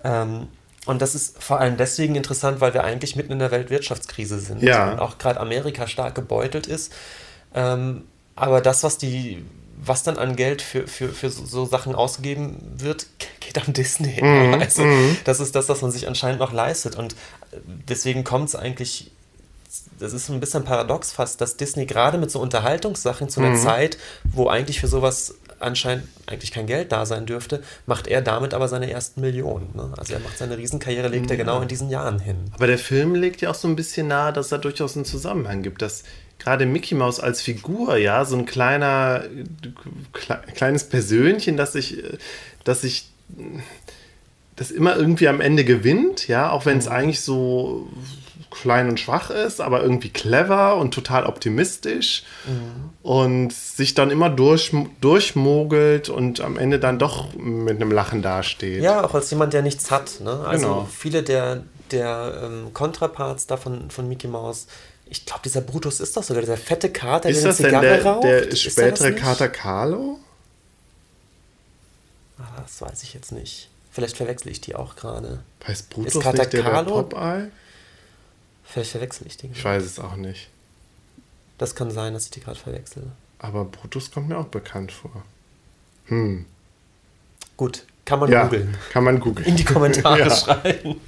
Ähm, 0.04 0.48
und 0.86 1.02
das 1.02 1.14
ist 1.14 1.42
vor 1.42 1.60
allem 1.60 1.76
deswegen 1.76 2.14
interessant, 2.14 2.60
weil 2.60 2.72
wir 2.74 2.84
eigentlich 2.84 3.16
mitten 3.16 3.32
in 3.32 3.38
der 3.40 3.50
Weltwirtschaftskrise 3.50 4.38
sind 4.40 4.62
Ja. 4.62 4.92
und 4.92 4.98
auch 5.00 5.18
gerade 5.18 5.40
Amerika 5.40 5.86
stark 5.86 6.14
gebeutelt 6.14 6.66
ist. 6.66 6.92
Ähm, 7.54 8.04
aber 8.34 8.60
das, 8.60 8.82
was 8.84 8.96
die, 8.98 9.44
was 9.82 10.02
dann 10.02 10.16
an 10.18 10.36
Geld 10.36 10.62
für, 10.62 10.86
für, 10.86 11.08
für 11.10 11.30
so, 11.30 11.44
so 11.44 11.64
Sachen 11.66 11.94
ausgegeben 11.94 12.56
wird, 12.76 13.06
geht 13.40 13.58
an 13.66 13.72
Disney. 13.72 14.20
Also, 14.60 14.82
das 15.24 15.40
ist 15.40 15.54
das, 15.54 15.68
was 15.68 15.82
man 15.82 15.90
sich 15.90 16.06
anscheinend 16.08 16.40
noch 16.40 16.52
leistet. 16.52 16.96
Und 16.96 17.12
äh, 17.52 17.56
deswegen 17.88 18.24
kommt 18.24 18.48
es 18.48 18.54
eigentlich, 18.56 19.10
das 19.98 20.12
ist 20.12 20.28
ein 20.28 20.40
bisschen 20.40 20.64
paradox 20.64 21.12
fast, 21.12 21.40
dass 21.40 21.56
Disney 21.56 21.86
gerade 21.86 22.18
mit 22.18 22.30
so 22.30 22.40
Unterhaltungssachen 22.40 23.28
zu 23.28 23.40
einer 23.40 23.56
Zeit, 23.56 23.98
wo 24.24 24.48
eigentlich 24.48 24.80
für 24.80 24.88
sowas 24.88 25.34
anscheinend 25.60 26.06
eigentlich 26.26 26.50
kein 26.50 26.66
Geld 26.66 26.92
da 26.92 27.06
sein 27.06 27.26
dürfte, 27.26 27.62
macht 27.86 28.06
er 28.06 28.22
damit 28.22 28.54
aber 28.54 28.68
seine 28.68 28.90
ersten 28.90 29.20
Millionen. 29.20 29.70
Ne? 29.74 29.92
Also 29.96 30.14
er 30.14 30.20
macht 30.20 30.38
seine 30.38 30.56
Riesenkarriere, 30.58 31.08
legt 31.08 31.30
er 31.30 31.36
genau 31.36 31.60
in 31.60 31.68
diesen 31.68 31.90
Jahren 31.90 32.18
hin. 32.18 32.36
Aber 32.52 32.66
der 32.66 32.78
Film 32.78 33.14
legt 33.14 33.40
ja 33.40 33.50
auch 33.50 33.54
so 33.54 33.68
ein 33.68 33.76
bisschen 33.76 34.08
nahe, 34.08 34.32
dass 34.32 34.48
da 34.48 34.58
durchaus 34.58 34.96
einen 34.96 35.04
Zusammenhang 35.04 35.62
gibt, 35.62 35.82
dass 35.82 36.04
gerade 36.38 36.66
Mickey 36.66 36.94
Mouse 36.94 37.20
als 37.20 37.40
Figur, 37.40 37.96
ja, 37.96 38.24
so 38.24 38.36
ein 38.36 38.46
kleiner, 38.46 39.24
kle 40.12 40.40
kleines 40.54 40.84
Persönchen, 40.84 41.56
das 41.56 41.72
sich, 41.72 42.02
das 42.64 42.82
sich, 42.82 43.10
äh, 43.38 43.42
das 44.56 44.70
immer 44.70 44.96
irgendwie 44.96 45.28
am 45.28 45.40
Ende 45.40 45.64
gewinnt, 45.64 46.28
ja, 46.28 46.50
auch 46.50 46.64
wenn 46.64 46.78
es 46.78 46.88
eigentlich 46.88 47.20
so 47.20 47.88
klein 48.62 48.88
und 48.88 48.98
schwach 48.98 49.30
ist, 49.30 49.60
aber 49.60 49.82
irgendwie 49.82 50.08
clever 50.10 50.76
und 50.76 50.92
total 50.94 51.26
optimistisch 51.26 52.22
und 53.02 53.52
sich 53.52 53.94
dann 53.94 54.10
immer 54.10 54.30
durch, 54.30 54.72
durchmogelt 55.00 56.08
und 56.08 56.40
am 56.40 56.56
Ende 56.56 56.78
dann 56.78 56.98
doch 56.98 57.34
mit 57.34 57.76
einem 57.76 57.90
Lachen 57.92 58.22
dasteht. 58.22 58.82
Ja, 58.82 59.04
auch 59.04 59.14
als 59.14 59.30
jemand, 59.30 59.52
der 59.52 59.62
nichts 59.62 59.90
hat. 59.90 60.20
Ne? 60.20 60.44
Also 60.46 60.66
Genau. 60.66 60.88
viele 60.90 61.22
der, 61.22 61.62
der 61.90 62.40
ähm, 62.44 62.72
Kontraparts 62.72 63.46
da 63.46 63.56
von, 63.56 63.88
Mickey 64.08 64.26
Mouse, 64.28 64.66
ich 65.08 65.24
glaube, 65.26 65.42
dieser 65.44 65.60
Brutus 65.60 66.00
ist 66.00 66.16
doch 66.16 66.22
sogar 66.22 66.42
dieser 66.42 66.56
fette 66.56 66.90
Kater, 66.90 67.28
Ist 67.28 67.42
der 67.42 67.50
das 67.50 67.60
eine 67.60 67.70
denn 67.70 67.80
Zigarre 67.80 68.02
der, 68.02 68.04
raucht. 68.06 68.24
der 68.24 68.56
spätere? 68.56 69.12
Kater 69.12 69.48
Carlo? 69.48 70.18
Ah, 72.38 72.62
das 72.62 72.80
weiß 72.80 73.02
ich 73.02 73.14
jetzt 73.14 73.32
nicht. 73.32 73.68
Vielleicht 73.90 74.16
verwechsel 74.16 74.50
ich 74.50 74.60
die 74.60 74.74
auch 74.74 74.96
gerade. 74.96 75.40
Heißt 75.66 75.88
Brutus 75.90 76.14
Ist 76.16 76.22
Kater 76.22 76.38
nicht 76.40 76.52
der 76.52 76.62
Carlo? 76.62 77.02
Popeye? 77.02 77.50
Vielleicht 78.68 78.90
verwechsel 78.92 79.26
ich 79.26 79.36
die. 79.36 79.48
Ich 79.52 79.64
weiß 79.64 79.82
es 79.84 79.98
auch 79.98 80.16
nicht. 80.16 80.48
Das 81.58 81.74
kann 81.74 81.90
sein, 81.90 82.12
dass 82.12 82.24
ich 82.24 82.30
die 82.30 82.40
gerade 82.40 82.58
verwechsel. 82.58 83.04
Aber 83.38 83.64
Brutus 83.64 84.10
kommt 84.10 84.28
mir 84.28 84.38
auch 84.38 84.46
bekannt 84.48 84.92
vor. 84.92 85.22
Hm. 86.06 86.44
Gut, 87.56 87.84
kann 88.04 88.18
man 88.20 88.30
Ja, 88.30 88.44
googeln. 88.44 88.76
kann 88.92 89.04
man 89.04 89.20
googeln. 89.20 89.46
in 89.48 89.56
die 89.56 89.64
Kommentare 89.64 90.18
Ja. 90.28 90.36
schreiben. 90.36 91.00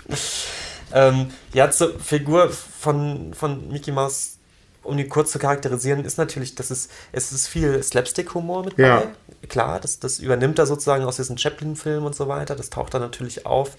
Ähm, 0.93 1.30
ja, 1.52 1.70
zur 1.70 1.98
Figur 2.01 2.51
von, 2.51 3.35
von 3.35 3.68
Mickey 3.70 3.93
Mouse, 3.93 4.36
um 4.82 4.97
die 4.97 5.06
kurz 5.06 5.32
zu 5.32 5.39
charakterisieren, 5.39 6.05
ist 6.05 6.16
natürlich, 6.16 6.55
dass 6.55 6.70
es, 6.70 6.89
es 7.12 7.30
ist 7.32 7.47
viel 7.48 7.82
Slapstick-Humor 7.82 8.64
mit 8.64 8.78
Ja. 8.78 9.01
bei. 9.01 9.47
Klar, 9.48 9.80
das, 9.80 9.98
das 10.01 10.18
übernimmt 10.18 10.59
er 10.59 10.66
sozusagen 10.66 11.05
aus 11.05 11.16
diesen 11.16 11.36
Chaplin-Filmen 11.39 12.06
und 12.06 12.14
so 12.16 12.26
weiter. 12.28 12.56
Das 12.56 12.70
taucht 12.70 12.94
da 12.94 12.98
natürlich 12.98 13.44
auf. 13.47 13.72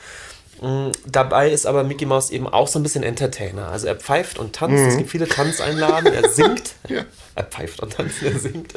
Mm, 0.61 0.91
Dabei 1.05 1.49
ist 1.51 1.65
aber 1.65 1.83
Mickey 1.83 2.05
Mouse 2.05 2.31
eben 2.31 2.47
auch 2.47 2.67
so 2.67 2.79
ein 2.79 2.83
bisschen 2.83 3.03
Entertainer. 3.03 3.69
Also 3.69 3.87
er 3.87 3.95
pfeift 3.95 4.39
und 4.39 4.53
tanzt. 4.53 4.83
Es 4.83 4.97
gibt 4.97 5.09
viele 5.09 5.27
Tanzeinlagen. 5.27 6.13
Er 6.13 6.29
singt. 6.29 6.73
Mhm. 6.87 6.95
Ja. 6.95 7.03
Er 7.35 7.43
pfeift 7.43 7.79
und 7.81 7.93
tanzt, 7.93 8.21
er 8.23 8.37
singt. 8.37 8.73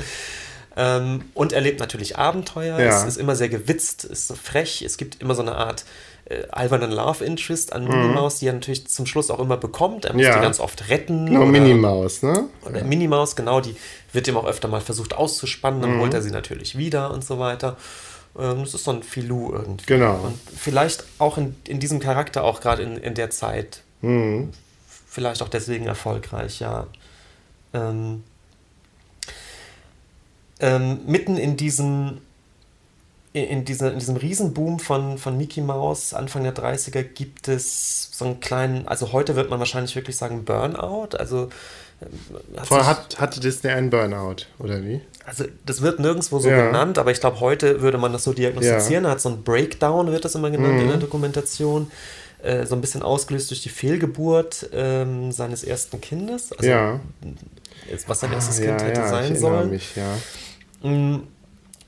Ähm, 0.77 1.25
und 1.35 1.53
erlebt 1.53 1.81
natürlich 1.81 2.17
Abenteuer. 2.19 2.79
Ja. 2.79 2.97
Es 3.01 3.05
ist 3.05 3.17
immer 3.19 3.37
sehr 3.37 3.49
gewitzt, 3.49 4.05
ist 4.05 4.29
so 4.29 4.35
frech. 4.35 4.83
Es 4.83 4.97
gibt 4.97 5.21
immer 5.21 5.35
so 5.35 5.43
eine 5.43 5.55
Art 5.57 5.85
äh, 6.27 6.45
albernen 6.51 6.93
Love 6.93 7.25
Interest 7.25 7.73
an 7.73 7.85
Minnie 7.87 8.09
Maus, 8.15 8.39
die 8.39 8.47
er 8.47 8.53
natürlich 8.55 8.87
zum 8.87 9.05
Schluss 9.07 9.31
auch 9.31 9.41
immer 9.41 9.57
bekommt. 9.57 10.05
Er 10.07 10.13
muss 10.13 10.23
Mhm. 10.23 10.29
Ja. 10.29 10.37
die 10.37 10.43
ganz 10.43 10.61
oft 10.61 10.89
retten. 10.89 11.27
Genau, 11.27 11.41
oder- 11.43 11.51
Minnie 11.51 11.75
Maus, 11.75 12.23
ne? 12.23 12.45
oder 12.65 12.85
Minnie 12.85 13.09
Maus, 13.09 13.35
genau, 13.37 13.61
die 13.61 13.75
wird 14.13 14.29
ihm 14.29 14.37
auch 14.37 14.47
öfter 14.47 14.69
mal 14.69 14.81
versucht 14.81 15.15
auszuspannen, 15.15 15.81
Mhm. 15.81 15.83
dann 15.85 15.99
holt 16.01 16.15
er 16.15 16.23
sie 16.23 16.31
natürlich 16.31 16.79
wieder 16.79 17.11
und 17.13 17.25
so 17.25 17.39
weiter. 17.39 17.77
Ähm, 18.39 18.61
Das 18.61 18.75
ist 18.75 18.85
so 18.85 18.91
ein 18.93 19.03
Filou 19.03 19.53
irgendwie. 19.53 19.87
Genau. 19.87 20.21
Und 20.23 20.39
vielleicht 20.57 21.05
auch 21.19 21.39
in, 21.39 21.55
in 21.67 21.81
diesem 21.81 22.01
Charakter, 22.01 22.45
auch 22.45 22.61
gerade 22.61 22.83
in, 22.83 22.97
in 22.97 23.15
der 23.15 23.31
Zeit, 23.31 23.83
Mhm. 24.01 24.51
vielleicht 25.09 25.43
auch 25.43 25.49
deswegen 25.49 25.87
erfolgreich, 25.87 26.59
ja. 26.61 26.87
Ähm, 27.75 28.25
ähm, 30.61 31.01
mitten 31.07 31.37
in 31.37 31.57
diesem 31.57 32.19
in, 33.35 33.65
dieser, 33.65 33.93
in 33.93 33.99
diesem 33.99 34.17
Riesenboom 34.17 34.79
von, 34.79 35.17
von 35.17 35.39
Mickey 35.39 35.63
Mouse 35.63 36.13
Anfang 36.13 36.43
der 36.43 36.55
30er 36.55 37.03
gibt 37.03 37.49
es 37.49 38.11
so 38.13 38.27
einen 38.27 38.41
kleinen, 38.41 38.87
also 38.87 39.13
heute 39.13 39.37
wird 39.37 39.49
man 39.49 39.59
wahrscheinlich 39.59 39.97
wirklich 39.97 40.17
sagen 40.19 40.45
Burnout, 40.45 41.17
also 41.17 41.49
ähm, 42.03 42.59
hat 42.59 42.67
Vorher 42.67 42.87
hat, 42.87 43.19
hatte 43.21 43.41
Disney 43.41 43.71
einen 43.71 43.89
Burnout, 43.89 44.45
oder 44.59 44.83
wie? 44.85 45.01
Also 45.25 45.45
das 45.67 45.83
wird 45.83 46.01
nirgendwo 46.01 46.39
so 46.39 46.49
Ja. 46.49 46.67
genannt, 46.67 46.99
aber 46.99 47.11
ich 47.11 47.21
glaube, 47.21 47.41
heute 47.41 47.81
würde 47.81 47.99
man 47.99 48.13
das 48.13 48.25
so 48.25 48.33
diagnostizieren. 48.33 49.05
Er 49.05 49.13
hat 49.13 49.21
so 49.21 49.29
ein 49.29 49.43
Breakdown, 49.43 50.11
wird 50.13 50.25
das 50.25 50.35
immer 50.35 50.51
genannt 50.51 50.75
Mhm. 50.75 50.81
in 50.81 50.89
der 50.89 50.97
Dokumentation. 50.99 51.91
Äh, 52.43 52.67
so 52.67 52.75
ein 52.75 52.81
bisschen 52.81 53.03
ausgelöst 53.03 53.51
durch 53.51 53.63
die 53.63 53.69
Fehlgeburt 53.69 54.69
ähm, 54.73 55.31
seines 55.31 55.63
ersten 55.63 56.01
Kindes. 56.01 56.51
Also, 56.53 56.69
ja. 56.69 56.99
was 58.09 58.19
sein 58.19 58.33
erstes 58.33 58.59
Ah, 58.59 58.65
Kind 58.65 58.81
ja, 58.81 58.87
hätte 58.89 59.01
ja, 59.03 59.09
sein 59.09 59.37
sollen. 59.37 59.71
mich, 59.71 59.95
ja. 59.95 60.89
Mm, 60.89 61.23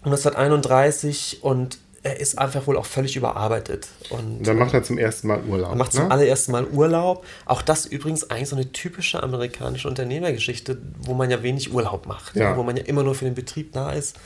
1931 0.05 1.39
und 1.43 1.79
er 2.05 2.21
ist 2.21 2.39
einfach 2.39 2.67
wohl 2.67 2.77
auch 2.77 2.87
völlig 2.87 3.17
überarbeitet. 3.17 3.89
Und 4.11 4.39
Und 4.39 4.47
dann 4.47 4.59
macht 4.59 4.73
er 4.75 4.83
zum 4.85 4.99
ersten 4.99 5.27
Mal 5.27 5.43
Urlaub. 5.45 5.71
er 5.71 5.77
macht 5.77 5.95
ne? 5.95 6.01
zum 6.01 6.11
allerersten 6.13 6.53
Mal 6.53 6.67
Urlaub. 6.67 7.25
Auch 7.47 7.63
das 7.63 7.87
übrigens 7.87 8.31
eigentlich 8.31 8.51
so 8.51 8.57
eine 8.57 8.71
typische 8.73 9.23
amerikanische 9.23 9.89
Unternehmergeschichte, 9.89 10.79
wo 11.01 11.15
man 11.15 11.31
ja 11.31 11.43
wenig 11.43 11.73
Urlaub 11.73 12.07
macht, 12.07 12.37
Ja. 12.37 12.57
wo 12.57 12.63
man 12.63 12.77
ja 12.77 12.85
immer 12.85 13.03
nur 13.03 13.15
für 13.15 13.25
den 13.25 13.35
Betrieb 13.35 13.73
da 13.73 13.91
ist. 13.93 14.17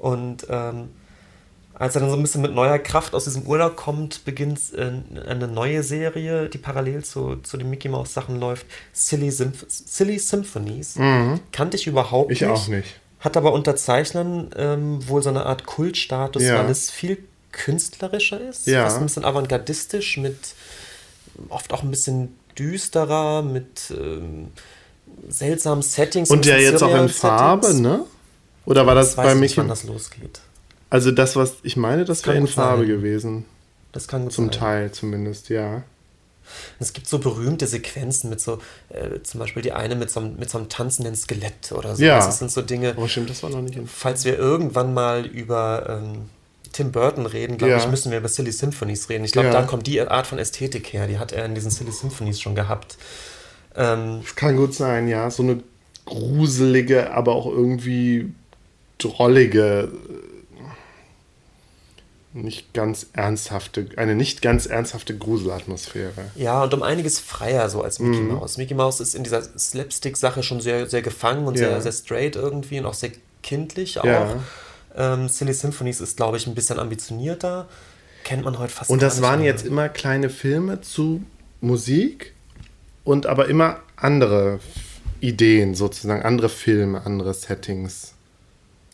Und 0.00 0.46
ähm, 0.48 0.88
als 1.74 1.94
er 1.96 2.00
dann 2.00 2.10
so 2.10 2.16
ein 2.16 2.22
bisschen 2.22 2.42
mit 2.42 2.54
neuer 2.54 2.78
Kraft 2.78 3.14
aus 3.14 3.24
diesem 3.24 3.42
Urlaub 3.46 3.76
kommt, 3.76 4.24
beginnt 4.24 4.60
äh, 4.74 4.92
eine 5.26 5.48
neue 5.48 5.82
Serie, 5.82 6.48
die 6.48 6.58
parallel 6.58 7.04
zu, 7.04 7.36
zu 7.36 7.56
den 7.56 7.70
Mickey 7.70 7.88
Mouse 7.88 8.12
Sachen 8.14 8.38
läuft. 8.40 8.66
Silly, 8.92 9.30
Symph 9.30 9.64
Silly 9.68 10.18
Symphonies. 10.18 10.98
Kannte 11.52 11.76
ich 11.76 11.86
überhaupt 11.86 12.28
Mhm. 12.28 12.32
Ich 12.32 12.40
nicht. 12.42 12.50
auch 12.50 12.68
nicht. 12.68 13.00
Hat 13.22 13.36
aber 13.36 13.52
unter 13.52 13.74
Zeichnern 13.76 14.50
ähm, 14.56 15.08
wohl 15.08 15.22
so 15.22 15.30
eine 15.30 15.46
Art 15.46 15.64
Kultstatus, 15.64 16.42
Ja. 16.42 16.58
weil 16.58 16.70
es 16.70 16.90
viel 16.90 17.18
künstlerischer 17.52 18.40
ist. 18.40 18.66
Ja. 18.66 18.84
Fast 18.84 18.98
ein 18.98 19.04
bisschen 19.04 19.24
avantgardistisch, 19.24 20.18
mit 20.18 20.36
oft 21.48 21.72
auch 21.72 21.82
ein 21.82 21.90
bisschen 21.90 22.36
düsterer, 22.58 23.42
mit 23.42 23.90
ähm, 23.96 24.48
seltsamen 25.28 25.82
Settings. 25.82 26.30
Und 26.30 26.44
ja 26.46 26.56
jetzt 26.56 26.82
auch 26.82 26.94
in 26.94 27.08
Farbe, 27.08 27.72
ne? 27.74 28.04
Oder 28.64 28.86
war 28.86 28.94
das, 28.94 29.10
Das 29.10 29.16
weiß 29.18 29.26
bei 29.26 29.34
nicht, 29.34 29.40
Mickey? 29.40 29.56
wann 29.58 29.68
das 29.68 29.84
losgeht. 29.84 30.40
Also 30.90 31.10
das, 31.10 31.36
was 31.36 31.54
ich 31.62 31.76
meine, 31.76 32.04
das 32.04 32.22
kann 32.22 32.34
wäre 32.34 32.42
in 32.42 32.48
Farbe 32.48 32.82
sein. 32.82 32.88
gewesen. 32.88 33.44
Das 33.92 34.08
kann 34.08 34.24
gut 34.24 34.32
Zum 34.32 34.46
sein. 34.46 34.58
Teil 34.58 34.92
zumindest, 34.92 35.48
ja. 35.48 35.82
Es 36.80 36.92
gibt 36.92 37.06
so 37.06 37.18
berühmte 37.18 37.66
Sequenzen 37.66 38.30
mit 38.30 38.40
so, 38.40 38.58
äh, 38.90 39.20
zum 39.22 39.40
Beispiel 39.40 39.62
die 39.62 39.72
eine 39.72 39.94
mit 39.96 40.10
so, 40.10 40.20
einem, 40.20 40.36
mit 40.36 40.50
so 40.50 40.58
einem 40.58 40.68
tanzenden 40.68 41.14
Skelett 41.16 41.72
oder 41.72 41.96
so. 41.96 42.02
Ja. 42.04 42.16
Das 42.16 42.38
sind 42.38 42.50
so 42.50 42.62
Dinge. 42.62 42.94
Oh, 42.96 43.06
stimmt, 43.08 43.30
das 43.30 43.42
war 43.42 43.50
noch 43.50 43.60
nicht 43.62 43.78
Falls 43.86 44.24
wir 44.24 44.38
irgendwann 44.38 44.94
mal 44.94 45.26
über 45.26 46.00
ähm, 46.02 46.28
Tim 46.72 46.90
Burton 46.92 47.26
reden, 47.26 47.58
glaube 47.58 47.72
Ja. 47.72 47.78
ich, 47.78 47.88
müssen 47.88 48.10
wir 48.10 48.18
über 48.18 48.28
Silly 48.28 48.50
Symphonies 48.52 49.08
reden. 49.08 49.24
Ich 49.24 49.32
glaube, 49.32 49.48
Ja. 49.48 49.52
da 49.54 49.62
kommt 49.62 49.86
die 49.86 50.00
Art 50.00 50.26
von 50.26 50.38
Ästhetik 50.38 50.92
her. 50.92 51.06
Die 51.06 51.18
hat 51.18 51.32
er 51.32 51.44
in 51.44 51.54
diesen 51.54 51.70
Silly 51.70 51.92
Symphonies 51.92 52.40
schon 52.40 52.54
gehabt. 52.54 52.96
Ähm, 53.76 54.20
Das 54.22 54.34
kann 54.36 54.56
gut 54.56 54.74
sein, 54.74 55.08
ja. 55.08 55.30
So 55.30 55.42
eine 55.42 55.62
gruselige, 56.06 57.12
aber 57.12 57.34
auch 57.34 57.46
irgendwie 57.46 58.32
drollige, 58.98 59.90
äh, 59.92 60.31
nicht 62.34 62.72
ganz 62.72 63.06
ernsthafte, 63.12 63.86
eine 63.96 64.14
nicht 64.14 64.40
ganz 64.42 64.66
ernsthafte 64.66 65.16
Gruselatmosphäre. 65.16 66.12
Ja, 66.34 66.62
und 66.62 66.72
um 66.72 66.82
einiges 66.82 67.18
freier 67.18 67.68
so 67.68 67.82
als 67.82 67.98
Mhm. 67.98 68.10
Mickey 68.10 68.22
Mouse. 68.22 68.56
Mickey 68.56 68.74
Mouse 68.74 69.00
ist 69.00 69.14
in 69.14 69.22
dieser 69.24 69.42
Slapstick-Sache 69.58 70.42
schon 70.42 70.60
sehr, 70.60 70.88
sehr 70.88 71.02
gefangen 71.02 71.46
und 71.46 71.58
Ja. 71.58 71.68
sehr, 71.68 71.82
sehr 71.82 71.92
straight 71.92 72.36
irgendwie 72.36 72.78
und 72.78 72.86
auch 72.86 72.94
sehr 72.94 73.10
kindlich 73.42 74.00
auch. 74.00 74.04
Ja. 74.04 74.36
Ähm, 74.94 75.28
Silly 75.28 75.52
Symphonies 75.52 76.00
ist, 76.00 76.16
glaube 76.16 76.36
ich, 76.36 76.46
ein 76.46 76.54
bisschen 76.54 76.78
ambitionierter. 76.78 77.68
Kennt 78.24 78.44
man 78.44 78.58
heute 78.58 78.72
fast 78.72 78.88
Und 78.90 79.02
das 79.02 79.20
waren 79.20 79.40
mehr. 79.40 79.50
jetzt 79.50 79.66
immer 79.66 79.88
kleine 79.88 80.30
Filme 80.30 80.80
zu 80.80 81.22
Musik 81.60 82.32
und 83.04 83.26
aber 83.26 83.48
immer 83.48 83.80
andere 83.96 84.60
Ideen 85.20 85.74
sozusagen, 85.74 86.22
andere 86.22 86.48
Filme, 86.48 87.04
andere 87.04 87.34
Settings. 87.34 88.14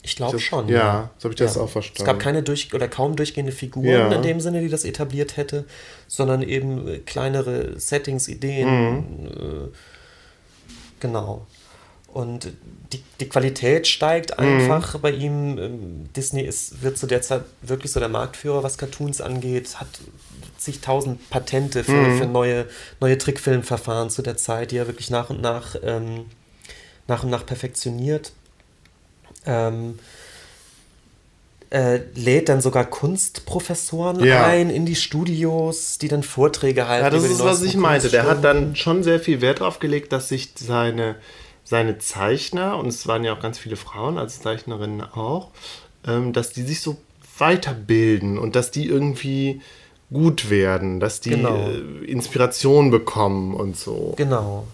Ich 0.09 0.17
glaube 0.17 0.39
schon. 0.39 0.69
ja, 0.69 1.11
so 1.19 1.25
hab 1.29 1.33
ich 1.33 1.39
das 1.39 1.57
auch 1.59 1.69
verstanden. 1.69 2.01
Es 2.03 2.07
gab 2.07 2.19
keine 2.19 2.43
durch 2.43 2.73
oder 2.75 2.89
kaum 2.89 3.15
durchgehende 3.17 3.53
Figuren 3.53 3.87
Ja. 3.87 4.13
in 4.13 4.23
dem 4.23 4.41
Sinne, 4.41 4.61
die 4.61 4.69
das 4.69 4.85
etabliert 4.85 5.37
hätte, 5.37 5.65
sondern 6.07 6.43
eben 6.43 6.89
äh, 6.89 6.99
kleinere 6.99 7.79
Settings, 7.79 8.27
Ideen. 8.29 8.69
Mhm. 9.23 9.27
Äh, 9.27 9.69
genau. 11.01 11.47
Und 12.13 12.53
die, 12.93 13.03
die 13.21 13.29
Qualität 13.29 13.81
Mhm. 13.83 13.85
steigt 13.85 14.39
einfach 14.39 14.99
bei 14.99 15.11
ihm. 15.13 15.59
Ähm, 15.59 16.09
Disney 16.17 16.43
ist, 16.43 16.83
wird 16.83 16.97
zu 16.97 17.07
der 17.07 17.21
Zeit 17.23 17.43
wirklich 17.61 17.93
so 17.93 18.01
der 18.01 18.09
Marktführer, 18.09 18.63
was 18.63 18.79
Cartoons 18.79 19.21
angeht, 19.21 19.79
hat 19.79 19.89
zigtausend 20.57 21.29
Patente 21.31 21.85
für, 21.85 21.93
Mhm. 21.93 22.19
für 22.19 22.27
neue, 22.27 22.67
neue 23.01 23.19
Trickfilmverfahren 23.19 24.09
zu 24.11 24.23
der 24.23 24.37
Zeit, 24.39 24.71
die 24.71 24.79
er 24.79 24.87
wirklich 24.87 25.11
nach 25.11 25.29
und 25.31 25.43
nach, 25.43 25.77
ähm, 25.83 26.25
nach 27.07 27.23
und 27.25 27.31
nach 27.31 27.45
perfektioniert. 27.47 28.33
Ähm, 29.47 29.99
äh, 31.71 32.01
lädt 32.15 32.49
dann 32.49 32.61
sogar 32.63 32.87
Kunstprofessoren 32.87 34.25
Ja. 34.25 34.47
ein 34.47 34.71
in 34.71 34.87
die 34.87 34.95
Studios, 34.97 35.99
die 35.99 36.09
dann 36.09 36.23
Vorträge 36.23 36.89
halten. 36.89 37.05
Ja, 37.05 37.11
das 37.11 37.25
ist, 37.25 37.45
was 37.45 37.63
ich 37.63 37.77
meinte. 37.77 38.09
Der 38.09 38.25
hat 38.27 38.43
dann 38.43 38.75
schon 38.75 39.03
sehr 39.03 39.21
viel 39.21 39.41
Wert 39.43 39.61
darauf 39.61 39.79
gelegt, 39.79 40.13
dass 40.13 40.29
sich 40.31 40.53
seine, 40.57 41.17
seine 41.65 41.99
Zeichner, 41.99 42.79
und 42.79 42.87
es 42.87 43.07
waren 43.07 43.23
ja 43.23 43.35
auch 43.35 43.41
ganz 43.41 43.59
viele 43.59 43.77
Frauen 43.77 44.17
als 44.17 44.41
Zeichnerinnen 44.41 45.03
auch, 45.03 45.51
ähm, 46.07 46.33
dass 46.33 46.51
die 46.55 46.63
sich 46.63 46.81
so 46.81 46.97
weiterbilden 47.37 48.39
und 48.39 48.57
dass 48.57 48.71
die 48.71 48.87
irgendwie 48.87 49.61
gut 50.11 50.49
werden, 50.49 51.01
dass 51.01 51.21
die 51.21 51.31
Genau. 51.31 51.69
äh, 51.69 52.05
Inspiration 52.07 52.91
bekommen 52.91 53.53
und 53.53 53.77
so. 53.77 54.15
Genau. 54.17 54.67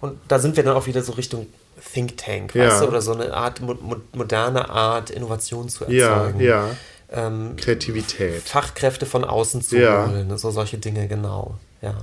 Und 0.00 0.16
da 0.28 0.38
sind 0.38 0.56
wir 0.56 0.64
dann 0.64 0.74
auch 0.76 0.86
wieder 0.86 1.02
so 1.02 1.12
Richtung 1.12 1.46
Think 1.92 2.16
Tank, 2.16 2.54
Ja. 2.54 2.66
weißt 2.68 2.82
du, 2.82 2.88
oder 2.88 3.02
so 3.02 3.12
eine 3.12 3.32
Art, 3.34 3.60
mo 3.60 3.74
mo 3.80 3.96
moderne 4.12 4.68
Art, 4.70 5.10
Innovation 5.10 5.68
zu 5.68 5.84
Ja, 5.90 6.08
erzeugen. 6.24 6.40
ja. 6.40 6.70
Ähm, 7.10 7.56
Kreativität. 7.56 8.42
Fachkräfte 8.42 9.04
von 9.04 9.24
außen 9.24 9.60
zu 9.62 9.78
Ja. 9.78 10.06
holen, 10.08 10.36
so 10.38 10.50
solche 10.50 10.78
Dinge, 10.78 11.08
genau. 11.08 11.56
Ja. 11.82 11.94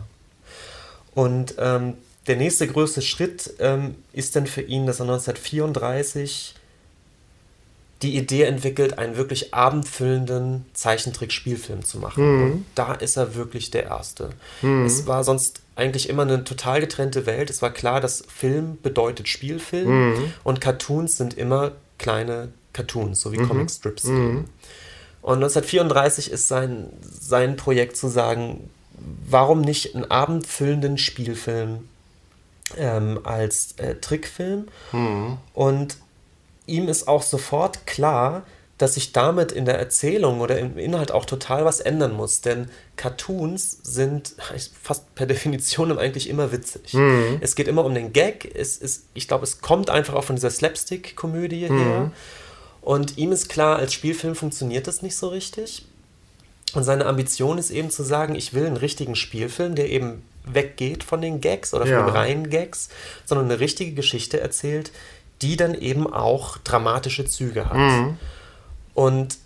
Und 1.16 1.56
ähm, 1.58 1.96
der 2.28 2.36
nächste 2.36 2.68
größte 2.68 3.02
Schritt 3.02 3.54
ähm, 3.60 3.96
ist 4.14 4.36
dann 4.36 4.46
für 4.46 4.62
ihn, 4.62 4.86
dass 4.86 5.00
er 5.00 5.06
1934 5.08 6.54
die 8.02 8.16
Idee 8.16 8.44
entwickelt, 8.44 8.98
einen 8.98 9.18
wirklich 9.18 9.54
abendfüllenden 9.54 10.66
Zeichentrick-Spielfilm 10.74 11.84
zu 11.84 11.98
machen. 11.98 12.44
Und 12.44 12.66
da 12.76 12.94
ist 12.94 13.18
er 13.18 13.36
wirklich 13.36 13.72
der 13.72 13.86
Erste. 13.86 14.30
Es 14.86 15.06
war 15.06 15.24
sonst 15.26 15.62
eigentlich 15.80 16.10
immer 16.10 16.22
eine 16.24 16.44
total 16.44 16.82
getrennte 16.82 17.26
Welt. 17.26 17.50
Es 17.50 17.62
war 17.62 17.72
klar, 17.72 18.00
dass 18.02 18.24
Film 18.28 18.78
bedeutet 18.84 19.28
Spielfilm 19.28 19.88
und 20.44 20.62
Cartoons 20.62 21.18
sind 21.18 21.34
immer 21.38 21.72
kleine 21.98 22.50
Cartoons, 22.74 23.20
so 23.22 23.32
wie 23.32 23.38
Comic-Strips. 23.48 24.06
eben. 24.06 24.46
Und 25.22 25.36
1934 25.44 26.32
ist 26.32 26.48
sein, 26.48 26.88
sein 27.02 27.56
Projekt 27.56 27.98
zu 27.98 28.08
sagen, 28.08 28.70
warum 29.30 29.62
nicht 29.62 29.96
einen 29.96 30.06
abendfüllenden 30.10 30.98
Spielfilm 30.98 31.88
ähm, 32.78 33.20
als 33.24 33.74
äh, 33.78 33.96
Trickfilm? 33.96 34.68
Und 35.54 35.98
ihm 36.68 36.88
ist 36.88 37.08
auch 37.08 37.24
sofort 37.24 37.86
klar, 37.88 38.44
dass 38.80 38.96
sich 38.96 39.12
damit 39.12 39.52
in 39.52 39.66
der 39.66 39.78
Erzählung 39.78 40.40
oder 40.42 40.58
im 40.58 40.78
Inhalt 40.80 41.12
auch 41.12 41.26
total 41.26 41.66
was 41.66 41.80
ändern 41.82 42.14
muss. 42.14 42.42
Denn 42.42 42.70
Cartoons 42.96 43.80
sind 43.84 44.34
fast 44.82 45.14
per 45.16 45.26
Definition 45.28 45.96
eigentlich 45.98 46.28
immer 46.30 46.52
witzig. 46.52 46.94
Es 47.42 47.56
geht 47.56 47.68
immer 47.68 47.86
um 47.86 47.94
den 47.94 48.12
Gag. 48.14 48.50
Es 48.56 48.78
ist, 48.78 49.04
ich 49.14 49.28
glaube, 49.28 49.44
es 49.44 49.62
kommt 49.62 49.90
einfach 49.92 50.16
auch 50.16 50.24
von 50.24 50.36
dieser 50.38 50.50
Slapstick-Komödie 50.50 51.68
her. 51.68 52.12
Und 52.82 53.18
ihm 53.18 53.32
ist 53.32 53.50
klar, 53.50 53.78
als 53.78 53.94
Spielfilm 53.94 54.34
funktioniert 54.36 54.88
das 54.88 55.02
nicht 55.02 55.16
so 55.16 55.28
richtig. 55.28 55.86
Und 56.74 56.84
seine 56.84 57.06
Ambition 57.06 57.58
ist 57.58 57.72
eben 57.72 57.90
zu 57.90 58.04
sagen, 58.04 58.36
ich 58.36 58.54
will 58.54 58.66
einen 58.66 58.78
richtigen 58.78 59.16
Spielfilm, 59.16 59.76
der 59.76 59.90
eben 59.90 60.24
weggeht 60.46 61.04
von 61.04 61.22
den 61.22 61.42
Gags 61.42 61.74
oder 61.74 61.86
von 61.86 61.92
Ja. 61.94 62.06
den 62.06 62.16
reinen 62.16 62.50
Gags, 62.50 62.90
sondern 63.26 63.48
eine 63.52 63.60
richtige 63.60 63.92
Geschichte 63.94 64.40
erzählt, 64.40 64.92
die 65.42 65.58
dann 65.58 65.74
eben 65.76 66.12
auch 66.12 66.58
dramatische 66.60 67.26
Züge 67.26 67.70
hat. 67.70 68.16
Und 69.00 69.38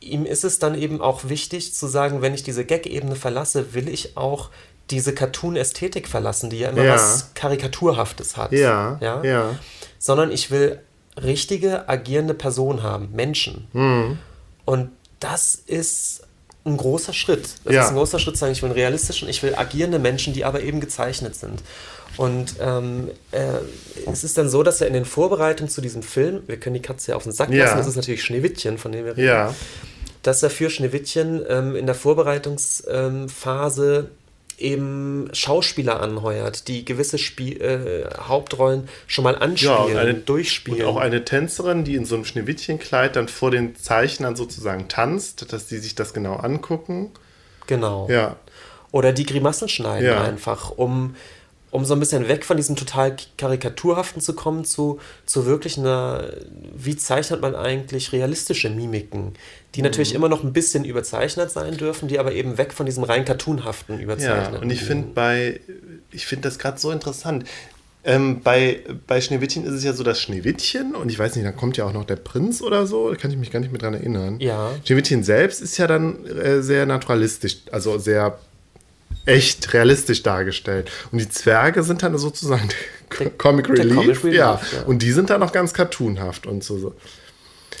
ihm 0.00 0.24
ist 0.24 0.44
es 0.44 0.58
dann 0.58 0.74
eben 0.74 1.02
auch 1.02 1.28
wichtig 1.28 1.74
zu 1.74 1.86
sagen, 1.88 2.22
wenn 2.22 2.32
ich 2.32 2.42
diese 2.42 2.64
Gag-Ebene 2.64 3.16
verlasse, 3.16 3.74
will 3.74 3.86
ich 3.86 4.16
auch 4.16 4.48
diese 4.88 5.12
Cartoon-Ästhetik 5.12 6.08
verlassen, 6.08 6.48
die 6.48 6.60
ja 6.60 6.70
immer 6.70 6.84
Ja. 6.84 6.94
was 6.94 7.34
Karikaturhaftes 7.34 8.38
hat. 8.38 8.50
Ja, 8.52 8.96
ja. 9.02 9.22
ja. 9.22 9.58
Sondern 9.98 10.32
ich 10.32 10.50
will 10.50 10.80
richtige, 11.22 11.86
agierende 11.86 12.32
Personen 12.32 12.82
haben, 12.82 13.10
Menschen. 13.12 13.68
Mhm. 13.74 14.18
Und 14.64 14.88
das 15.20 15.54
ist 15.54 16.22
ein 16.64 16.78
großer 16.78 17.12
Schritt. 17.12 17.56
Das 17.64 17.74
Ja. 17.74 17.82
ist 17.82 17.88
ein 17.90 17.96
großer 17.96 18.18
Schritt, 18.18 18.36
zu 18.36 18.40
sagen, 18.40 18.52
ich 18.52 18.62
will 18.62 18.72
realistischen, 18.72 19.28
ich 19.28 19.42
will 19.42 19.54
agierende 19.54 19.98
Menschen, 19.98 20.32
die 20.32 20.46
aber 20.46 20.62
eben 20.62 20.80
gezeichnet 20.80 21.34
sind. 21.34 21.60
Und 22.18 22.56
ähm, 22.60 23.08
äh, 23.32 23.60
es 24.12 24.24
ist 24.24 24.36
dann 24.36 24.50
so, 24.50 24.62
dass 24.62 24.82
er 24.82 24.88
in 24.88 24.92
den 24.92 25.06
Vorbereitungen 25.06 25.70
zu 25.70 25.80
diesem 25.80 26.02
Film, 26.02 26.42
wir 26.46 26.58
können 26.58 26.74
die 26.74 26.82
Katze 26.82 27.12
ja 27.12 27.16
auf 27.16 27.22
den 27.22 27.32
Sack 27.32 27.48
Ja. 27.50 27.64
lassen, 27.64 27.78
das 27.78 27.86
ist 27.86 27.96
natürlich 27.96 28.22
Schneewittchen, 28.22 28.76
von 28.76 28.92
dem 28.92 29.06
wir 29.06 29.12
reden, 29.16 29.26
Ja. 29.26 29.54
dass 30.24 30.42
er 30.42 30.50
für 30.50 30.68
Schneewittchen 30.68 31.42
ähm, 31.48 31.76
in 31.76 31.86
der 31.86 31.94
Vorbereitungsphase 31.94 34.10
eben 34.58 35.30
Schauspieler 35.32 36.00
anheuert, 36.00 36.66
die 36.66 36.84
gewisse 36.84 37.16
Spiel 37.18 37.62
äh, 37.62 38.10
Hauptrollen 38.26 38.88
schon 39.06 39.22
mal 39.22 39.34
Ja, 39.34 39.38
anspielen, 39.40 39.80
und, 39.92 39.96
eine, 39.96 40.14
durchspielen. 40.14 40.80
und 40.82 40.86
auch 40.86 40.96
eine 40.96 41.24
Tänzerin, 41.24 41.84
die 41.84 41.94
in 41.94 42.04
so 42.04 42.16
einem 42.16 42.24
Schneewittchenkleid 42.24 43.14
dann 43.14 43.28
vor 43.28 43.52
den 43.52 43.76
Zeichnern 43.76 44.34
sozusagen 44.34 44.88
tanzt, 44.88 45.52
dass 45.52 45.68
die 45.68 45.78
sich 45.78 45.94
das 45.94 46.12
genau 46.12 46.34
angucken. 46.34 47.12
genau. 47.68 48.08
Ja, 48.10 48.34
Oder 48.90 49.12
die 49.12 49.26
Grimassen 49.26 49.68
schneiden 49.68 50.06
Ja. 50.08 50.24
einfach, 50.24 50.70
um, 50.70 51.14
um 51.70 51.84
so 51.84 51.94
ein 51.94 52.00
bisschen 52.00 52.28
weg 52.28 52.44
von 52.44 52.56
diesem 52.56 52.76
total 52.76 53.16
karikaturhaften 53.36 54.22
zu 54.22 54.34
kommen, 54.34 54.64
zu, 54.64 54.98
zu 55.26 55.46
wirklich 55.46 55.78
einer, 55.78 56.32
wie 56.74 56.96
zeichnet 56.96 57.42
man 57.42 57.54
eigentlich 57.54 58.12
realistische 58.12 58.70
Mimiken, 58.70 59.34
die 59.74 59.82
natürlich 59.82 60.14
immer 60.14 60.28
noch 60.28 60.42
ein 60.42 60.52
bisschen 60.52 60.84
überzeichnet 60.84 61.50
sein 61.50 61.76
dürfen, 61.76 62.08
die 62.08 62.18
aber 62.18 62.32
eben 62.32 62.56
weg 62.56 62.72
von 62.72 62.86
diesem 62.86 63.04
rein 63.04 63.24
cartoonhaften 63.24 63.96
ja. 63.96 64.02
überzeichnen. 64.02 64.62
Und 64.62 64.70
ich 64.70 64.82
finde 64.82 65.08
bei, 65.14 65.60
ich 66.10 66.26
finde 66.26 66.48
das 66.48 66.58
gerade 66.58 66.78
so 66.78 66.90
interessant. 66.90 67.44
Ähm, 68.04 68.40
bei, 68.42 68.80
bei 69.06 69.20
Schneewittchen 69.20 69.64
ist 69.64 69.72
es 69.72 69.84
ja 69.84 69.92
so, 69.92 70.02
dass 70.02 70.20
Schneewittchen, 70.20 70.94
und 70.94 71.10
ich 71.10 71.18
weiß 71.18 71.34
nicht, 71.36 71.44
dann 71.44 71.56
kommt 71.56 71.76
ja 71.76 71.84
auch 71.84 71.92
noch 71.92 72.04
der 72.04 72.16
Prinz 72.16 72.62
oder 72.62 72.86
so, 72.86 73.10
da 73.10 73.16
kann 73.16 73.30
ich 73.30 73.36
mich 73.36 73.50
gar 73.50 73.60
nicht 73.60 73.70
mehr 73.70 73.80
dran 73.80 73.92
erinnern. 73.92 74.40
Ja. 74.40 74.70
Schneewittchen 74.84 75.24
selbst 75.24 75.60
ist 75.60 75.76
ja 75.76 75.86
dann 75.86 76.24
äh, 76.24 76.62
sehr 76.62 76.86
naturalistisch, 76.86 77.58
also 77.70 77.98
sehr 77.98 78.38
echt 79.28 79.72
realistisch 79.74 80.22
dargestellt. 80.22 80.90
Und 81.12 81.18
die 81.18 81.28
Zwerge 81.28 81.82
sind 81.82 82.02
dann 82.02 82.16
sozusagen 82.18 82.68
der, 83.18 83.30
Comic 83.30 83.66
der 83.66 83.78
Relief. 83.78 83.94
Comic 83.94 84.24
Relief, 84.24 84.36
ja. 84.36 84.60
ja. 84.72 84.82
Und 84.86 85.02
die 85.02 85.12
sind 85.12 85.30
dann 85.30 85.42
auch 85.42 85.52
ganz 85.52 85.74
cartoonhaft 85.74 86.46
und 86.46 86.64
so. 86.64 86.94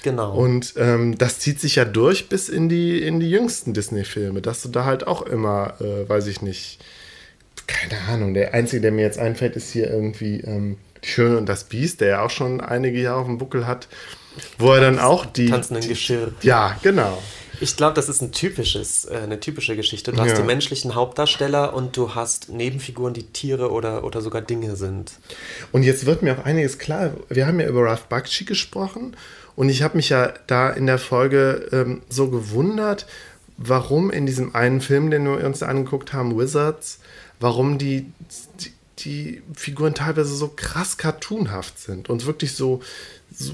Genau. 0.02 0.34
Und 0.36 0.74
ähm, 0.76 1.18
das 1.18 1.40
zieht 1.40 1.60
sich 1.60 1.76
ja 1.76 1.84
durch 1.84 2.28
bis 2.28 2.48
in 2.48 2.68
die, 2.68 3.02
in 3.02 3.18
die 3.18 3.30
jüngsten 3.30 3.74
Disney-Filme, 3.74 4.42
dass 4.42 4.62
du 4.62 4.68
da 4.68 4.84
halt 4.84 5.06
auch 5.06 5.22
immer, 5.22 5.74
äh, 5.80 6.08
weiß 6.08 6.26
ich 6.28 6.42
nicht, 6.42 6.78
keine 7.66 8.00
Ahnung, 8.08 8.34
der 8.34 8.54
einzige, 8.54 8.80
der 8.82 8.92
mir 8.92 9.02
jetzt 9.02 9.18
einfällt, 9.18 9.56
ist 9.56 9.70
hier 9.70 9.90
irgendwie 9.90 10.40
ähm, 10.40 10.76
Die 11.04 11.08
Schöne 11.08 11.38
und 11.38 11.48
das 11.48 11.64
Biest, 11.64 12.00
der 12.00 12.08
ja 12.08 12.22
auch 12.22 12.30
schon 12.30 12.60
einige 12.60 13.00
Jahre 13.00 13.20
auf 13.20 13.26
dem 13.26 13.38
Buckel 13.38 13.66
hat, 13.66 13.88
wo 14.58 14.72
er 14.72 14.80
dann 14.80 14.98
auch 14.98 15.26
die. 15.26 15.50
Tanzenden 15.50 15.86
Geschirr. 15.88 16.32
Ja, 16.42 16.78
genau. 16.82 17.20
Ich 17.60 17.76
glaube, 17.76 17.94
das 17.94 18.08
ist 18.08 18.22
ein 18.22 18.32
typisches, 18.32 19.04
äh, 19.04 19.18
eine 19.22 19.40
typische 19.40 19.76
Geschichte. 19.76 20.12
Du 20.12 20.20
hast 20.20 20.36
die 20.36 20.42
menschlichen 20.42 20.94
Hauptdarsteller 20.94 21.74
und 21.74 21.96
du 21.96 22.14
hast 22.14 22.48
Nebenfiguren, 22.48 23.14
die 23.14 23.24
Tiere 23.24 23.70
oder, 23.70 24.04
oder 24.04 24.20
sogar 24.20 24.42
Dinge 24.42 24.76
sind. 24.76 25.12
Und 25.72 25.82
jetzt 25.82 26.06
wird 26.06 26.22
mir 26.22 26.38
auch 26.38 26.44
einiges 26.44 26.78
klar. 26.78 27.12
Wir 27.28 27.46
haben 27.46 27.60
ja 27.60 27.66
über 27.66 27.84
Ralph 27.84 28.04
Bakshi 28.04 28.44
gesprochen 28.44 29.16
und 29.56 29.68
ich 29.68 29.82
habe 29.82 29.96
mich 29.96 30.08
ja 30.08 30.32
da 30.46 30.70
in 30.70 30.86
der 30.86 30.98
Folge 30.98 31.68
ähm, 31.72 32.02
so 32.08 32.28
gewundert, 32.28 33.06
warum 33.56 34.10
in 34.10 34.24
diesem 34.24 34.54
einen 34.54 34.80
Film, 34.80 35.10
den 35.10 35.24
wir 35.24 35.44
uns 35.44 35.62
angeguckt 35.62 36.12
haben, 36.12 36.38
Wizards, 36.38 37.00
warum 37.40 37.76
die, 37.76 38.06
die, 38.60 38.72
die 38.98 39.42
Figuren 39.54 39.94
teilweise 39.94 40.34
so 40.34 40.48
krass 40.54 40.96
cartoonhaft 40.96 41.78
sind 41.78 42.08
und 42.08 42.24
wirklich 42.24 42.54
so, 42.54 42.80
so, 43.32 43.52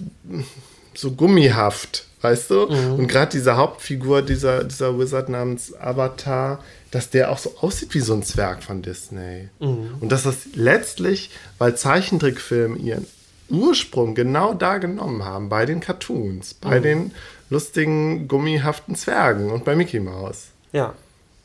so 0.95 1.13
gummihaft, 1.13 2.07
weißt 2.25 2.51
du? 2.51 2.67
Mhm. 2.67 2.95
Und 2.95 3.07
gerade 3.07 3.31
diese 3.31 3.57
Hauptfigur, 3.57 4.23
dieser, 4.23 4.65
dieser 4.65 4.99
Wizard 4.99 5.29
namens 5.29 5.75
Avatar, 5.79 6.59
dass 6.91 7.11
der 7.11 7.31
auch 7.31 7.39
so 7.39 7.53
aussieht 7.61 7.95
wie 7.95 8.01
so 8.01 8.15
ein 8.15 8.23
Zwerg 8.23 8.63
von 8.63 8.81
Disney. 8.83 9.51
Mhm. 9.61 9.97
Und 10.01 10.11
dass 10.11 10.23
das 10.23 10.47
letztlich, 10.55 11.31
weil 11.59 11.77
Zeichentrickfilme 11.77 12.79
ihren 12.79 13.07
Ursprung 13.51 14.15
genau 14.15 14.55
da 14.55 14.79
genommen 14.79 15.25
haben, 15.25 15.51
bei 15.51 15.67
den 15.67 15.81
Cartoons, 15.81 16.55
bei 16.55 16.79
mhm. 16.79 16.83
den 16.83 17.13
lustigen, 17.51 18.27
gummihaften 18.27 18.95
Zwergen 18.95 19.51
und 19.51 19.65
bei 19.65 19.77
Mickey 19.77 20.01
Mouse. 20.01 20.47
Ja, 20.73 20.95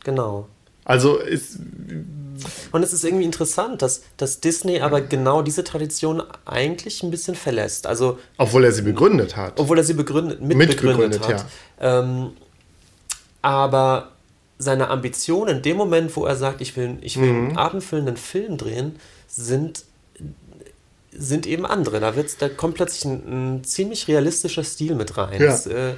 genau. 0.04 0.48
Also 0.90 1.18
ist. 1.18 1.60
Und 2.72 2.82
es 2.82 2.94
ist 2.94 3.04
irgendwie 3.04 3.26
interessant, 3.26 3.84
dass, 3.84 4.02
dass 4.18 4.40
Disney 4.40 4.80
aber 4.80 5.02
genau 5.02 5.44
diese 5.44 5.64
Tradition 5.64 6.24
eigentlich 6.46 7.04
ein 7.04 7.12
bisschen 7.12 7.36
verlässt. 7.36 7.86
Also, 7.86 8.18
obwohl 8.38 8.64
er 8.64 8.72
sie 8.72 8.82
begründet 8.82 9.36
hat. 9.36 9.60
Obwohl 9.60 9.78
er 9.78 9.84
sie 9.84 9.94
begründet, 9.94 10.42
mitbegründet, 10.42 11.28
hat. 11.28 11.46
Ja. 11.80 12.00
Ähm, 12.00 12.32
aber 13.44 14.14
seine 14.58 14.90
Ambitionen 14.90 15.58
in 15.58 15.62
dem 15.62 15.78
Moment, 15.78 16.16
wo 16.16 16.26
er 16.26 16.36
sagt, 16.36 16.60
ich 16.62 16.76
will, 16.76 16.98
ich 17.02 17.22
will 17.22 17.34
mhm. 17.34 17.50
einen 17.50 17.58
abendfüllenden 17.58 18.18
Film 18.18 18.58
drehen, 18.58 18.96
sind 19.28 19.84
sind 21.12 21.46
eben 21.46 21.66
andere. 21.66 22.00
Da, 22.00 22.16
wird's, 22.16 22.38
da 22.38 22.50
kommt 22.50 22.76
plötzlich 22.76 23.06
ein, 23.06 23.58
ein 23.58 23.64
ziemlich 23.64 24.08
realistischer 24.08 24.64
Stil 24.64 24.96
mit 24.96 25.18
rein. 25.18 25.42
Ja. 25.42 25.48
Das, 25.48 25.68
äh, 25.68 25.94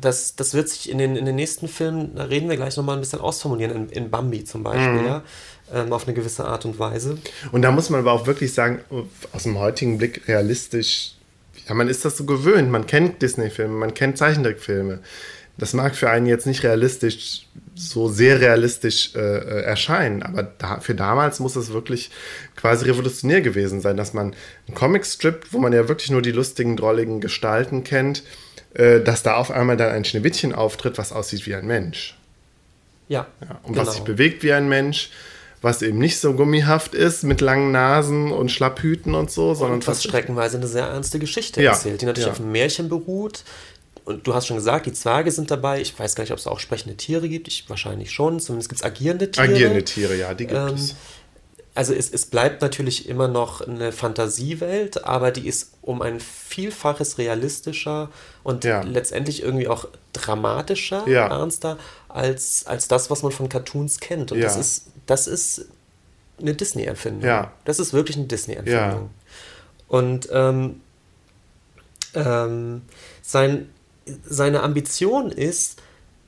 das, 0.00 0.36
das, 0.36 0.54
wird 0.54 0.68
sich 0.68 0.90
in 0.90 0.98
den, 0.98 1.16
in 1.16 1.24
den 1.24 1.36
nächsten 1.36 1.68
Filmen, 1.68 2.14
da 2.16 2.24
reden 2.24 2.48
wir 2.48 2.56
gleich 2.56 2.76
nochmal 2.76 2.96
ein 2.96 3.00
bisschen 3.00 3.20
ausformulieren, 3.20 3.74
in, 3.74 3.88
in 3.88 4.10
Bambi 4.10 4.44
zum 4.44 4.62
Beispiel, 4.62 5.00
mhm. 5.00 5.06
ja, 5.06 5.22
ähm, 5.72 5.92
auf 5.92 6.06
eine 6.06 6.14
gewisse 6.14 6.44
Art 6.44 6.64
und 6.64 6.78
Weise. 6.78 7.18
Und 7.52 7.62
da 7.62 7.70
muss 7.70 7.90
man 7.90 8.00
aber 8.00 8.12
auch 8.12 8.26
wirklich 8.26 8.52
sagen, 8.52 8.80
aus 9.32 9.44
dem 9.44 9.58
heutigen 9.58 9.98
Blick 9.98 10.26
realistisch, 10.28 11.14
ja, 11.68 11.74
man 11.74 11.88
ist 11.88 12.04
das 12.04 12.16
so 12.16 12.24
gewöhnt, 12.24 12.70
man 12.70 12.86
kennt 12.86 13.22
Disney-Filme, 13.22 13.74
man 13.74 13.94
kennt 13.94 14.18
Zeichentrickfilme. 14.18 15.00
Das 15.56 15.72
mag 15.72 15.94
für 15.94 16.10
einen 16.10 16.26
jetzt 16.26 16.46
nicht 16.46 16.64
realistisch, 16.64 17.46
so 17.76 18.08
sehr 18.08 18.40
realistisch 18.40 19.14
äh, 19.14 19.18
äh, 19.18 19.62
erscheinen, 19.62 20.22
aber 20.22 20.42
da, 20.42 20.80
für 20.80 20.94
damals 20.94 21.38
muss 21.38 21.54
es 21.54 21.72
wirklich 21.72 22.10
quasi 22.56 22.86
revolutionär 22.86 23.40
gewesen 23.40 23.80
sein, 23.80 23.96
dass 23.96 24.14
man 24.14 24.34
einen 24.66 24.74
Comicstrip, 24.74 25.46
wo 25.52 25.58
man 25.58 25.72
ja 25.72 25.88
wirklich 25.88 26.10
nur 26.10 26.22
die 26.22 26.32
lustigen, 26.32 26.76
drolligen 26.76 27.20
Gestalten 27.20 27.84
kennt, 27.84 28.24
dass 28.74 29.22
da 29.22 29.36
auf 29.36 29.50
einmal 29.50 29.76
dann 29.76 29.90
ein 29.90 30.04
Schneewittchen 30.04 30.54
auftritt, 30.54 30.98
was 30.98 31.12
aussieht 31.12 31.46
wie 31.46 31.54
ein 31.54 31.66
Mensch. 31.66 32.16
Ja. 33.08 33.26
ja 33.40 33.60
und 33.62 33.74
genau. 33.74 33.86
was 33.86 33.94
sich 33.94 34.04
bewegt 34.04 34.42
wie 34.42 34.52
ein 34.52 34.68
Mensch, 34.68 35.10
was 35.62 35.80
eben 35.82 35.98
nicht 35.98 36.18
so 36.18 36.34
gummihaft 36.34 36.94
ist 36.94 37.22
mit 37.22 37.40
langen 37.40 37.70
Nasen 37.72 38.32
und 38.32 38.50
Schlapphüten 38.50 39.14
und 39.14 39.30
so, 39.30 39.54
sondern 39.54 39.76
und 39.76 39.86
was 39.86 40.02
streckenweise 40.04 40.56
eine 40.56 40.66
sehr 40.66 40.86
ernste 40.86 41.18
Geschichte 41.18 41.62
ja. 41.62 41.72
erzählt, 41.72 42.02
die 42.02 42.06
natürlich 42.06 42.26
ja. 42.26 42.32
auf 42.32 42.40
einem 42.40 42.52
Märchen 42.52 42.88
beruht, 42.88 43.44
und 44.04 44.26
du 44.26 44.34
hast 44.34 44.46
schon 44.46 44.56
gesagt, 44.56 44.86
die 44.86 44.92
Zwerge 44.92 45.30
sind 45.30 45.50
dabei. 45.50 45.80
Ich 45.80 45.98
weiß 45.98 46.14
gar 46.14 46.24
nicht, 46.24 46.32
ob 46.32 46.38
es 46.38 46.46
auch 46.46 46.60
sprechende 46.60 46.96
Tiere 46.96 47.28
gibt. 47.28 47.48
Ich, 47.48 47.68
wahrscheinlich 47.68 48.10
schon. 48.10 48.38
Zumindest 48.38 48.68
gibt 48.68 48.80
es 48.80 48.84
agierende 48.84 49.30
Tiere. 49.30 49.48
Agierende 49.48 49.84
Tiere, 49.84 50.14
ja, 50.16 50.34
die 50.34 50.46
gibt 50.46 50.58
ähm, 50.58 50.74
es. 50.74 50.94
Also 51.74 51.92
es, 51.92 52.10
es 52.10 52.26
bleibt 52.26 52.62
natürlich 52.62 53.08
immer 53.08 53.26
noch 53.26 53.60
eine 53.60 53.90
Fantasiewelt, 53.90 55.04
aber 55.04 55.32
die 55.32 55.48
ist 55.48 55.72
um 55.82 56.02
ein 56.02 56.20
Vielfaches 56.20 57.18
realistischer 57.18 58.10
und 58.44 58.62
ja. 58.62 58.82
letztendlich 58.82 59.42
irgendwie 59.42 59.66
auch 59.66 59.88
dramatischer, 60.12 61.08
ja. 61.08 61.26
ernster, 61.26 61.76
als, 62.08 62.66
als 62.66 62.86
das, 62.86 63.10
was 63.10 63.24
man 63.24 63.32
von 63.32 63.48
Cartoons 63.48 63.98
kennt. 63.98 64.30
Und 64.30 64.38
ja. 64.38 64.44
das, 64.44 64.56
ist, 64.56 64.86
das 65.06 65.26
ist 65.26 65.66
eine 66.40 66.54
Disney-Erfindung. 66.54 67.28
Ja. 67.28 67.50
Das 67.64 67.80
ist 67.80 67.92
wirklich 67.92 68.16
eine 68.16 68.26
Disney-Erfindung. 68.26 69.10
Und 69.88 70.28
ähm, 70.32 70.80
ähm, 72.14 72.82
sein, 73.22 73.68
seine 74.24 74.62
Ambition 74.62 75.32
ist, 75.32 75.80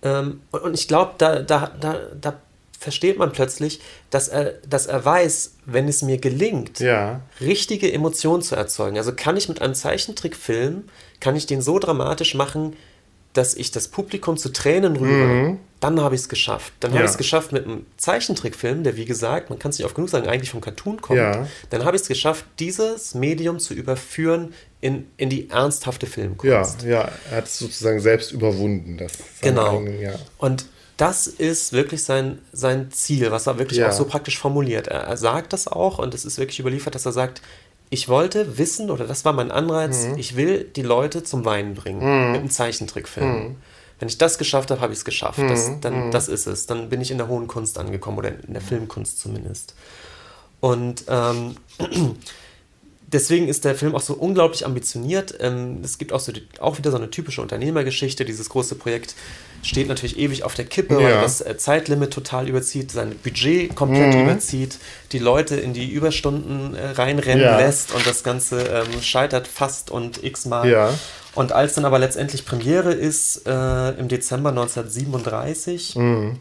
ähm, 0.03 0.41
und, 0.51 0.63
und, 0.63 0.75
ich 0.75 0.89
glaube, 0.89 1.15
da, 1.19 1.41
da, 1.41 1.73
da, 1.81 2.01
da 2.21 2.41
versteht 2.87 3.19
man 3.19 3.33
plötzlich, 3.33 3.81
dass 4.11 4.29
er, 4.29 4.53
dass 4.65 4.87
er 4.87 5.05
weiß, 5.05 5.55
wenn 5.65 5.89
es 5.89 6.03
mir 6.03 6.19
gelingt, 6.19 6.79
ja. 6.79 7.21
richtige 7.41 7.93
Emotionen 7.93 8.43
zu 8.43 8.55
erzeugen. 8.55 8.97
Also 8.97 9.13
kann 9.13 9.37
ich 9.37 9.49
mit 9.49 9.61
einem 9.61 9.75
Zeichentrickfilm, 9.75 10.85
kann 11.19 11.35
ich 11.35 11.47
den 11.47 11.63
so 11.63 11.81
dramatisch 11.81 12.37
machen, 12.37 12.77
dass 13.33 13.55
ich 13.55 13.73
das 13.73 13.89
Publikum 13.89 14.37
zu 14.37 14.51
Tränen 14.51 14.95
rühre, 14.95 15.27
mhm. 15.27 15.59
dann 15.81 16.01
habe 16.01 16.15
ich 16.15 16.21
es 16.21 16.29
geschafft. 16.29 16.75
Dann 16.79 16.93
ja. 16.93 16.99
habe 16.99 17.07
ich 17.07 17.11
es 17.11 17.19
geschafft 17.19 17.51
mit 17.51 17.65
einem 17.65 17.87
Zeichentrickfilm, 17.97 18.85
der 18.85 18.97
wie 18.97 19.05
gesagt, 19.05 19.51
man 19.51 19.59
kann 19.59 19.73
es 19.73 19.79
nicht 19.79 19.85
oft 19.85 19.97
genug 19.97 20.11
sagen, 20.11 20.29
eigentlich 20.29 20.51
vom 20.51 20.61
Cartoon 20.61 21.01
kommt. 21.01 21.19
Ja. 21.19 21.49
Dann 21.71 21.85
habe 21.85 21.97
ich 21.97 22.03
es 22.03 22.09
geschafft, 22.09 22.45
dieses 22.61 23.17
Medium 23.17 23.59
zu 23.59 23.75
überführen 23.75 24.55
in, 24.81 25.09
in 25.17 25.29
die 25.29 25.51
ernsthafte 25.51 26.07
Filmkunst. 26.07 26.83
Ja, 26.83 26.89
ja, 26.89 27.11
er 27.33 27.39
hat 27.39 27.47
es 27.47 27.59
sozusagen 27.59 27.99
selbst 27.99 28.31
überwunden. 28.31 28.97
Das 28.97 29.11
genau. 29.41 29.81
Eigenen, 29.81 30.01
ja. 30.01 30.15
Und 30.39 30.67
das 30.97 31.27
ist 31.27 31.73
wirklich 31.73 32.03
sein, 32.03 32.39
sein 32.53 32.91
Ziel, 32.91 33.31
was 33.31 33.47
er 33.47 33.59
wirklich 33.59 33.81
ja. 33.81 33.89
auch 33.89 33.93
so 33.93 34.05
praktisch 34.05 34.39
formuliert. 34.39 34.89
Er, 34.89 35.03
er 35.03 35.17
sagt 35.17 35.53
das 35.53 35.69
auch 35.69 35.99
und 35.99 36.15
es 36.15 36.25
ist 36.25 36.39
wirklich 36.39 36.59
überliefert, 36.59 36.95
dass 36.95 37.05
er 37.05 37.13
sagt, 37.13 37.43
ich 37.91 38.09
wollte 38.09 38.59
wissen, 38.59 38.91
oder 38.91 39.07
das 39.07 39.25
war 39.25 39.33
mein 39.33 39.51
Anreiz, 39.51 40.07
mhm. 40.07 40.19
ich 40.19 40.37
will 40.37 40.65
die 40.65 40.83
Leute 40.83 41.23
zum 41.23 41.45
Weinen 41.45 41.75
bringen 41.75 42.01
mhm. 42.01 42.33
mit 42.33 42.41
einem 42.41 42.51
Zeichentrickfilm. 42.51 43.29
Mhm. 43.29 43.57
Wenn 43.99 44.09
ich 44.09 44.19
das 44.19 44.39
geschafft 44.39 44.71
habe, 44.71 44.81
habe 44.81 44.93
ich 44.93 44.99
es 44.99 45.05
geschafft. 45.05 45.39
Das, 45.39 45.69
mhm. 45.69 45.81
dann, 45.81 46.07
mhm. 46.07 46.11
das 46.11 46.29
ist 46.29 46.47
es. 46.47 46.67
Dann 46.67 46.89
bin 46.89 47.01
ich 47.01 47.11
in 47.11 47.19
der 47.19 47.29
hohen 47.29 47.47
Kunst 47.47 47.79
angekommen 47.79 48.19
oder 48.19 48.29
in 48.29 48.53
der 48.53 48.63
Filmkunst 48.63 49.21
zumindest. 49.21 49.75
Und 50.61 51.05
ähm, 51.09 51.57
deswegen 53.07 53.49
ist 53.49 53.65
der 53.65 53.75
Film 53.75 53.95
auch 53.95 54.01
so 54.01 54.15
unglaublich 54.15 54.67
ambitioniert. 54.67 55.35
Ähm, 55.41 55.81
es 55.83 55.99
gibt 55.99 56.13
auch, 56.13 56.21
so 56.21 56.33
die, 56.33 56.47
auch 56.61 56.79
wieder 56.79 56.91
so 56.91 56.97
eine 56.97 57.11
typische 57.11 57.43
Unternehmergeschichte. 57.43 58.25
Dieses 58.25 58.49
große 58.49 58.75
Projekt 58.75 59.15
steht 59.63 59.89
natürlich 59.89 60.19
ewig 60.19 60.45
auf 60.45 60.55
der 60.55 60.65
Kippe, 60.65 60.95
ja. 60.95 61.01
weil 61.01 61.21
das 61.23 61.41
äh, 61.41 61.57
Zeitlimit 61.57 62.13
total 62.13 62.49
überzieht, 62.49 62.91
sein 62.91 63.17
Budget 63.23 63.75
komplett 63.75 64.15
mhm. 64.15 64.23
überzieht, 64.23 64.79
die 65.13 65.19
Leute 65.19 65.57
in 65.57 65.73
die 65.73 65.91
Überstunden 65.91 66.75
äh, 66.75 66.91
reinrennen 66.91 67.45
ja. 67.45 67.59
lässt 67.59 67.95
und 67.95 68.07
das 68.07 68.23
Ganze 68.23 68.61
ähm, 68.61 69.03
scheitert 69.03 69.47
fast 69.47 69.91
und 69.91 70.23
x-mal. 70.23 70.69
Ja. 70.69 70.95
Und 71.35 71.53
als 71.53 71.75
dann 71.75 71.85
aber 71.85 71.99
letztendlich 71.99 72.47
Premiere 72.47 72.93
ist, 72.93 73.47
äh, 73.47 73.91
im 73.91 74.09
Dezember 74.09 74.49
1937, 74.51 75.97
mhm. 75.97 76.39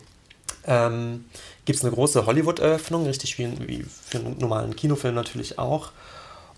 ähm, 0.66 1.26
gibt 1.66 1.78
es 1.78 1.84
eine 1.84 1.94
große 1.94 2.26
Hollywood-Eröffnung, 2.26 3.06
richtig 3.06 3.38
wie, 3.38 3.50
wie 3.68 3.86
für 4.08 4.20
einen 4.20 4.38
normalen 4.40 4.76
Kinofilm 4.76 5.14
natürlich 5.14 5.60
auch. 5.60 5.92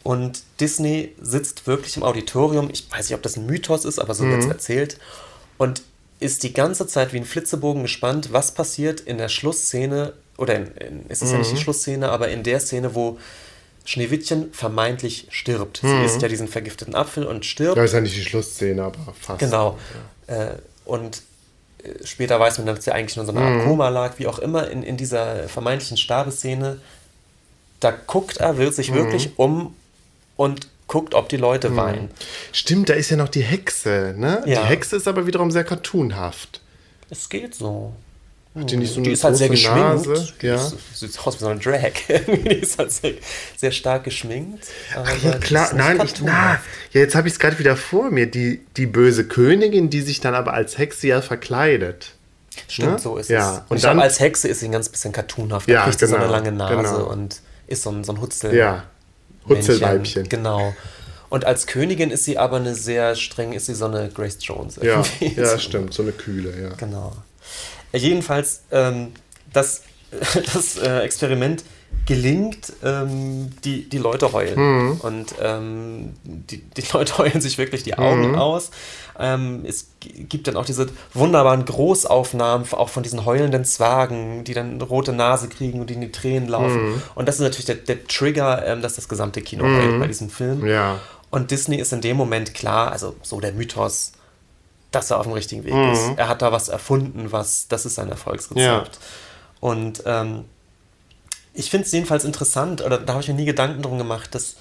Und 0.03 0.43
Disney 0.59 1.13
sitzt 1.21 1.67
wirklich 1.67 1.97
im 1.97 2.03
Auditorium. 2.03 2.69
Ich 2.71 2.89
weiß 2.89 3.09
nicht, 3.09 3.15
ob 3.15 3.23
das 3.23 3.35
ein 3.35 3.45
Mythos 3.45 3.85
ist, 3.85 3.99
aber 3.99 4.13
so 4.13 4.23
mhm. 4.23 4.31
wird 4.31 4.43
es 4.43 4.47
erzählt. 4.47 4.97
Und 5.57 5.81
ist 6.19 6.43
die 6.43 6.53
ganze 6.53 6.87
Zeit 6.87 7.13
wie 7.13 7.17
ein 7.17 7.25
Flitzebogen 7.25 7.83
gespannt, 7.83 8.29
was 8.31 8.53
passiert 8.53 8.99
in 9.01 9.17
der 9.17 9.29
Schlussszene. 9.29 10.13
Oder 10.37 10.55
in, 10.55 10.67
in, 10.77 11.05
es 11.09 11.21
ist 11.21 11.29
mhm. 11.29 11.33
ja 11.33 11.37
nicht 11.39 11.51
die 11.51 11.55
mhm. 11.55 11.59
Schlussszene, 11.59 12.09
aber 12.09 12.29
in 12.29 12.43
der 12.43 12.59
Szene, 12.59 12.95
wo 12.95 13.17
Schneewittchen 13.85 14.51
vermeintlich 14.53 15.27
stirbt. 15.29 15.83
Mhm. 15.83 15.87
Sie 15.87 16.05
isst 16.05 16.21
ja 16.21 16.27
diesen 16.27 16.47
vergifteten 16.47 16.95
Apfel 16.95 17.25
und 17.25 17.45
stirbt. 17.45 17.77
Ja, 17.77 17.83
ist 17.83 17.93
ja 17.93 18.01
nicht 18.01 18.15
die 18.15 18.23
Schlussszene, 18.23 18.83
aber 18.83 19.13
fast. 19.19 19.39
Genau. 19.39 19.77
Ja. 20.27 20.51
Äh, 20.51 20.55
und 20.85 21.21
äh, 21.83 22.05
später 22.05 22.39
weiß 22.39 22.57
man, 22.57 22.67
dass 22.67 22.85
er 22.85 22.95
eigentlich 22.95 23.15
nur 23.15 23.25
so 23.25 23.31
eine 23.31 23.41
Art 23.41 23.55
mhm. 23.55 23.65
Koma 23.65 23.89
lag, 23.89 24.19
wie 24.19 24.27
auch 24.27 24.39
immer, 24.39 24.69
in, 24.69 24.83
in 24.83 24.97
dieser 24.97 25.47
vermeintlichen 25.47 25.97
Sterbeszene. 25.97 26.81
Da 27.79 27.91
guckt 27.91 28.37
er, 28.37 28.57
will 28.57 28.71
sich 28.71 28.91
mhm. 28.91 28.95
wirklich 28.95 29.31
um 29.37 29.75
und 30.37 30.67
guckt, 30.87 31.13
ob 31.13 31.27
die 31.29 31.37
Leute 31.37 31.69
hm. 31.69 31.75
weinen. 31.75 32.09
Stimmt, 32.53 32.89
da 32.89 32.93
ist 32.93 33.09
ja 33.09 33.17
noch 33.17 33.29
die 33.29 33.41
Hexe, 33.41 34.15
ne? 34.17 34.43
Ja. 34.45 34.61
Die 34.61 34.67
Hexe 34.67 34.95
ist 34.95 35.07
aber 35.07 35.27
wiederum 35.27 35.51
sehr 35.51 35.65
cartoonhaft. 35.65 36.61
Es 37.09 37.27
geht 37.27 37.55
so. 37.55 37.93
Hat 38.57 38.71
die 38.71 38.77
nicht 38.77 38.91
so 38.91 38.99
eine 38.99 39.03
die 39.03 39.11
ist 39.11 39.23
halt 39.23 39.37
sehr 39.37 39.49
geschminkt. 39.49 39.79
Nase? 39.79 40.33
Die 40.41 40.47
ja. 40.47 40.55
ist, 40.55 40.75
sieht 40.95 41.27
aus 41.27 41.35
wie 41.35 41.39
so 41.39 41.47
eine 41.47 41.59
Drag. 41.59 41.91
die 42.27 42.55
ist 42.55 42.79
halt 42.79 42.91
sehr, 42.91 43.13
sehr 43.55 43.71
stark 43.71 44.03
geschminkt. 44.03 44.65
Ach 44.95 45.23
ja, 45.23 45.37
klar. 45.37 45.73
Nein, 45.75 46.01
ich, 46.03 46.21
na, 46.21 46.53
ja, 46.53 47.01
jetzt 47.01 47.13
habe 47.13 47.27
ich 47.27 47.35
es 47.35 47.39
gerade 47.39 47.59
wieder 47.59 47.75
vor 47.75 48.09
mir. 48.09 48.25
Die, 48.25 48.65
die 48.75 48.87
böse 48.87 49.27
Königin, 49.27 49.89
die 49.89 50.01
sich 50.01 50.21
dann 50.21 50.33
aber 50.33 50.53
als 50.53 50.77
Hexe 50.77 51.07
ja 51.07 51.21
verkleidet. 51.21 52.13
Stimmt, 52.67 52.93
ne? 52.93 52.99
so 52.99 53.17
ist 53.17 53.29
ja. 53.29 53.51
es. 53.51 53.57
Und, 53.59 53.77
und 53.77 53.83
dann, 53.83 53.99
als 53.99 54.19
Hexe 54.19 54.47
ist 54.47 54.61
sie 54.61 54.65
ein 54.65 54.71
ganz 54.71 54.89
bisschen 54.89 55.11
cartoonhaft. 55.11 55.69
Da 55.69 55.73
ja, 55.73 55.83
kriegt 55.83 55.99
genau, 55.99 56.07
sie 56.07 56.11
so 56.11 56.15
eine 56.15 56.25
genau, 56.25 56.37
lange 56.37 56.51
Nase 56.51 56.95
genau. 56.95 57.11
und 57.11 57.41
ist 57.67 57.83
so 57.83 57.91
ein, 57.91 58.03
so 58.03 58.13
ein 58.13 58.21
Hutzel. 58.21 58.55
Ja. 58.55 58.85
Hutzelweibchen. 59.49 60.29
Genau. 60.29 60.73
Und 61.29 61.45
als 61.45 61.67
Königin 61.67 62.09
ist 62.09 62.23
sie 62.23 62.37
aber 62.37 62.57
eine 62.57 62.73
sehr 62.73 63.15
streng, 63.15 63.53
ist 63.53 63.65
sie 63.65 63.75
so 63.75 63.85
eine 63.85 64.09
Grace 64.09 64.37
Jones. 64.41 64.79
Ja, 64.81 65.03
ja 65.19 65.59
stimmt, 65.59 65.93
so 65.93 66.03
eine 66.03 66.13
kühle, 66.13 66.53
ja. 66.61 66.69
Genau. 66.75 67.13
Jedenfalls, 67.93 68.61
ähm, 68.71 69.11
das, 69.51 69.81
das 70.53 70.77
äh, 70.77 70.99
Experiment 70.99 71.63
gelingt, 72.07 72.73
ähm, 72.83 73.49
die, 73.65 73.87
die 73.87 73.97
Leute 73.97 74.31
heulen. 74.31 74.59
Mhm. 74.59 75.01
Und 75.01 75.35
ähm, 75.41 76.13
die, 76.23 76.61
die 76.61 76.83
Leute 76.93 77.17
heulen 77.17 77.41
sich 77.41 77.57
wirklich 77.57 77.83
die 77.83 77.97
Augen 77.97 78.29
mhm. 78.29 78.35
aus. 78.35 78.71
Ähm, 79.19 79.63
es 79.67 79.89
gibt 79.99 80.47
dann 80.47 80.55
auch 80.55 80.65
diese 80.65 80.87
wunderbaren 81.13 81.65
Großaufnahmen, 81.65 82.65
auch 82.71 82.89
von 82.89 83.03
diesen 83.03 83.25
heulenden 83.25 83.65
Zwergen, 83.65 84.45
die 84.45 84.53
dann 84.53 84.75
eine 84.75 84.83
rote 84.83 85.11
Nase 85.11 85.49
kriegen 85.49 85.81
und 85.81 85.89
die 85.89 85.95
in 85.95 86.01
die 86.01 86.11
Tränen 86.11 86.47
laufen. 86.47 86.91
Mhm. 86.91 87.01
Und 87.13 87.27
das 87.27 87.35
ist 87.35 87.41
natürlich 87.41 87.65
der, 87.65 87.75
der 87.75 88.07
Trigger, 88.07 88.65
ähm, 88.65 88.81
dass 88.81 88.95
das 88.95 89.09
gesamte 89.09 89.41
Kino 89.41 89.65
mhm. 89.65 89.77
heult 89.77 89.99
bei 89.99 90.07
diesem 90.07 90.29
Film. 90.29 90.65
Ja. 90.65 90.99
Und 91.29 91.51
Disney 91.51 91.75
ist 91.75 91.91
in 91.91 91.99
dem 91.99 92.15
Moment 92.15 92.53
klar, 92.53 92.93
also 92.93 93.15
so 93.21 93.41
der 93.41 93.51
Mythos, 93.51 94.13
dass 94.91 95.11
er 95.11 95.17
auf 95.17 95.23
dem 95.23 95.33
richtigen 95.33 95.65
Weg 95.65 95.73
ist. 95.91 96.13
Er 96.15 96.29
hat 96.29 96.41
da 96.41 96.53
was 96.53 96.69
erfunden, 96.69 97.33
was, 97.33 97.67
das 97.67 97.85
ist 97.85 97.95
sein 97.95 98.07
Erfolgsrezept. 98.07 98.95
Ja. 98.95 99.01
Und 99.59 100.03
ähm, 100.05 100.45
ich 101.57 101.71
finde 101.71 101.87
es 101.87 101.91
jedenfalls 101.91 102.23
interessant, 102.23 102.81
oder 102.81 102.99
da 102.99 103.13
habe 103.13 103.23
ich 103.23 103.27
mir 103.27 103.33
nie 103.33 103.45
Gedanken 103.45 103.81
drum 103.81 103.97
gemacht, 103.97 104.35
dass, 104.35 104.57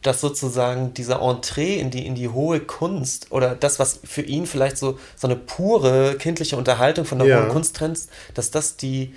dass 0.00 0.22
sozusagen 0.22 0.94
dieser 0.94 1.20
Entree 1.20 1.78
in 1.78 1.90
die, 1.90 2.06
in 2.06 2.14
die 2.14 2.30
hohe 2.30 2.60
Kunst 2.60 3.30
oder 3.30 3.54
das, 3.54 3.78
was 3.78 4.00
für 4.02 4.22
ihn 4.22 4.46
vielleicht 4.46 4.78
so, 4.78 4.98
so 5.14 5.26
eine 5.28 5.36
pure 5.36 6.16
kindliche 6.18 6.56
Unterhaltung 6.56 7.04
von 7.04 7.18
der 7.18 7.28
ja. 7.28 7.40
hohen 7.40 7.50
Kunst 7.50 7.76
trennt, 7.76 8.00
dass 8.32 8.50
das 8.50 8.78
die 8.78 9.14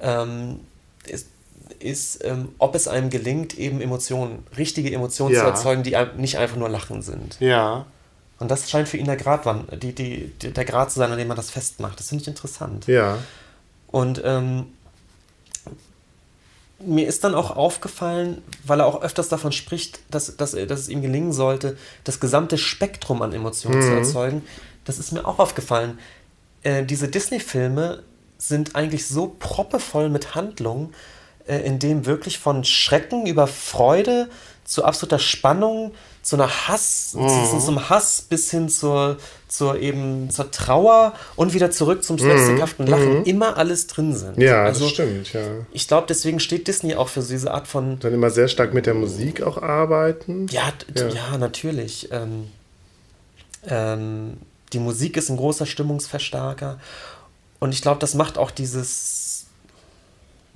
ähm, 0.00 0.60
ist, 1.06 1.28
ist 1.78 2.24
ähm, 2.24 2.48
ob 2.58 2.74
es 2.74 2.88
einem 2.88 3.08
gelingt, 3.08 3.56
eben 3.56 3.80
Emotionen, 3.80 4.44
richtige 4.58 4.92
Emotionen 4.92 5.32
ja. 5.32 5.42
zu 5.42 5.46
erzeugen, 5.46 5.84
die 5.84 5.96
nicht 6.16 6.38
einfach 6.38 6.56
nur 6.56 6.68
Lachen 6.68 7.02
sind. 7.02 7.36
Ja. 7.38 7.86
Und 8.40 8.50
das 8.50 8.68
scheint 8.68 8.88
für 8.88 8.96
ihn 8.96 9.06
der 9.06 9.16
Grad, 9.16 9.46
die, 9.80 9.94
die, 9.94 10.32
der 10.40 10.64
Grad 10.64 10.90
zu 10.90 10.98
sein, 10.98 11.12
an 11.12 11.18
dem 11.18 11.28
man 11.28 11.36
das 11.36 11.50
festmacht. 11.50 12.00
Das 12.00 12.08
finde 12.08 12.22
ich 12.22 12.28
interessant. 12.28 12.88
Ja. 12.88 13.18
Und 13.86 14.20
ähm, 14.24 14.66
mir 16.78 17.06
ist 17.06 17.24
dann 17.24 17.34
auch 17.34 17.56
aufgefallen, 17.56 18.42
weil 18.64 18.80
er 18.80 18.86
auch 18.86 19.02
öfters 19.02 19.28
davon 19.28 19.52
spricht, 19.52 20.00
dass, 20.10 20.36
dass, 20.36 20.52
dass 20.52 20.80
es 20.80 20.88
ihm 20.88 21.02
gelingen 21.02 21.32
sollte, 21.32 21.76
das 22.04 22.20
gesamte 22.20 22.58
Spektrum 22.58 23.22
an 23.22 23.32
Emotionen 23.32 23.78
mhm. 23.78 23.82
zu 23.82 23.92
erzeugen. 23.92 24.42
Das 24.84 24.98
ist 24.98 25.12
mir 25.12 25.26
auch 25.26 25.38
aufgefallen. 25.38 25.98
Äh, 26.62 26.84
diese 26.84 27.08
Disney-Filme 27.08 28.02
sind 28.38 28.76
eigentlich 28.76 29.06
so 29.06 29.34
proppevoll 29.38 30.10
mit 30.10 30.34
Handlung, 30.34 30.92
äh, 31.46 31.58
in 31.60 31.78
dem 31.78 32.04
wirklich 32.04 32.38
von 32.38 32.64
Schrecken 32.64 33.26
über 33.26 33.46
Freude 33.46 34.28
zu 34.66 34.84
absoluter 34.84 35.18
Spannung, 35.18 35.92
zu 36.22 36.36
einer 36.36 36.48
Hass, 36.48 37.14
mhm. 37.14 37.28
zu, 37.28 37.58
zu, 37.60 37.68
einem 37.68 37.88
Hass 37.88 38.20
bis 38.22 38.50
hin 38.50 38.68
zur, 38.68 39.16
zur 39.46 39.78
eben 39.78 40.28
zur 40.30 40.50
Trauer 40.50 41.14
und 41.36 41.54
wieder 41.54 41.70
zurück 41.70 42.02
zum 42.02 42.18
slapstickhaften 42.18 42.84
mhm. 42.84 42.90
Lachen 42.90 43.18
mhm. 43.18 43.24
immer 43.24 43.56
alles 43.56 43.86
drin 43.86 44.14
sind. 44.14 44.36
Ja, 44.38 44.64
also, 44.64 44.84
das 44.84 44.90
stimmt, 44.92 45.32
ja. 45.32 45.40
Ich 45.72 45.86
glaube, 45.86 46.06
deswegen 46.08 46.40
steht 46.40 46.66
Disney 46.66 46.96
auch 46.96 47.08
für 47.08 47.22
diese 47.22 47.52
Art 47.52 47.68
von. 47.68 48.00
Dann 48.00 48.12
immer 48.12 48.30
sehr 48.30 48.48
stark 48.48 48.74
mit 48.74 48.86
der 48.86 48.94
Musik 48.94 49.40
auch 49.42 49.62
arbeiten. 49.62 50.48
Ja, 50.50 50.72
ja. 50.94 51.08
ja 51.08 51.38
natürlich. 51.38 52.08
Ähm, 52.10 52.48
ähm, 53.68 54.38
die 54.72 54.80
Musik 54.80 55.16
ist 55.16 55.30
ein 55.30 55.36
großer 55.36 55.64
Stimmungsverstärker. 55.64 56.80
Und 57.60 57.72
ich 57.72 57.82
glaube, 57.82 58.00
das 58.00 58.14
macht 58.14 58.36
auch 58.36 58.50
dieses 58.50 59.46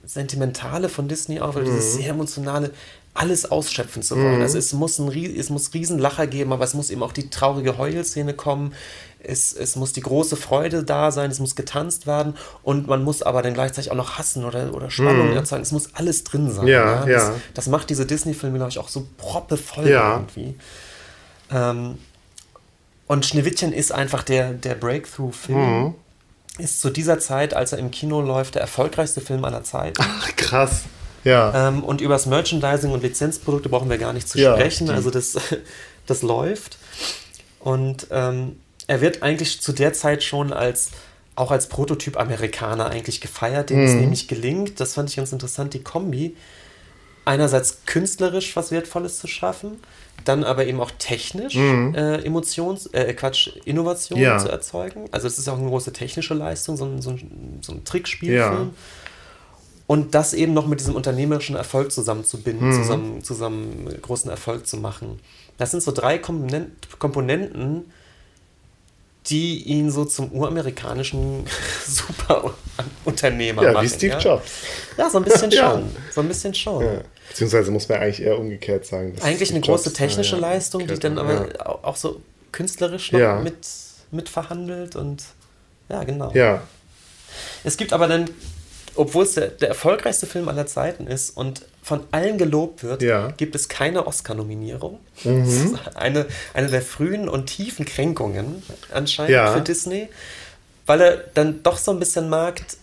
Sentimentale 0.04 0.88
von 0.88 1.06
Disney 1.06 1.40
auf, 1.40 1.54
oder 1.54 1.64
mhm. 1.64 1.70
dieses 1.70 1.94
sehr 1.94 2.10
emotionale 2.10 2.72
alles 3.20 3.50
ausschöpfen 3.50 4.02
zu 4.02 4.16
wollen. 4.16 4.36
Mhm. 4.36 4.42
Also 4.42 4.56
es 4.56 4.72
muss, 4.72 4.98
ein, 4.98 5.12
es 5.12 5.50
muss 5.50 5.74
Riesenlacher 5.74 6.26
geben, 6.26 6.54
aber 6.54 6.64
es 6.64 6.72
muss 6.72 6.88
eben 6.88 7.02
auch 7.02 7.12
die 7.12 7.28
traurige 7.28 7.76
Heulszene 7.76 8.32
kommen. 8.32 8.72
Es, 9.22 9.52
es 9.52 9.76
muss 9.76 9.92
die 9.92 10.00
große 10.00 10.36
Freude 10.36 10.82
da 10.82 11.10
sein, 11.10 11.30
es 11.30 11.38
muss 11.38 11.54
getanzt 11.54 12.06
werden 12.06 12.34
und 12.62 12.86
man 12.86 13.04
muss 13.04 13.20
aber 13.20 13.42
dann 13.42 13.52
gleichzeitig 13.52 13.90
auch 13.90 13.96
noch 13.96 14.16
hassen 14.16 14.46
oder, 14.46 14.72
oder 14.72 14.90
Spannung 14.90 15.30
mhm. 15.30 15.36
erzeugen. 15.36 15.62
Es 15.62 15.72
muss 15.72 15.94
alles 15.94 16.24
drin 16.24 16.50
sein. 16.50 16.66
Ja, 16.66 17.06
ja. 17.06 17.28
Das, 17.28 17.32
das, 17.52 17.66
macht 17.66 17.90
diese 17.90 18.06
Disney-Filme, 18.06 18.56
glaube 18.56 18.70
ich, 18.70 18.78
auch 18.78 18.88
so 18.88 19.06
proppevoll 19.18 19.86
ja. 19.86 20.14
irgendwie. 20.14 20.54
Ähm, 21.52 21.98
und 23.06 23.26
Schneewittchen 23.26 23.74
ist 23.74 23.92
einfach 23.92 24.22
der, 24.22 24.54
der 24.54 24.76
Breakthrough-Film. 24.76 25.82
Mhm. 25.82 25.94
Ist 26.56 26.80
zu 26.80 26.88
dieser 26.88 27.18
Zeit, 27.18 27.52
als 27.52 27.72
er 27.72 27.78
im 27.78 27.90
Kino 27.90 28.22
läuft, 28.22 28.54
der 28.54 28.62
erfolgreichste 28.62 29.20
Film 29.20 29.44
aller 29.44 29.62
Zeiten. 29.62 30.00
Ach, 30.00 30.34
krass. 30.36 30.84
Ja. 31.24 31.68
Ähm, 31.68 31.84
und 31.84 32.00
über 32.00 32.14
das 32.14 32.26
Merchandising 32.26 32.92
und 32.92 33.02
Lizenzprodukte 33.02 33.68
brauchen 33.68 33.90
wir 33.90 33.98
gar 33.98 34.12
nicht 34.12 34.28
zu 34.28 34.38
ja, 34.38 34.54
sprechen. 34.54 34.86
Die. 34.86 34.92
Also 34.92 35.10
das, 35.10 35.36
das 36.06 36.22
läuft. 36.22 36.78
Und 37.58 38.06
ähm, 38.10 38.56
er 38.86 39.00
wird 39.00 39.22
eigentlich 39.22 39.60
zu 39.60 39.72
der 39.72 39.92
Zeit 39.92 40.22
schon 40.22 40.52
als 40.52 40.90
auch 41.36 41.50
als 41.50 41.68
Prototyp 41.68 42.18
Amerikaner 42.18 42.86
eigentlich 42.90 43.20
gefeiert, 43.20 43.70
dem 43.70 43.78
mhm. 43.78 43.86
es 43.86 43.94
nämlich 43.94 44.28
gelingt. 44.28 44.80
Das 44.80 44.94
fand 44.94 45.08
ich 45.10 45.16
ganz 45.16 45.32
interessant, 45.32 45.74
die 45.74 45.82
Kombi. 45.82 46.36
Einerseits 47.24 47.82
künstlerisch 47.86 48.56
was 48.56 48.70
Wertvolles 48.70 49.18
zu 49.18 49.26
schaffen, 49.26 49.78
dann 50.24 50.42
aber 50.42 50.66
eben 50.66 50.80
auch 50.80 50.90
technisch 50.98 51.54
mhm. 51.54 51.94
äh, 51.94 52.16
Emotions, 52.24 52.86
äh, 52.86 53.12
Quatsch, 53.14 53.50
Innovation 53.64 54.18
ja. 54.18 54.38
zu 54.38 54.48
erzeugen. 54.48 55.08
Also 55.12 55.28
es 55.28 55.38
ist 55.38 55.48
auch 55.48 55.58
eine 55.58 55.68
große 55.68 55.92
technische 55.92 56.34
Leistung, 56.34 56.76
so 56.76 56.84
ein, 56.84 57.00
so 57.00 57.10
ein, 57.10 57.58
so 57.62 57.72
ein 57.72 57.84
Trickspielfilm. 57.84 58.38
Ja 58.38 58.70
und 59.90 60.14
das 60.14 60.34
eben 60.34 60.54
noch 60.54 60.68
mit 60.68 60.78
diesem 60.78 60.94
unternehmerischen 60.94 61.56
Erfolg 61.56 61.90
zusammenzubinden, 61.90 62.68
mhm. 62.68 62.72
zusammen, 62.74 63.24
zusammen 63.24 63.88
großen 64.00 64.30
Erfolg 64.30 64.68
zu 64.68 64.76
machen. 64.76 65.18
Das 65.58 65.72
sind 65.72 65.82
so 65.82 65.90
drei 65.90 66.16
Komponenten, 66.16 67.90
die 69.26 69.64
ihn 69.64 69.90
so 69.90 70.04
zum 70.04 70.30
uramerikanischen 70.30 71.44
Superunternehmer 71.88 73.64
ja, 73.64 73.72
machen. 73.72 73.84
Wie 73.84 73.88
Steve 73.88 74.12
ja? 74.12 74.18
Jobs. 74.20 74.50
Ja, 74.96 75.10
so 75.10 75.18
ein 75.18 75.24
bisschen 75.24 75.50
schon. 75.58 75.90
So 76.14 76.20
ein 76.20 76.28
bisschen 76.28 76.54
schon. 76.54 76.84
Ja. 76.84 77.00
Beziehungsweise 77.28 77.72
muss 77.72 77.88
man 77.88 77.98
eigentlich 77.98 78.22
eher 78.22 78.38
umgekehrt 78.38 78.86
sagen. 78.86 79.16
Eigentlich 79.20 79.48
Steve 79.48 79.56
eine 79.56 79.66
große 79.66 79.86
Jobs, 79.86 79.98
technische 79.98 80.36
ja, 80.36 80.42
Leistung, 80.42 80.86
die 80.86 81.00
dann 81.00 81.18
aber 81.18 81.48
auch 81.84 81.96
so 81.96 82.20
künstlerisch 82.52 83.10
noch 83.10 83.42
mit, 83.42 83.56
mit 84.12 84.28
verhandelt 84.28 84.94
und 84.94 85.24
ja, 85.88 86.04
genau. 86.04 86.30
Ja. 86.32 86.62
Es 87.64 87.76
gibt 87.76 87.92
aber 87.92 88.06
dann 88.06 88.30
obwohl 88.94 89.24
es 89.24 89.34
der, 89.34 89.48
der, 89.48 89.68
erfolgreichste 89.68 90.26
Film 90.26 90.48
aller 90.48 90.66
Zeiten 90.66 91.06
ist 91.06 91.36
und 91.36 91.62
von 91.82 92.00
allen 92.10 92.38
gelobt 92.38 92.82
wird, 92.82 93.02
ja. 93.02 93.30
gibt 93.36 93.54
es 93.54 93.68
keine 93.68 94.06
Oscar-Nominierung. 94.06 95.00
Mhm. 95.24 95.78
Eine, 95.94 96.26
eine 96.54 96.68
der 96.68 96.82
frühen 96.82 97.28
und 97.28 97.46
tiefen 97.46 97.84
Kränkungen 97.84 98.62
anscheinend 98.92 99.32
ja. 99.32 99.52
für 99.52 99.60
Disney, 99.60 100.08
weil 100.86 101.00
er 101.00 101.16
dann 101.34 101.62
doch 101.62 101.78
so 101.78 101.90
ein 101.92 101.98
bisschen 101.98 102.28
merkt, 102.28 102.76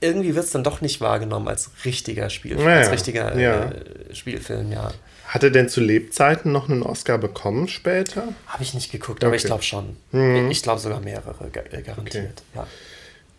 irgendwie 0.00 0.34
wird 0.34 0.46
es 0.46 0.52
dann 0.52 0.64
doch 0.64 0.80
nicht 0.80 1.00
wahrgenommen 1.00 1.48
als 1.48 1.70
richtiger 1.84 2.30
Spielfilm, 2.30 2.68
ja, 2.68 2.78
als 2.78 2.90
richtiger 2.90 3.38
ja. 3.38 3.64
Äh, 3.66 4.14
Spielfilm, 4.14 4.72
ja. 4.72 4.92
Hat 5.26 5.44
er 5.44 5.50
denn 5.50 5.68
zu 5.68 5.80
Lebzeiten 5.80 6.50
noch 6.50 6.68
einen 6.68 6.82
Oscar 6.82 7.18
bekommen 7.18 7.68
später? 7.68 8.28
Habe 8.46 8.62
ich 8.62 8.74
nicht 8.74 8.90
geguckt, 8.90 9.22
aber 9.22 9.28
okay. 9.28 9.36
ich 9.36 9.44
glaube 9.44 9.62
schon. 9.62 9.96
Mhm. 10.10 10.50
Ich 10.50 10.62
glaube 10.62 10.80
sogar 10.80 11.00
mehrere, 11.00 11.46
äh, 11.46 11.82
garantiert. 11.82 12.42
Okay. 12.52 12.56
Ja. 12.56 12.66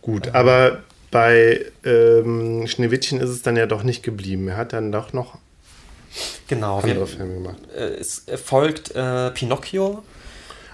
Gut, 0.00 0.28
ähm. 0.28 0.34
aber 0.34 0.82
bei 1.12 1.66
ähm, 1.84 2.66
Schneewittchen 2.66 3.20
ist 3.20 3.28
es 3.28 3.42
dann 3.42 3.54
ja 3.54 3.66
doch 3.66 3.84
nicht 3.84 4.02
geblieben. 4.02 4.48
Er 4.48 4.56
hat 4.56 4.72
dann 4.72 4.90
doch 4.90 5.12
noch 5.12 5.38
genau, 6.48 6.78
andere 6.78 7.00
wir, 7.00 7.06
Filme 7.06 7.34
gemacht. 7.34 7.58
Äh, 7.76 7.94
es 8.00 8.24
folgt 8.42 8.96
äh, 8.96 9.30
Pinocchio. 9.30 10.02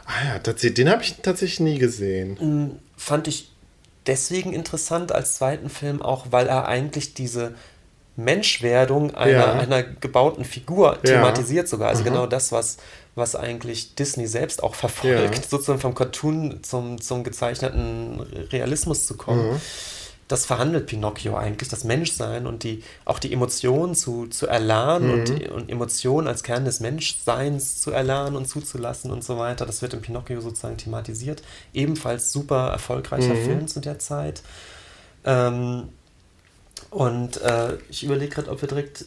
Ah 0.06 0.38
ja, 0.38 0.38
den 0.38 0.88
habe 0.88 1.02
ich 1.02 1.16
tatsächlich 1.16 1.60
nie 1.60 1.78
gesehen. 1.78 2.38
Hm, 2.38 2.78
fand 2.96 3.28
ich 3.28 3.50
deswegen 4.06 4.54
interessant 4.54 5.12
als 5.12 5.34
zweiten 5.34 5.68
Film 5.68 6.00
auch, 6.00 6.28
weil 6.30 6.46
er 6.46 6.66
eigentlich 6.68 7.14
diese 7.14 7.54
Menschwerdung 8.16 9.14
einer, 9.16 9.30
ja. 9.32 9.52
einer 9.52 9.82
gebauten 9.82 10.44
Figur 10.44 11.02
thematisiert 11.02 11.66
ja. 11.66 11.70
sogar. 11.70 11.88
Also 11.88 12.02
Aha. 12.02 12.10
genau 12.10 12.26
das, 12.26 12.52
was, 12.52 12.78
was 13.16 13.34
eigentlich 13.34 13.96
Disney 13.96 14.28
selbst 14.28 14.62
auch 14.62 14.76
verfolgt, 14.76 15.36
ja. 15.36 15.42
sozusagen 15.48 15.80
vom 15.80 15.96
Cartoon 15.96 16.62
zum, 16.62 17.00
zum 17.00 17.24
gezeichneten 17.24 18.20
Realismus 18.52 19.04
zu 19.04 19.16
kommen. 19.16 19.50
Mhm 19.50 19.60
das 20.28 20.44
verhandelt 20.44 20.86
Pinocchio 20.86 21.36
eigentlich, 21.36 21.70
das 21.70 21.84
Menschsein 21.84 22.46
und 22.46 22.62
die, 22.62 22.84
auch 23.06 23.18
die 23.18 23.32
Emotionen 23.32 23.94
zu, 23.94 24.26
zu 24.26 24.46
erlernen 24.46 25.08
mhm. 25.08 25.12
und, 25.14 25.48
und 25.48 25.70
Emotionen 25.70 26.28
als 26.28 26.42
Kern 26.42 26.66
des 26.66 26.80
Menschseins 26.80 27.80
zu 27.80 27.90
erlernen 27.90 28.36
und 28.36 28.46
zuzulassen 28.46 29.10
und 29.10 29.24
so 29.24 29.38
weiter. 29.38 29.64
Das 29.64 29.80
wird 29.80 29.94
in 29.94 30.02
Pinocchio 30.02 30.42
sozusagen 30.42 30.76
thematisiert. 30.76 31.42
Ebenfalls 31.72 32.30
super 32.30 32.68
erfolgreicher 32.68 33.34
mhm. 33.34 33.44
Film 33.44 33.68
zu 33.68 33.80
der 33.80 33.98
Zeit. 33.98 34.42
Ähm, 35.24 35.88
und 36.90 37.40
äh, 37.40 37.78
ich 37.88 38.04
überlege 38.04 38.34
gerade, 38.34 38.50
ob 38.50 38.60
wir 38.60 38.68
direkt. 38.68 39.06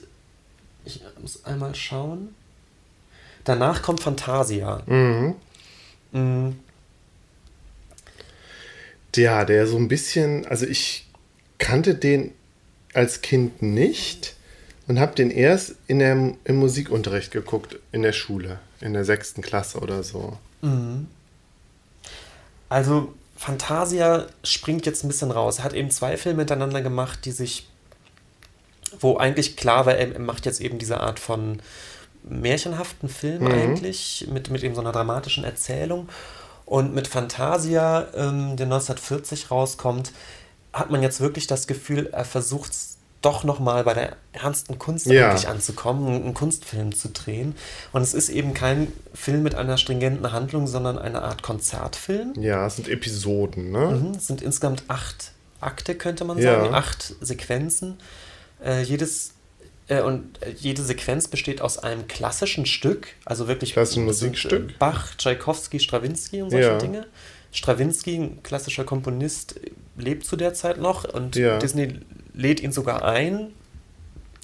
Ich 0.85 1.01
muss 1.21 1.45
einmal 1.45 1.75
schauen. 1.75 2.33
Danach 3.43 3.83
kommt 3.83 4.01
Fantasia. 4.01 4.81
Mhm. 4.87 5.35
Mhm. 6.11 6.59
Ja, 9.15 9.45
der 9.45 9.67
so 9.67 9.77
ein 9.77 9.87
bisschen, 9.87 10.47
also 10.47 10.65
ich 10.65 11.10
kannte 11.61 11.95
den 11.95 12.33
als 12.93 13.21
Kind 13.21 13.61
nicht 13.61 14.35
und 14.87 14.99
habe 14.99 15.15
den 15.15 15.31
erst 15.31 15.75
in 15.87 15.99
der, 15.99 16.33
im 16.43 16.55
Musikunterricht 16.57 17.31
geguckt, 17.31 17.79
in 17.93 18.01
der 18.01 18.11
Schule, 18.11 18.59
in 18.81 18.93
der 18.93 19.05
sechsten 19.05 19.41
Klasse 19.41 19.79
oder 19.79 20.03
so. 20.03 20.37
Mhm. 20.61 21.07
Also 22.67 23.13
Fantasia 23.37 24.25
springt 24.43 24.85
jetzt 24.85 25.05
ein 25.05 25.07
bisschen 25.07 25.31
raus. 25.31 25.59
Er 25.59 25.63
hat 25.65 25.73
eben 25.73 25.91
zwei 25.91 26.17
Filme 26.17 26.39
hintereinander 26.39 26.81
gemacht, 26.81 27.25
die 27.25 27.31
sich, 27.31 27.69
wo 28.99 29.17
eigentlich 29.17 29.55
klar 29.55 29.85
war, 29.85 29.95
er 29.95 30.19
macht 30.19 30.45
jetzt 30.45 30.61
eben 30.61 30.79
diese 30.79 30.99
Art 30.99 31.19
von 31.19 31.61
märchenhaften 32.23 33.07
Film 33.07 33.43
mhm. 33.43 33.51
eigentlich, 33.51 34.27
mit, 34.31 34.49
mit 34.49 34.63
eben 34.63 34.75
so 34.75 34.81
einer 34.81 34.91
dramatischen 34.91 35.43
Erzählung. 35.43 36.09
Und 36.65 36.95
mit 36.95 37.07
Fantasia, 37.07 38.07
ähm, 38.15 38.55
der 38.55 38.65
1940 38.65 39.51
rauskommt, 39.51 40.11
hat 40.73 40.91
man 40.91 41.01
jetzt 41.01 41.19
wirklich 41.21 41.47
das 41.47 41.67
Gefühl, 41.67 42.09
er 42.11 42.25
versucht 42.25 42.71
doch 43.21 43.43
nochmal 43.43 43.83
bei 43.83 43.93
der 43.93 44.17
ernsten 44.33 44.79
Kunst 44.79 45.05
ja. 45.05 45.29
eigentlich 45.29 45.47
anzukommen, 45.47 46.07
einen 46.07 46.33
Kunstfilm 46.33 46.95
zu 46.95 47.09
drehen. 47.09 47.55
Und 47.91 48.01
es 48.01 48.13
ist 48.13 48.29
eben 48.29 48.53
kein 48.53 48.91
Film 49.13 49.43
mit 49.43 49.53
einer 49.53 49.77
stringenten 49.77 50.31
Handlung, 50.31 50.65
sondern 50.67 50.97
eine 50.97 51.21
Art 51.21 51.43
Konzertfilm. 51.43 52.33
Ja, 52.39 52.65
es 52.65 52.77
sind 52.77 52.87
Episoden, 52.87 53.71
ne? 53.71 53.91
Mhm, 53.91 54.15
es 54.15 54.27
sind 54.27 54.41
insgesamt 54.41 54.83
acht 54.87 55.33
Akte, 55.59 55.93
könnte 55.93 56.25
man 56.25 56.41
sagen, 56.41 56.65
ja. 56.65 56.71
acht 56.71 57.15
Sequenzen. 57.21 57.97
Äh, 58.63 58.81
jedes 58.81 59.33
äh, 59.87 60.01
und 60.01 60.39
jede 60.57 60.81
Sequenz 60.81 61.27
besteht 61.27 61.61
aus 61.61 61.77
einem 61.77 62.07
klassischen 62.07 62.65
Stück, 62.65 63.09
also 63.25 63.47
wirklich 63.47 63.73
klassisches 63.73 64.03
Musikstück. 64.03 64.79
Bach, 64.79 65.15
Tchaikovsky, 65.15 65.79
Stravinsky 65.79 66.41
und 66.41 66.49
solche 66.49 66.69
ja. 66.69 66.77
Dinge. 66.77 67.05
Stravinsky, 67.51 68.15
ein 68.15 68.43
klassischer 68.43 68.83
Komponist, 68.83 69.59
lebt 69.97 70.25
zu 70.25 70.35
der 70.35 70.53
Zeit 70.53 70.79
noch 70.79 71.03
und 71.03 71.35
ja. 71.35 71.59
Disney 71.59 71.99
lädt 72.33 72.61
ihn 72.61 72.71
sogar 72.71 73.03
ein, 73.03 73.51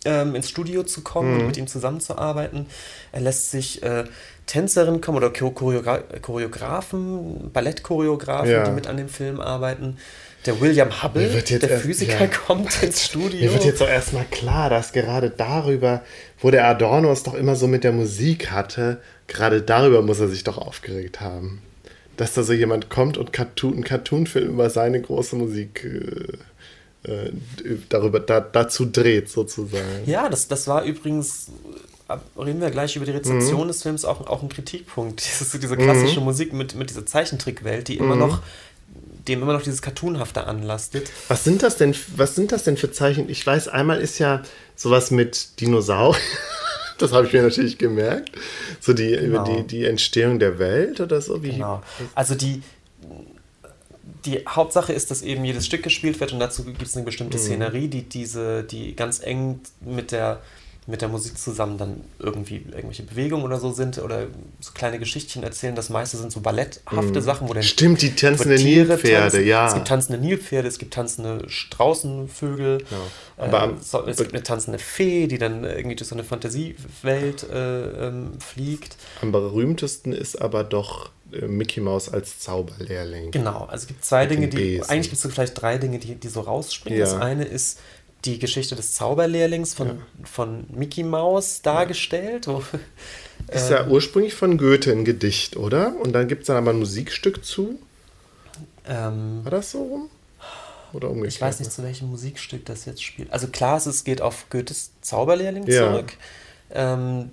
ähm, 0.05 0.35
ins 0.35 0.49
Studio 0.49 0.83
zu 0.83 1.01
kommen 1.01 1.33
mhm. 1.33 1.39
und 1.39 1.47
mit 1.47 1.57
ihm 1.57 1.67
zusammenzuarbeiten. 1.67 2.67
Er 3.11 3.21
lässt 3.21 3.51
sich 3.51 3.83
äh, 3.83 4.05
Tänzerinnen 4.45 5.01
kommen 5.01 5.17
oder 5.17 5.29
Choreogra 5.31 5.99
Choreografen, 6.21 7.51
Ballettchoreografen, 7.51 8.51
ja. 8.51 8.63
die 8.65 8.71
mit 8.71 8.87
an 8.87 8.97
dem 8.97 9.09
Film 9.09 9.39
arbeiten. 9.39 9.97
Der 10.45 10.61
William 10.61 11.03
Hubble, 11.03 11.27
der 11.27 11.69
erst, 11.69 11.83
Physiker, 11.83 12.21
ja. 12.21 12.27
kommt 12.27 12.81
ins 12.81 13.03
Studio. 13.05 13.41
Mir 13.41 13.53
wird 13.53 13.65
jetzt 13.65 13.81
auch 13.81 13.89
erstmal 13.89 14.23
klar, 14.25 14.69
dass 14.69 14.93
gerade 14.93 15.29
darüber, 15.29 16.03
wo 16.39 16.51
der 16.51 16.67
Adorno 16.67 17.11
es 17.11 17.23
doch 17.23 17.33
immer 17.33 17.55
so 17.55 17.67
mit 17.67 17.83
der 17.83 17.91
Musik 17.91 18.51
hatte, 18.51 19.01
gerade 19.27 19.61
darüber 19.61 20.01
muss 20.01 20.19
er 20.19 20.29
sich 20.29 20.45
doch 20.45 20.57
aufgeregt 20.57 21.19
haben. 21.19 21.61
Dass 22.17 22.33
da 22.33 22.43
so 22.43 22.53
jemand 22.53 22.89
kommt 22.89 23.17
und 23.17 23.31
Cartoon, 23.31 23.73
einen 23.73 23.83
Cartoonfilm 23.83 24.49
über 24.49 24.69
seine 24.69 25.01
große 25.01 25.35
Musik 25.35 25.85
äh, 25.85 27.09
äh, 27.11 27.31
darüber, 27.89 28.19
da, 28.19 28.39
dazu 28.41 28.85
dreht, 28.85 29.29
sozusagen. 29.29 30.03
Ja, 30.05 30.29
das, 30.29 30.47
das 30.47 30.67
war 30.67 30.83
übrigens 30.83 31.47
reden 32.37 32.61
wir 32.61 32.71
gleich 32.71 32.95
über 32.95 33.05
die 33.05 33.11
Rezeption 33.11 33.63
mhm. 33.63 33.67
des 33.67 33.83
Films, 33.83 34.05
auch, 34.05 34.27
auch 34.27 34.41
ein 34.41 34.49
Kritikpunkt. 34.49 35.21
Diese, 35.41 35.59
diese 35.59 35.75
klassische 35.75 36.19
mhm. 36.19 36.25
Musik 36.25 36.53
mit, 36.53 36.75
mit 36.75 36.89
dieser 36.89 37.05
Zeichentrickwelt, 37.05 37.87
die 37.87 37.97
immer 37.97 38.15
mhm. 38.15 38.21
noch 38.21 38.41
dem 39.27 39.41
immer 39.41 39.51
noch 39.51 39.61
dieses 39.61 39.81
Cartoonhafte 39.81 40.45
anlastet. 40.45 41.11
Was 41.27 41.43
sind 41.43 41.61
das 41.61 41.75
denn, 41.75 41.93
was 42.15 42.35
sind 42.35 42.53
das 42.53 42.63
denn 42.63 42.77
für 42.77 42.91
Zeichen? 42.91 43.29
Ich 43.29 43.45
weiß, 43.45 43.67
einmal 43.67 43.99
ist 43.99 44.19
ja 44.19 44.41
sowas 44.75 45.11
mit 45.11 45.59
Dinosauriern. 45.59 46.21
Das 46.97 47.13
habe 47.13 47.27
ich 47.27 47.33
mir 47.33 47.43
natürlich 47.43 47.77
gemerkt. 47.77 48.31
So 48.79 48.93
die, 48.93 49.11
genau. 49.11 49.43
über 49.43 49.43
die, 49.43 49.67
die 49.67 49.85
Entstehung 49.85 50.39
der 50.39 50.59
Welt 50.59 50.99
oder 50.99 51.21
so. 51.21 51.43
Wie 51.43 51.51
genau. 51.51 51.81
Also 52.15 52.35
die, 52.35 52.61
die 54.25 54.43
Hauptsache 54.47 54.93
ist, 54.93 55.11
dass 55.11 55.21
eben 55.21 55.45
jedes 55.45 55.65
Stück 55.65 55.83
gespielt 55.83 56.19
wird 56.19 56.33
und 56.33 56.39
dazu 56.39 56.63
gibt 56.63 56.81
es 56.81 56.95
eine 56.95 57.05
bestimmte 57.05 57.37
mhm. 57.37 57.41
Szenerie, 57.41 57.87
die 57.87 58.03
diese, 58.03 58.63
die 58.63 58.95
ganz 58.95 59.21
eng 59.21 59.61
mit 59.81 60.11
der 60.11 60.41
mit 60.87 61.01
der 61.01 61.09
Musik 61.09 61.37
zusammen 61.37 61.77
dann 61.77 62.01
irgendwie 62.17 62.65
irgendwelche 62.65 63.03
Bewegungen 63.03 63.43
oder 63.43 63.59
so 63.59 63.73
sind 63.73 63.97
oder 63.97 64.27
so 64.61 64.71
kleine 64.73 64.99
Geschichtchen 64.99 65.43
erzählen. 65.43 65.75
Das 65.75 65.89
meiste 65.89 66.15
sind 66.15 66.31
so 66.31 66.39
balletthafte 66.39 67.19
mhm. 67.19 67.21
Sachen, 67.21 67.49
wo 67.49 67.53
dann 67.53 67.63
Stimmt, 67.63 68.01
die 68.01 68.15
tanzende 68.15 68.55
Nilpferde, 68.55 69.31
tanzen. 69.31 69.45
ja. 69.45 69.67
Es 69.67 69.73
gibt 69.73 69.87
tanzende 69.87 70.25
Nilpferde, 70.25 70.67
es 70.67 70.79
gibt 70.79 70.93
tanzende 70.93 71.49
Straußenvögel, 71.49 72.85
ja. 72.89 72.97
Aber 73.37 73.65
äh, 73.65 73.73
so, 73.81 74.05
es 74.05 74.17
gibt 74.17 74.33
eine 74.33 74.43
tanzende 74.43 74.79
Fee, 74.79 75.27
die 75.27 75.37
dann 75.37 75.63
irgendwie 75.63 75.95
durch 75.95 76.07
so 76.07 76.15
eine 76.15 76.23
Fantasiewelt 76.23 77.43
äh, 77.51 78.07
ähm, 78.07 78.39
fliegt. 78.39 78.95
Am 79.21 79.31
berühmtesten 79.31 80.13
ist 80.13 80.41
aber 80.41 80.63
doch 80.63 81.11
äh, 81.31 81.47
Mickey 81.47 81.81
Mouse 81.81 82.09
als 82.09 82.39
Zauberlehrling. 82.39 83.31
Genau, 83.31 83.65
also 83.65 83.83
es 83.83 83.87
gibt 83.87 84.05
zwei 84.05 84.25
Dinge, 84.25 84.47
die, 84.47 84.81
eigentlich 84.83 85.09
gibt 85.09 85.23
es 85.23 85.33
vielleicht 85.33 85.61
drei 85.61 85.77
Dinge, 85.77 85.99
die, 85.99 86.15
die 86.15 86.27
so 86.29 86.41
rausspringen. 86.41 86.99
Ja. 86.99 87.05
Das 87.05 87.15
eine 87.15 87.45
ist 87.45 87.79
die 88.27 88.39
Geschichte 88.39 88.75
des 88.75 88.93
Zauberlehrlings 88.93 89.73
von, 89.73 89.87
ja. 89.87 89.95
von 90.23 90.65
Mickey 90.73 91.03
Mouse 91.03 91.61
dargestellt. 91.61 92.47
Wo, 92.47 92.61
ist 93.47 93.69
ja 93.69 93.83
ähm, 93.83 93.91
ursprünglich 93.91 94.33
von 94.33 94.57
Goethe 94.57 94.91
ein 94.91 95.05
Gedicht, 95.05 95.55
oder? 95.55 95.95
Und 96.01 96.13
dann 96.13 96.27
gibt 96.27 96.41
es 96.41 96.47
dann 96.47 96.57
aber 96.57 96.71
ein 96.71 96.79
Musikstück 96.79 97.45
zu. 97.45 97.79
Ähm, 98.85 99.43
War 99.43 99.51
das 99.51 99.71
so 99.71 99.83
rum? 99.83 100.09
Oder 100.93 101.09
umgekehrt? 101.09 101.35
Ich 101.35 101.41
weiß 101.41 101.59
nicht, 101.59 101.71
zu 101.71 101.83
welchem 101.83 102.09
Musikstück 102.09 102.65
das 102.65 102.85
jetzt 102.85 103.03
spielt. 103.03 103.31
Also 103.31 103.47
klar, 103.47 103.77
es 103.77 104.03
geht 104.03 104.21
auf 104.21 104.49
Goethes 104.49 104.91
Zauberlehrling 105.01 105.65
ja. 105.67 105.91
zurück. 105.91 106.13
Ähm, 106.71 107.31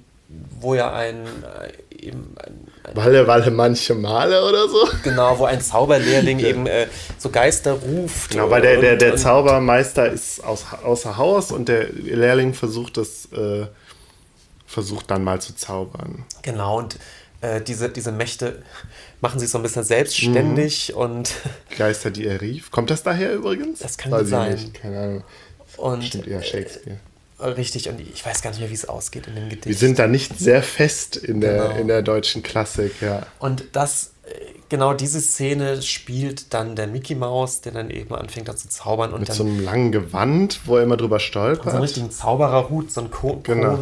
wo 0.61 0.75
ja 0.75 0.93
ein, 0.93 1.27
äh, 1.27 2.07
eben 2.07 2.35
ein, 2.43 2.69
ein, 2.85 2.97
Walle, 2.97 3.27
Walle, 3.27 3.51
manche 3.51 3.95
Male 3.95 4.45
oder 4.45 4.69
so. 4.69 4.89
Genau, 5.03 5.39
wo 5.39 5.45
ein 5.45 5.61
Zauberlehrling 5.61 6.39
eben 6.39 6.67
äh, 6.67 6.87
so 7.19 7.31
Geister 7.31 7.73
ruft. 7.73 8.31
Genau, 8.31 8.51
weil 8.51 8.63
der, 8.63 8.81
der, 8.81 8.97
der 8.97 9.17
Zaubermeister 9.17 10.11
ist 10.11 10.43
aus, 10.43 10.65
außer 10.83 11.17
Haus 11.17 11.53
und 11.53 11.69
der 11.69 11.93
Lehrling 11.93 12.55
versucht 12.55 12.97
das, 12.97 13.27
äh, 13.33 13.67
versucht 14.67 15.11
dann 15.11 15.25
mal 15.25 15.41
zu 15.41 15.55
zaubern. 15.55 16.25
Genau, 16.43 16.79
und 16.79 16.99
äh, 17.41 17.61
diese, 17.61 17.91
diese 17.91 18.13
Mächte 18.13 18.63
machen 19.21 19.39
sich 19.39 19.51
so 19.51 19.59
ein 19.59 19.63
bisschen 19.63 19.85
selbstständig 19.85 20.93
mhm. 20.95 21.01
und. 21.01 21.35
Geister, 21.77 22.11
die 22.11 22.27
er 22.27 22.41
rief. 22.41 22.71
Kommt 22.71 22.91
das 22.91 23.03
daher 23.03 23.35
übrigens? 23.35 23.81
Das 23.81 23.99
kann 23.99 24.13
Weiß 24.13 24.29
sein. 24.29 24.53
Nicht. 24.53 24.75
Keine 24.75 24.99
Ahnung. 24.99 25.25
Und, 25.77 26.05
Stimmt 26.05 26.27
eher 26.27 26.43
Shakespeare. 26.43 26.99
Richtig, 27.45 27.89
und 27.89 28.01
ich 28.01 28.25
weiß 28.25 28.43
gar 28.43 28.51
nicht 28.51 28.61
mehr, 28.61 28.71
wie 28.71 28.75
es 28.75 28.89
ausgeht 28.89 29.27
in 29.27 29.35
dem 29.35 29.49
Gedicht. 29.49 29.67
Wir 29.67 29.75
sind 29.75 29.99
da 29.99 30.07
nicht 30.07 30.39
sehr 30.39 30.63
fest 30.63 31.17
in 31.17 31.41
der, 31.41 31.69
genau. 31.69 31.81
in 31.81 31.89
der 31.89 32.03
deutschen 32.03 32.43
Klassik, 32.43 33.03
ja. 33.03 33.27
Und 33.39 33.65
das, 33.73 34.13
äh, 34.25 34.35
genau 34.71 34.95
diese 34.95 35.21
Szene 35.21 35.83
spielt 35.83 36.55
dann 36.55 36.75
der 36.75 36.87
Mickey 36.87 37.15
Mouse, 37.15 37.61
der 37.61 37.73
dann 37.73 37.91
eben 37.91 38.15
anfängt 38.15 38.49
da 38.49 38.57
zu 38.57 38.69
zaubern. 38.69 39.13
Und 39.13 39.21
Mit 39.21 39.29
dann, 39.29 39.37
so 39.37 39.45
einem 39.45 39.63
langen 39.63 39.93
Gewand, 39.93 40.61
wo 40.65 40.77
er 40.77 40.85
immer 40.85 40.97
drüber 40.97 41.21
stolpert. 41.21 41.65
So 41.65 41.71
einen 41.71 41.83
richtigen 41.83 42.11
Zaubererhut, 42.11 42.91
so 42.91 43.03
einen 43.03 43.11
Ko 43.11 43.41
genau. 43.43 43.79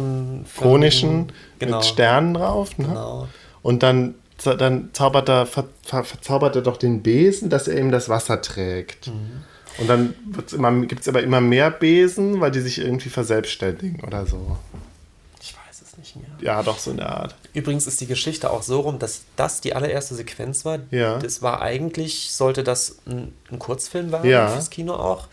konischen 0.59 1.31
genau. 1.59 1.77
mit 1.77 1.85
Sternen 1.85 2.33
drauf. 2.33 2.77
Ne? 2.77 2.87
Genau. 2.87 3.27
Und 3.61 3.81
dann, 3.81 4.15
dann 4.43 4.89
zaubert 4.91 5.29
er, 5.29 5.45
ver, 5.45 5.65
ver, 5.83 6.03
verzaubert 6.03 6.57
er 6.57 6.61
doch 6.61 6.77
den 6.77 7.01
Besen, 7.01 7.49
dass 7.49 7.69
er 7.69 7.79
ihm 7.79 7.91
das 7.91 8.09
Wasser 8.09 8.41
trägt. 8.41 9.07
Mhm. 9.07 9.43
Und 9.77 9.87
dann 9.87 10.13
gibt 10.87 11.01
es 11.01 11.07
aber 11.07 11.23
immer 11.23 11.41
mehr 11.41 11.71
Besen, 11.71 12.41
weil 12.41 12.51
die 12.51 12.61
sich 12.61 12.79
irgendwie 12.79 13.09
verselbstständigen 13.09 14.03
oder 14.03 14.25
so. 14.25 14.57
Ich 15.41 15.55
weiß 15.55 15.81
es 15.81 15.97
nicht 15.97 16.15
mehr. 16.15 16.29
Ja, 16.41 16.61
doch, 16.61 16.77
so 16.77 16.91
in 16.91 16.97
der 16.97 17.09
Art. 17.09 17.35
Übrigens 17.53 17.87
ist 17.87 17.99
die 18.01 18.07
Geschichte 18.07 18.51
auch 18.51 18.61
so 18.61 18.81
rum, 18.81 18.99
dass 18.99 19.21
das 19.35 19.61
die 19.61 19.73
allererste 19.73 20.15
Sequenz 20.15 20.63
war. 20.65 20.79
Ja. 20.91 21.17
Das 21.17 21.41
war 21.41 21.61
eigentlich, 21.61 22.31
sollte 22.33 22.63
das 22.63 22.97
ein, 23.07 23.33
ein 23.51 23.59
Kurzfilm 23.59 24.11
werden 24.11 24.29
ja. 24.29 24.47
fürs 24.49 24.69
Kino 24.69 24.93
auch. 24.93 25.27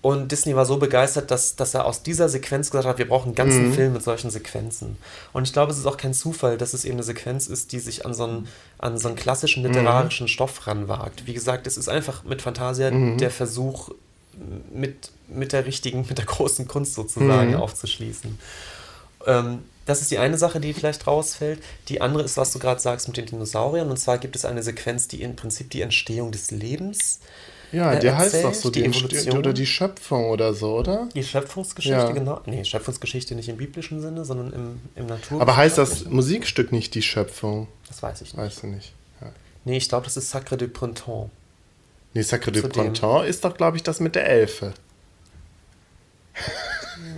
Und 0.00 0.30
Disney 0.30 0.54
war 0.54 0.64
so 0.64 0.76
begeistert, 0.76 1.30
dass, 1.32 1.56
dass 1.56 1.74
er 1.74 1.84
aus 1.84 2.04
dieser 2.04 2.28
Sequenz 2.28 2.70
gesagt 2.70 2.86
hat, 2.86 2.98
wir 2.98 3.08
brauchen 3.08 3.28
einen 3.28 3.34
ganzen 3.34 3.68
mhm. 3.68 3.74
Film 3.74 3.92
mit 3.94 4.02
solchen 4.04 4.30
Sequenzen. 4.30 4.96
Und 5.32 5.42
ich 5.42 5.52
glaube, 5.52 5.72
es 5.72 5.78
ist 5.78 5.86
auch 5.86 5.96
kein 5.96 6.14
Zufall, 6.14 6.56
dass 6.56 6.72
es 6.72 6.84
eben 6.84 6.94
eine 6.94 7.02
Sequenz 7.02 7.48
ist, 7.48 7.72
die 7.72 7.80
sich 7.80 8.06
an 8.06 8.14
so 8.14 8.24
einen, 8.24 8.48
an 8.78 8.96
so 8.96 9.08
einen 9.08 9.16
klassischen 9.16 9.64
literarischen 9.64 10.24
mhm. 10.24 10.28
Stoff 10.28 10.68
ranwagt. 10.68 11.26
Wie 11.26 11.34
gesagt, 11.34 11.66
es 11.66 11.76
ist 11.76 11.88
einfach 11.88 12.22
mit 12.22 12.42
Fantasia 12.42 12.92
mhm. 12.92 13.18
der 13.18 13.32
Versuch, 13.32 13.90
mit, 14.72 15.10
mit 15.26 15.52
der 15.52 15.66
richtigen, 15.66 16.06
mit 16.08 16.18
der 16.18 16.26
großen 16.26 16.68
Kunst 16.68 16.94
sozusagen 16.94 17.50
mhm. 17.50 17.56
aufzuschließen. 17.56 18.38
Ähm, 19.26 19.64
das 19.84 20.00
ist 20.00 20.12
die 20.12 20.18
eine 20.18 20.38
Sache, 20.38 20.60
die 20.60 20.74
vielleicht 20.74 21.08
rausfällt. 21.08 21.60
Die 21.88 22.00
andere 22.00 22.22
ist, 22.22 22.36
was 22.36 22.52
du 22.52 22.60
gerade 22.60 22.80
sagst 22.80 23.08
mit 23.08 23.16
den 23.16 23.26
Dinosauriern. 23.26 23.90
Und 23.90 23.96
zwar 23.96 24.18
gibt 24.18 24.36
es 24.36 24.44
eine 24.44 24.62
Sequenz, 24.62 25.08
die 25.08 25.22
im 25.22 25.34
Prinzip 25.34 25.70
die 25.70 25.80
Entstehung 25.80 26.30
des 26.30 26.52
Lebens 26.52 27.18
äh, 27.18 27.57
ja, 27.72 27.96
der 27.96 28.16
heißt 28.16 28.44
doch 28.44 28.54
so 28.54 28.70
die, 28.70 28.82
die 28.82 28.88
Evolution 28.88 29.38
oder 29.38 29.52
die 29.52 29.66
Schöpfung 29.66 30.30
oder 30.30 30.54
so, 30.54 30.78
oder? 30.78 31.08
Die 31.14 31.22
Schöpfungsgeschichte, 31.22 31.98
ja. 31.98 32.10
genau. 32.10 32.40
Nee, 32.46 32.64
Schöpfungsgeschichte 32.64 33.34
nicht 33.34 33.48
im 33.48 33.56
biblischen 33.56 34.00
Sinne, 34.00 34.24
sondern 34.24 34.52
im, 34.52 34.80
im 34.96 35.06
Natur. 35.06 35.40
Aber 35.40 35.56
heißt 35.56 35.76
das 35.76 36.06
Musikstück 36.06 36.72
nicht 36.72 36.94
die 36.94 37.02
Schöpfung? 37.02 37.68
Das 37.88 38.02
weiß 38.02 38.22
ich 38.22 38.32
nicht. 38.32 38.36
Weißt 38.36 38.62
du 38.62 38.68
nicht. 38.68 38.92
Ja. 39.20 39.28
Nee, 39.64 39.76
ich 39.76 39.88
glaube, 39.88 40.04
das 40.04 40.16
ist 40.16 40.30
Sacre 40.30 40.56
du 40.56 40.68
Printemps. 40.68 41.30
Nee, 42.14 42.22
Sacre 42.22 42.52
du 42.52 42.62
Printemps 42.62 43.28
ist 43.28 43.44
doch, 43.44 43.56
glaube 43.56 43.76
ich, 43.76 43.82
das 43.82 44.00
mit 44.00 44.14
der 44.14 44.26
Elfe. 44.28 44.72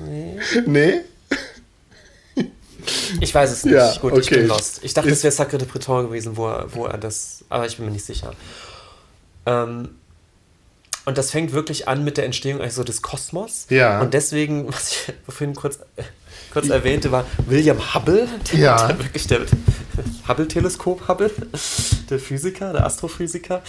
Nee. 0.07 0.39
nee? 0.67 1.01
Ich 3.21 3.35
weiß 3.35 3.51
es 3.51 3.65
nicht. 3.65 3.75
Ja, 3.75 3.95
Gut, 3.99 4.13
okay. 4.13 4.21
ich 4.21 4.31
bin 4.31 4.47
lost. 4.47 4.81
Ich 4.83 4.95
dachte, 4.95 5.11
es 5.11 5.23
wäre 5.23 5.33
Sacre 5.33 5.59
de 5.59 5.69
Printemps 5.69 6.09
gewesen, 6.09 6.37
wo 6.37 6.49
er, 6.49 6.75
wo 6.75 6.87
er 6.87 6.99
das. 6.99 7.45
Aber 7.49 7.67
ich 7.67 7.77
bin 7.77 7.87
mir 7.87 7.93
nicht 7.93 8.05
sicher. 8.05 8.33
Ähm, 9.47 9.91
Und 11.11 11.19
das 11.19 11.33
fängt 11.33 11.53
wirklich 11.53 11.89
an 11.89 12.05
mit 12.05 12.17
der 12.19 12.25
Entstehung 12.25 12.61
also 12.61 12.85
des 12.85 13.03
Kosmos. 13.03 13.67
Ja. 13.69 14.01
Und 14.01 14.15
deswegen, 14.15 14.69
was 14.73 14.93
ich 14.93 15.13
vorhin 15.29 15.57
kurz, 15.57 15.81
kurz 16.53 16.69
erwähnte, 16.69 17.11
war 17.11 17.25
William 17.49 17.95
Hubble, 17.95 18.29
der, 18.53 18.59
Ja. 18.61 18.87
der 18.87 18.99
wirklich 19.01 19.27
der 19.27 19.41
Hubble-Teleskop 20.29 21.09
Hubble, 21.09 21.33
der 22.09 22.21
Physiker, 22.21 22.73
der 22.73 22.87
Astrophysiker, 22.87 23.61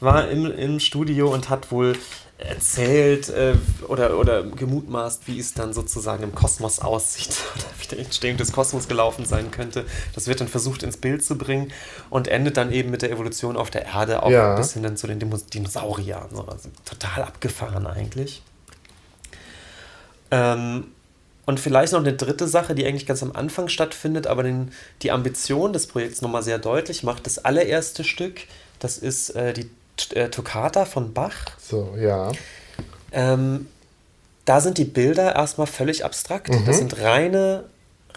war 0.00 0.28
im, 0.28 0.50
im 0.50 0.80
Studio 0.80 1.32
und 1.32 1.48
hat 1.50 1.70
wohl 1.70 1.94
erzählt 2.38 3.28
äh, 3.30 3.54
oder, 3.88 4.16
oder 4.16 4.44
gemutmaßt, 4.44 5.26
wie 5.26 5.40
es 5.40 5.54
dann 5.54 5.72
sozusagen 5.72 6.22
im 6.22 6.34
Kosmos 6.34 6.78
aussieht 6.78 7.36
oder 7.56 7.64
wie 7.80 7.96
die 7.96 8.00
Entstehung 8.02 8.36
des 8.36 8.52
Kosmos 8.52 8.86
gelaufen 8.86 9.26
sein 9.26 9.50
könnte. 9.50 9.84
Das 10.14 10.28
wird 10.28 10.40
dann 10.40 10.46
versucht 10.48 10.84
ins 10.84 10.96
Bild 10.96 11.24
zu 11.24 11.36
bringen 11.36 11.72
und 12.10 12.28
endet 12.28 12.56
dann 12.56 12.70
eben 12.72 12.90
mit 12.90 13.02
der 13.02 13.10
Evolution 13.10 13.56
auf 13.56 13.70
der 13.70 13.86
Erde 13.86 14.22
auch 14.22 14.30
Ja. 14.30 14.54
bis 14.54 14.74
hin 14.74 14.84
dann 14.84 14.96
zu 14.96 15.08
den 15.08 15.18
Dino- 15.18 15.36
Dinosauriern. 15.52 16.28
So. 16.32 16.42
Also 16.44 16.68
total 16.84 17.24
abgefahren 17.24 17.86
eigentlich. 17.88 18.42
Ähm, 20.30 20.88
und 21.44 21.58
vielleicht 21.58 21.92
noch 21.94 22.00
eine 22.00 22.12
dritte 22.12 22.46
Sache, 22.46 22.74
die 22.74 22.86
eigentlich 22.86 23.06
ganz 23.06 23.22
am 23.22 23.32
Anfang 23.32 23.68
stattfindet, 23.68 24.26
aber 24.26 24.42
den, 24.42 24.70
die 25.02 25.10
Ambition 25.10 25.72
des 25.72 25.86
Projekts 25.86 26.20
nochmal 26.20 26.42
sehr 26.42 26.58
deutlich 26.58 27.02
macht. 27.02 27.26
Das 27.26 27.38
allererste 27.44 28.04
Stück, 28.04 28.42
das 28.78 28.98
ist 28.98 29.30
äh, 29.30 29.54
die 29.54 29.70
Toccata 30.30 30.84
von 30.84 31.12
Bach. 31.12 31.36
So, 31.60 31.94
ja. 31.98 32.32
Ähm, 33.12 33.66
da 34.44 34.60
sind 34.60 34.78
die 34.78 34.84
Bilder 34.84 35.36
erstmal 35.36 35.66
völlig 35.66 36.04
abstrakt. 36.04 36.50
Das 36.66 36.78
sind 36.78 37.00
reine, 37.02 37.64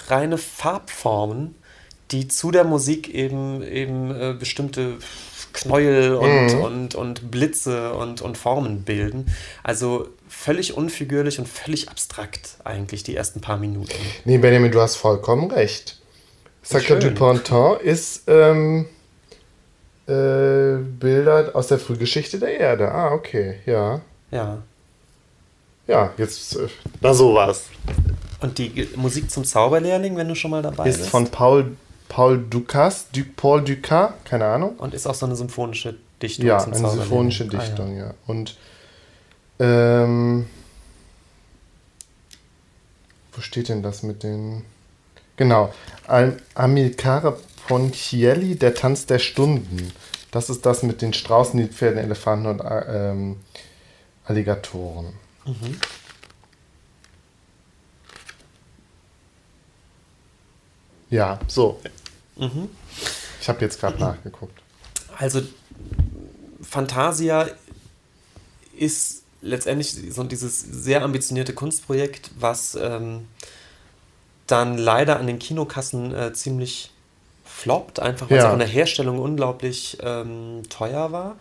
reine 0.08 0.38
Farbformen, 0.38 1.56
die 2.12 2.28
zu 2.28 2.52
der 2.52 2.64
Musik 2.64 3.14
eben, 3.14 3.62
eben 3.64 4.12
äh, 4.12 4.34
bestimmte 4.38 4.98
Knäuel 5.54 6.16
und, 6.16 6.54
und, 6.54 6.96
und 6.96 7.32
Blitze 7.32 7.94
und, 7.94 8.22
und 8.22 8.38
Formen 8.38 8.84
bilden. 8.84 9.34
Also 9.64 10.08
völlig 10.30 10.78
unfigürlich 10.78 11.40
und 11.40 11.48
völlig 11.48 11.90
abstrakt 11.90 12.58
eigentlich 12.64 13.04
die 13.04 13.16
ersten 13.16 13.42
paar 13.42 13.58
Minuten. 13.58 13.92
Nee, 14.24 14.38
Benjamin, 14.38 14.72
du 14.72 14.80
hast 14.80 14.96
vollkommen 14.96 15.52
recht. 15.52 16.00
Sacre 16.64 17.00
du. 17.00 17.12
Ponton 17.12 17.80
ist 17.82 18.24
ähm, 18.28 18.88
äh, 20.08 20.78
Bilder 21.00 21.52
aus 21.54 21.68
der 21.68 21.80
Frühgeschichte 21.80 22.40
der 22.40 22.60
Erde. 22.60 22.92
Ah, 22.92 23.12
okay, 23.12 23.60
ja. 23.66 24.02
Ja. 24.32 24.58
Ja, 25.88 26.14
jetzt, 26.18 26.56
äh, 26.56 26.68
na 27.02 27.14
sowas. 27.14 27.66
Und 28.40 28.58
die 28.58 28.88
Musik 28.96 29.30
zum 29.30 29.44
Zauberlehrling, 29.46 30.16
wenn 30.16 30.28
du 30.28 30.36
schon 30.36 30.52
mal 30.52 30.62
dabei 30.62 30.88
Ist 30.88 30.98
bist. 31.00 31.10
von 31.10 31.28
Paul, 31.30 31.76
Paul 32.10 32.40
Dukas, 32.50 33.08
du, 33.14 33.24
Paul 33.36 33.64
Dukas, 33.64 34.12
keine 34.26 34.46
Ahnung. 34.46 34.76
und 34.78 34.94
ist 34.94 35.06
auch 35.08 35.14
so 35.16 35.26
eine 35.26 35.36
symphonische 35.36 35.96
Dichtung 36.22 36.46
Ja, 36.46 36.64
eine 36.64 36.76
symphonische 36.76 37.44
Ah, 37.46 37.54
ja. 37.54 37.60
Dichtung, 37.60 37.98
ja. 37.98 38.14
Und 38.28 38.58
ähm, 39.60 40.48
wo 43.34 43.42
steht 43.42 43.70
denn 43.70 43.82
das 43.84 44.04
mit 44.04 44.24
den? 44.24 44.64
Genau, 45.38 45.74
Am- 46.08 46.38
Amilcare 47.70 47.80
Ponchielli, 47.80 48.56
der 48.56 48.74
Tanz 48.74 49.06
der 49.06 49.20
Stunden. 49.20 49.92
Das 50.32 50.50
ist 50.50 50.66
das 50.66 50.84
mit 50.84 51.02
den 51.02 51.14
Straußen, 51.14 51.60
Nilpferden, 51.60 52.00
Elefanten 52.00 52.48
und 52.48 52.62
äh, 52.62 53.12
ähm, 53.12 53.38
Alligatoren. 54.26 55.14
Ja, 61.10 61.40
so. 61.48 61.80
Ich 63.42 63.50
habe 63.50 63.62
jetzt 63.62 63.80
gerade 63.80 64.00
nachgeguckt. 64.00 64.58
Also 65.18 65.42
Fantasia 66.62 67.48
ist 68.78 69.24
letztendlich 69.42 69.92
so 70.14 70.24
dieses 70.24 70.62
sehr 70.62 71.02
ambitionierte 71.04 71.54
Kunstprojekt, 71.54 72.32
was 72.40 72.76
ähm, 72.76 73.28
dann 74.48 74.78
leider 74.78 75.20
an 75.20 75.28
den 75.28 75.40
Kinokassen 75.40 76.14
äh, 76.14 76.34
ziemlich 76.34 76.91
floppt, 77.62 78.00
einfach 78.00 78.30
weil 78.30 78.38
es 78.38 78.44
Ja. 78.44 78.50
auch 78.50 78.54
in 78.54 78.60
der 78.60 78.68
Herstellung 78.68 79.20
unglaublich 79.20 79.98
ähm, 80.04 80.64
teuer 80.70 81.12
war. 81.12 81.36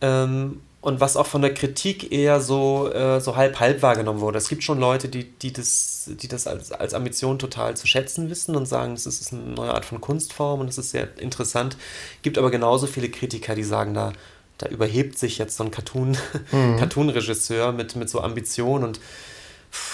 Ähm, 0.00 0.60
und 0.80 1.00
was 1.00 1.16
auch 1.16 1.26
von 1.26 1.40
der 1.40 1.54
Kritik 1.54 2.12
eher 2.12 2.42
so, 2.42 2.92
äh, 2.92 3.18
so 3.18 3.36
halb-halb 3.36 3.80
wahrgenommen 3.80 4.20
wurde. 4.20 4.36
Es 4.36 4.48
gibt 4.48 4.62
schon 4.62 4.78
Leute, 4.78 5.08
die, 5.08 5.24
die 5.24 5.50
das, 5.50 6.10
die 6.20 6.28
das 6.28 6.46
als, 6.46 6.72
als 6.72 6.92
Ambition 6.92 7.38
total 7.38 7.74
zu 7.74 7.86
schätzen 7.86 8.28
wissen 8.28 8.54
und 8.54 8.66
sagen, 8.66 8.92
das 8.94 9.06
ist, 9.06 9.32
eine 9.32 9.40
neue 9.42 9.72
Art 9.72 9.86
von 9.86 10.02
Kunstform 10.02 10.60
und 10.60 10.66
das 10.66 10.76
ist 10.76 10.90
sehr 10.90 11.08
interessant. 11.18 11.78
Gibt 12.20 12.36
aber 12.36 12.50
genauso 12.50 12.86
viele 12.86 13.08
Kritiker, 13.08 13.54
die 13.54 13.64
sagen, 13.64 13.94
da, 13.94 14.12
da 14.58 14.66
überhebt 14.68 15.18
sich 15.18 15.38
jetzt 15.38 15.56
so 15.56 15.64
ein 15.64 15.70
Cartoon, 15.70 16.18
Cartoon-Regisseur 16.78 17.72
mit, 17.72 17.96
mit 17.96 18.10
so 18.10 18.20
Ambition 18.20 18.84
und 18.84 19.00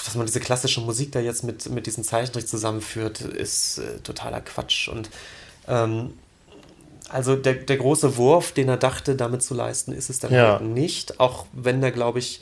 dass 0.05 0.15
man 0.15 0.27
diese 0.27 0.40
klassische 0.40 0.81
Musik 0.81 1.12
da 1.12 1.20
jetzt 1.20 1.44
mit, 1.44 1.69
mit 1.70 1.86
diesem 1.86 2.05
Zeichentrick 2.05 2.47
zusammenführt, 2.48 3.20
ist 3.20 3.78
äh, 3.78 3.98
totaler 4.01 4.40
Quatsch. 4.40 4.89
Und 4.89 5.11
ähm, 5.69 6.15
also 7.09 7.35
der, 7.36 7.55
der 7.55 7.77
große 7.77 8.16
Wurf, 8.16 8.52
den 8.52 8.69
er 8.69 8.77
dachte, 8.77 9.16
damit 9.16 9.43
zu 9.43 9.55
leisten, 9.55 9.93
ist 9.93 10.11
es 10.11 10.19
dann 10.20 10.32
Ja. 10.32 10.52
halt 10.52 10.62
nicht. 10.62 11.19
Auch 11.20 11.47
wenn 11.52 11.82
er, 11.82 11.90
glaube 11.90 12.19
ich, 12.20 12.40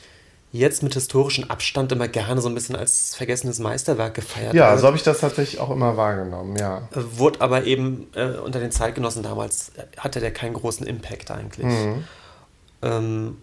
jetzt 0.50 0.82
mit 0.82 0.94
historischem 0.94 1.50
Abstand 1.50 1.92
immer 1.92 2.08
gerne 2.08 2.40
so 2.40 2.48
ein 2.48 2.54
bisschen 2.54 2.74
als 2.76 3.14
vergessenes 3.14 3.58
Meisterwerk 3.58 4.14
gefeiert 4.14 4.54
Ja, 4.54 4.70
wird. 4.70 4.80
so 4.80 4.86
habe 4.86 4.96
ich 4.96 5.02
das 5.02 5.20
tatsächlich 5.20 5.60
auch 5.60 5.70
immer 5.70 5.96
wahrgenommen, 5.98 6.56
ja. 6.56 6.88
Äh, 6.94 7.00
Wurde 7.18 7.40
aber 7.42 7.64
eben 7.64 8.06
äh, 8.14 8.28
unter 8.38 8.58
den 8.58 8.70
Zeitgenossen 8.72 9.22
damals, 9.22 9.70
äh, 9.76 9.84
hatte 9.98 10.20
der 10.20 10.32
keinen 10.32 10.54
großen 10.54 10.86
Impact 10.86 11.30
eigentlich. 11.30 11.74
Ähm, 12.82 13.36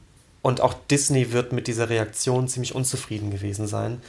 und 0.45 0.61
auch 0.61 0.75
Disney 0.91 1.31
wird 1.31 1.53
mit 1.53 1.65
dieser 1.65 1.89
Reaktion 1.89 2.47
ziemlich 2.47 2.75
unzufrieden 2.75 3.31
gewesen 3.31 3.65
sein. 3.65 3.99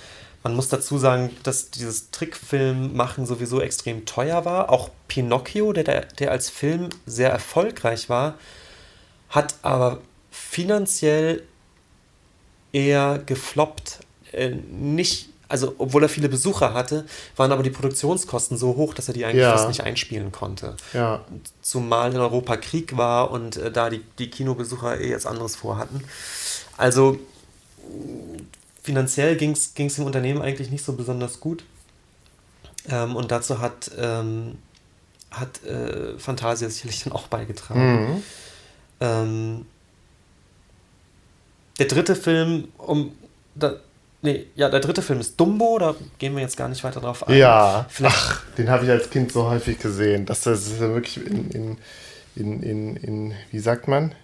Man 0.42 0.54
muss 0.54 0.68
dazu 0.68 0.98
sagen, 0.98 1.34
dass 1.44 1.70
dieses 1.70 2.10
Trickfilmmachen 2.10 3.24
sowieso 3.24 3.62
extrem 3.62 4.04
teuer 4.04 4.44
war. 4.44 4.68
Auch 4.68 4.90
Pinocchio, 5.08 5.72
der, 5.72 5.84
der, 5.84 6.02
der 6.02 6.32
als 6.32 6.50
Film 6.50 6.90
sehr 7.06 7.30
erfolgreich 7.30 8.10
war, 8.10 8.34
hat 9.30 9.54
aber 9.62 10.02
finanziell 10.30 11.42
eher 12.70 13.18
gefloppt. 13.24 14.00
Äh, 14.32 14.56
nicht, 14.70 15.30
also 15.48 15.74
obwohl 15.78 16.02
er 16.02 16.08
viele 16.08 16.28
Besucher 16.28 16.74
hatte, 16.74 17.04
waren 17.36 17.52
aber 17.52 17.62
die 17.62 17.70
Produktionskosten 17.70 18.56
so 18.56 18.76
hoch, 18.76 18.94
dass 18.94 19.08
er 19.08 19.14
die 19.14 19.24
eigentlich 19.24 19.42
Ja. 19.42 19.52
fast 19.52 19.68
nicht 19.68 19.82
einspielen 19.82 20.32
konnte. 20.32 20.76
Ja, 20.92 21.24
Zumal 21.62 22.12
in 22.12 22.18
Europa 22.20 22.56
Krieg 22.56 22.96
war 22.96 23.30
und 23.30 23.56
äh, 23.56 23.70
da 23.70 23.90
die, 23.90 24.02
die 24.18 24.28
Kinobesucher 24.30 25.00
eh 25.00 25.08
jetzt 25.10 25.26
anderes 25.26 25.54
vorhatten. 25.56 26.02
Also 26.76 27.18
finanziell 28.82 29.36
ging 29.36 29.52
es 29.52 29.72
dem 29.74 30.04
Unternehmen 30.04 30.42
eigentlich 30.42 30.70
nicht 30.70 30.84
so 30.84 30.92
besonders 30.94 31.40
gut. 31.40 31.64
Ähm, 32.88 33.16
und 33.16 33.30
dazu 33.30 33.60
hat, 33.60 33.90
ähm, 33.98 34.58
hat 35.30 35.64
äh, 35.64 36.18
Fantasia 36.18 36.68
sicherlich 36.68 37.04
dann 37.04 37.12
auch 37.12 37.26
beigetragen. 37.28 38.22
Ähm, 39.00 39.66
der 41.78 41.86
dritte 41.86 42.16
Film, 42.16 42.68
um. 42.78 43.12
Da, 43.54 43.76
nee, 44.26 44.46
ja, 44.56 44.68
der 44.68 44.80
dritte 44.80 45.02
Film 45.02 45.20
ist 45.20 45.38
Dumbo, 45.40 45.78
da 45.78 45.94
gehen 46.18 46.34
wir 46.34 46.42
jetzt 46.42 46.56
gar 46.56 46.68
nicht 46.68 46.82
weiter 46.84 47.00
drauf 47.00 47.26
ein. 47.26 47.36
ja. 47.36 47.86
Vielleicht, 47.88 48.16
Ach, 48.16 48.44
den 48.58 48.68
habe 48.68 48.84
ich 48.84 48.90
als 48.90 49.08
Kind 49.08 49.32
so 49.32 49.48
häufig 49.48 49.78
gesehen. 49.78 50.26
Das 50.26 50.46
ist 50.46 50.80
ja 50.80 50.88
wirklich 50.92 51.24
in, 51.24 51.50
in, 51.50 51.78
in, 52.34 52.62
in, 52.62 52.96
in, 52.96 53.34
wie 53.50 53.58
sagt 53.58 53.88
man? 53.88 54.14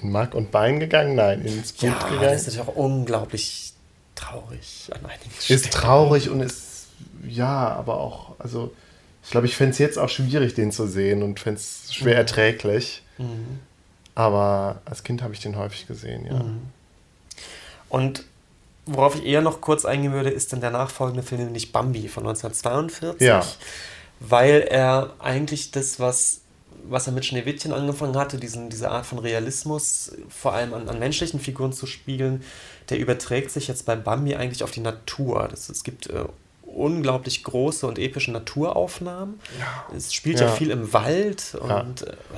In 0.00 0.10
Mark 0.12 0.34
und 0.34 0.50
Bein 0.50 0.80
gegangen? 0.80 1.16
Nein, 1.16 1.42
ins 1.42 1.72
Blut 1.72 1.92
ja, 1.92 2.08
gegangen. 2.08 2.22
das 2.22 2.42
ist 2.42 2.46
natürlich 2.46 2.68
auch 2.68 2.76
unglaublich 2.76 3.72
traurig 4.14 4.88
an 4.92 5.04
einigen 5.04 5.30
Ist 5.48 5.72
traurig 5.72 6.30
und 6.30 6.40
ist, 6.40 6.86
ja, 7.28 7.68
aber 7.68 7.98
auch, 7.98 8.36
also, 8.38 8.72
ich 9.24 9.30
glaube, 9.30 9.46
ich 9.46 9.56
fände 9.56 9.72
es 9.72 9.78
jetzt 9.78 9.98
auch 9.98 10.08
schwierig, 10.08 10.54
den 10.54 10.72
zu 10.72 10.86
sehen 10.86 11.22
und 11.22 11.40
fände 11.40 11.60
es 11.60 11.92
schwer 11.92 12.16
erträglich. 12.16 13.02
Aber 14.14 14.82
als 14.84 15.04
Kind 15.04 15.22
habe 15.22 15.32
ich 15.34 15.40
den 15.40 15.56
häufig 15.56 15.86
gesehen, 15.86 16.26
ja. 16.26 16.44
Und 17.88 18.24
worauf 18.86 19.14
ich 19.14 19.24
eher 19.24 19.42
noch 19.42 19.60
kurz 19.60 19.84
eingehen 19.84 20.12
würde, 20.12 20.30
ist 20.30 20.52
dann 20.52 20.60
der 20.60 20.70
nachfolgende 20.70 21.22
Film, 21.22 21.44
nämlich 21.44 21.72
Bambi 21.72 22.08
von 22.08 22.24
1942. 22.24 23.26
Ja. 23.26 23.44
Weil 24.20 24.66
er 24.68 25.14
eigentlich 25.18 25.70
das, 25.70 26.00
was, 26.00 26.40
was 26.84 27.06
er 27.06 27.12
mit 27.12 27.24
Schneewittchen 27.24 27.72
angefangen 27.72 28.16
hatte, 28.16 28.38
diesen, 28.38 28.70
diese 28.70 28.90
Art 28.90 29.06
von 29.06 29.18
Realismus, 29.18 30.12
vor 30.28 30.52
allem 30.52 30.74
an, 30.74 30.88
an 30.88 30.98
menschlichen 30.98 31.40
Figuren 31.40 31.72
zu 31.72 31.86
spiegeln, 31.86 32.42
der 32.90 32.98
überträgt 32.98 33.50
sich 33.50 33.68
jetzt 33.68 33.86
bei 33.86 33.96
Bambi 33.96 34.34
eigentlich 34.34 34.64
auf 34.64 34.70
die 34.70 34.80
Natur. 34.80 35.48
Das, 35.48 35.68
es 35.68 35.84
gibt 35.84 36.08
äh, 36.08 36.24
unglaublich 36.74 37.44
große 37.44 37.86
und 37.86 37.98
epische 37.98 38.32
Naturaufnahmen. 38.32 39.40
Es 39.96 40.12
spielt 40.14 40.40
ja. 40.40 40.46
Ja. 40.46 40.52
viel 40.52 40.70
im 40.70 40.92
Wald 40.92 41.56
und, 41.60 41.68
Ja. 41.68 41.86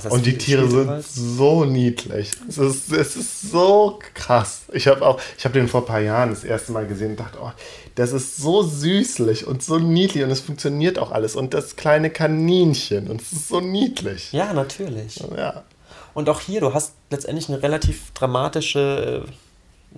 äh, 0.05 0.09
Und 0.09 0.27
die 0.27 0.37
Tiere 0.39 0.69
sind 0.69 1.03
so 1.05 1.65
niedlich. 1.65 2.31
Es 2.49 2.59
ist, 2.59 2.93
es 2.93 3.17
ist 3.17 3.51
so 3.51 3.99
krass. 4.15 4.63
Ich 4.73 4.87
habe 4.87 5.07
auch, 5.07 5.21
ich 5.39 5.45
habe 5.45 5.55
den 5.59 5.69
vor 5.69 5.83
ein 5.83 5.87
paar 5.87 6.01
Jahren 6.01 6.31
das 6.31 6.45
erste 6.45 6.73
Mal 6.73 6.87
gesehen 6.87 7.13
und 7.13 7.21
dachte, 7.21 7.39
oh, 7.43 7.53
das 7.95 8.13
ist 8.13 8.37
so 8.37 8.63
süßlich 8.63 9.47
und 9.47 9.63
so 9.63 9.79
niedlich 9.79 10.25
und 10.25 10.31
es 10.31 10.41
funktioniert 10.41 10.99
auch 10.99 11.13
alles. 11.13 11.37
Und 11.37 11.55
das 11.55 11.77
kleine 11.77 12.11
Kaninchen 12.11 13.09
und 13.09 13.21
es 13.21 13.33
ist 13.33 13.49
so 13.49 13.61
niedlich. 13.61 14.33
Ja, 14.33 14.53
natürlich. 14.53 15.23
Ja. 15.37 15.63
Und 16.13 16.29
auch 16.29 16.41
hier, 16.41 16.61
du 16.61 16.75
hast 16.75 16.93
letztendlich 17.11 17.49
eine 17.49 17.63
relativ 17.63 18.13
dramatische 18.15 19.25
äh, 19.27 19.31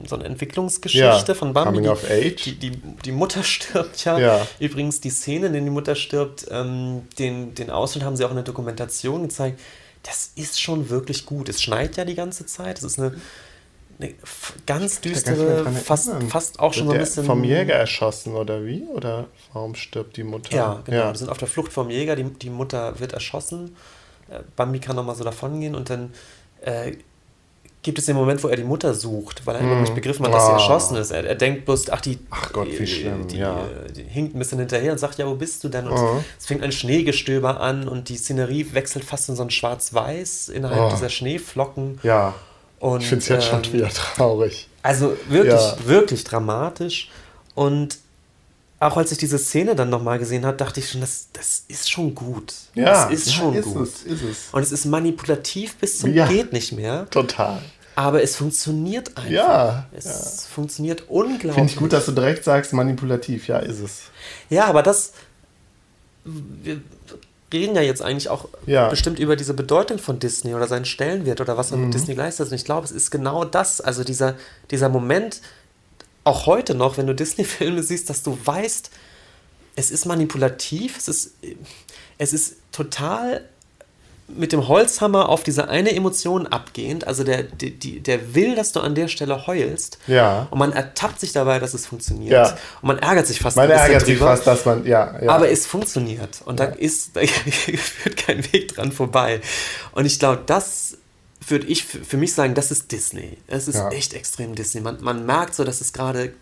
so 0.04 0.16
eine 0.16 0.24
Entwicklungsgeschichte 0.24 1.32
ja, 1.32 1.34
von 1.34 1.52
Bambi. 1.52 1.76
Coming 1.76 1.90
of 1.90 2.04
Age. 2.04 2.42
Die, 2.44 2.54
die, 2.54 2.70
die 3.04 3.12
Mutter 3.12 3.42
stirbt 3.44 4.04
ja. 4.04 4.18
ja. 4.18 4.46
Übrigens, 4.58 5.00
die 5.00 5.10
Szene, 5.10 5.46
in 5.46 5.52
der 5.52 5.62
die 5.62 5.70
Mutter 5.70 5.94
stirbt, 5.94 6.46
ähm, 6.50 7.02
den, 7.18 7.54
den 7.54 7.70
Ausschnitt 7.70 8.04
haben 8.04 8.16
sie 8.16 8.24
auch 8.24 8.30
in 8.30 8.36
der 8.36 8.44
Dokumentation 8.44 9.22
gezeigt. 9.22 9.60
Das 10.02 10.30
ist 10.36 10.60
schon 10.60 10.90
wirklich 10.90 11.26
gut. 11.26 11.48
Es 11.48 11.62
schneit 11.62 11.96
ja 11.96 12.04
die 12.04 12.14
ganze 12.14 12.46
Zeit. 12.46 12.78
Es 12.78 12.84
ist 12.84 12.98
eine 12.98 13.16
eine 13.98 14.14
ganz 14.66 15.00
düstere, 15.00 15.64
fast, 15.72 16.10
fast 16.28 16.60
auch 16.60 16.74
schon 16.74 16.86
so 16.86 16.92
ein 16.92 16.98
bisschen. 16.98 17.24
Vom 17.24 17.44
Jäger 17.44 17.74
erschossen 17.74 18.34
oder 18.34 18.64
wie? 18.64 18.82
Oder 18.82 19.26
warum 19.52 19.74
stirbt 19.74 20.16
die 20.16 20.24
Mutter? 20.24 20.54
Ja, 20.54 20.82
genau. 20.84 20.96
Ja. 20.98 21.12
Wir 21.12 21.18
sind 21.18 21.30
auf 21.30 21.38
der 21.38 21.48
Flucht 21.48 21.72
vom 21.72 21.88
Jäger, 21.88 22.16
die, 22.16 22.24
die 22.24 22.50
Mutter 22.50 22.98
wird 23.00 23.14
erschossen. 23.14 23.74
Äh, 24.28 24.40
Bambi 24.54 24.80
kann 24.80 24.96
nochmal 24.96 25.16
so 25.16 25.24
davongehen 25.24 25.74
und 25.74 25.88
dann 25.88 26.12
äh, 26.60 26.92
gibt 27.86 27.98
es 27.98 28.04
den 28.04 28.16
Moment, 28.16 28.42
wo 28.44 28.48
er 28.48 28.56
die 28.56 28.64
Mutter 28.64 28.92
sucht, 28.92 29.46
weil 29.46 29.56
er 29.56 29.62
mm. 29.62 29.80
nicht 29.80 29.94
begriffen 29.94 30.26
hat, 30.26 30.34
dass 30.34 30.44
sie 30.44 30.52
ah. 30.52 30.56
erschossen 30.56 30.96
ist. 30.96 31.12
Er, 31.12 31.24
er, 31.24 31.36
denkt 31.36 31.64
bloß, 31.64 31.88
ach, 31.90 32.00
die, 32.00 32.18
ach 32.30 32.52
Gott, 32.52 32.68
wie 32.68 32.86
schlimm, 32.86 33.28
die, 33.28 33.38
ja. 33.38 33.64
die, 33.96 34.02
hinkt 34.02 34.34
ein 34.34 34.38
bisschen 34.40 34.58
hinterher 34.58 34.92
und 34.92 34.98
sagt, 34.98 35.18
ja, 35.18 35.26
wo 35.26 35.34
bist 35.34 35.64
du 35.64 35.68
denn? 35.68 35.86
Und 35.86 35.96
uh. 35.96 36.22
es 36.38 36.46
fängt 36.46 36.62
ein 36.62 36.72
Schneegestöber 36.72 37.60
an 37.60 37.88
und 37.88 38.08
die 38.08 38.16
Szenerie 38.16 38.66
wechselt 38.72 39.04
fast 39.04 39.28
in 39.28 39.36
so 39.36 39.44
ein 39.44 39.50
Schwarz-Weiß 39.50 40.48
innerhalb 40.48 40.90
oh. 40.90 40.94
dieser 40.94 41.08
Schneeflocken. 41.08 42.00
Ja. 42.02 42.34
Und, 42.80 43.02
ich 43.02 43.08
finde 43.08 43.22
es 43.22 43.28
jetzt 43.28 43.52
ähm, 43.52 43.64
schon 43.64 43.72
wieder 43.72 43.88
traurig. 43.88 44.68
Also 44.82 45.16
wirklich, 45.28 45.54
ja. 45.54 45.76
wirklich 45.86 46.24
dramatisch. 46.24 47.10
Und 47.54 47.98
auch 48.78 48.96
als 48.96 49.10
ich 49.12 49.18
diese 49.18 49.38
Szene 49.38 49.74
dann 49.74 49.88
nochmal 49.88 50.18
gesehen 50.18 50.44
habe, 50.44 50.56
dachte 50.56 50.80
ich 50.80 50.90
schon, 50.90 51.00
das, 51.00 51.28
das 51.32 51.64
ist 51.68 51.90
schon 51.90 52.14
gut. 52.14 52.52
Ja, 52.74 53.08
das 53.08 53.10
ist 53.10 53.32
schon 53.32 53.54
ja, 53.54 53.60
ist 53.60 53.66
gut. 53.66 53.88
Es, 53.88 54.02
ist 54.02 54.22
es. 54.22 54.38
Und 54.52 54.62
es 54.62 54.72
ist 54.72 54.84
manipulativ 54.84 55.76
bis 55.76 55.98
zum 56.00 56.12
ja, 56.12 56.26
geht 56.26 56.52
nicht 56.52 56.72
mehr. 56.72 57.08
Total. 57.10 57.62
Aber 57.96 58.22
es 58.22 58.36
funktioniert 58.36 59.16
einfach. 59.16 59.30
Ja. 59.30 59.86
Es 59.92 60.04
ja. 60.04 60.52
funktioniert 60.54 61.04
unglaublich. 61.08 61.54
Finde 61.54 61.72
ich 61.72 61.76
gut, 61.76 61.92
dass 61.92 62.04
du 62.04 62.12
direkt 62.12 62.44
sagst, 62.44 62.72
manipulativ. 62.74 63.48
Ja, 63.48 63.58
ist 63.58 63.80
es. 63.80 64.02
Ja, 64.50 64.66
aber 64.66 64.82
das. 64.82 65.12
Wir 66.24 66.80
reden 67.52 67.74
ja 67.74 67.82
jetzt 67.82 68.02
eigentlich 68.02 68.28
auch 68.28 68.48
ja. 68.66 68.88
bestimmt 68.88 69.18
über 69.18 69.34
diese 69.34 69.54
Bedeutung 69.54 69.98
von 69.98 70.18
Disney 70.18 70.54
oder 70.54 70.66
seinen 70.66 70.84
Stellenwert 70.84 71.40
oder 71.40 71.56
was 71.56 71.70
man 71.70 71.80
mhm. 71.80 71.86
mit 71.86 71.94
Disney 71.94 72.14
leistet. 72.14 72.48
Und 72.50 72.54
ich 72.54 72.64
glaube, 72.64 72.84
es 72.84 72.92
ist 72.92 73.10
genau 73.10 73.44
das, 73.44 73.80
also 73.80 74.04
dieser, 74.04 74.34
dieser 74.70 74.90
Moment, 74.90 75.40
auch 76.24 76.46
heute 76.46 76.74
noch, 76.74 76.98
wenn 76.98 77.06
du 77.06 77.14
Disney-Filme 77.14 77.82
siehst, 77.82 78.10
dass 78.10 78.22
du 78.22 78.36
weißt, 78.44 78.90
es 79.76 79.90
ist 79.90 80.04
manipulativ, 80.06 80.98
es 80.98 81.08
ist, 81.08 81.30
es 82.18 82.32
ist 82.32 82.56
total 82.72 83.44
mit 84.28 84.52
dem 84.52 84.66
Holzhammer 84.66 85.28
auf 85.28 85.42
diese 85.42 85.68
eine 85.68 85.94
Emotion 85.94 86.46
abgehend. 86.46 87.06
Also 87.06 87.22
der, 87.22 87.44
der, 87.44 87.70
der 87.70 88.34
will, 88.34 88.54
dass 88.56 88.72
du 88.72 88.80
an 88.80 88.94
der 88.94 89.08
Stelle 89.08 89.46
heulst. 89.46 89.98
Ja. 90.06 90.48
Und 90.50 90.58
man 90.58 90.72
ertappt 90.72 91.20
sich 91.20 91.32
dabei, 91.32 91.58
dass 91.58 91.74
es 91.74 91.86
funktioniert. 91.86 92.32
Ja. 92.32 92.58
Und 92.82 92.88
man 92.88 92.98
ärgert 92.98 93.26
sich 93.26 93.38
fast 93.38 93.56
man 93.56 93.70
ärgert 93.70 94.02
drüber. 94.02 94.06
sich 94.06 94.18
fast, 94.18 94.46
dass 94.46 94.64
man, 94.64 94.84
ja. 94.84 95.14
ja. 95.20 95.30
Aber 95.30 95.48
es 95.48 95.66
funktioniert. 95.66 96.40
Und 96.44 96.58
ja. 96.58 96.66
da 96.66 96.72
ist, 96.72 97.16
da 97.16 97.20
führt 97.20 98.16
kein 98.16 98.52
Weg 98.52 98.74
dran 98.74 98.90
vorbei. 98.90 99.40
Und 99.92 100.06
ich 100.06 100.18
glaube, 100.18 100.42
das 100.46 100.98
würde 101.46 101.66
ich 101.66 101.84
für 101.84 102.16
mich 102.16 102.34
sagen, 102.34 102.54
das 102.54 102.72
ist 102.72 102.90
Disney. 102.90 103.38
Es 103.46 103.68
ist 103.68 103.76
ja. 103.76 103.90
echt 103.90 104.14
extrem 104.14 104.56
Disney. 104.56 104.80
Man, 104.80 104.98
man 105.02 105.24
merkt 105.24 105.54
so, 105.54 105.62
dass 105.62 105.80
es 105.80 105.92
gerade 105.92 106.32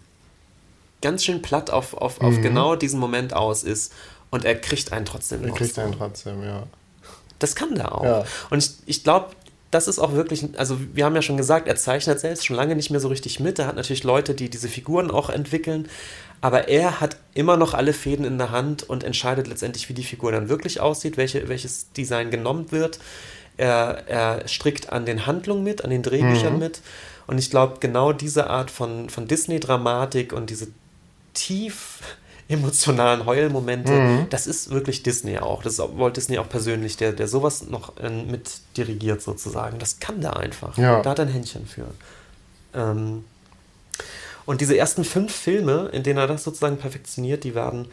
ganz 1.02 1.23
schön 1.23 1.43
platt 1.43 1.70
auf, 1.70 1.93
auf, 1.94 2.20
mhm. 2.20 2.28
auf 2.28 2.40
genau 2.40 2.77
diesen 2.77 2.98
Moment 2.98 3.35
aus 3.35 3.62
ist. 3.62 3.93
Und 4.31 4.47
er 4.47 4.59
kriegt 4.59 4.90
einen 4.93 5.05
trotzdem. 5.05 5.44
Er 5.44 5.52
kriegt 5.52 5.78
einen 5.78 5.93
trotzdem, 5.93 6.43
ja. 6.43 6.65
Das 7.45 7.55
kann 7.55 7.75
der 7.75 7.95
auch. 7.95 8.05
Ja. 8.05 8.25
Und 8.49 8.57
ich, 8.65 8.71
ich 8.87 9.05
glaube, 9.05 9.27
das 9.71 9.87
ist 9.87 9.99
auch 9.99 10.15
wirklich, 10.15 10.47
also 10.57 10.79
wir 10.95 11.05
haben 11.05 11.15
ja 11.15 11.21
schon 11.21 11.37
gesagt, 11.37 11.69
er 11.69 11.77
zeichnet 11.77 12.19
selbst 12.19 12.47
schon 12.47 12.57
lange 12.57 12.75
nicht 12.75 12.89
mehr 12.89 13.01
so 13.01 13.09
richtig 13.09 13.39
mit. 13.39 13.59
Er 13.59 13.66
hat 13.66 13.77
natürlich 13.77 14.03
Leute, 14.03 14.33
die 14.33 14.49
diese 14.49 14.69
Figuren 14.69 15.11
auch 15.11 15.29
entwickeln. 15.29 15.91
Aber 16.41 16.69
er 16.69 17.03
hat 17.03 17.19
immer 17.35 17.59
noch 17.59 17.75
alle 17.75 17.93
Fäden 17.93 18.25
in 18.25 18.39
der 18.39 18.51
Hand 18.51 18.83
und 18.83 19.05
entscheidet 19.05 19.47
letztendlich, 19.47 19.91
wie 19.91 19.93
die 19.93 20.05
Figur 20.05 20.33
dann 20.33 20.49
wirklich 20.49 20.81
aussieht, 20.81 21.19
welche, 21.19 21.47
welches 21.51 21.93
Design 21.93 22.31
genommen 22.31 22.73
wird. 22.73 22.99
Er, 23.59 24.05
er 24.07 24.49
strickt 24.49 24.91
an 24.91 25.05
den 25.05 25.27
Handlungen 25.27 25.62
mit, 25.62 25.85
an 25.85 25.91
den 25.91 26.03
Drehbüchern 26.03 26.55
mhm. 26.55 26.61
mit. 26.61 26.81
Und 27.27 27.37
ich 27.37 27.51
glaube, 27.51 27.77
genau 27.79 28.15
diese 28.15 28.49
Art 28.49 28.71
von, 28.71 29.11
von 29.11 29.29
Disney-Dramatik 29.29 30.33
und 30.33 30.49
diese 30.49 30.69
tief 31.35 31.99
emotionalen 32.49 33.27
Heulmomente. 33.27 33.93
Mhm. 33.93 34.27
Das 34.31 34.47
ist 34.47 34.71
wirklich 34.71 35.03
Disney 35.03 35.39
auch. 35.39 35.62
Das 35.62 35.75
ist 35.75 35.79
Walt 35.97 36.16
Disney 36.16 36.39
auch 36.39 36.49
persönlich, 36.49 36.97
der, 36.97 37.12
der 37.12 37.29
sowas 37.29 37.66
noch 37.66 37.97
äh, 37.99 38.11
mit 38.11 38.51
dirigiert 38.77 39.23
sozusagen. 39.23 39.79
Das 39.79 39.99
kann 39.99 40.21
der 40.21 40.37
einfach. 40.37 40.77
Ja. 40.77 41.01
Da 41.03 41.11
hat 41.11 41.19
er 41.19 41.27
ein 41.27 41.33
Händchen 41.33 41.66
für. 41.66 41.87
Ähm, 42.75 43.25
und 44.47 44.61
diese 44.61 44.77
ersten 44.77 45.05
fünf 45.05 45.35
Filme, 45.35 45.89
in 45.93 46.03
denen 46.03 46.19
er 46.19 46.27
das 46.27 46.45
sozusagen 46.45 46.77
perfektioniert, 46.77 47.45
die 47.45 47.55
werden 47.55 47.89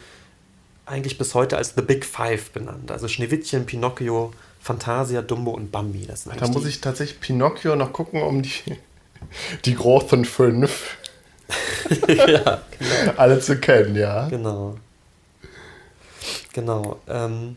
eigentlich 0.86 1.18
bis 1.18 1.34
heute 1.34 1.58
als 1.58 1.74
The 1.76 1.82
Big 1.82 2.06
Five 2.06 2.52
benannt. 2.52 2.92
Also 2.92 3.08
Schneewittchen, 3.08 3.66
Pinocchio, 3.66 4.34
Fantasia, 4.60 5.22
Dumbo 5.22 5.52
und 5.52 5.72
Bambi. 5.72 6.06
Das 6.06 6.26
da 6.26 6.48
muss 6.48 6.66
ich 6.66 6.82
tatsächlich 6.82 7.22
Pinocchio 7.22 7.76
noch 7.78 7.94
gucken, 7.94 8.22
um 8.22 8.42
die, 8.42 8.52
die 9.66 9.76
großen 9.76 10.26
fünf 10.26 10.98
ja, 12.08 12.62
genau. 12.78 13.14
Alle 13.18 13.40
zu 13.40 13.58
kennen, 13.58 13.96
ja. 13.96 14.28
Genau. 14.30 14.76
Genau. 16.54 17.00
Ähm, 17.08 17.56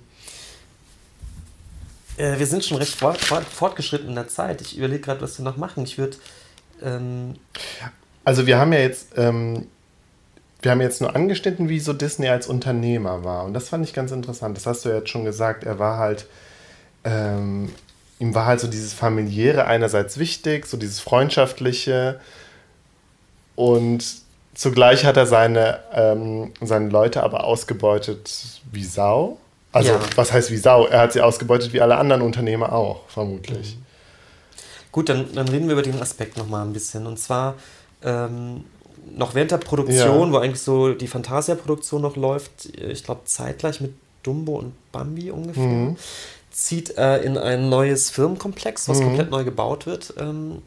äh, 2.16 2.38
wir 2.38 2.46
sind 2.46 2.64
schon 2.64 2.78
recht 2.78 2.94
fort, 2.94 3.18
fort, 3.18 3.44
fortgeschritten 3.44 4.08
in 4.08 4.14
der 4.14 4.28
Zeit. 4.28 4.60
Ich 4.60 4.76
überlege 4.76 5.00
gerade, 5.00 5.20
was 5.20 5.38
wir 5.38 5.44
noch 5.44 5.56
machen. 5.56 5.84
Ich 5.84 5.98
würde. 5.98 6.16
Ähm 6.82 7.34
also, 8.24 8.46
wir 8.46 8.58
haben 8.58 8.72
ja 8.72 8.80
jetzt. 8.80 9.08
Ähm, 9.16 9.66
wir 10.62 10.70
haben 10.70 10.80
jetzt 10.80 11.02
nur 11.02 11.14
angeschnitten, 11.14 11.68
wie 11.68 11.78
so 11.78 11.92
Disney 11.92 12.28
als 12.28 12.46
Unternehmer 12.46 13.22
war. 13.22 13.44
Und 13.44 13.52
das 13.52 13.68
fand 13.68 13.84
ich 13.86 13.92
ganz 13.92 14.12
interessant. 14.12 14.56
Das 14.56 14.64
hast 14.64 14.84
du 14.84 14.88
ja 14.88 14.96
jetzt 14.96 15.10
schon 15.10 15.24
gesagt. 15.24 15.64
Er 15.64 15.78
war 15.78 15.98
halt. 15.98 16.26
Ähm, 17.04 17.70
ihm 18.18 18.34
war 18.34 18.46
halt 18.46 18.60
so 18.60 18.68
dieses 18.68 18.94
familiäre 18.94 19.66
einerseits 19.66 20.18
wichtig, 20.18 20.66
so 20.66 20.76
dieses 20.76 21.00
freundschaftliche 21.00 22.20
und 23.56 24.04
zugleich 24.54 25.04
hat 25.04 25.16
er 25.16 25.26
seine, 25.26 25.80
ähm, 25.92 26.52
seine 26.60 26.88
Leute 26.88 27.22
aber 27.22 27.44
ausgebeutet 27.44 28.60
wie 28.70 28.84
Sau. 28.84 29.38
Also, 29.72 29.92
ja. 29.92 30.00
was 30.14 30.32
heißt 30.32 30.50
wie 30.50 30.56
Sau? 30.56 30.86
Er 30.86 31.00
hat 31.00 31.12
sie 31.12 31.20
ausgebeutet 31.20 31.72
wie 31.72 31.80
alle 31.80 31.96
anderen 31.96 32.22
Unternehmer 32.22 32.72
auch, 32.72 33.08
vermutlich. 33.08 33.76
Mhm. 33.76 33.84
Gut, 34.92 35.08
dann, 35.08 35.26
dann 35.34 35.48
reden 35.48 35.66
wir 35.66 35.72
über 35.72 35.82
den 35.82 36.00
Aspekt 36.00 36.36
nochmal 36.36 36.64
ein 36.64 36.72
bisschen. 36.72 37.06
Und 37.06 37.18
zwar 37.18 37.54
ähm, 38.02 38.64
noch 39.16 39.34
während 39.34 39.50
der 39.50 39.58
Produktion, 39.58 40.28
ja. 40.28 40.32
wo 40.32 40.36
eigentlich 40.38 40.62
so 40.62 40.94
die 40.94 41.08
Fantasia-Produktion 41.08 42.02
noch 42.02 42.16
läuft, 42.16 42.66
ich 42.66 43.02
glaube 43.02 43.22
zeitgleich 43.24 43.80
mit 43.80 43.94
Dumbo 44.22 44.58
und 44.58 44.72
Bambi 44.92 45.30
ungefähr, 45.30 45.64
mhm. 45.64 45.96
zieht 46.50 46.90
er 46.90 47.22
in 47.22 47.36
ein 47.36 47.68
neues 47.68 48.10
Firmenkomplex, 48.10 48.88
was 48.88 49.00
mhm. 49.00 49.04
komplett 49.04 49.30
neu 49.30 49.42
gebaut 49.42 49.86
wird. 49.86 50.14
Ähm, 50.18 50.62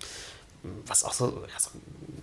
was 0.86 1.04
auch 1.06 1.14
so, 1.14 1.26
ja, 1.26 1.60
so 1.60 1.70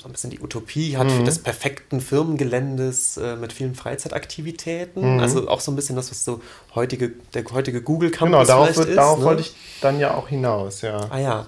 so 0.04 0.10
ein 0.10 0.12
bisschen 0.12 0.30
die 0.30 0.40
Utopie 0.40 0.98
hat 0.98 1.06
mhm. 1.06 1.24
des 1.24 1.38
perfekten 1.38 2.02
Firmengeländes 2.02 3.16
äh, 3.16 3.36
mit 3.36 3.54
vielen 3.54 3.74
Freizeitaktivitäten. 3.74 5.14
Mhm. 5.14 5.20
Also 5.20 5.48
auch 5.48 5.60
so 5.60 5.72
ein 5.72 5.76
bisschen 5.76 5.96
das, 5.96 6.10
was 6.10 6.26
so 6.26 6.42
heutige, 6.74 7.12
der 7.32 7.42
heutige 7.52 7.80
Google 7.80 8.10
Campus 8.10 8.26
genau, 8.26 8.44
darauf, 8.44 8.76
wird, 8.76 8.90
ist, 8.90 8.96
darauf 8.96 9.20
ne? 9.20 9.24
wollte 9.24 9.40
ich 9.40 9.54
dann 9.80 9.98
ja 9.98 10.12
auch 10.12 10.28
hinaus, 10.28 10.82
ja. 10.82 11.06
Ah 11.08 11.18
ja. 11.18 11.46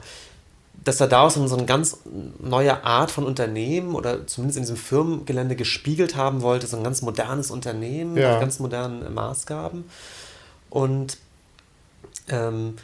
Dass 0.83 0.97
da 0.97 1.07
daraus 1.07 1.35
so 1.35 1.55
eine 1.55 1.66
ganz 1.66 1.99
neue 2.39 2.83
Art 2.83 3.11
von 3.11 3.24
Unternehmen 3.24 3.95
oder 3.95 4.27
zumindest 4.27 4.57
in 4.57 4.62
diesem 4.62 4.77
Firmengelände 4.78 5.55
gespiegelt 5.55 6.16
haben 6.16 6.41
wollte, 6.41 6.66
so 6.66 6.78
ein 6.78 6.85
ganz 6.85 7.03
modernes 7.03 7.51
Unternehmen 7.51 8.16
ja. 8.16 8.33
mit 8.33 8.41
ganz 8.41 8.59
modernen 8.59 9.12
Maßgaben. 9.12 9.85
Und 10.70 11.19
ähm, 12.28 12.77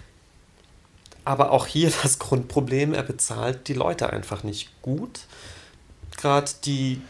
aber 1.24 1.50
auch 1.50 1.66
hier 1.66 1.90
das 2.02 2.18
Grundproblem, 2.18 2.92
er 2.92 3.04
bezahlt 3.04 3.68
die 3.68 3.74
Leute 3.74 4.10
einfach 4.10 4.42
nicht 4.42 4.68
gut 4.82 5.20
gerade 6.22 6.50
die, 6.64 7.02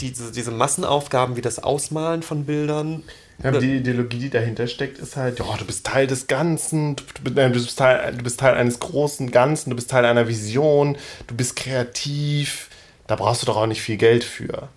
diese, 0.00 0.30
diese 0.30 0.50
Massenaufgaben 0.50 1.36
wie 1.36 1.40
das 1.40 1.62
Ausmalen 1.62 2.22
von 2.22 2.44
Bildern. 2.44 3.02
Ja, 3.42 3.50
die 3.50 3.78
Ideologie, 3.78 4.18
die 4.18 4.30
dahinter 4.30 4.68
steckt, 4.68 4.98
ist 4.98 5.16
halt, 5.16 5.40
ja, 5.40 5.56
du 5.58 5.64
bist 5.64 5.84
Teil 5.84 6.06
des 6.06 6.28
Ganzen, 6.28 6.94
du, 6.94 7.30
du, 7.30 7.50
bist 7.50 7.76
Teil, 7.76 8.14
du 8.14 8.22
bist 8.22 8.38
Teil 8.38 8.54
eines 8.54 8.78
großen 8.78 9.32
Ganzen, 9.32 9.70
du 9.70 9.76
bist 9.76 9.90
Teil 9.90 10.04
einer 10.04 10.28
Vision, 10.28 10.96
du 11.26 11.34
bist 11.34 11.56
kreativ, 11.56 12.68
da 13.08 13.16
brauchst 13.16 13.42
du 13.42 13.46
doch 13.46 13.56
auch 13.56 13.66
nicht 13.66 13.82
viel 13.82 13.96
Geld 13.96 14.22
für. 14.22 14.68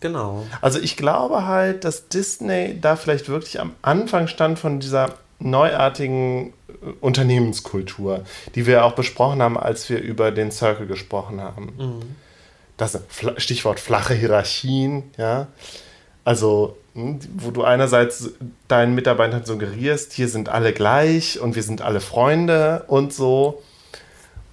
Genau. 0.00 0.46
Also 0.60 0.78
ich 0.78 0.96
glaube 0.96 1.46
halt, 1.46 1.84
dass 1.84 2.08
Disney 2.08 2.78
da 2.80 2.94
vielleicht 2.94 3.28
wirklich 3.28 3.58
am 3.58 3.72
Anfang 3.82 4.28
stand 4.28 4.58
von 4.58 4.78
dieser 4.78 5.14
neuartigen 5.40 6.52
äh, 6.68 6.92
Unternehmenskultur, 7.00 8.24
die 8.54 8.66
wir 8.66 8.84
auch 8.84 8.92
besprochen 8.92 9.42
haben, 9.42 9.58
als 9.58 9.88
wir 9.88 10.00
über 10.00 10.30
den 10.30 10.52
Circle 10.52 10.86
gesprochen 10.86 11.40
haben. 11.40 11.72
Mhm 11.76 12.25
das 12.76 12.98
Stichwort 13.38 13.80
flache 13.80 14.14
Hierarchien, 14.14 15.04
ja. 15.16 15.48
Also, 16.24 16.76
hm, 16.94 17.20
wo 17.36 17.50
du 17.50 17.62
einerseits 17.62 18.30
deinen 18.68 18.94
Mitarbeitern 18.94 19.44
suggerierst, 19.44 20.12
hier 20.12 20.28
sind 20.28 20.48
alle 20.48 20.72
gleich 20.72 21.40
und 21.40 21.54
wir 21.54 21.62
sind 21.62 21.82
alle 21.82 22.00
Freunde 22.00 22.84
und 22.88 23.12
so. 23.12 23.62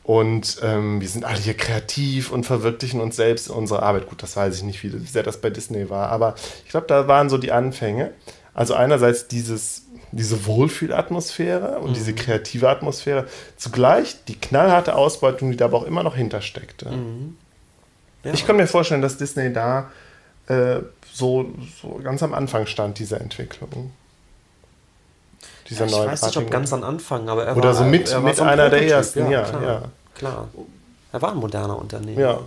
Und 0.03 0.57
ähm, 0.61 0.99
wir 0.99 1.07
sind 1.07 1.23
alle 1.23 1.39
hier 1.39 1.53
kreativ 1.53 2.31
und 2.31 2.45
verwirklichen 2.45 2.99
uns 2.99 3.15
selbst 3.15 3.47
in 3.47 3.55
unserer 3.55 3.83
Arbeit. 3.83 4.09
Gut, 4.09 4.21
das 4.21 4.35
weiß 4.35 4.57
ich 4.57 4.63
nicht, 4.63 4.83
wie 4.83 4.89
sehr 5.05 5.23
das 5.23 5.39
bei 5.39 5.49
Disney 5.49 5.89
war, 5.89 6.09
aber 6.09 6.35
ich 6.65 6.71
glaube, 6.71 6.87
da 6.87 7.07
waren 7.07 7.29
so 7.29 7.37
die 7.37 7.53
Anfänge. 7.53 8.11
Also 8.53 8.75
einerseits 8.75 9.27
dieses, 9.27 9.83
diese 10.11 10.45
Wohlfühlatmosphäre 10.45 11.79
und 11.79 11.91
mhm. 11.91 11.93
diese 11.95 12.13
kreative 12.13 12.69
Atmosphäre, 12.69 13.27
zugleich 13.55 14.25
die 14.25 14.35
knallharte 14.35 14.95
Ausbeutung, 14.95 15.51
die 15.51 15.57
da 15.57 15.65
aber 15.65 15.77
auch 15.77 15.85
immer 15.85 16.03
noch 16.03 16.15
hintersteckte. 16.15 16.91
Mhm. 16.91 17.37
Ja. 18.23 18.33
Ich 18.33 18.45
kann 18.45 18.55
mir 18.55 18.67
vorstellen, 18.67 19.01
dass 19.01 19.17
Disney 19.17 19.51
da 19.51 19.91
äh, 20.47 20.79
so, 21.11 21.51
so 21.81 21.99
ganz 22.03 22.23
am 22.23 22.33
Anfang 22.33 22.65
stand, 22.65 22.99
dieser 22.99 23.21
Entwicklung. 23.21 23.91
Dieser 25.69 25.85
ja, 25.85 26.03
ich 26.03 26.11
weiß 26.11 26.23
nicht, 26.23 26.37
ob 26.37 26.51
ganz 26.51 26.73
am 26.73 26.83
Anfang, 26.83 27.29
aber 27.29 27.45
er 27.45 27.55
Oder 27.55 27.69
war, 27.69 27.75
so 27.75 27.83
mit, 27.85 28.09
er 28.09 28.19
mit 28.19 28.35
so 28.35 28.43
einer 28.43 28.69
der 28.69 28.85
ersten, 28.85 29.29
ja, 29.29 29.43
klar, 29.43 29.63
ja. 29.63 29.83
Klar. 30.15 30.49
Er 31.11 31.21
war 31.21 31.31
ein 31.31 31.37
moderner 31.37 31.77
Unternehmer. 31.77 32.19
Ja. 32.19 32.39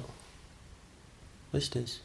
Richtig. 1.54 2.02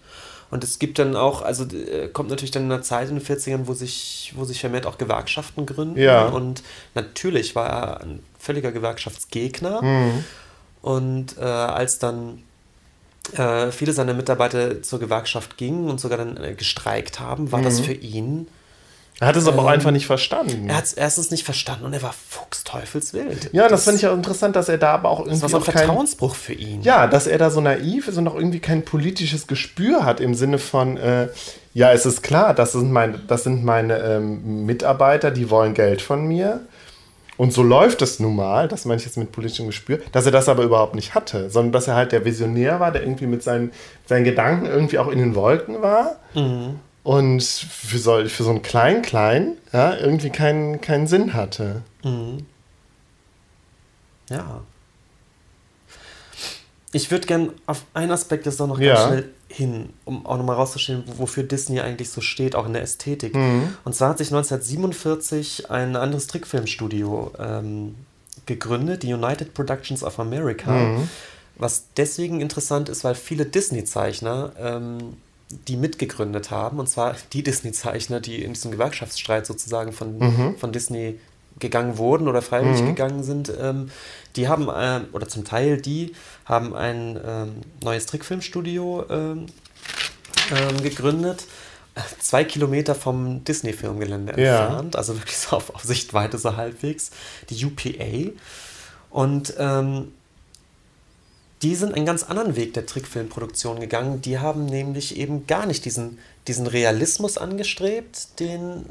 Und 0.51 0.63
es 0.65 0.79
gibt 0.79 0.99
dann 0.99 1.15
auch, 1.15 1.41
also 1.41 1.63
äh, 1.63 2.09
kommt 2.09 2.29
natürlich 2.29 2.51
dann 2.51 2.65
in 2.65 2.71
einer 2.71 2.81
Zeit 2.81 3.09
in 3.09 3.15
den 3.15 3.25
40ern, 3.25 3.67
wo 3.67 3.73
sich, 3.73 4.33
wo 4.35 4.43
sich 4.43 4.59
vermehrt 4.59 4.85
auch 4.85 4.97
Gewerkschaften 4.97 5.65
gründen. 5.65 5.97
Ja. 5.97 6.27
Und 6.27 6.61
natürlich 6.93 7.55
war 7.55 7.69
er 7.69 8.01
ein 8.01 8.23
völliger 8.37 8.71
Gewerkschaftsgegner. 8.71 9.81
Mhm. 9.81 10.23
Und 10.81 11.37
äh, 11.37 11.41
als 11.41 11.99
dann 11.99 12.43
äh, 13.37 13.71
viele 13.71 13.93
seiner 13.93 14.13
Mitarbeiter 14.13 14.81
zur 14.81 14.99
Gewerkschaft 14.99 15.57
gingen 15.57 15.89
und 15.89 15.99
sogar 15.99 16.17
dann 16.17 16.37
äh, 16.37 16.53
gestreikt 16.53 17.19
haben, 17.19 17.51
war 17.51 17.59
mhm. 17.59 17.65
das 17.65 17.79
für 17.79 17.93
ihn 17.93 18.47
er 19.21 19.27
hat 19.27 19.35
es 19.35 19.45
aber 19.47 19.59
ähm, 19.59 19.65
auch 19.65 19.69
einfach 19.69 19.91
nicht 19.91 20.07
verstanden. 20.07 20.67
Er 20.67 20.77
hat 20.77 20.85
es 20.85 20.93
erstens 20.93 21.29
nicht 21.29 21.43
verstanden 21.43 21.85
und 21.85 21.93
er 21.93 22.01
war 22.01 22.11
fuchsteufelswild. 22.11 23.51
Ja, 23.53 23.63
das, 23.67 23.71
das 23.71 23.83
finde 23.83 23.97
ich 23.99 24.07
auch 24.07 24.15
interessant, 24.15 24.55
dass 24.55 24.67
er 24.67 24.79
da 24.79 24.95
aber 24.95 25.09
auch 25.09 25.19
irgendwie. 25.19 25.35
Das 25.35 25.43
war 25.43 25.49
so 25.49 25.57
ein 25.57 25.63
Vertrauensbruch 25.63 26.33
für 26.33 26.53
ihn. 26.53 26.81
Ja, 26.81 27.05
dass 27.05 27.27
er 27.27 27.37
da 27.37 27.51
so 27.51 27.61
naiv 27.61 28.07
ist 28.07 28.17
und 28.17 28.27
auch 28.27 28.33
irgendwie 28.33 28.59
kein 28.59 28.83
politisches 28.83 29.45
Gespür 29.45 30.05
hat 30.05 30.21
im 30.21 30.33
Sinne 30.33 30.57
von, 30.57 30.97
äh, 30.97 31.27
ja, 31.75 31.93
es 31.93 32.07
ist 32.07 32.23
klar, 32.23 32.55
das 32.55 32.71
sind 32.71 32.91
meine, 32.91 33.19
das 33.19 33.43
sind 33.43 33.63
meine 33.63 33.99
ähm, 33.99 34.65
Mitarbeiter, 34.65 35.29
die 35.29 35.51
wollen 35.51 35.75
Geld 35.75 36.01
von 36.01 36.25
mir. 36.25 36.61
Und 37.41 37.51
so 37.51 37.63
läuft 37.63 38.03
es 38.03 38.19
nun 38.19 38.35
mal, 38.35 38.67
das 38.67 38.85
meine 38.85 38.99
ich 38.99 39.05
jetzt 39.05 39.17
mit 39.17 39.31
politischem 39.31 39.65
Gespür, 39.65 39.99
dass 40.11 40.27
er 40.27 40.31
das 40.31 40.47
aber 40.47 40.61
überhaupt 40.61 40.93
nicht 40.93 41.15
hatte, 41.15 41.49
sondern 41.49 41.71
dass 41.71 41.87
er 41.87 41.95
halt 41.95 42.11
der 42.11 42.23
Visionär 42.23 42.79
war, 42.79 42.91
der 42.91 43.01
irgendwie 43.01 43.25
mit 43.25 43.41
seinen, 43.41 43.71
seinen 44.05 44.25
Gedanken 44.25 44.67
irgendwie 44.67 44.99
auch 44.99 45.07
in 45.07 45.17
den 45.17 45.33
Wolken 45.33 45.81
war. 45.81 46.17
Mhm 46.35 46.79
und 47.03 47.41
für 47.41 47.97
so, 47.97 48.23
für 48.25 48.43
so 48.43 48.51
einen 48.51 48.61
Klein-Klein 48.61 49.57
ja, 49.73 49.97
irgendwie 49.97 50.29
keinen, 50.29 50.81
keinen 50.81 51.07
Sinn 51.07 51.33
hatte. 51.33 51.81
Mhm. 52.03 52.45
Ja. 54.29 54.61
Ich 56.93 57.09
würde 57.09 57.25
gerne 57.25 57.53
auf 57.65 57.85
einen 57.95 58.11
Aspekt 58.11 58.45
jetzt 58.45 58.61
auch 58.61 58.67
noch 58.67 58.79
ganz 58.79 59.07
schnell 59.07 59.29
hin, 59.51 59.89
um 60.05 60.25
auch 60.25 60.37
nochmal 60.37 60.55
rauszustellen, 60.55 61.03
wofür 61.17 61.43
Disney 61.43 61.79
eigentlich 61.79 62.09
so 62.09 62.21
steht, 62.21 62.55
auch 62.55 62.65
in 62.65 62.73
der 62.73 62.81
Ästhetik. 62.81 63.35
Mhm. 63.35 63.75
Und 63.83 63.95
zwar 63.95 64.09
hat 64.09 64.17
sich 64.17 64.27
1947 64.27 65.69
ein 65.69 65.95
anderes 65.95 66.27
Trickfilmstudio 66.27 67.31
ähm, 67.39 67.95
gegründet, 68.45 69.03
die 69.03 69.13
United 69.13 69.53
Productions 69.53 70.03
of 70.03 70.19
America. 70.19 70.71
Mhm. 70.71 71.09
Was 71.57 71.85
deswegen 71.97 72.41
interessant 72.41 72.89
ist, 72.89 73.03
weil 73.03 73.15
viele 73.15 73.45
Disney-Zeichner 73.45 74.53
ähm, 74.59 75.17
die 75.67 75.75
mitgegründet 75.75 76.49
haben, 76.49 76.79
und 76.79 76.87
zwar 76.87 77.15
die 77.33 77.43
Disney-Zeichner, 77.43 78.19
die 78.19 78.43
in 78.43 78.53
diesem 78.53 78.71
Gewerkschaftsstreit 78.71 79.45
sozusagen 79.45 79.91
von, 79.91 80.17
mhm. 80.17 80.57
von 80.57 80.71
Disney 80.71 81.19
gegangen 81.59 81.97
wurden 81.97 82.27
oder 82.27 82.41
freiwillig 82.41 82.81
mhm. 82.81 82.87
gegangen 82.87 83.23
sind, 83.23 83.51
ähm, 83.59 83.91
die 84.35 84.47
haben, 84.47 84.69
äh, 84.69 85.05
oder 85.13 85.27
zum 85.27 85.43
Teil 85.43 85.81
die, 85.81 86.13
haben 86.45 86.75
ein 86.75 87.19
ähm, 87.23 87.55
neues 87.83 88.05
Trickfilmstudio 88.05 89.05
ähm, 89.09 89.45
ähm 90.51 90.83
gegründet, 90.83 91.45
zwei 92.19 92.43
Kilometer 92.43 92.95
vom 92.95 93.43
Disney-Filmgelände 93.43 94.41
ja. 94.41 94.65
entfernt, 94.65 94.95
also 94.95 95.17
wirklich 95.17 95.37
so 95.37 95.57
auf, 95.57 95.75
auf 95.75 95.83
Sichtweite 95.83 96.37
so 96.37 96.55
halbwegs, 96.55 97.11
die 97.49 97.65
UPA. 97.65 98.31
Und 99.09 99.53
ähm, 99.57 100.13
die 101.61 101.75
sind 101.75 101.93
einen 101.93 102.05
ganz 102.05 102.23
anderen 102.23 102.55
Weg 102.55 102.73
der 102.73 102.85
Trickfilmproduktion 102.85 103.79
gegangen. 103.79 104.21
Die 104.21 104.39
haben 104.39 104.65
nämlich 104.65 105.17
eben 105.17 105.45
gar 105.45 105.65
nicht 105.65 105.85
diesen, 105.85 106.17
diesen 106.47 106.65
Realismus 106.65 107.37
angestrebt, 107.37 108.39
den, 108.39 108.85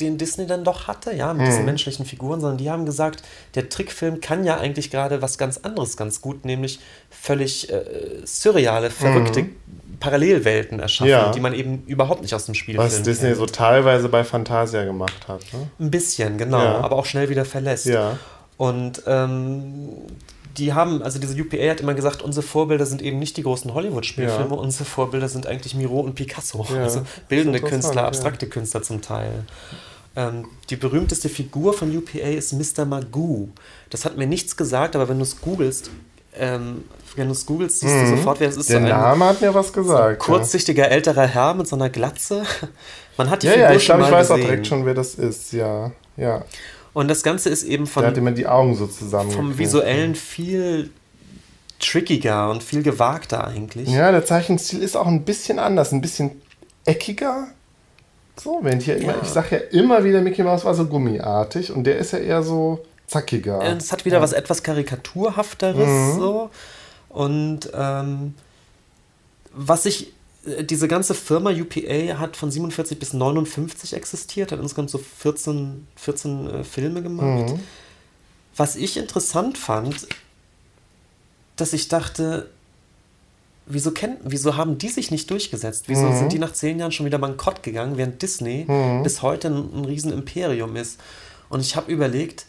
den 0.00 0.18
Disney 0.18 0.46
dann 0.46 0.64
doch 0.64 0.86
hatte, 0.86 1.14
ja, 1.14 1.32
mit 1.32 1.42
mhm. 1.42 1.46
diesen 1.46 1.64
menschlichen 1.64 2.04
Figuren, 2.04 2.40
sondern 2.40 2.58
die 2.58 2.70
haben 2.70 2.84
gesagt, 2.84 3.22
der 3.54 3.68
Trickfilm 3.68 4.20
kann 4.20 4.44
ja 4.44 4.58
eigentlich 4.58 4.90
gerade 4.90 5.22
was 5.22 5.38
ganz 5.38 5.58
anderes 5.58 5.96
ganz 5.96 6.20
gut, 6.20 6.44
nämlich 6.44 6.80
völlig 7.10 7.72
äh, 7.72 7.84
surreale, 8.24 8.90
verrückte 8.90 9.44
mhm. 9.44 9.56
Parallelwelten 9.98 10.78
erschaffen, 10.78 11.10
ja. 11.10 11.32
die 11.32 11.40
man 11.40 11.54
eben 11.54 11.82
überhaupt 11.86 12.20
nicht 12.20 12.34
aus 12.34 12.44
dem 12.44 12.54
Spiel 12.54 12.76
Was 12.76 13.02
Disney 13.02 13.28
kennt. 13.28 13.38
so 13.38 13.46
teilweise 13.46 14.10
bei 14.10 14.24
Fantasia 14.24 14.84
gemacht 14.84 15.26
hat. 15.26 15.40
Ne? 15.54 15.70
Ein 15.80 15.90
bisschen, 15.90 16.36
genau, 16.36 16.62
ja. 16.62 16.80
aber 16.80 16.96
auch 16.96 17.06
schnell 17.06 17.30
wieder 17.30 17.46
verlässt. 17.46 17.86
Ja. 17.86 18.18
Und 18.58 19.02
ähm, 19.06 19.88
die 20.58 20.72
haben, 20.72 21.02
also 21.02 21.18
diese 21.18 21.40
UPA 21.40 21.70
hat 21.70 21.80
immer 21.80 21.94
gesagt, 21.94 22.22
unsere 22.22 22.46
Vorbilder 22.46 22.86
sind 22.86 23.02
eben 23.02 23.18
nicht 23.18 23.36
die 23.36 23.42
großen 23.42 23.72
Hollywood-Spielfilme, 23.72 24.54
ja. 24.54 24.60
unsere 24.60 24.84
Vorbilder 24.84 25.28
sind 25.28 25.46
eigentlich 25.46 25.74
Miro 25.74 26.00
und 26.00 26.14
Picasso. 26.14 26.66
Ja, 26.70 26.84
also 26.84 27.02
bildende 27.28 27.60
Künstler, 27.60 28.04
abstrakte 28.04 28.46
ja. 28.46 28.52
Künstler 28.52 28.82
zum 28.82 29.02
Teil. 29.02 29.44
Ähm, 30.16 30.46
die 30.70 30.76
berühmteste 30.76 31.28
Figur 31.28 31.74
von 31.74 31.94
UPA 31.94 32.28
ist 32.28 32.54
Mr. 32.54 32.86
Magoo. 32.86 33.50
Das 33.90 34.06
hat 34.06 34.16
mir 34.16 34.26
nichts 34.26 34.56
gesagt, 34.56 34.96
aber 34.96 35.08
wenn 35.10 35.18
du 35.18 35.24
es 35.24 35.40
googelst, 35.40 35.90
ähm, 36.34 36.84
wenn 37.16 37.26
du 37.26 37.32
es 37.32 37.44
googelst, 37.44 37.80
siehst 37.80 37.94
mhm. 37.94 38.10
du 38.10 38.16
sofort, 38.16 38.40
wer 38.40 38.48
es 38.48 38.56
ist. 38.56 38.70
Der 38.70 38.80
so 38.80 38.86
Name 38.86 39.24
hat 39.26 39.42
mir 39.42 39.54
was 39.54 39.72
gesagt. 39.72 40.22
So 40.22 40.32
kurzsichtiger 40.32 40.90
älterer 40.90 41.26
Herr 41.26 41.54
mit 41.54 41.68
so 41.68 41.76
einer 41.76 41.90
Glatze. 41.90 42.44
Man 43.18 43.28
hat 43.30 43.42
die 43.42 43.46
ja, 43.46 43.52
Figur 43.52 43.68
ja, 43.68 43.76
ich 43.76 43.84
glaube, 43.84 44.02
ich 44.02 44.10
weiß 44.10 44.28
gesehen. 44.28 44.42
auch 44.42 44.46
direkt 44.46 44.66
schon, 44.66 44.86
wer 44.86 44.94
das 44.94 45.14
ist. 45.14 45.52
Ja, 45.52 45.92
ja. 46.16 46.44
Und 46.94 47.08
das 47.08 47.22
Ganze 47.22 47.50
ist 47.50 47.62
eben 47.64 47.86
von. 47.86 48.02
Der 48.02 48.10
hat 48.10 48.18
immer 48.18 48.32
die 48.32 48.46
Augen 48.46 48.74
so 48.74 48.86
zusammen. 48.86 49.30
Vom 49.30 49.58
Visuellen 49.58 50.14
viel 50.14 50.90
trickiger 51.78 52.50
und 52.50 52.62
viel 52.62 52.82
gewagter 52.82 53.46
eigentlich. 53.46 53.88
Ja, 53.90 54.10
der 54.10 54.24
Zeichenstil 54.24 54.82
ist 54.82 54.96
auch 54.96 55.06
ein 55.06 55.24
bisschen 55.24 55.58
anders, 55.58 55.92
ein 55.92 56.00
bisschen 56.00 56.40
eckiger. 56.86 57.48
So, 58.38 58.58
wenn 58.62 58.78
ich 58.78 58.86
ja 58.86 58.94
immer, 58.94 59.14
ich 59.22 59.28
sage 59.28 59.56
ja 59.56 59.78
immer 59.78 60.04
wieder, 60.04 60.20
Mickey 60.20 60.42
Mouse 60.42 60.64
war 60.64 60.74
so 60.74 60.86
gummiartig 60.86 61.72
und 61.72 61.84
der 61.84 61.98
ist 61.98 62.12
ja 62.12 62.18
eher 62.18 62.42
so 62.42 62.84
zackiger. 63.06 63.62
Es 63.76 63.92
hat 63.92 64.04
wieder 64.04 64.18
ja. 64.18 64.22
was 64.22 64.32
etwas 64.32 64.62
Karikaturhafteres 64.62 65.88
mhm. 65.88 66.18
so. 66.18 66.50
Und 67.08 67.70
ähm, 67.72 68.34
was 69.52 69.86
ich 69.86 70.12
diese 70.60 70.86
ganze 70.86 71.14
Firma 71.14 71.50
UPA 71.50 72.18
hat 72.18 72.36
von 72.36 72.50
47 72.50 72.98
bis 72.98 73.12
59 73.12 73.94
existiert, 73.94 74.52
hat 74.52 74.60
insgesamt 74.60 74.90
so 74.90 74.98
14, 74.98 75.86
14 75.96 76.50
äh, 76.50 76.64
Filme 76.64 77.02
gemacht. 77.02 77.52
Mhm. 77.52 77.60
Was 78.56 78.76
ich 78.76 78.96
interessant 78.96 79.58
fand, 79.58 80.06
dass 81.56 81.72
ich 81.72 81.88
dachte, 81.88 82.50
wieso, 83.66 83.90
kennt, 83.90 84.18
wieso 84.24 84.56
haben 84.56 84.78
die 84.78 84.88
sich 84.88 85.10
nicht 85.10 85.30
durchgesetzt? 85.30 85.84
Wieso 85.88 86.06
mhm. 86.06 86.18
sind 86.18 86.32
die 86.32 86.38
nach 86.38 86.52
zehn 86.52 86.78
Jahren 86.78 86.92
schon 86.92 87.06
wieder 87.06 87.18
bankrott 87.18 87.62
gegangen, 87.62 87.96
während 87.96 88.22
Disney 88.22 88.64
mhm. 88.66 89.02
bis 89.02 89.22
heute 89.22 89.48
ein, 89.48 89.80
ein 89.80 89.84
Riesenimperium 89.84 90.76
ist? 90.76 91.00
Und 91.48 91.60
ich 91.60 91.76
habe 91.76 91.92
überlegt, 91.92 92.46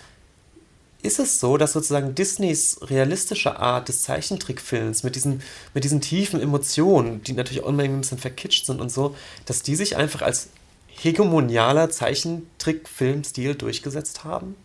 ist 1.02 1.20
es 1.20 1.40
so, 1.40 1.58
dass 1.58 1.74
sozusagen 1.74 2.16
Disneys 2.16 2.80
realistische 2.82 3.60
Art 3.60 3.88
des 3.88 4.02
Zeichentrickfilms 4.04 5.04
mit 5.04 5.16
diesen, 5.16 5.42
mit 5.74 5.84
diesen 5.84 6.02
tiefen 6.02 6.42
Emotionen, 6.42 7.22
die 7.24 7.34
natürlich 7.34 7.64
auch 7.64 7.70
immer 7.70 7.84
ein 7.84 8.02
bisschen 8.02 8.18
verkitscht 8.18 8.66
sind 8.66 8.82
und 8.82 8.92
so, 8.92 9.16
dass 9.46 9.62
die 9.62 9.76
sich 9.76 9.96
einfach 9.96 10.22
als 10.22 10.50
hegemonialer 10.88 11.90
Zeichentrickfilmstil 11.90 13.56
durchgesetzt 13.56 14.24
haben? 14.24 14.56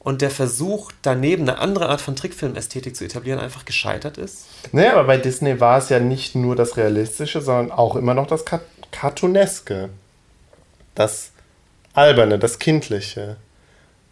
Und 0.00 0.22
der 0.22 0.30
Versuch, 0.30 0.92
daneben 1.02 1.42
eine 1.42 1.58
andere 1.58 1.88
Art 1.88 2.00
von 2.00 2.16
Trickfilmästhetik 2.16 2.96
zu 2.96 3.04
etablieren, 3.04 3.38
einfach 3.38 3.64
gescheitert 3.64 4.18
ist? 4.18 4.46
Naja, 4.72 4.92
aber 4.92 5.04
bei 5.04 5.18
Disney 5.18 5.60
war 5.60 5.78
es 5.78 5.90
ja 5.90 6.00
nicht 6.00 6.34
nur 6.34 6.56
das 6.56 6.76
Realistische, 6.76 7.42
sondern 7.42 7.70
auch 7.70 7.96
immer 7.96 8.14
noch 8.14 8.26
das 8.26 8.44
Cartooneske. 8.90 9.90
Das 10.94 11.32
Alberne, 11.92 12.38
das 12.38 12.58
Kindliche 12.58 13.36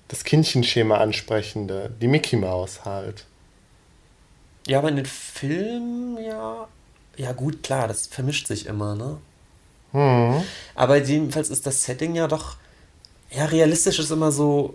das 0.08 0.24
Kindchenschema 0.24 0.96
ansprechende, 0.96 1.90
die 2.00 2.08
Mickey 2.08 2.36
Mouse 2.36 2.84
halt. 2.84 3.26
Ja, 4.66 4.78
aber 4.78 4.88
in 4.88 4.96
den 4.96 5.06
Filmen 5.06 6.18
ja. 6.22 6.66
Ja, 7.16 7.32
gut, 7.32 7.62
klar, 7.62 7.88
das 7.88 8.06
vermischt 8.06 8.46
sich 8.46 8.66
immer, 8.66 8.94
ne? 8.94 9.18
Hm. 9.92 10.42
Aber 10.74 10.96
jedenfalls 10.98 11.50
ist 11.50 11.66
das 11.66 11.84
Setting 11.84 12.14
ja 12.14 12.28
doch. 12.28 12.56
Ja, 13.30 13.46
realistisch 13.46 13.98
ist 13.98 14.10
immer 14.10 14.32
so. 14.32 14.74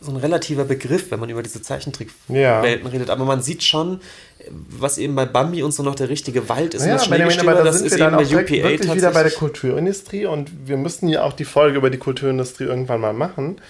So 0.00 0.12
ein 0.12 0.16
relativer 0.16 0.64
Begriff, 0.64 1.10
wenn 1.10 1.20
man 1.20 1.28
über 1.28 1.42
diese 1.42 1.60
Zeichentrickwelten 1.60 2.34
ja. 2.34 2.60
redet. 2.60 3.10
Aber 3.10 3.24
man 3.24 3.42
sieht 3.42 3.62
schon, 3.62 4.00
was 4.48 4.96
eben 4.96 5.14
bei 5.14 5.26
Bambi 5.26 5.62
und 5.62 5.72
so 5.72 5.82
noch 5.82 5.94
der 5.94 6.08
richtige 6.08 6.48
Wald 6.48 6.74
ist. 6.74 6.86
Ja, 6.86 6.96
Benjamin, 6.96 7.40
aber 7.40 7.62
da 7.62 7.72
sind 7.72 7.90
wir 7.90 7.98
dann 7.98 8.14
auch 8.14 8.30
wirklich 8.30 8.94
wieder 8.94 9.10
bei 9.10 9.22
der 9.22 9.32
Kulturindustrie 9.32 10.24
und 10.26 10.50
wir 10.66 10.78
müssten 10.78 11.08
ja 11.08 11.22
auch 11.22 11.34
die 11.34 11.44
Folge 11.44 11.76
über 11.76 11.90
die 11.90 11.98
Kulturindustrie 11.98 12.64
irgendwann 12.64 13.00
mal 13.00 13.12
machen 13.12 13.60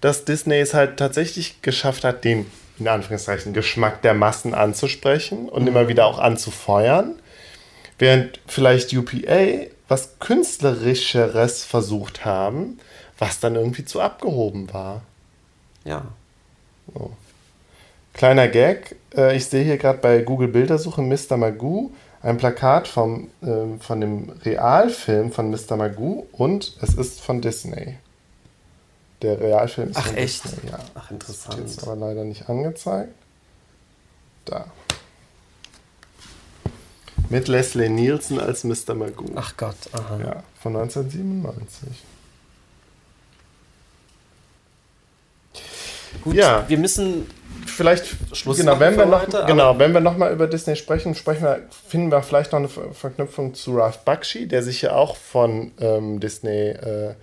dass 0.00 0.24
Disney 0.24 0.58
es 0.58 0.74
halt 0.74 0.98
tatsächlich 0.98 1.62
geschafft 1.62 2.04
hat, 2.04 2.24
den 2.24 2.46
in 2.78 2.88
Anführungszeichen, 2.88 3.54
Geschmack 3.54 4.02
der 4.02 4.14
Massen 4.14 4.54
anzusprechen 4.54 5.48
und 5.48 5.62
mhm. 5.62 5.68
immer 5.68 5.88
wieder 5.88 6.06
auch 6.06 6.18
anzufeuern. 6.18 7.14
Während 7.98 8.40
vielleicht 8.46 8.92
UPA 8.92 9.66
was 9.88 10.18
Künstlerischeres 10.18 11.64
versucht 11.64 12.24
haben, 12.24 12.78
was 13.18 13.40
dann 13.40 13.54
irgendwie 13.54 13.84
zu 13.84 14.00
abgehoben 14.00 14.72
war. 14.72 15.02
Ja. 15.86 16.02
So. 16.92 17.12
Kleiner 18.12 18.48
Gag, 18.48 18.96
äh, 19.14 19.36
ich 19.36 19.46
sehe 19.46 19.64
hier 19.64 19.78
gerade 19.78 19.98
bei 19.98 20.22
Google 20.22 20.48
Bildersuche 20.48 21.02
Mr. 21.02 21.36
Magoo 21.36 21.90
ein 22.22 22.38
Plakat 22.38 22.88
vom, 22.88 23.28
äh, 23.42 23.78
von 23.78 24.00
dem 24.00 24.30
Realfilm 24.44 25.30
von 25.32 25.50
Mr. 25.50 25.76
Magoo 25.76 26.26
und 26.32 26.76
es 26.80 26.94
ist 26.94 27.20
von 27.20 27.40
Disney. 27.40 27.98
Der 29.22 29.38
Realfilm 29.38 29.90
ist 29.90 29.96
Ach, 29.96 30.06
von 30.08 30.16
echt? 30.16 30.44
Disney, 30.44 30.70
ja. 30.70 30.78
Ach, 30.94 31.10
interessant. 31.10 31.60
Das 31.62 31.70
ist 31.70 31.82
aber 31.84 31.96
leider 31.96 32.24
nicht 32.24 32.48
angezeigt. 32.48 33.12
Da. 34.44 34.66
Mit 37.28 37.48
Leslie 37.48 37.88
Nielsen 37.88 38.40
als 38.40 38.64
Mr. 38.64 38.94
Magoo. 38.94 39.30
Ach 39.36 39.56
Gott, 39.56 39.76
aha. 39.92 40.18
Ja, 40.18 40.42
von 40.60 40.76
1997. 40.76 42.02
Gut, 46.22 46.34
ja. 46.34 46.64
wir 46.68 46.78
müssen 46.78 47.26
vielleicht 47.66 48.06
Schluss 48.36 48.58
genau, 48.58 48.78
wenn 48.80 48.96
wir 48.96 49.06
noch, 49.06 49.22
heute, 49.22 49.44
genau, 49.46 49.78
wenn 49.78 49.92
wir 49.92 50.00
noch 50.00 50.16
mal 50.16 50.32
über 50.32 50.46
Disney 50.46 50.76
sprechen, 50.76 51.14
sprechen 51.14 51.42
wir, 51.42 51.62
finden 51.88 52.10
wir 52.10 52.22
vielleicht 52.22 52.52
noch 52.52 52.58
eine 52.58 52.68
Verknüpfung 52.68 53.54
zu 53.54 53.76
Ralph 53.76 53.98
Bakshi, 53.98 54.48
der 54.48 54.62
sich 54.62 54.82
ja 54.82 54.94
auch 54.94 55.16
von 55.16 55.72
ähm, 55.80 56.20
Disney 56.20 56.70
äh, 56.70 57.14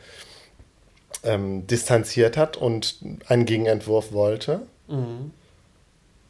ähm, 1.23 1.65
distanziert 1.67 2.37
hat 2.37 2.57
und 2.57 2.97
einen 3.27 3.45
Gegenentwurf 3.45 4.11
wollte. 4.11 4.61
Mhm. 4.87 5.31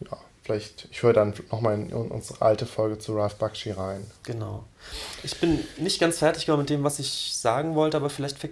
Ja, 0.06 0.18
vielleicht, 0.44 0.88
ich 0.92 1.04
höre 1.04 1.14
dann 1.14 1.34
noch 1.52 1.62
mal 1.62 1.74
in 1.74 1.92
unsere 1.92 2.42
alte 2.42 2.66
Folge 2.66 3.00
zu 3.00 3.16
Ralph 3.16 3.36
Bakshi 3.36 3.72
rein. 3.72 4.06
Genau. 4.24 4.64
Ich 5.24 5.40
bin 5.40 5.60
nicht 5.78 6.00
ganz 6.00 6.20
fertig 6.20 6.48
mit 6.48 6.70
dem, 6.70 6.84
was 6.84 7.00
ich 7.00 7.34
sagen 7.36 7.76
wollte, 7.76 7.98
aber 7.98 8.10
vielleicht 8.10 8.38
ver 8.38 8.50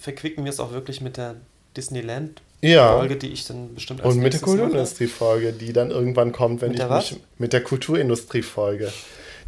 verquicken 0.00 0.44
wir 0.44 0.50
es 0.50 0.60
auch 0.60 0.72
wirklich 0.72 1.00
mit 1.00 1.16
der 1.16 1.36
Disneyland 1.76 2.42
ja. 2.62 2.96
Folge, 2.96 3.16
die 3.16 3.28
ich 3.28 3.46
dann 3.46 3.74
bestimmt 3.74 4.02
als 4.02 4.14
Und 4.14 4.20
mit 4.20 4.32
der 4.32 4.40
Kulturindustrie-Folge, 4.40 5.52
die 5.52 5.72
dann 5.72 5.90
irgendwann 5.90 6.32
kommt, 6.32 6.62
wenn 6.62 6.72
mit 6.72 6.80
ich 6.80 6.88
mich. 6.88 7.20
Mit 7.38 7.52
der 7.52 7.62
Kulturindustrie-Folge, 7.62 8.92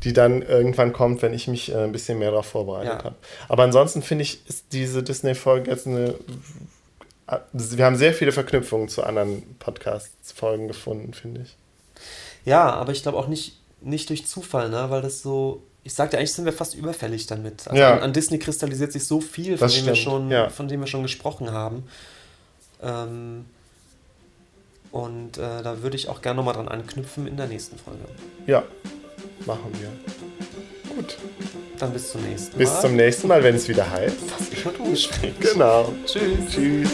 die 0.02 0.12
dann 0.12 0.42
irgendwann 0.42 0.92
kommt, 0.92 1.22
wenn 1.22 1.32
ich 1.32 1.48
mich 1.48 1.72
äh, 1.72 1.76
ein 1.76 1.92
bisschen 1.92 2.18
mehr 2.18 2.30
darauf 2.30 2.46
vorbereitet 2.46 2.98
ja. 2.98 3.04
habe. 3.04 3.16
Aber 3.48 3.62
ansonsten 3.62 4.02
finde 4.02 4.22
ich, 4.22 4.46
ist 4.48 4.66
diese 4.72 5.02
Disney-Folge 5.02 5.70
jetzt 5.70 5.86
eine. 5.86 6.14
Äh, 7.26 7.38
wir 7.52 7.84
haben 7.84 7.96
sehr 7.96 8.12
viele 8.12 8.32
Verknüpfungen 8.32 8.88
zu 8.88 9.04
anderen 9.04 9.42
Podcast-Folgen 9.58 10.68
gefunden, 10.68 11.14
finde 11.14 11.42
ich. 11.42 11.56
Ja, 12.44 12.70
aber 12.72 12.92
ich 12.92 13.02
glaube 13.02 13.16
auch 13.16 13.28
nicht, 13.28 13.60
nicht 13.80 14.10
durch 14.10 14.26
Zufall, 14.26 14.68
ne? 14.68 14.90
weil 14.90 15.02
das 15.02 15.22
so 15.22 15.62
ich 15.84 15.92
sagte, 15.92 16.16
eigentlich 16.16 16.32
sind 16.32 16.46
wir 16.46 16.52
fast 16.52 16.74
überfällig 16.74 17.26
damit. 17.26 17.68
Also 17.68 17.78
ja. 17.78 17.92
an, 17.92 18.00
an, 18.00 18.12
Disney 18.14 18.38
kristallisiert 18.38 18.90
sich 18.90 19.06
so 19.06 19.20
viel, 19.20 19.58
von 19.58 19.68
dem, 19.68 19.84
wir 19.86 19.94
schon, 19.94 20.30
ja. 20.30 20.48
von 20.48 20.66
dem 20.66 20.80
wir 20.80 20.86
schon 20.86 21.02
gesprochen 21.02 21.52
haben. 21.52 21.84
Ähm, 22.84 23.46
und 24.92 25.38
äh, 25.38 25.62
da 25.62 25.82
würde 25.82 25.96
ich 25.96 26.08
auch 26.08 26.22
gerne 26.22 26.36
nochmal 26.36 26.54
dran 26.54 26.68
anknüpfen 26.68 27.26
in 27.26 27.36
der 27.36 27.46
nächsten 27.46 27.78
Folge. 27.78 28.04
Ja, 28.46 28.62
machen 29.46 29.72
wir. 29.80 29.90
Gut. 30.94 31.16
Dann 31.78 31.92
bis 31.92 32.12
zum 32.12 32.22
nächsten 32.22 32.52
Mal. 32.52 32.58
Bis 32.58 32.80
zum 32.80 32.94
nächsten 32.94 33.26
Mal, 33.26 33.42
wenn 33.42 33.56
es 33.56 33.68
wieder 33.68 33.90
heißt. 33.90 34.16
Was 34.38 34.52
ich 34.52 34.60
schon 34.60 34.76
umgeschrieben. 34.76 35.34
Genau. 35.40 35.92
Tschüss. 36.06 36.48
Tschüss. 36.48 36.90